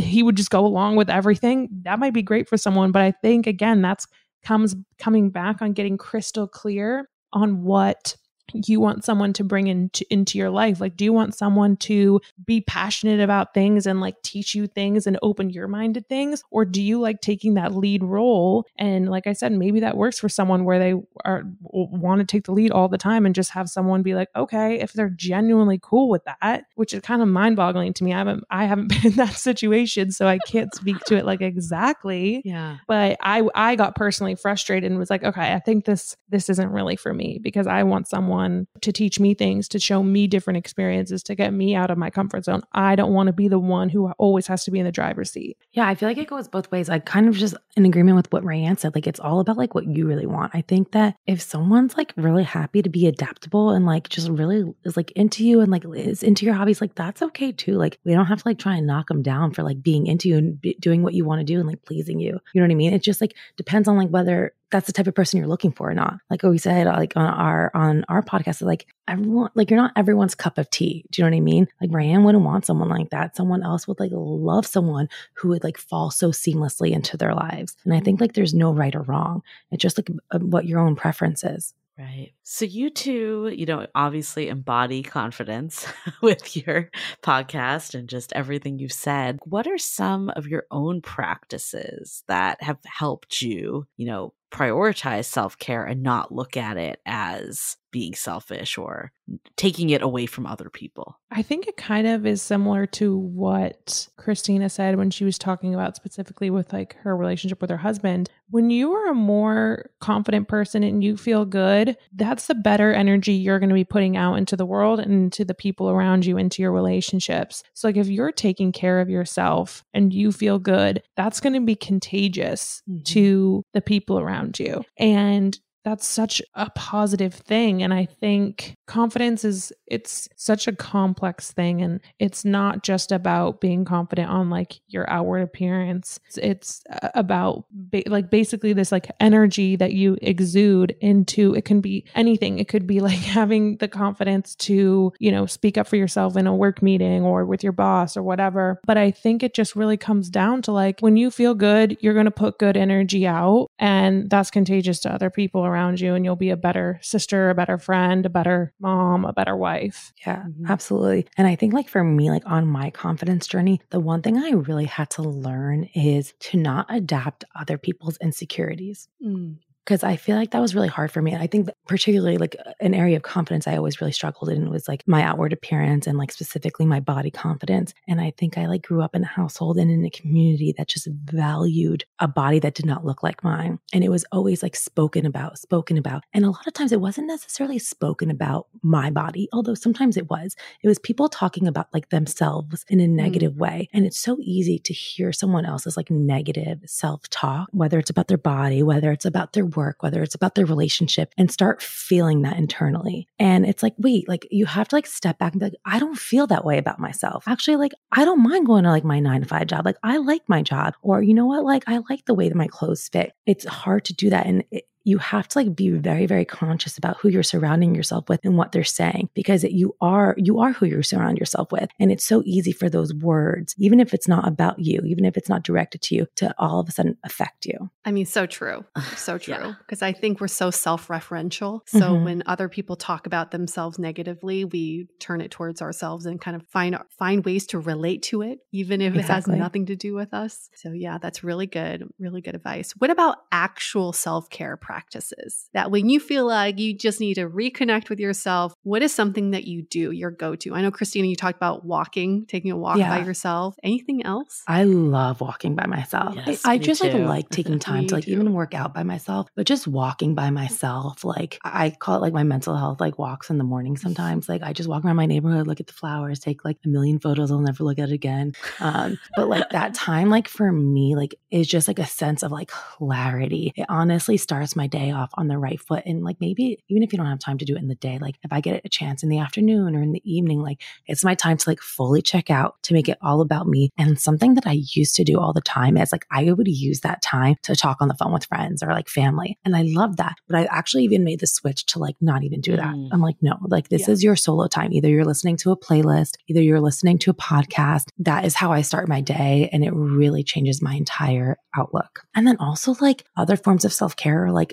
he 0.00 0.22
would 0.22 0.36
just 0.36 0.50
go 0.50 0.64
along 0.64 0.96
with 0.96 1.10
everything. 1.10 1.68
That 1.82 1.98
might 1.98 2.14
be 2.14 2.22
great 2.22 2.48
for 2.48 2.56
someone 2.56 2.92
but 2.92 3.02
i 3.02 3.10
think 3.10 3.46
again 3.46 3.82
that's 3.82 4.06
comes 4.42 4.76
coming 4.98 5.30
back 5.30 5.62
on 5.62 5.72
getting 5.72 5.96
crystal 5.96 6.46
clear 6.46 7.08
on 7.32 7.62
what 7.62 8.16
you 8.54 8.80
want 8.80 9.04
someone 9.04 9.32
to 9.34 9.44
bring 9.44 9.66
into 9.66 10.04
into 10.10 10.38
your 10.38 10.50
life? 10.50 10.80
Like 10.80 10.96
do 10.96 11.04
you 11.04 11.12
want 11.12 11.34
someone 11.34 11.76
to 11.78 12.20
be 12.44 12.60
passionate 12.60 13.20
about 13.20 13.54
things 13.54 13.86
and 13.86 14.00
like 14.00 14.20
teach 14.22 14.54
you 14.54 14.66
things 14.66 15.06
and 15.06 15.18
open 15.22 15.50
your 15.50 15.68
mind 15.68 15.94
to 15.94 16.00
things? 16.00 16.42
Or 16.50 16.64
do 16.64 16.82
you 16.82 17.00
like 17.00 17.20
taking 17.20 17.54
that 17.54 17.74
lead 17.74 18.02
role? 18.02 18.66
And 18.76 19.08
like 19.08 19.26
i 19.26 19.32
said 19.32 19.52
maybe 19.52 19.80
that 19.80 19.96
works 19.96 20.18
for 20.18 20.28
someone 20.28 20.64
where 20.64 20.78
they 20.78 20.94
are 21.24 21.44
want 21.60 22.20
to 22.20 22.26
take 22.26 22.44
the 22.44 22.52
lead 22.52 22.70
all 22.70 22.88
the 22.88 22.98
time 22.98 23.26
and 23.26 23.34
just 23.34 23.50
have 23.50 23.68
someone 23.68 24.02
be 24.02 24.14
like 24.14 24.28
okay 24.36 24.80
if 24.80 24.92
they're 24.92 25.10
genuinely 25.10 25.78
cool 25.82 26.08
with 26.08 26.24
that 26.24 26.64
which 26.74 26.92
is 26.92 27.00
kind 27.00 27.22
of 27.22 27.28
mind-boggling 27.28 27.92
to 27.94 28.04
me. 28.04 28.12
I 28.12 28.18
haven't 28.18 28.44
i 28.50 28.64
haven't 28.64 28.88
been 29.02 29.06
in 29.06 29.12
that 29.16 29.34
situation 29.34 30.10
so 30.10 30.26
i 30.26 30.38
can't 30.46 30.74
speak 30.74 30.98
to 31.06 31.16
it 31.16 31.24
like 31.24 31.40
exactly. 31.40 32.42
Yeah. 32.44 32.78
but 32.86 33.16
i 33.20 33.42
i 33.54 33.76
got 33.76 33.94
personally 33.94 34.34
frustrated 34.34 34.90
and 34.90 34.98
was 34.98 35.10
like 35.10 35.24
okay 35.24 35.52
i 35.52 35.58
think 35.58 35.84
this 35.84 36.16
this 36.28 36.48
isn't 36.50 36.70
really 36.70 36.96
for 36.96 37.12
me 37.12 37.38
because 37.42 37.66
i 37.66 37.82
want 37.82 38.08
someone 38.08 38.35
one 38.36 38.66
to 38.82 38.92
teach 38.92 39.18
me 39.18 39.34
things, 39.34 39.68
to 39.68 39.78
show 39.78 40.02
me 40.02 40.26
different 40.26 40.58
experiences, 40.58 41.22
to 41.24 41.34
get 41.34 41.52
me 41.52 41.74
out 41.74 41.90
of 41.90 41.98
my 41.98 42.10
comfort 42.10 42.44
zone. 42.44 42.62
I 42.72 42.94
don't 42.94 43.12
want 43.12 43.28
to 43.28 43.32
be 43.32 43.48
the 43.48 43.58
one 43.58 43.88
who 43.88 44.10
always 44.12 44.46
has 44.46 44.64
to 44.64 44.70
be 44.70 44.78
in 44.78 44.84
the 44.84 44.92
driver's 44.92 45.30
seat. 45.30 45.56
Yeah, 45.72 45.88
I 45.88 45.94
feel 45.94 46.08
like 46.08 46.18
it 46.18 46.28
goes 46.28 46.48
both 46.48 46.70
ways. 46.70 46.88
I 46.88 46.98
kind 46.98 47.28
of 47.28 47.34
just 47.36 47.54
in 47.76 47.84
agreement 47.84 48.16
with 48.16 48.32
what 48.32 48.44
Raeann 48.44 48.78
said. 48.78 48.94
Like 48.94 49.06
it's 49.06 49.20
all 49.20 49.40
about 49.40 49.56
like 49.56 49.74
what 49.74 49.86
you 49.86 50.06
really 50.06 50.26
want. 50.26 50.54
I 50.54 50.62
think 50.62 50.92
that 50.92 51.16
if 51.26 51.40
someone's 51.40 51.96
like 51.96 52.12
really 52.16 52.44
happy 52.44 52.82
to 52.82 52.88
be 52.88 53.06
adaptable 53.06 53.70
and 53.70 53.86
like 53.86 54.08
just 54.08 54.28
really 54.28 54.64
is 54.84 54.96
like 54.96 55.10
into 55.12 55.44
you 55.44 55.60
and 55.60 55.70
like 55.70 55.84
is 55.84 56.22
into 56.22 56.46
your 56.46 56.54
hobbies, 56.54 56.80
like 56.80 56.94
that's 56.94 57.22
okay 57.22 57.52
too. 57.52 57.74
Like 57.74 57.98
we 58.04 58.12
don't 58.12 58.26
have 58.26 58.42
to 58.42 58.48
like 58.48 58.58
try 58.58 58.76
and 58.76 58.86
knock 58.86 59.08
them 59.08 59.22
down 59.22 59.52
for 59.52 59.62
like 59.62 59.82
being 59.82 60.06
into 60.06 60.28
you 60.28 60.36
and 60.38 60.60
be, 60.60 60.74
doing 60.80 61.02
what 61.02 61.14
you 61.14 61.24
want 61.24 61.40
to 61.40 61.44
do 61.44 61.58
and 61.58 61.68
like 61.68 61.84
pleasing 61.84 62.20
you. 62.20 62.40
You 62.52 62.60
know 62.60 62.66
what 62.66 62.72
I 62.72 62.76
mean? 62.76 62.92
It 62.92 63.02
just 63.02 63.20
like 63.20 63.34
depends 63.56 63.88
on 63.88 63.96
like 63.96 64.08
whether 64.08 64.52
that's 64.70 64.86
the 64.86 64.92
type 64.92 65.06
of 65.06 65.14
person 65.14 65.38
you're 65.38 65.48
looking 65.48 65.72
for 65.72 65.90
or 65.90 65.94
not. 65.94 66.18
Like 66.28 66.42
oh, 66.44 66.50
we 66.50 66.58
said, 66.58 66.86
uh, 66.86 66.96
like 66.96 67.16
on 67.16 67.26
our 67.26 67.70
on 67.74 68.04
our 68.08 68.22
podcast, 68.22 68.62
like 68.62 68.86
everyone, 69.06 69.50
like 69.54 69.70
you're 69.70 69.80
not 69.80 69.92
everyone's 69.96 70.34
cup 70.34 70.58
of 70.58 70.68
tea. 70.70 71.04
Do 71.10 71.20
you 71.20 71.24
know 71.24 71.30
what 71.30 71.36
I 71.36 71.40
mean? 71.40 71.68
Like 71.80 71.90
Raeann 71.90 72.24
wouldn't 72.24 72.44
want 72.44 72.66
someone 72.66 72.88
like 72.88 73.10
that. 73.10 73.36
Someone 73.36 73.62
else 73.62 73.86
would 73.86 74.00
like 74.00 74.10
love 74.12 74.66
someone 74.66 75.08
who 75.34 75.48
would 75.48 75.64
like 75.64 75.78
fall 75.78 76.10
so 76.10 76.30
seamlessly 76.30 76.92
into 76.92 77.16
their 77.16 77.34
lives. 77.34 77.76
And 77.84 77.94
I 77.94 78.00
think 78.00 78.20
like 78.20 78.32
there's 78.32 78.54
no 78.54 78.72
right 78.72 78.94
or 78.94 79.02
wrong. 79.02 79.42
It's 79.70 79.82
just 79.82 79.98
like 79.98 80.10
uh, 80.30 80.38
what 80.38 80.66
your 80.66 80.80
own 80.80 80.96
preference 80.96 81.44
is. 81.44 81.74
Right. 81.98 82.32
So 82.42 82.66
you 82.66 82.90
two, 82.90 83.50
you 83.56 83.64
know, 83.64 83.86
obviously 83.94 84.48
embody 84.48 85.02
confidence 85.02 85.86
with 86.20 86.54
your 86.54 86.90
podcast 87.22 87.94
and 87.94 88.06
just 88.06 88.34
everything 88.34 88.78
you've 88.78 88.92
said. 88.92 89.38
What 89.44 89.66
are 89.66 89.78
some 89.78 90.28
of 90.36 90.46
your 90.46 90.64
own 90.70 91.00
practices 91.00 92.22
that 92.28 92.62
have 92.62 92.78
helped 92.84 93.40
you, 93.40 93.86
you 93.96 94.06
know, 94.06 94.34
prioritize 94.56 95.26
self-care 95.26 95.84
and 95.84 96.02
not 96.02 96.32
look 96.32 96.56
at 96.56 96.76
it 96.76 97.00
as 97.04 97.76
being 97.96 98.14
selfish 98.14 98.76
or 98.76 99.10
taking 99.56 99.88
it 99.90 100.02
away 100.02 100.26
from 100.26 100.46
other 100.46 100.68
people. 100.68 101.18
I 101.30 101.40
think 101.40 101.66
it 101.66 101.78
kind 101.78 102.06
of 102.06 102.26
is 102.26 102.42
similar 102.42 102.86
to 102.88 103.16
what 103.16 104.06
Kristina 104.18 104.70
said 104.70 104.96
when 104.96 105.10
she 105.10 105.24
was 105.24 105.38
talking 105.38 105.74
about 105.74 105.96
specifically 105.96 106.50
with 106.50 106.74
like 106.74 106.96
her 106.96 107.16
relationship 107.16 107.60
with 107.60 107.70
her 107.70 107.78
husband. 107.78 108.28
When 108.50 108.68
you 108.70 108.92
are 108.92 109.10
a 109.10 109.14
more 109.14 109.90
confident 110.00 110.46
person 110.46 110.82
and 110.82 111.02
you 111.02 111.16
feel 111.16 111.44
good, 111.46 111.96
that's 112.14 112.46
the 112.46 112.54
better 112.54 112.92
energy 112.92 113.32
you're 113.32 113.58
going 113.58 113.70
to 113.70 113.74
be 113.74 113.84
putting 113.84 114.16
out 114.16 114.34
into 114.34 114.56
the 114.56 114.66
world 114.66 115.00
and 115.00 115.32
to 115.32 115.44
the 115.44 115.54
people 115.54 115.88
around 115.88 116.26
you, 116.26 116.36
into 116.36 116.62
your 116.62 116.72
relationships. 116.72 117.62
So, 117.72 117.88
like, 117.88 117.96
if 117.96 118.08
you're 118.08 118.30
taking 118.30 118.72
care 118.72 119.00
of 119.00 119.08
yourself 119.08 119.84
and 119.94 120.12
you 120.12 120.32
feel 120.32 120.58
good, 120.58 121.02
that's 121.16 121.40
going 121.40 121.54
to 121.54 121.60
be 121.60 121.74
contagious 121.74 122.82
mm-hmm. 122.88 123.02
to 123.04 123.64
the 123.72 123.80
people 123.80 124.20
around 124.20 124.45
you. 124.58 124.84
And 124.98 125.58
that's 125.86 126.04
such 126.04 126.42
a 126.54 126.68
positive 126.70 127.32
thing. 127.32 127.80
And 127.80 127.94
i 127.94 128.04
think 128.04 128.74
confidence 128.86 129.44
is 129.44 129.72
it's 129.86 130.28
such 130.36 130.66
a 130.66 130.72
complex 130.74 131.52
thing. 131.52 131.80
And 131.82 132.00
it's 132.18 132.44
not 132.44 132.82
just 132.82 133.12
about 133.12 133.60
being 133.60 133.84
confident 133.84 134.30
on 134.30 134.50
like 134.50 134.80
your 134.88 135.08
outward 135.08 135.42
appearance. 135.42 136.18
It's, 136.36 136.82
about 137.14 137.64
ba- 137.70 138.02
like 138.06 138.30
basically 138.30 138.72
this 138.72 138.90
like 138.90 139.10
energy 139.20 139.76
that 139.76 139.92
you 139.92 140.16
exude 140.22 140.96
into 141.00 141.54
it 141.54 141.64
can 141.64 141.80
be 141.80 142.04
anything. 142.14 142.58
It 142.58 142.68
could 142.68 142.86
be 142.86 143.00
like 143.00 143.18
having 143.18 143.76
the 143.76 143.88
confidence 143.88 144.54
to 144.56 145.12
you 145.18 145.30
know 145.30 145.46
speak 145.46 145.78
up 145.78 145.86
for 145.86 145.96
yourself 145.96 146.36
in 146.36 146.46
a 146.46 146.54
work 146.54 146.82
meeting 146.82 147.22
or 147.22 147.44
with 147.44 147.62
your 147.62 147.72
boss 147.72 148.16
or 148.16 148.22
whatever. 148.22 148.80
But 148.86 148.96
i 148.96 149.10
think 149.10 149.42
it 149.42 149.54
just 149.54 149.76
really 149.76 149.96
comes 149.96 150.30
down 150.30 150.62
to 150.62 150.72
like 150.72 151.00
when 151.00 151.16
you 151.16 151.30
feel 151.30 151.54
good 151.54 151.96
you're 152.00 152.14
going 152.14 152.26
to 152.26 152.30
put 152.30 152.58
good 152.58 152.76
energy 152.76 153.26
out. 153.26 153.68
And 153.78 154.28
that's 154.30 154.50
contagious 154.50 155.00
to 155.00 155.12
other 155.12 155.30
people 155.30 155.64
around 155.64 155.75
around 155.76 156.00
you 156.00 156.14
and 156.14 156.24
you'll 156.24 156.36
be 156.36 156.50
a 156.50 156.56
better 156.56 156.98
sister, 157.02 157.50
a 157.50 157.54
better 157.54 157.76
friend, 157.78 158.24
a 158.24 158.30
better 158.30 158.72
mom, 158.80 159.24
a 159.24 159.32
better 159.32 159.56
wife. 159.56 160.12
Yeah, 160.26 160.44
mm-hmm. 160.44 160.66
absolutely. 160.70 161.26
And 161.36 161.46
I 161.46 161.54
think 161.54 161.74
like 161.74 161.88
for 161.88 162.02
me, 162.02 162.30
like 162.30 162.46
on 162.46 162.66
my 162.66 162.90
confidence 162.90 163.46
journey, 163.46 163.80
the 163.90 164.00
one 164.00 164.22
thing 164.22 164.38
I 164.38 164.50
really 164.50 164.86
had 164.86 165.10
to 165.10 165.22
learn 165.22 165.84
is 165.94 166.32
to 166.40 166.56
not 166.56 166.86
adapt 166.88 167.44
other 167.54 167.76
people's 167.78 168.16
insecurities. 168.18 169.08
Mm 169.24 169.56
because 169.86 170.02
I 170.02 170.16
feel 170.16 170.36
like 170.36 170.50
that 170.50 170.60
was 170.60 170.74
really 170.74 170.88
hard 170.88 171.12
for 171.12 171.22
me. 171.22 171.36
I 171.36 171.46
think 171.46 171.68
particularly 171.86 172.38
like 172.38 172.56
an 172.80 172.92
area 172.92 173.16
of 173.16 173.22
confidence 173.22 173.68
I 173.68 173.76
always 173.76 174.00
really 174.00 174.12
struggled 174.12 174.50
in 174.50 174.68
was 174.68 174.88
like 174.88 175.04
my 175.06 175.22
outward 175.22 175.52
appearance 175.52 176.08
and 176.08 176.18
like 176.18 176.32
specifically 176.32 176.84
my 176.84 176.98
body 176.98 177.30
confidence. 177.30 177.94
And 178.08 178.20
I 178.20 178.32
think 178.36 178.58
I 178.58 178.66
like 178.66 178.82
grew 178.82 179.00
up 179.00 179.14
in 179.14 179.22
a 179.22 179.26
household 179.26 179.76
and 179.78 179.88
in 179.88 180.04
a 180.04 180.10
community 180.10 180.74
that 180.76 180.88
just 180.88 181.06
valued 181.06 182.04
a 182.18 182.26
body 182.26 182.58
that 182.58 182.74
did 182.74 182.84
not 182.84 183.04
look 183.04 183.22
like 183.22 183.44
mine. 183.44 183.78
And 183.92 184.02
it 184.02 184.08
was 184.08 184.24
always 184.32 184.60
like 184.60 184.74
spoken 184.74 185.24
about, 185.24 185.56
spoken 185.58 185.96
about. 185.96 186.24
And 186.34 186.44
a 186.44 186.50
lot 186.50 186.66
of 186.66 186.72
times 186.72 186.90
it 186.90 187.00
wasn't 187.00 187.28
necessarily 187.28 187.78
spoken 187.78 188.28
about 188.28 188.66
my 188.82 189.10
body, 189.10 189.48
although 189.52 189.74
sometimes 189.74 190.16
it 190.16 190.28
was. 190.28 190.56
It 190.82 190.88
was 190.88 190.98
people 190.98 191.28
talking 191.28 191.68
about 191.68 191.86
like 191.94 192.08
themselves 192.08 192.84
in 192.88 192.98
a 192.98 193.04
mm. 193.04 193.10
negative 193.10 193.52
mm. 193.52 193.58
way. 193.58 193.88
And 193.92 194.04
it's 194.04 194.18
so 194.18 194.38
easy 194.40 194.80
to 194.80 194.92
hear 194.92 195.32
someone 195.32 195.64
else's 195.64 195.96
like 195.96 196.10
negative 196.10 196.80
self 196.86 197.28
talk, 197.28 197.68
whether 197.70 198.00
it's 198.00 198.10
about 198.10 198.26
their 198.26 198.36
body, 198.36 198.82
whether 198.82 199.12
it's 199.12 199.24
about 199.24 199.52
their 199.52 199.64
work, 199.76 200.02
whether 200.02 200.22
it's 200.22 200.34
about 200.34 200.54
their 200.54 200.66
relationship, 200.66 201.32
and 201.36 201.50
start 201.50 201.82
feeling 201.82 202.42
that 202.42 202.56
internally. 202.56 203.28
And 203.38 203.66
it's 203.66 203.82
like, 203.82 203.94
wait, 203.98 204.28
like 204.28 204.46
you 204.50 204.66
have 204.66 204.88
to 204.88 204.96
like 204.96 205.06
step 205.06 205.38
back 205.38 205.52
and 205.52 205.60
be 205.60 205.66
like, 205.66 205.74
I 205.84 205.98
don't 205.98 206.18
feel 206.18 206.46
that 206.48 206.64
way 206.64 206.78
about 206.78 206.98
myself. 206.98 207.44
Actually, 207.46 207.76
like 207.76 207.92
I 208.12 208.24
don't 208.24 208.42
mind 208.42 208.66
going 208.66 208.84
to 208.84 208.90
like 208.90 209.04
my 209.04 209.20
nine 209.20 209.42
to 209.42 209.48
five 209.48 209.66
job. 209.66 209.84
Like 209.84 209.98
I 210.02 210.18
like 210.18 210.42
my 210.48 210.62
job. 210.62 210.94
Or 211.02 211.22
you 211.22 211.34
know 211.34 211.46
what? 211.46 211.64
Like 211.64 211.84
I 211.86 212.00
like 212.08 212.24
the 212.24 212.34
way 212.34 212.48
that 212.48 212.56
my 212.56 212.68
clothes 212.68 213.08
fit. 213.08 213.32
It's 213.46 213.64
hard 213.64 214.04
to 214.06 214.14
do 214.14 214.30
that. 214.30 214.46
And 214.46 214.64
it, 214.70 214.84
you 215.06 215.18
have 215.18 215.46
to 215.46 215.58
like 215.58 215.76
be 215.76 215.90
very 215.90 216.26
very 216.26 216.44
conscious 216.44 216.98
about 216.98 217.16
who 217.18 217.28
you're 217.28 217.44
surrounding 217.44 217.94
yourself 217.94 218.28
with 218.28 218.40
and 218.42 218.58
what 218.58 218.72
they're 218.72 218.82
saying 218.82 219.30
because 219.34 219.62
you 219.62 219.94
are 220.00 220.34
you 220.36 220.58
are 220.58 220.72
who 220.72 220.84
you 220.84 221.00
surround 221.02 221.38
yourself 221.38 221.70
with. 221.70 221.88
And 222.00 222.10
it's 222.10 222.24
so 222.24 222.42
easy 222.44 222.72
for 222.72 222.90
those 222.90 223.14
words 223.14 223.74
even 223.78 224.00
if 224.00 224.12
it's 224.12 224.26
not 224.26 224.48
about 224.48 224.80
you 224.80 225.00
even 225.06 225.24
if 225.24 225.36
it's 225.36 225.48
not 225.48 225.62
directed 225.62 226.02
to 226.02 226.16
you 226.16 226.26
to 226.36 226.52
all 226.58 226.80
of 226.80 226.88
a 226.88 226.92
sudden 226.92 227.16
affect 227.22 227.66
you. 227.66 227.88
I 228.04 228.10
mean 228.10 228.26
so 228.26 228.46
true. 228.46 228.84
So 229.16 229.38
true. 229.38 229.74
Because 229.78 230.02
yeah. 230.02 230.08
i 230.08 230.12
think 230.12 230.40
we're 230.40 230.48
so 230.48 230.70
self-referential. 230.70 231.80
So 231.86 232.00
mm-hmm. 232.00 232.24
when 232.24 232.42
other 232.46 232.68
people 232.68 232.96
talk 232.96 233.26
about 233.26 233.50
themselves 233.52 233.98
negatively 233.98 234.64
we 234.64 235.06
turn 235.20 235.40
it 235.40 235.52
towards 235.52 235.80
ourselves 235.80 236.26
and 236.26 236.40
kind 236.40 236.56
of 236.56 236.66
find 236.68 236.98
find 237.16 237.44
ways 237.44 237.66
to 237.68 237.78
relate 237.78 238.22
to 238.24 238.42
it 238.42 238.58
even 238.72 239.00
if 239.00 239.14
exactly. 239.14 239.54
it 239.54 239.56
has 239.56 239.60
nothing 239.60 239.86
to 239.86 239.94
do 239.94 240.14
with 240.14 240.34
us. 240.34 240.68
So 240.74 240.90
yeah 240.90 241.18
that's 241.18 241.44
really 241.44 241.66
good 241.66 242.02
really 242.18 242.40
good 242.40 242.56
advice. 242.56 242.92
What 242.98 243.10
about 243.10 243.36
actual 243.52 244.12
self-care 244.12 244.76
practice 244.76 244.95
practices 244.96 245.68
that 245.74 245.90
when 245.90 246.08
you 246.08 246.18
feel 246.18 246.46
like 246.46 246.78
you 246.78 246.96
just 246.96 247.20
need 247.20 247.34
to 247.34 247.48
reconnect 247.48 248.08
with 248.08 248.18
yourself, 248.18 248.72
what 248.82 249.02
is 249.02 249.12
something 249.12 249.50
that 249.50 249.64
you 249.64 249.82
do, 249.82 250.10
your 250.10 250.30
go 250.30 250.56
to? 250.56 250.74
I 250.74 250.80
know, 250.80 250.90
Kristina, 250.90 251.28
you 251.28 251.36
talked 251.36 251.56
about 251.56 251.84
walking, 251.84 252.46
taking 252.46 252.70
a 252.70 252.76
walk 252.76 252.96
yeah. 252.96 253.10
by 253.10 253.24
yourself. 253.24 253.76
Anything 253.82 254.24
else? 254.24 254.62
I 254.66 254.84
love 254.84 255.42
walking 255.42 255.74
by 255.74 255.86
myself. 255.86 256.34
Yes, 256.46 256.64
I, 256.64 256.72
I 256.72 256.78
just 256.78 257.02
too. 257.02 257.10
like 257.10 257.26
like 257.36 257.48
taking 257.50 257.78
time 257.90 258.06
to 258.06 258.14
like 258.14 258.24
too. 258.24 258.32
even 258.32 258.54
work 258.54 258.74
out 258.74 258.94
by 258.94 259.02
myself, 259.02 259.48
but 259.54 259.66
just 259.66 259.86
walking 259.86 260.34
by 260.34 260.48
myself. 260.48 261.24
Like 261.24 261.58
I 261.62 261.90
call 261.90 262.16
it 262.16 262.20
like 262.20 262.32
my 262.32 262.42
mental 262.42 262.74
health 262.74 262.98
like 262.98 263.18
walks 263.18 263.50
in 263.50 263.58
the 263.58 263.64
morning 263.64 263.98
sometimes. 263.98 264.48
Like 264.48 264.62
I 264.62 264.72
just 264.72 264.88
walk 264.88 265.04
around 265.04 265.16
my 265.16 265.26
neighborhood, 265.26 265.66
look 265.66 265.80
at 265.80 265.88
the 265.88 265.92
flowers, 265.92 266.38
take 266.38 266.64
like 266.64 266.78
a 266.86 266.88
million 266.88 267.18
photos. 267.18 267.50
I'll 267.50 267.58
never 267.58 267.84
look 267.84 267.98
at 267.98 268.08
it 268.08 268.14
again. 268.14 268.54
Um, 268.80 269.18
but 269.36 269.48
like 269.48 269.68
that 269.70 269.92
time, 270.08 270.30
like 270.30 270.48
for 270.48 270.72
me, 270.72 271.14
like 271.16 271.34
is 271.50 271.66
just 271.66 271.86
like 271.86 271.98
a 271.98 272.06
sense 272.06 272.42
of 272.42 272.50
like 272.50 272.68
clarity. 272.68 273.74
It 273.76 273.84
honestly 273.90 274.38
starts 274.38 274.74
my 274.74 274.85
day 274.88 275.10
off 275.10 275.30
on 275.34 275.48
the 275.48 275.58
right 275.58 275.80
foot. 275.80 276.04
And 276.06 276.24
like 276.24 276.36
maybe 276.40 276.82
even 276.88 277.02
if 277.02 277.12
you 277.12 277.16
don't 277.16 277.26
have 277.26 277.38
time 277.38 277.58
to 277.58 277.64
do 277.64 277.74
it 277.74 277.82
in 277.82 277.88
the 277.88 277.94
day, 277.94 278.18
like 278.18 278.36
if 278.42 278.52
I 278.52 278.60
get 278.60 278.80
a 278.84 278.88
chance 278.88 279.22
in 279.22 279.28
the 279.28 279.38
afternoon 279.38 279.94
or 279.94 280.02
in 280.02 280.12
the 280.12 280.22
evening, 280.24 280.60
like 280.62 280.82
it's 281.06 281.24
my 281.24 281.34
time 281.34 281.56
to 281.56 281.68
like 281.68 281.80
fully 281.80 282.22
check 282.22 282.50
out 282.50 282.82
to 282.84 282.94
make 282.94 283.08
it 283.08 283.18
all 283.22 283.40
about 283.40 283.66
me. 283.66 283.90
And 283.98 284.20
something 284.20 284.54
that 284.54 284.66
I 284.66 284.82
used 284.92 285.14
to 285.16 285.24
do 285.24 285.38
all 285.38 285.52
the 285.52 285.60
time 285.60 285.96
is 285.96 286.12
like 286.12 286.26
I 286.30 286.52
would 286.52 286.68
use 286.68 287.00
that 287.00 287.22
time 287.22 287.56
to 287.62 287.76
talk 287.76 287.98
on 288.00 288.08
the 288.08 288.14
phone 288.14 288.32
with 288.32 288.46
friends 288.46 288.82
or 288.82 288.88
like 288.88 289.08
family. 289.08 289.58
And 289.64 289.76
I 289.76 289.82
love 289.82 290.16
that. 290.16 290.36
But 290.48 290.58
I 290.58 290.64
actually 290.64 291.04
even 291.04 291.24
made 291.24 291.40
the 291.40 291.46
switch 291.46 291.86
to 291.86 291.98
like 291.98 292.16
not 292.20 292.44
even 292.44 292.60
do 292.60 292.76
that. 292.76 292.94
Mm. 292.94 293.08
I'm 293.12 293.20
like, 293.20 293.36
no, 293.40 293.56
like 293.68 293.88
this 293.88 294.08
yeah. 294.08 294.12
is 294.12 294.24
your 294.24 294.36
solo 294.36 294.66
time. 294.68 294.92
Either 294.92 295.08
you're 295.08 295.24
listening 295.24 295.56
to 295.58 295.70
a 295.70 295.76
playlist, 295.76 296.36
either 296.48 296.62
you're 296.62 296.80
listening 296.80 297.18
to 297.18 297.30
a 297.30 297.34
podcast. 297.34 298.08
That 298.18 298.44
is 298.44 298.54
how 298.54 298.72
I 298.72 298.82
start 298.82 299.08
my 299.08 299.20
day. 299.20 299.68
And 299.72 299.84
it 299.84 299.92
really 299.92 300.42
changes 300.42 300.82
my 300.82 300.94
entire 300.94 301.56
outlook. 301.76 302.22
And 302.34 302.46
then 302.46 302.56
also 302.58 302.94
like 303.00 303.24
other 303.36 303.56
forms 303.56 303.84
of 303.84 303.92
self 303.92 304.16
care, 304.16 304.50
like 304.50 304.65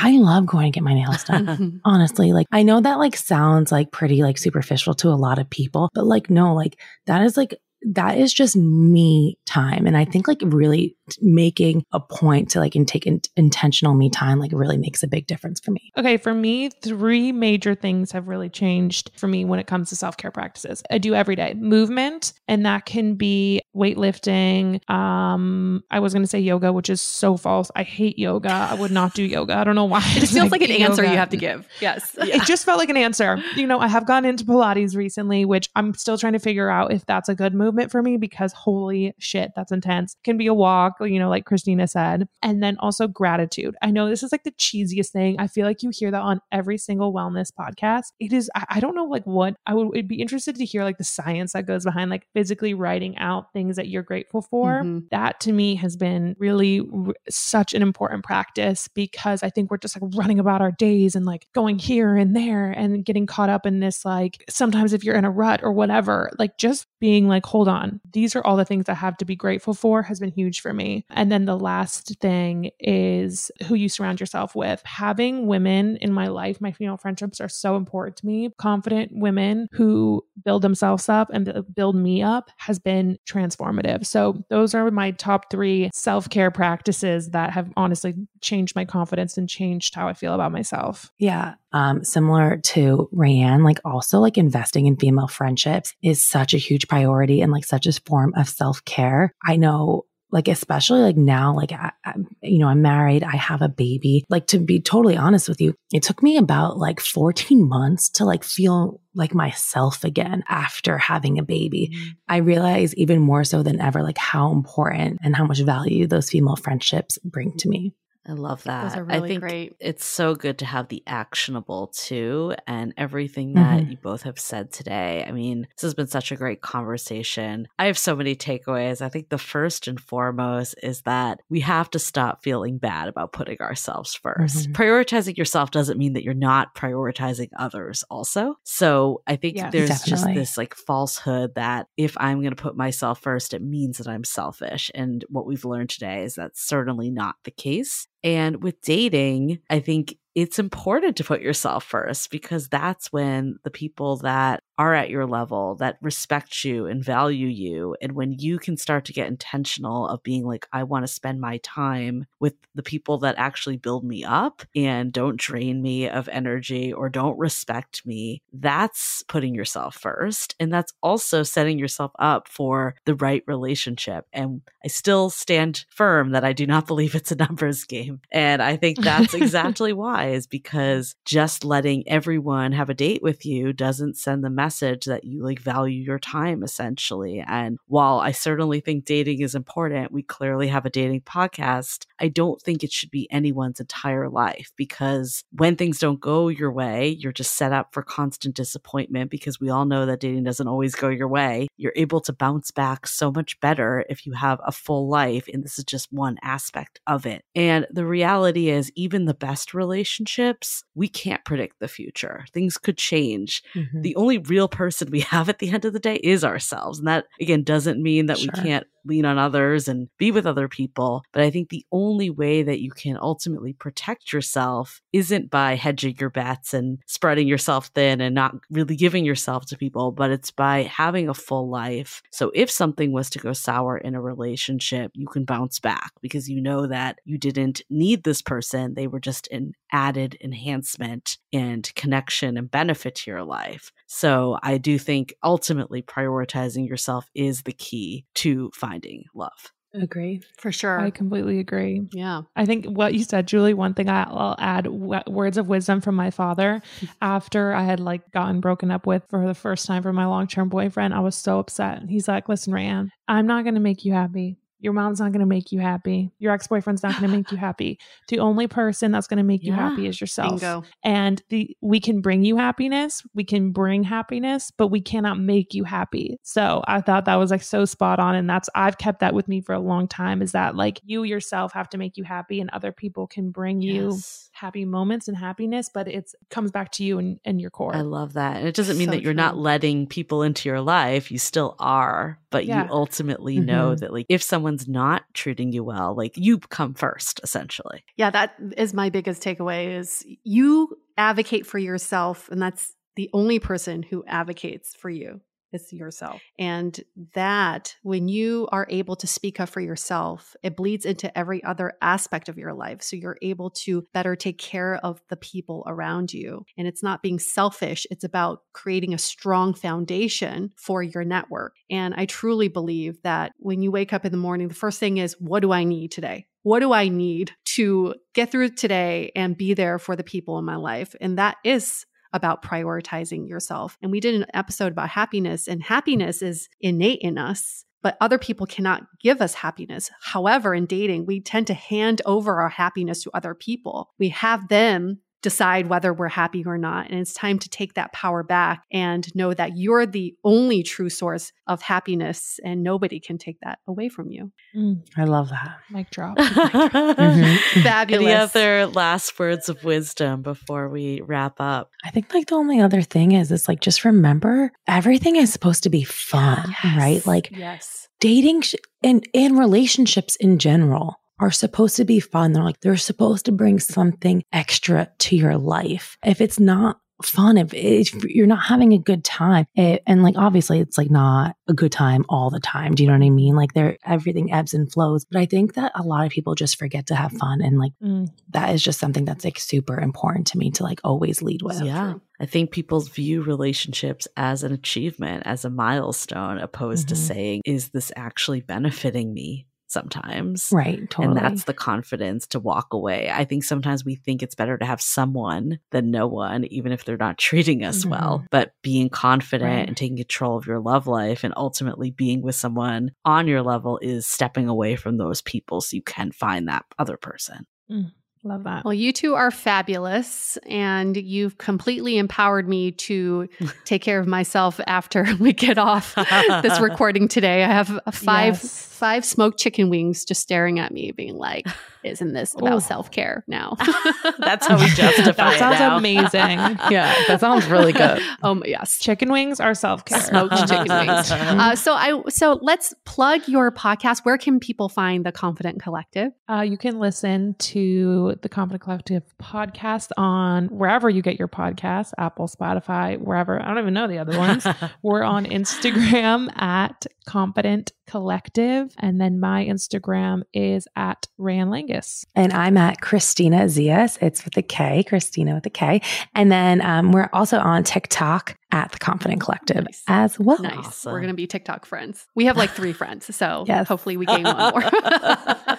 I 0.00 0.18
love 0.18 0.46
going 0.46 0.70
to 0.70 0.76
get 0.76 0.82
my 0.82 0.94
nails 0.94 1.24
done. 1.24 1.80
Honestly, 1.84 2.32
like 2.32 2.46
I 2.52 2.62
know 2.62 2.80
that 2.80 2.98
like 2.98 3.16
sounds 3.16 3.72
like 3.72 3.90
pretty 3.90 4.22
like 4.22 4.38
superficial 4.38 4.94
to 4.94 5.08
a 5.08 5.16
lot 5.16 5.38
of 5.38 5.50
people, 5.50 5.90
but 5.94 6.06
like 6.06 6.30
no, 6.30 6.54
like 6.54 6.80
that 7.06 7.22
is 7.22 7.36
like 7.36 7.54
that 7.84 8.18
is 8.18 8.32
just 8.32 8.56
me 8.56 9.38
time. 9.46 9.86
And 9.86 9.96
I 9.96 10.04
think 10.04 10.26
like 10.26 10.40
really 10.42 10.96
making 11.20 11.84
a 11.92 12.00
point 12.00 12.50
to 12.50 12.60
like 12.60 12.74
and 12.74 12.88
take 12.88 13.06
in- 13.06 13.20
intentional 13.36 13.94
me 13.94 14.10
time 14.10 14.38
like 14.38 14.50
really 14.52 14.78
makes 14.78 15.02
a 15.02 15.06
big 15.06 15.26
difference 15.26 15.60
for 15.60 15.70
me. 15.70 15.92
Okay, 15.96 16.16
for 16.16 16.34
me, 16.34 16.70
three 16.82 17.32
major 17.32 17.74
things 17.74 18.12
have 18.12 18.28
really 18.28 18.48
changed 18.48 19.10
for 19.16 19.28
me 19.28 19.44
when 19.44 19.58
it 19.58 19.66
comes 19.66 19.90
to 19.90 19.96
self 19.96 20.16
care 20.16 20.30
practices. 20.30 20.82
I 20.90 20.98
do 20.98 21.14
every 21.14 21.36
day 21.36 21.54
movement, 21.54 22.32
and 22.48 22.64
that 22.66 22.86
can 22.86 23.14
be 23.14 23.60
weightlifting. 23.76 24.88
Um, 24.88 25.82
I 25.90 26.00
was 26.00 26.12
going 26.12 26.22
to 26.22 26.28
say 26.28 26.40
yoga, 26.40 26.72
which 26.72 26.88
is 26.88 27.00
so 27.00 27.36
false. 27.36 27.70
I 27.74 27.82
hate 27.82 28.18
yoga. 28.18 28.50
I 28.50 28.74
would 28.74 28.90
not 28.90 29.14
do 29.14 29.22
yoga. 29.22 29.56
I 29.56 29.64
don't 29.64 29.74
know 29.74 29.84
why. 29.84 30.02
It 30.16 30.20
just 30.20 30.32
feels 30.34 30.50
like 30.50 30.62
an 30.62 30.70
answer 30.70 31.02
you 31.02 31.16
have 31.16 31.30
to 31.30 31.36
give. 31.36 31.66
Yes. 31.80 32.16
It 32.34 32.42
just 32.46 32.64
felt 32.64 32.78
like 32.78 32.88
an 32.88 32.96
answer. 32.96 33.40
You 33.54 33.66
know, 33.66 33.78
I 33.78 33.86
have 33.86 34.06
gone 34.06 34.24
into 34.24 34.44
Pilates 34.44 34.96
recently, 34.96 35.44
which 35.44 35.68
I'm 35.76 35.94
still 35.94 36.18
trying 36.18 36.32
to 36.32 36.40
figure 36.40 36.68
out 36.68 36.92
if 36.92 37.06
that's 37.06 37.28
a 37.28 37.34
good 37.34 37.54
movement 37.74 37.90
for 37.90 38.02
me 38.02 38.16
because 38.16 38.52
holy 38.52 39.14
shit, 39.18 39.50
that's 39.56 39.72
intense. 39.72 40.16
Can 40.22 40.36
be 40.36 40.46
a 40.46 40.54
walk, 40.54 40.94
you 41.00 41.18
know, 41.18 41.28
like 41.28 41.44
Kristina 41.44 41.88
said. 41.88 42.28
And 42.42 42.62
then 42.62 42.76
also 42.78 43.08
gratitude. 43.08 43.74
I 43.82 43.90
know 43.90 44.08
this 44.08 44.22
is 44.22 44.30
like 44.30 44.44
the 44.44 44.52
cheesiest 44.52 45.08
thing. 45.10 45.36
I 45.40 45.48
feel 45.48 45.66
like 45.66 45.82
you 45.82 45.90
hear 45.90 46.10
that 46.12 46.22
on 46.22 46.40
every 46.52 46.78
single 46.78 47.12
wellness 47.12 47.48
podcast. 47.58 48.12
It 48.20 48.32
is, 48.32 48.48
I, 48.54 48.64
I 48.70 48.80
don't 48.80 48.94
know 48.94 49.06
like 49.06 49.24
what 49.24 49.56
I 49.66 49.74
would 49.74 50.06
be 50.06 50.20
interested 50.20 50.54
to 50.56 50.64
hear 50.64 50.84
like 50.84 50.98
the 50.98 51.04
science 51.04 51.52
that 51.54 51.66
goes 51.66 51.84
behind 51.84 52.10
like 52.10 52.26
physically 52.32 52.74
writing 52.74 53.18
out 53.18 53.52
things 53.52 53.76
that 53.76 53.88
you're 53.88 54.02
grateful 54.02 54.42
for. 54.42 54.82
Mhm. 54.82 55.08
That 55.10 55.40
to 55.40 55.52
me 55.52 55.74
has 55.76 55.96
been 55.96 56.36
really 56.38 56.80
r- 56.80 57.14
such 57.28 57.74
an 57.74 57.82
important 57.82 58.24
practice 58.24 58.88
because 58.94 59.42
I 59.42 59.50
think 59.50 59.70
we're 59.70 59.78
just 59.78 60.00
like 60.00 60.12
running 60.14 60.38
about 60.38 60.60
our 60.60 60.70
days 60.72 61.16
and 61.16 61.26
like 61.26 61.48
going 61.54 61.78
here 61.78 62.16
and 62.16 62.36
there 62.36 62.70
and 62.70 63.04
getting 63.04 63.26
caught 63.26 63.48
up 63.50 63.66
in 63.66 63.80
this 63.80 64.04
like 64.04 64.44
sometimes 64.48 64.92
if 64.92 65.02
you're 65.02 65.16
in 65.16 65.24
a 65.24 65.30
rut 65.30 65.60
or 65.64 65.72
whatever, 65.72 66.30
like 66.38 66.56
just 66.58 66.86
being 67.00 67.26
like, 67.28 67.44
hold 67.64 67.74
on, 67.76 67.98
these 68.12 68.36
are 68.36 68.44
all 68.44 68.56
the 68.56 68.64
things 68.64 68.90
I 68.90 68.94
have 68.94 69.16
to 69.16 69.24
be 69.24 69.34
grateful 69.34 69.72
for 69.72 70.02
has 70.02 70.20
been 70.20 70.32
huge 70.32 70.60
for 70.60 70.74
me. 70.74 71.06
And 71.08 71.32
then 71.32 71.46
the 71.46 71.58
last 71.58 72.18
thing 72.20 72.70
is 72.78 73.50
who 73.66 73.74
you 73.74 73.88
surround 73.88 74.20
yourself 74.20 74.54
with. 74.54 74.82
Having 74.84 75.46
women 75.46 75.96
in 75.96 76.12
my 76.12 76.28
life, 76.28 76.60
my 76.60 76.72
female 76.72 76.98
friendships 76.98 77.40
are 77.40 77.48
so 77.48 77.76
important 77.76 78.18
to 78.18 78.26
me. 78.26 78.50
Confident 78.58 79.12
women 79.14 79.68
who 79.72 80.22
build 80.44 80.60
themselves 80.60 81.08
up 81.08 81.30
and 81.32 81.64
build 81.74 81.96
me 81.96 82.22
up 82.22 82.50
has 82.58 82.78
been 82.78 83.18
transformative. 83.26 84.04
So 84.04 84.44
those 84.50 84.74
are 84.74 84.90
my 84.90 85.12
top 85.12 85.50
three 85.50 85.88
self 85.94 86.28
care 86.28 86.50
practices 86.50 87.30
that 87.30 87.50
have 87.52 87.72
honestly 87.78 88.14
changed 88.42 88.76
my 88.76 88.84
confidence 88.84 89.38
and 89.38 89.48
changed 89.48 89.94
how 89.94 90.06
I 90.06 90.12
feel 90.12 90.34
about 90.34 90.52
myself. 90.52 91.10
Yeah. 91.18 91.54
Um, 91.72 92.04
similar 92.04 92.58
to 92.58 93.08
Raeann, 93.12 93.64
like 93.64 93.80
also 93.84 94.20
like 94.20 94.38
investing 94.38 94.86
in 94.86 94.96
female 94.96 95.26
friendships 95.26 95.92
is 96.02 96.24
such 96.24 96.54
a 96.54 96.58
huge 96.58 96.86
priority 96.86 97.40
and 97.40 97.50
like 97.54 97.64
such 97.64 97.86
a 97.86 97.92
form 98.06 98.34
of 98.36 98.48
self 98.48 98.84
care. 98.84 99.32
I 99.44 99.56
know 99.56 100.04
like 100.34 100.48
especially 100.48 101.00
like 101.00 101.16
now 101.16 101.54
like 101.54 101.70
I, 101.72 101.92
I, 102.04 102.14
you 102.42 102.58
know 102.58 102.66
i'm 102.66 102.82
married 102.82 103.22
i 103.22 103.36
have 103.36 103.62
a 103.62 103.68
baby. 103.68 104.24
Like 104.28 104.48
to 104.48 104.58
be 104.58 104.80
totally 104.80 105.16
honest 105.16 105.48
with 105.48 105.60
you 105.60 105.74
it 105.92 106.02
took 106.02 106.22
me 106.22 106.36
about 106.36 106.76
like 106.76 107.00
14 107.00 107.66
months 107.66 108.10
to 108.10 108.24
like 108.24 108.42
feel 108.42 109.00
like 109.14 109.32
myself 109.32 110.02
again 110.02 110.42
after 110.48 110.98
having 110.98 111.38
a 111.38 111.44
baby. 111.44 111.92
Mm-hmm. 111.94 112.10
I 112.28 112.36
realize 112.38 112.94
even 112.96 113.20
more 113.20 113.44
so 113.44 113.62
than 113.62 113.80
ever 113.80 114.02
like 114.02 114.18
how 114.18 114.50
important 114.50 115.20
and 115.22 115.36
how 115.36 115.46
much 115.46 115.60
value 115.60 116.08
those 116.08 116.30
female 116.30 116.56
friendships 116.56 117.16
bring 117.18 117.56
to 117.58 117.68
me 117.68 117.94
I 118.26 118.32
love 118.32 118.62
that. 118.64 118.96
Are 118.96 119.06
I 119.10 119.20
think 119.20 119.40
great. 119.42 119.76
it's 119.80 120.04
so 120.04 120.34
good 120.34 120.58
to 120.60 120.64
have 120.64 120.88
the 120.88 121.02
actionable 121.06 121.88
too, 121.88 122.54
and 122.66 122.94
everything 122.96 123.52
that 123.54 123.82
Mhm. 123.82 123.90
you 123.90 123.96
both 123.98 124.22
have 124.22 124.38
said 124.38 124.72
today. 124.72 125.24
I 125.28 125.32
mean, 125.32 125.66
this 125.76 125.82
has 125.82 125.92
been 125.94 126.06
such 126.06 126.32
a 126.32 126.36
great 126.36 126.62
conversation. 126.62 127.68
I 127.78 127.86
have 127.86 127.98
so 127.98 128.16
many 128.16 128.34
takeaways. 128.34 129.02
I 129.02 129.08
think 129.08 129.28
the 129.28 129.36
first 129.38 129.86
and 129.88 130.00
foremost 130.00 130.74
is 130.82 131.02
that 131.02 131.40
we 131.50 131.60
have 131.60 131.90
to 131.90 131.98
stop 131.98 132.42
feeling 132.42 132.78
bad 132.78 133.08
about 133.08 133.32
putting 133.32 133.58
ourselves 133.60 134.14
1st 134.14 134.70
Mhm. 134.70 134.72
Prioritizing 134.72 135.36
yourself 135.36 135.70
doesn't 135.70 135.98
mean 135.98 136.14
that 136.14 136.24
you're 136.24 136.34
not 136.34 136.74
prioritizing 136.74 137.50
others, 137.58 138.04
also. 138.10 138.56
So 138.64 139.22
I 139.26 139.36
think 139.36 139.56
Yes. 139.56 139.72
there's 139.72 140.02
just 140.02 140.24
this 140.34 140.56
like 140.56 140.74
falsehood 140.74 141.54
that 141.56 141.88
if 141.96 142.16
I'm 142.18 142.40
going 142.40 142.54
to 142.54 142.62
put 142.62 142.76
myself 142.76 143.20
first, 143.20 143.52
it 143.52 143.62
means 143.62 143.98
that 143.98 144.08
I'm 144.08 144.24
selfish. 144.24 144.90
And 144.94 145.24
what 145.28 145.46
we've 145.46 145.64
learned 145.64 145.90
today 145.90 146.24
is 146.24 146.34
that's 146.36 146.66
certainly 146.66 147.10
not 147.10 147.36
the 147.44 147.50
case. 147.50 148.08
And 148.24 148.62
with 148.62 148.80
dating, 148.82 149.60
I 149.70 149.80
think 149.80 150.16
it's 150.34 150.58
important 150.58 151.16
to 151.16 151.24
put 151.24 151.40
yourself 151.40 151.84
first 151.84 152.30
because 152.30 152.68
that's 152.68 153.12
when 153.12 153.58
the 153.62 153.70
people 153.70 154.16
that 154.18 154.62
are 154.76 154.94
at 154.94 155.10
your 155.10 155.26
level 155.26 155.76
that 155.76 155.98
respect 156.02 156.64
you 156.64 156.86
and 156.86 157.04
value 157.04 157.46
you 157.46 157.96
and 158.02 158.12
when 158.12 158.32
you 158.32 158.58
can 158.58 158.76
start 158.76 159.04
to 159.04 159.12
get 159.12 159.28
intentional 159.28 160.08
of 160.08 160.22
being 160.24 160.44
like 160.44 160.66
I 160.72 160.82
want 160.82 161.04
to 161.04 161.12
spend 161.12 161.40
my 161.40 161.58
time 161.58 162.26
with 162.40 162.54
the 162.74 162.82
people 162.82 163.18
that 163.18 163.36
actually 163.38 163.76
build 163.76 164.02
me 164.04 164.24
up 164.24 164.62
and 164.74 165.12
don't 165.12 165.38
drain 165.38 165.80
me 165.80 166.08
of 166.08 166.28
energy 166.28 166.92
or 166.92 167.08
don't 167.08 167.38
respect 167.38 168.04
me 168.04 168.42
that's 168.52 169.22
putting 169.28 169.54
yourself 169.54 169.94
first 169.94 170.56
and 170.58 170.72
that's 170.72 170.92
also 171.02 171.44
setting 171.44 171.78
yourself 171.78 172.10
up 172.18 172.48
for 172.48 172.96
the 173.04 173.14
right 173.14 173.44
relationship 173.46 174.26
and 174.32 174.62
I 174.84 174.88
still 174.88 175.30
stand 175.30 175.84
firm 175.88 176.32
that 176.32 176.44
I 176.44 176.52
do 176.52 176.66
not 176.66 176.86
believe 176.88 177.14
it's 177.14 177.30
a 177.30 177.36
numbers 177.36 177.84
game 177.84 178.20
and 178.32 178.60
I 178.60 178.76
think 178.76 178.98
that's 178.98 179.34
exactly 179.34 179.92
why 179.92 180.23
is 180.28 180.46
because 180.46 181.14
just 181.24 181.64
letting 181.64 182.08
everyone 182.08 182.72
have 182.72 182.90
a 182.90 182.94
date 182.94 183.22
with 183.22 183.44
you 183.46 183.72
doesn't 183.72 184.16
send 184.16 184.44
the 184.44 184.50
message 184.50 185.04
that 185.06 185.24
you 185.24 185.42
like 185.42 185.58
value 185.58 186.02
your 186.02 186.18
time 186.18 186.62
essentially. 186.62 187.44
And 187.46 187.78
while 187.86 188.18
I 188.18 188.32
certainly 188.32 188.80
think 188.80 189.04
dating 189.04 189.40
is 189.40 189.54
important, 189.54 190.12
we 190.12 190.22
clearly 190.22 190.68
have 190.68 190.86
a 190.86 190.90
dating 190.90 191.22
podcast. 191.22 192.06
I 192.18 192.28
don't 192.28 192.60
think 192.60 192.82
it 192.82 192.92
should 192.92 193.10
be 193.10 193.28
anyone's 193.30 193.80
entire 193.80 194.28
life 194.28 194.72
because 194.76 195.44
when 195.52 195.76
things 195.76 195.98
don't 195.98 196.20
go 196.20 196.48
your 196.48 196.72
way, 196.72 197.16
you're 197.18 197.32
just 197.32 197.54
set 197.54 197.72
up 197.72 197.92
for 197.92 198.02
constant 198.02 198.54
disappointment 198.54 199.30
because 199.30 199.60
we 199.60 199.70
all 199.70 199.84
know 199.84 200.06
that 200.06 200.20
dating 200.20 200.44
doesn't 200.44 200.68
always 200.68 200.94
go 200.94 201.08
your 201.08 201.28
way. 201.28 201.68
You're 201.76 201.92
able 201.96 202.20
to 202.22 202.32
bounce 202.32 202.70
back 202.70 203.06
so 203.06 203.30
much 203.30 203.58
better 203.60 204.04
if 204.08 204.26
you 204.26 204.32
have 204.32 204.60
a 204.64 204.72
full 204.72 205.08
life 205.08 205.48
and 205.52 205.62
this 205.62 205.78
is 205.78 205.84
just 205.84 206.12
one 206.12 206.38
aspect 206.42 207.00
of 207.06 207.26
it. 207.26 207.44
And 207.54 207.86
the 207.90 208.06
reality 208.06 208.68
is 208.68 208.92
even 208.94 209.24
the 209.24 209.34
best 209.34 209.74
relationships, 210.18 210.84
we 210.94 211.08
can't 211.08 211.44
predict 211.44 211.80
the 211.80 211.88
future. 211.88 212.44
Things 212.52 212.76
could 212.78 212.96
change. 212.96 213.62
Mhm. 213.74 214.02
The 214.02 214.16
only 214.16 214.38
real 214.38 214.68
person 214.68 215.10
we 215.10 215.20
have 215.34 215.48
at 215.48 215.58
the 215.58 215.70
end 215.70 215.84
of 215.84 215.92
the 215.92 215.98
day 216.00 216.16
is 216.16 216.44
ourselves. 216.44 216.98
And 216.98 217.08
that 217.08 217.26
again 217.40 217.62
doesn't 217.62 218.02
mean 218.02 218.26
that 218.26 218.38
Sure. 218.38 218.50
we 218.56 218.62
can't 218.62 218.86
lean 219.06 219.26
on 219.26 219.36
others 219.36 219.86
and 219.86 220.08
be 220.16 220.30
with 220.32 220.46
other 220.46 220.66
people. 220.66 221.22
But 221.32 221.42
I 221.42 221.50
think 221.50 221.68
the 221.68 221.84
only 221.92 222.30
way 222.30 222.62
that 222.62 222.80
you 222.80 222.90
can 222.90 223.18
ultimately 223.20 223.74
protect 223.74 224.32
yourself 224.32 225.02
isn't 225.12 225.50
by 225.50 225.74
hedging 225.74 226.16
your 226.18 226.30
bets 226.30 226.72
and 226.72 226.98
spreading 227.06 227.46
yourself 227.46 227.88
thin 227.88 228.22
and 228.22 228.34
not 228.34 228.54
really 228.70 228.96
giving 228.96 229.26
yourself 229.26 229.66
to 229.66 229.76
people, 229.76 230.10
but 230.10 230.30
it's 230.30 230.50
by 230.50 230.84
having 230.84 231.28
a 231.28 231.34
full 231.34 231.68
life. 231.68 232.22
So 232.30 232.50
if 232.54 232.70
something 232.70 233.12
was 233.12 233.28
to 233.30 233.38
go 233.38 233.52
sour 233.52 233.98
in 233.98 234.14
a 234.14 234.22
relationship, 234.22 235.12
you 235.14 235.26
can 235.26 235.44
bounce 235.44 235.78
back 235.80 236.12
because 236.22 236.48
you 236.48 236.62
know 236.62 236.86
that 236.86 237.18
you 237.26 237.36
didn't 237.36 237.82
need 237.90 238.24
this 238.24 238.40
person. 238.40 238.94
They 238.94 239.06
were 239.06 239.20
just 239.20 239.48
an 239.50 239.74
added 240.04 240.36
enhancement 240.42 241.38
and 241.52 241.82
connection 241.94 242.56
and 242.56 242.70
benefit 242.70 243.14
to 243.16 243.30
your 243.30 243.42
life. 243.44 243.90
So 244.06 244.58
I 244.62 244.78
do 244.78 244.98
think 244.98 245.34
ultimately 245.42 246.02
prioritizing 246.02 246.86
yourself 246.88 247.30
is 247.34 247.62
the 247.62 247.72
key 247.72 248.24
to 248.36 248.70
finding 248.74 249.24
love. 249.34 249.72
agree 249.94 250.42
For 250.58 250.72
sure. 250.72 250.98
I 251.00 251.10
completely 251.10 251.60
agree. 251.60 252.02
yeah. 252.12 252.42
I 252.56 252.66
think 252.66 252.84
what 252.86 253.14
you 253.14 253.22
said, 253.22 253.46
Julie, 253.46 253.74
one 253.74 253.94
thing 253.94 254.08
I- 254.08 254.24
I'll 254.28 254.56
add 254.58 254.84
w- 254.84 255.22
words 255.28 255.56
of 255.56 255.68
wisdom 255.68 256.00
from 256.00 256.16
my 256.16 256.30
father 256.30 256.82
after 257.22 257.72
I 257.72 257.84
had 257.84 258.00
like 258.00 258.30
gotten 258.32 258.60
broken 258.60 258.90
up 258.90 259.06
with 259.06 259.22
for 259.30 259.46
the 259.46 259.54
first 259.54 259.86
time 259.86 260.02
from 260.02 260.16
my 260.16 260.26
long 260.26 260.48
term 260.48 260.68
boyfriend. 260.68 261.14
I 261.14 261.20
was 261.20 261.36
so 261.36 261.60
upset. 261.60 262.02
He's 262.08 262.26
like, 262.28 262.48
listen, 262.48 262.72
Ryan, 262.74 263.10
I'm 263.28 263.46
not 263.46 263.62
going 263.64 263.76
to 263.76 263.80
make 263.88 264.04
you 264.04 264.12
happy. 264.12 264.58
Your 264.84 264.92
mom's 264.92 265.18
not 265.18 265.32
going 265.32 265.40
to 265.40 265.46
make 265.46 265.72
you 265.72 265.80
happy. 265.80 266.30
Your 266.38 266.52
ex 266.52 266.66
boyfriend's 266.66 267.02
not 267.02 267.12
going 267.18 267.28
to 267.30 267.34
make 267.36 267.50
you 267.50 267.56
happy. 267.68 267.98
The 268.28 268.38
only 268.38 268.66
person 268.68 269.10
that's 269.12 269.26
going 269.26 269.38
to 269.38 269.42
make 269.42 269.64
you 269.64 269.72
happy 269.72 270.06
is 270.06 270.20
yourself. 270.20 270.60
Bingo. 270.60 270.84
And 271.02 271.42
the 271.48 271.74
we 271.80 272.00
can 272.00 272.20
bring 272.20 272.44
you 272.44 272.58
happiness, 272.58 273.22
we 273.34 273.44
can 273.44 273.70
bring 273.72 274.02
happiness, 274.02 274.70
but 274.76 274.88
we 274.88 275.00
cannot 275.00 275.38
make 275.38 275.72
you 275.72 275.84
happy. 275.84 276.36
So 276.42 276.84
I 276.86 277.00
thought 277.00 277.24
that 277.24 277.36
was 277.36 277.50
like 277.50 277.62
so 277.62 277.86
spot 277.86 278.20
on. 278.20 278.34
And 278.34 278.48
that's 278.48 278.68
I've 278.74 278.98
kept 278.98 279.20
that 279.20 279.32
with 279.34 279.48
me 279.48 279.62
for 279.62 279.72
a 279.74 279.80
long 279.80 280.06
time 280.06 280.42
is 280.42 280.52
that 280.52 280.76
like 280.76 281.00
you 281.02 281.22
yourself 281.22 281.72
have 281.72 281.88
to 281.90 281.98
make 281.98 282.18
you 282.18 282.24
happy 282.24 282.60
and 282.60 282.68
other 282.70 282.92
people 282.92 283.26
can 283.26 283.50
bring 283.50 283.80
you 283.80 284.10
Yes. 284.10 284.50
happy 284.52 284.84
moments 284.84 285.28
and 285.28 285.36
happiness, 285.36 285.88
but 285.92 286.08
it's 286.08 286.34
comes 286.50 286.70
back 286.70 286.92
to 286.92 287.04
you 287.04 287.18
and, 287.18 287.40
and 287.46 287.58
your 287.58 287.70
core. 287.70 287.96
I 287.96 288.02
love 288.02 288.34
that. 288.34 288.58
And 288.58 288.68
it 288.68 288.74
doesn't 288.74 288.98
mean 288.98 289.08
So 289.08 289.12
that 289.12 289.22
you're 289.22 289.32
not 289.32 289.56
letting 289.56 290.06
people 290.06 290.42
into 290.42 290.68
your 290.68 290.80
life. 290.82 291.30
You 291.30 291.38
still 291.38 291.74
are, 291.78 292.38
but 292.50 292.66
Yeah. 292.66 292.84
you 292.84 292.90
ultimately 292.90 293.60
know 293.60 293.94
Mhm. 293.94 294.00
that 294.00 294.12
like 294.12 294.26
if 294.28 294.42
someone's 294.78 294.88
not 294.88 295.22
treating 295.34 295.72
you 295.72 295.84
well, 295.84 296.14
like 296.14 296.36
you 296.36 296.58
come 296.58 296.94
first 296.94 297.40
essentially. 297.42 298.04
Yeah, 298.16 298.30
that 298.30 298.54
is 298.76 298.94
my 298.94 299.10
biggest 299.10 299.42
takeaway 299.42 299.96
is 299.96 300.24
you 300.42 300.96
advocate 301.16 301.66
for 301.66 301.78
yourself 301.78 302.48
and 302.50 302.60
that's 302.60 302.94
the 303.16 303.30
only 303.32 303.58
person 303.58 304.02
who 304.02 304.24
advocates 304.26 304.94
for 304.96 305.08
you 305.08 305.40
It's 305.74 305.92
yourself. 305.92 306.40
And 306.56 306.98
that, 307.34 307.96
when 308.02 308.28
you 308.28 308.68
are 308.70 308.86
able 308.88 309.16
to 309.16 309.26
speak 309.26 309.58
up 309.58 309.68
for 309.68 309.80
yourself, 309.80 310.54
it 310.62 310.76
bleeds 310.76 311.04
into 311.04 311.36
every 311.36 311.64
other 311.64 311.94
aspect 312.00 312.48
of 312.48 312.56
your 312.56 312.72
life. 312.72 313.02
So 313.02 313.16
you're 313.16 313.38
able 313.42 313.70
to 313.70 314.06
better 314.14 314.36
take 314.36 314.58
care 314.58 314.96
of 315.02 315.20
the 315.30 315.36
people 315.36 315.82
around 315.88 316.32
you. 316.32 316.64
And 316.78 316.86
it's 316.86 317.02
not 317.02 317.22
being 317.22 317.40
selfish, 317.40 318.06
it's 318.08 318.22
about 318.22 318.60
creating 318.72 319.14
a 319.14 319.18
strong 319.18 319.74
foundation 319.74 320.70
for 320.76 321.02
your 321.02 321.24
network. 321.24 321.74
And 321.90 322.14
I 322.14 322.26
truly 322.26 322.68
believe 322.68 323.20
that 323.22 323.50
when 323.58 323.82
you 323.82 323.90
wake 323.90 324.12
up 324.12 324.24
in 324.24 324.30
the 324.30 324.38
morning, 324.38 324.68
the 324.68 324.74
first 324.74 325.00
thing 325.00 325.16
is, 325.18 325.34
what 325.40 325.60
do 325.60 325.72
I 325.72 325.82
need 325.82 326.12
today? 326.12 326.46
What 326.62 326.80
do 326.80 326.92
I 326.92 327.08
need 327.08 327.50
to 327.74 328.14
get 328.32 328.52
through 328.52 328.70
today 328.70 329.32
and 329.34 329.56
be 329.56 329.74
there 329.74 329.98
for 329.98 330.14
the 330.14 330.22
people 330.22 330.58
in 330.58 330.64
my 330.64 330.76
life? 330.76 331.16
And 331.20 331.36
that 331.36 331.56
is 331.64 332.06
about 332.34 332.62
prioritizing 332.62 333.48
yourself. 333.48 333.96
And 334.02 334.10
we 334.10 334.20
did 334.20 334.34
an 334.34 334.44
episode 334.52 334.92
about 334.92 335.08
happiness, 335.08 335.66
and 335.66 335.82
happiness 335.82 336.42
is 336.42 336.68
innate 336.82 337.20
in 337.22 337.38
us. 337.38 337.86
But 338.02 338.18
other 338.20 338.36
people 338.36 338.66
cannot 338.66 339.06
give 339.22 339.40
us 339.40 339.54
happiness. 339.54 340.10
However, 340.20 340.74
in 340.74 340.84
dating, 340.84 341.24
we 341.24 341.40
tend 341.40 341.68
to 341.68 341.74
hand 341.74 342.20
over 342.26 342.60
our 342.60 342.68
happiness 342.68 343.22
to 343.22 343.30
other 343.32 343.54
people. 343.54 344.10
We 344.18 344.28
have 344.28 344.68
them 344.68 345.20
decide 345.44 345.88
whether 345.88 346.12
we're 346.12 346.28
happy 346.28 346.64
or 346.64 346.78
not. 346.78 347.10
And 347.10 347.20
it's 347.20 347.34
time 347.34 347.58
to 347.58 347.68
take 347.68 347.94
that 347.94 348.14
power 348.14 348.42
back 348.42 348.82
and 348.90 349.32
know 349.36 349.52
that 349.52 349.76
you're 349.76 350.06
the 350.06 350.34
only 350.42 350.82
true 350.82 351.10
source 351.10 351.52
of 351.66 351.82
happiness 351.82 352.58
and 352.64 352.82
nobody 352.82 353.20
can 353.20 353.36
take 353.36 353.58
that 353.62 353.78
away 353.86 354.08
from 354.08 354.30
you. 354.30 354.50
Mm, 354.74 355.02
I 355.18 355.24
love 355.24 355.50
that. 355.50 355.76
Mic 355.90 356.10
drop. 356.10 356.38
mm-hmm. 356.38 357.80
Fabulous. 357.82 358.24
Any 358.24 358.32
other 358.32 358.86
last 358.86 359.38
words 359.38 359.68
of 359.68 359.84
wisdom 359.84 360.40
before 360.40 360.88
we 360.88 361.20
wrap 361.20 361.60
up? 361.60 361.90
I 362.02 362.10
think 362.10 362.32
like 362.32 362.46
the 362.46 362.54
only 362.54 362.80
other 362.80 363.02
thing 363.02 363.32
is 363.32 363.52
is 363.52 363.68
like 363.68 363.80
just 363.80 364.06
remember 364.06 364.72
everything 364.88 365.36
is 365.36 365.52
supposed 365.52 365.82
to 365.82 365.90
be 365.90 366.04
fun, 366.04 366.74
yes. 366.82 366.96
right? 366.96 367.26
Like 367.26 367.50
yes. 367.52 368.08
dating 368.18 368.62
sh- 368.62 368.76
and 369.02 369.28
and 369.34 369.58
relationships 369.58 370.36
in 370.36 370.58
general 370.58 371.20
are 371.38 371.50
supposed 371.50 371.96
to 371.96 372.04
be 372.04 372.20
fun. 372.20 372.52
They're 372.52 372.64
like, 372.64 372.80
they're 372.80 372.96
supposed 372.96 373.46
to 373.46 373.52
bring 373.52 373.80
something 373.80 374.44
extra 374.52 375.10
to 375.18 375.36
your 375.36 375.56
life. 375.56 376.16
If 376.24 376.40
it's 376.40 376.60
not 376.60 376.98
fun, 377.22 377.56
if, 377.56 377.72
if 377.72 378.12
you're 378.24 378.46
not 378.46 378.64
having 378.64 378.92
a 378.92 378.98
good 378.98 379.24
time, 379.24 379.66
it, 379.74 380.02
and 380.06 380.22
like, 380.22 380.36
obviously 380.36 380.80
it's 380.80 380.98
like 380.98 381.10
not 381.10 381.56
a 381.68 381.72
good 381.72 381.92
time 381.92 382.24
all 382.28 382.50
the 382.50 382.60
time. 382.60 382.94
Do 382.94 383.02
you 383.02 383.08
know 383.08 383.16
what 383.16 383.24
I 383.24 383.30
mean? 383.30 383.54
Like 383.54 383.72
there, 383.72 383.96
everything 384.04 384.52
ebbs 384.52 384.74
and 384.74 384.92
flows. 384.92 385.24
But 385.24 385.38
I 385.38 385.46
think 385.46 385.74
that 385.74 385.92
a 385.94 386.02
lot 386.02 386.26
of 386.26 386.32
people 386.32 386.54
just 386.54 386.78
forget 386.78 387.06
to 387.06 387.14
have 387.14 387.32
fun. 387.32 387.60
And 387.62 387.78
like, 387.78 387.92
mm. 388.02 388.28
that 388.50 388.74
is 388.74 388.82
just 388.82 388.98
something 388.98 389.24
that's 389.24 389.44
like 389.44 389.58
super 389.58 389.98
important 389.98 390.48
to 390.48 390.58
me 390.58 390.70
to 390.72 390.82
like 390.82 391.00
always 391.04 391.40
lead 391.40 391.62
with. 391.62 391.80
Yeah. 391.82 392.14
I 392.40 392.46
think 392.46 392.72
people 392.72 393.00
view 393.00 393.42
relationships 393.42 394.26
as 394.36 394.64
an 394.64 394.72
achievement, 394.72 395.44
as 395.46 395.64
a 395.64 395.70
milestone, 395.70 396.58
opposed 396.58 397.06
mm-hmm. 397.06 397.14
to 397.14 397.20
saying, 397.20 397.62
is 397.64 397.90
this 397.90 398.10
actually 398.16 398.60
benefiting 398.60 399.32
me? 399.32 399.66
Sometimes. 399.94 400.68
Right. 400.70 401.08
Totally. 401.08 401.28
And 401.28 401.36
that's 401.36 401.64
the 401.64 401.72
confidence 401.72 402.46
to 402.48 402.60
walk 402.60 402.92
away. 402.92 403.30
I 403.32 403.46
think 403.46 403.64
sometimes 403.64 404.04
we 404.04 404.16
think 404.16 404.42
it's 404.42 404.54
better 404.54 404.76
to 404.76 404.84
have 404.84 405.00
someone 405.00 405.78
than 405.90 406.10
no 406.10 406.26
one, 406.26 406.64
even 406.66 406.92
if 406.92 407.06
they're 407.06 407.16
not 407.16 407.38
treating 407.48 407.82
us 407.82 408.00
mm-hmm. 408.00 408.10
well. 408.10 408.44
But 408.50 408.74
being 408.82 409.08
confident 409.08 409.70
right. 409.70 409.88
and 409.88 409.96
taking 409.96 410.18
control 410.18 410.58
of 410.58 410.66
your 410.66 410.80
love 410.80 411.06
life 411.06 411.44
and 411.44 411.54
ultimately 411.56 412.10
being 412.10 412.42
with 412.42 412.56
someone 412.56 413.12
on 413.24 413.46
your 413.46 413.62
level 413.62 413.98
is 414.02 414.26
stepping 414.26 414.68
away 414.68 414.96
from 414.96 415.16
those 415.16 415.40
people 415.40 415.80
so 415.80 415.96
you 415.96 416.02
can 416.02 416.30
find 416.32 416.68
that 416.68 416.84
other 416.98 417.16
person. 417.16 417.66
Mm. 417.90 418.12
Love 418.46 418.64
that. 418.64 418.84
Well, 418.84 418.92
you 418.92 419.10
two 419.10 419.34
are 419.34 419.50
fabulous, 419.50 420.58
and 420.66 421.16
you've 421.16 421.56
completely 421.56 422.18
empowered 422.18 422.68
me 422.68 422.92
to 422.92 423.48
take 423.86 424.02
care 424.02 424.20
of 424.20 424.26
myself 424.26 424.80
after 424.86 425.26
we 425.40 425.54
get 425.54 425.78
off 425.78 426.14
this 426.62 426.78
recording 426.78 427.26
today. 427.26 427.64
I 427.64 427.68
have 427.68 427.98
five 428.12 428.54
yes. 428.54 428.86
five 428.86 429.24
smoked 429.24 429.58
chicken 429.58 429.88
wings 429.88 430.26
just 430.26 430.42
staring 430.42 430.78
at 430.78 430.92
me, 430.92 431.10
being 431.12 431.38
like, 431.38 431.66
"Isn't 432.04 432.32
this 432.32 432.54
about 432.54 432.82
self 432.82 433.10
care 433.10 433.44
now?" 433.46 433.76
That's 434.38 434.66
how 434.66 434.78
we 434.78 434.86
justify. 434.88 435.32
that 435.32 435.58
sounds 435.58 435.78
now. 435.78 435.96
amazing. 435.96 436.58
yeah, 436.90 437.14
that 437.28 437.40
sounds 437.40 437.66
really 437.66 437.92
good. 437.92 438.22
Um, 438.42 438.62
yes, 438.66 438.98
chicken 438.98 439.32
wings 439.32 439.58
are 439.58 439.74
self 439.74 440.04
care. 440.04 440.20
Smoked 440.20 440.68
chicken 440.68 440.88
wings. 440.88 441.30
Uh, 441.30 441.74
so 441.74 441.94
I 441.94 442.20
so 442.28 442.58
let's 442.60 442.92
plug 443.06 443.48
your 443.48 443.70
podcast. 443.72 444.24
Where 444.24 444.36
can 444.36 444.60
people 444.60 444.88
find 444.88 445.24
the 445.24 445.32
Confident 445.32 445.80
Collective? 445.80 446.32
Uh, 446.50 446.60
you 446.60 446.76
can 446.76 446.98
listen 446.98 447.54
to 447.60 448.34
the 448.42 448.48
Confident 448.48 448.82
Collective 448.82 449.22
podcast 449.40 450.10
on 450.18 450.66
wherever 450.66 451.08
you 451.08 451.22
get 451.22 451.38
your 451.38 451.48
podcasts 451.48 452.12
Apple, 452.18 452.48
Spotify, 452.48 453.18
wherever. 453.18 453.60
I 453.62 453.68
don't 453.68 453.78
even 453.78 453.94
know 453.94 454.08
the 454.08 454.18
other 454.18 454.36
ones. 454.36 454.66
We're 455.02 455.22
on 455.22 455.46
Instagram 455.46 456.50
at 456.60 457.06
Confident 457.26 457.92
Collective. 458.06 458.92
And 458.98 459.20
then 459.20 459.40
my 459.40 459.64
Instagram 459.64 460.42
is 460.52 460.86
at 460.96 461.26
Raeann 461.38 461.68
Langus. 461.68 462.24
And 462.34 462.52
I'm 462.52 462.76
at 462.76 463.00
Kristina 463.00 463.64
Zias. 463.64 464.18
It's 464.22 464.44
with 464.44 464.56
a 464.56 464.62
K, 464.62 465.04
Kristina 465.08 465.54
with 465.54 465.66
a 465.66 465.70
K. 465.70 466.02
And 466.34 466.50
then 466.52 466.80
um, 466.82 467.12
we're 467.12 467.30
also 467.32 467.58
on 467.58 467.82
TikTok 467.84 468.56
at 468.74 468.90
the 468.90 468.98
Confident 468.98 469.40
Collective 469.40 469.84
nice. 469.84 470.02
as 470.08 470.38
well. 470.38 470.60
Nice. 470.60 470.76
Awesome. 470.76 471.12
We're 471.12 471.20
going 471.20 471.28
to 471.28 471.34
be 471.34 471.46
TikTok 471.46 471.86
friends. 471.86 472.26
We 472.34 472.46
have 472.46 472.56
like 472.56 472.70
three 472.70 472.92
friends. 472.92 473.34
So 473.34 473.64
yes. 473.68 473.86
hopefully 473.86 474.16
we 474.16 474.26
gain 474.26 474.44
one 474.44 474.56
more. 474.56 474.82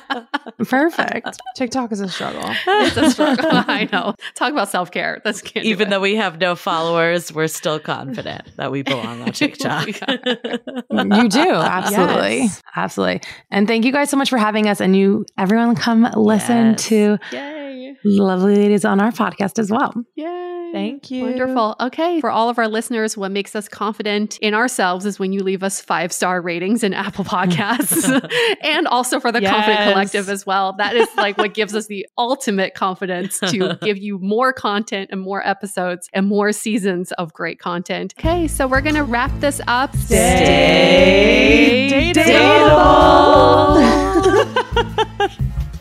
Perfect. 0.67 1.39
TikTok 1.55 1.91
is 1.91 2.01
a 2.01 2.07
struggle. 2.07 2.43
It's 2.67 2.97
a 2.97 3.09
struggle. 3.09 3.49
I 3.51 3.89
know. 3.91 4.15
Talk 4.35 4.51
about 4.51 4.69
self 4.69 4.91
care. 4.91 5.21
That's 5.23 5.41
cute. 5.41 5.65
even 5.65 5.89
though 5.89 5.99
we 5.99 6.15
have 6.15 6.39
no 6.39 6.55
followers, 6.55 7.33
we're 7.33 7.47
still 7.47 7.79
confident 7.79 8.55
that 8.57 8.71
we 8.71 8.81
belong 8.81 9.21
on 9.21 9.31
TikTok. 9.31 9.87
you 9.87 11.29
do 11.29 11.51
absolutely, 11.51 12.37
yes. 12.39 12.61
absolutely. 12.75 13.21
And 13.51 13.67
thank 13.67 13.85
you 13.85 13.91
guys 13.91 14.09
so 14.09 14.17
much 14.17 14.29
for 14.29 14.37
having 14.37 14.67
us. 14.67 14.81
And 14.81 14.95
you, 14.95 15.25
everyone, 15.37 15.75
come 15.75 16.07
listen 16.15 16.71
yes. 16.71 16.83
to 16.87 17.17
Yay. 17.31 17.64
Lovely 18.05 18.55
ladies 18.55 18.85
on 18.85 19.01
our 19.01 19.11
podcast 19.11 19.59
as 19.59 19.71
well. 19.71 19.93
Yay. 20.15 20.45
Thank 20.75 21.09
you. 21.09 21.23
Wonderful. 21.23 21.75
Okay. 21.79 22.19
For 22.19 22.29
all 22.29 22.49
of 22.49 22.59
our 22.59 22.67
listeners, 22.67 23.15
what 23.15 23.31
makes 23.31 23.55
us 23.55 23.69
confident 23.69 24.37
in 24.39 24.53
ourselves 24.53 25.05
is 25.05 25.17
when 25.17 25.31
you 25.31 25.41
leave 25.41 25.63
us 25.63 25.79
five 25.79 26.11
star 26.11 26.41
ratings 26.41 26.83
in 26.83 26.93
Apple 26.93 27.23
Podcasts 27.23 28.11
and 28.61 28.85
also 28.87 29.21
for 29.21 29.31
the 29.31 29.41
yes. 29.41 29.51
Confident 29.51 29.91
Collective 29.93 30.27
as 30.27 30.45
well. 30.45 30.73
That 30.77 30.97
is 30.97 31.07
like 31.15 31.37
what 31.37 31.53
gives 31.53 31.73
us 31.75 31.87
the 31.87 32.05
ultimate 32.17 32.73
confidence 32.73 33.39
to 33.39 33.77
give 33.81 33.97
you 33.97 34.19
more 34.19 34.51
content 34.51 35.11
and 35.13 35.21
more 35.21 35.47
episodes 35.47 36.09
and 36.11 36.27
more 36.27 36.51
seasons 36.51 37.13
of 37.13 37.31
great 37.31 37.59
content. 37.59 38.13
Okay. 38.19 38.47
So 38.47 38.67
we're 38.67 38.81
going 38.81 38.95
to 38.95 39.03
wrap 39.05 39.31
this 39.39 39.61
up. 39.67 39.95
Stay, 39.95 41.87
Stay 41.87 42.11
dateable. 42.13 43.77
dateable. 43.77 45.41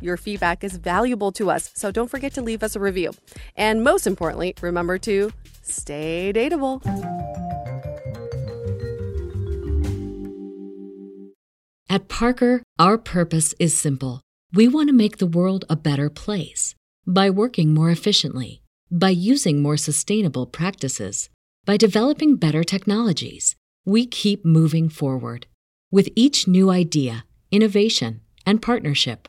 Your 0.00 0.16
feedback 0.16 0.62
is 0.62 0.76
valuable 0.76 1.32
to 1.32 1.50
us, 1.50 1.70
so 1.74 1.90
don't 1.90 2.10
forget 2.10 2.32
to 2.34 2.42
leave 2.42 2.62
us 2.62 2.76
a 2.76 2.80
review. 2.80 3.12
And 3.56 3.82
most 3.82 4.06
importantly, 4.06 4.54
remember 4.60 4.98
to 4.98 5.32
stay 5.62 6.32
dateable. 6.34 6.82
At 11.90 12.08
Parker, 12.08 12.62
our 12.78 12.98
purpose 12.98 13.54
is 13.58 13.76
simple. 13.76 14.20
We 14.52 14.68
want 14.68 14.88
to 14.88 14.94
make 14.94 15.18
the 15.18 15.26
world 15.26 15.64
a 15.68 15.76
better 15.76 16.10
place 16.10 16.74
by 17.06 17.30
working 17.30 17.72
more 17.72 17.90
efficiently, 17.90 18.62
by 18.90 19.10
using 19.10 19.62
more 19.62 19.76
sustainable 19.76 20.46
practices, 20.46 21.30
by 21.64 21.76
developing 21.76 22.36
better 22.36 22.62
technologies. 22.62 23.56
We 23.84 24.06
keep 24.06 24.44
moving 24.44 24.88
forward. 24.90 25.46
With 25.90 26.10
each 26.14 26.46
new 26.46 26.70
idea, 26.70 27.24
innovation, 27.50 28.20
and 28.44 28.60
partnership, 28.60 29.28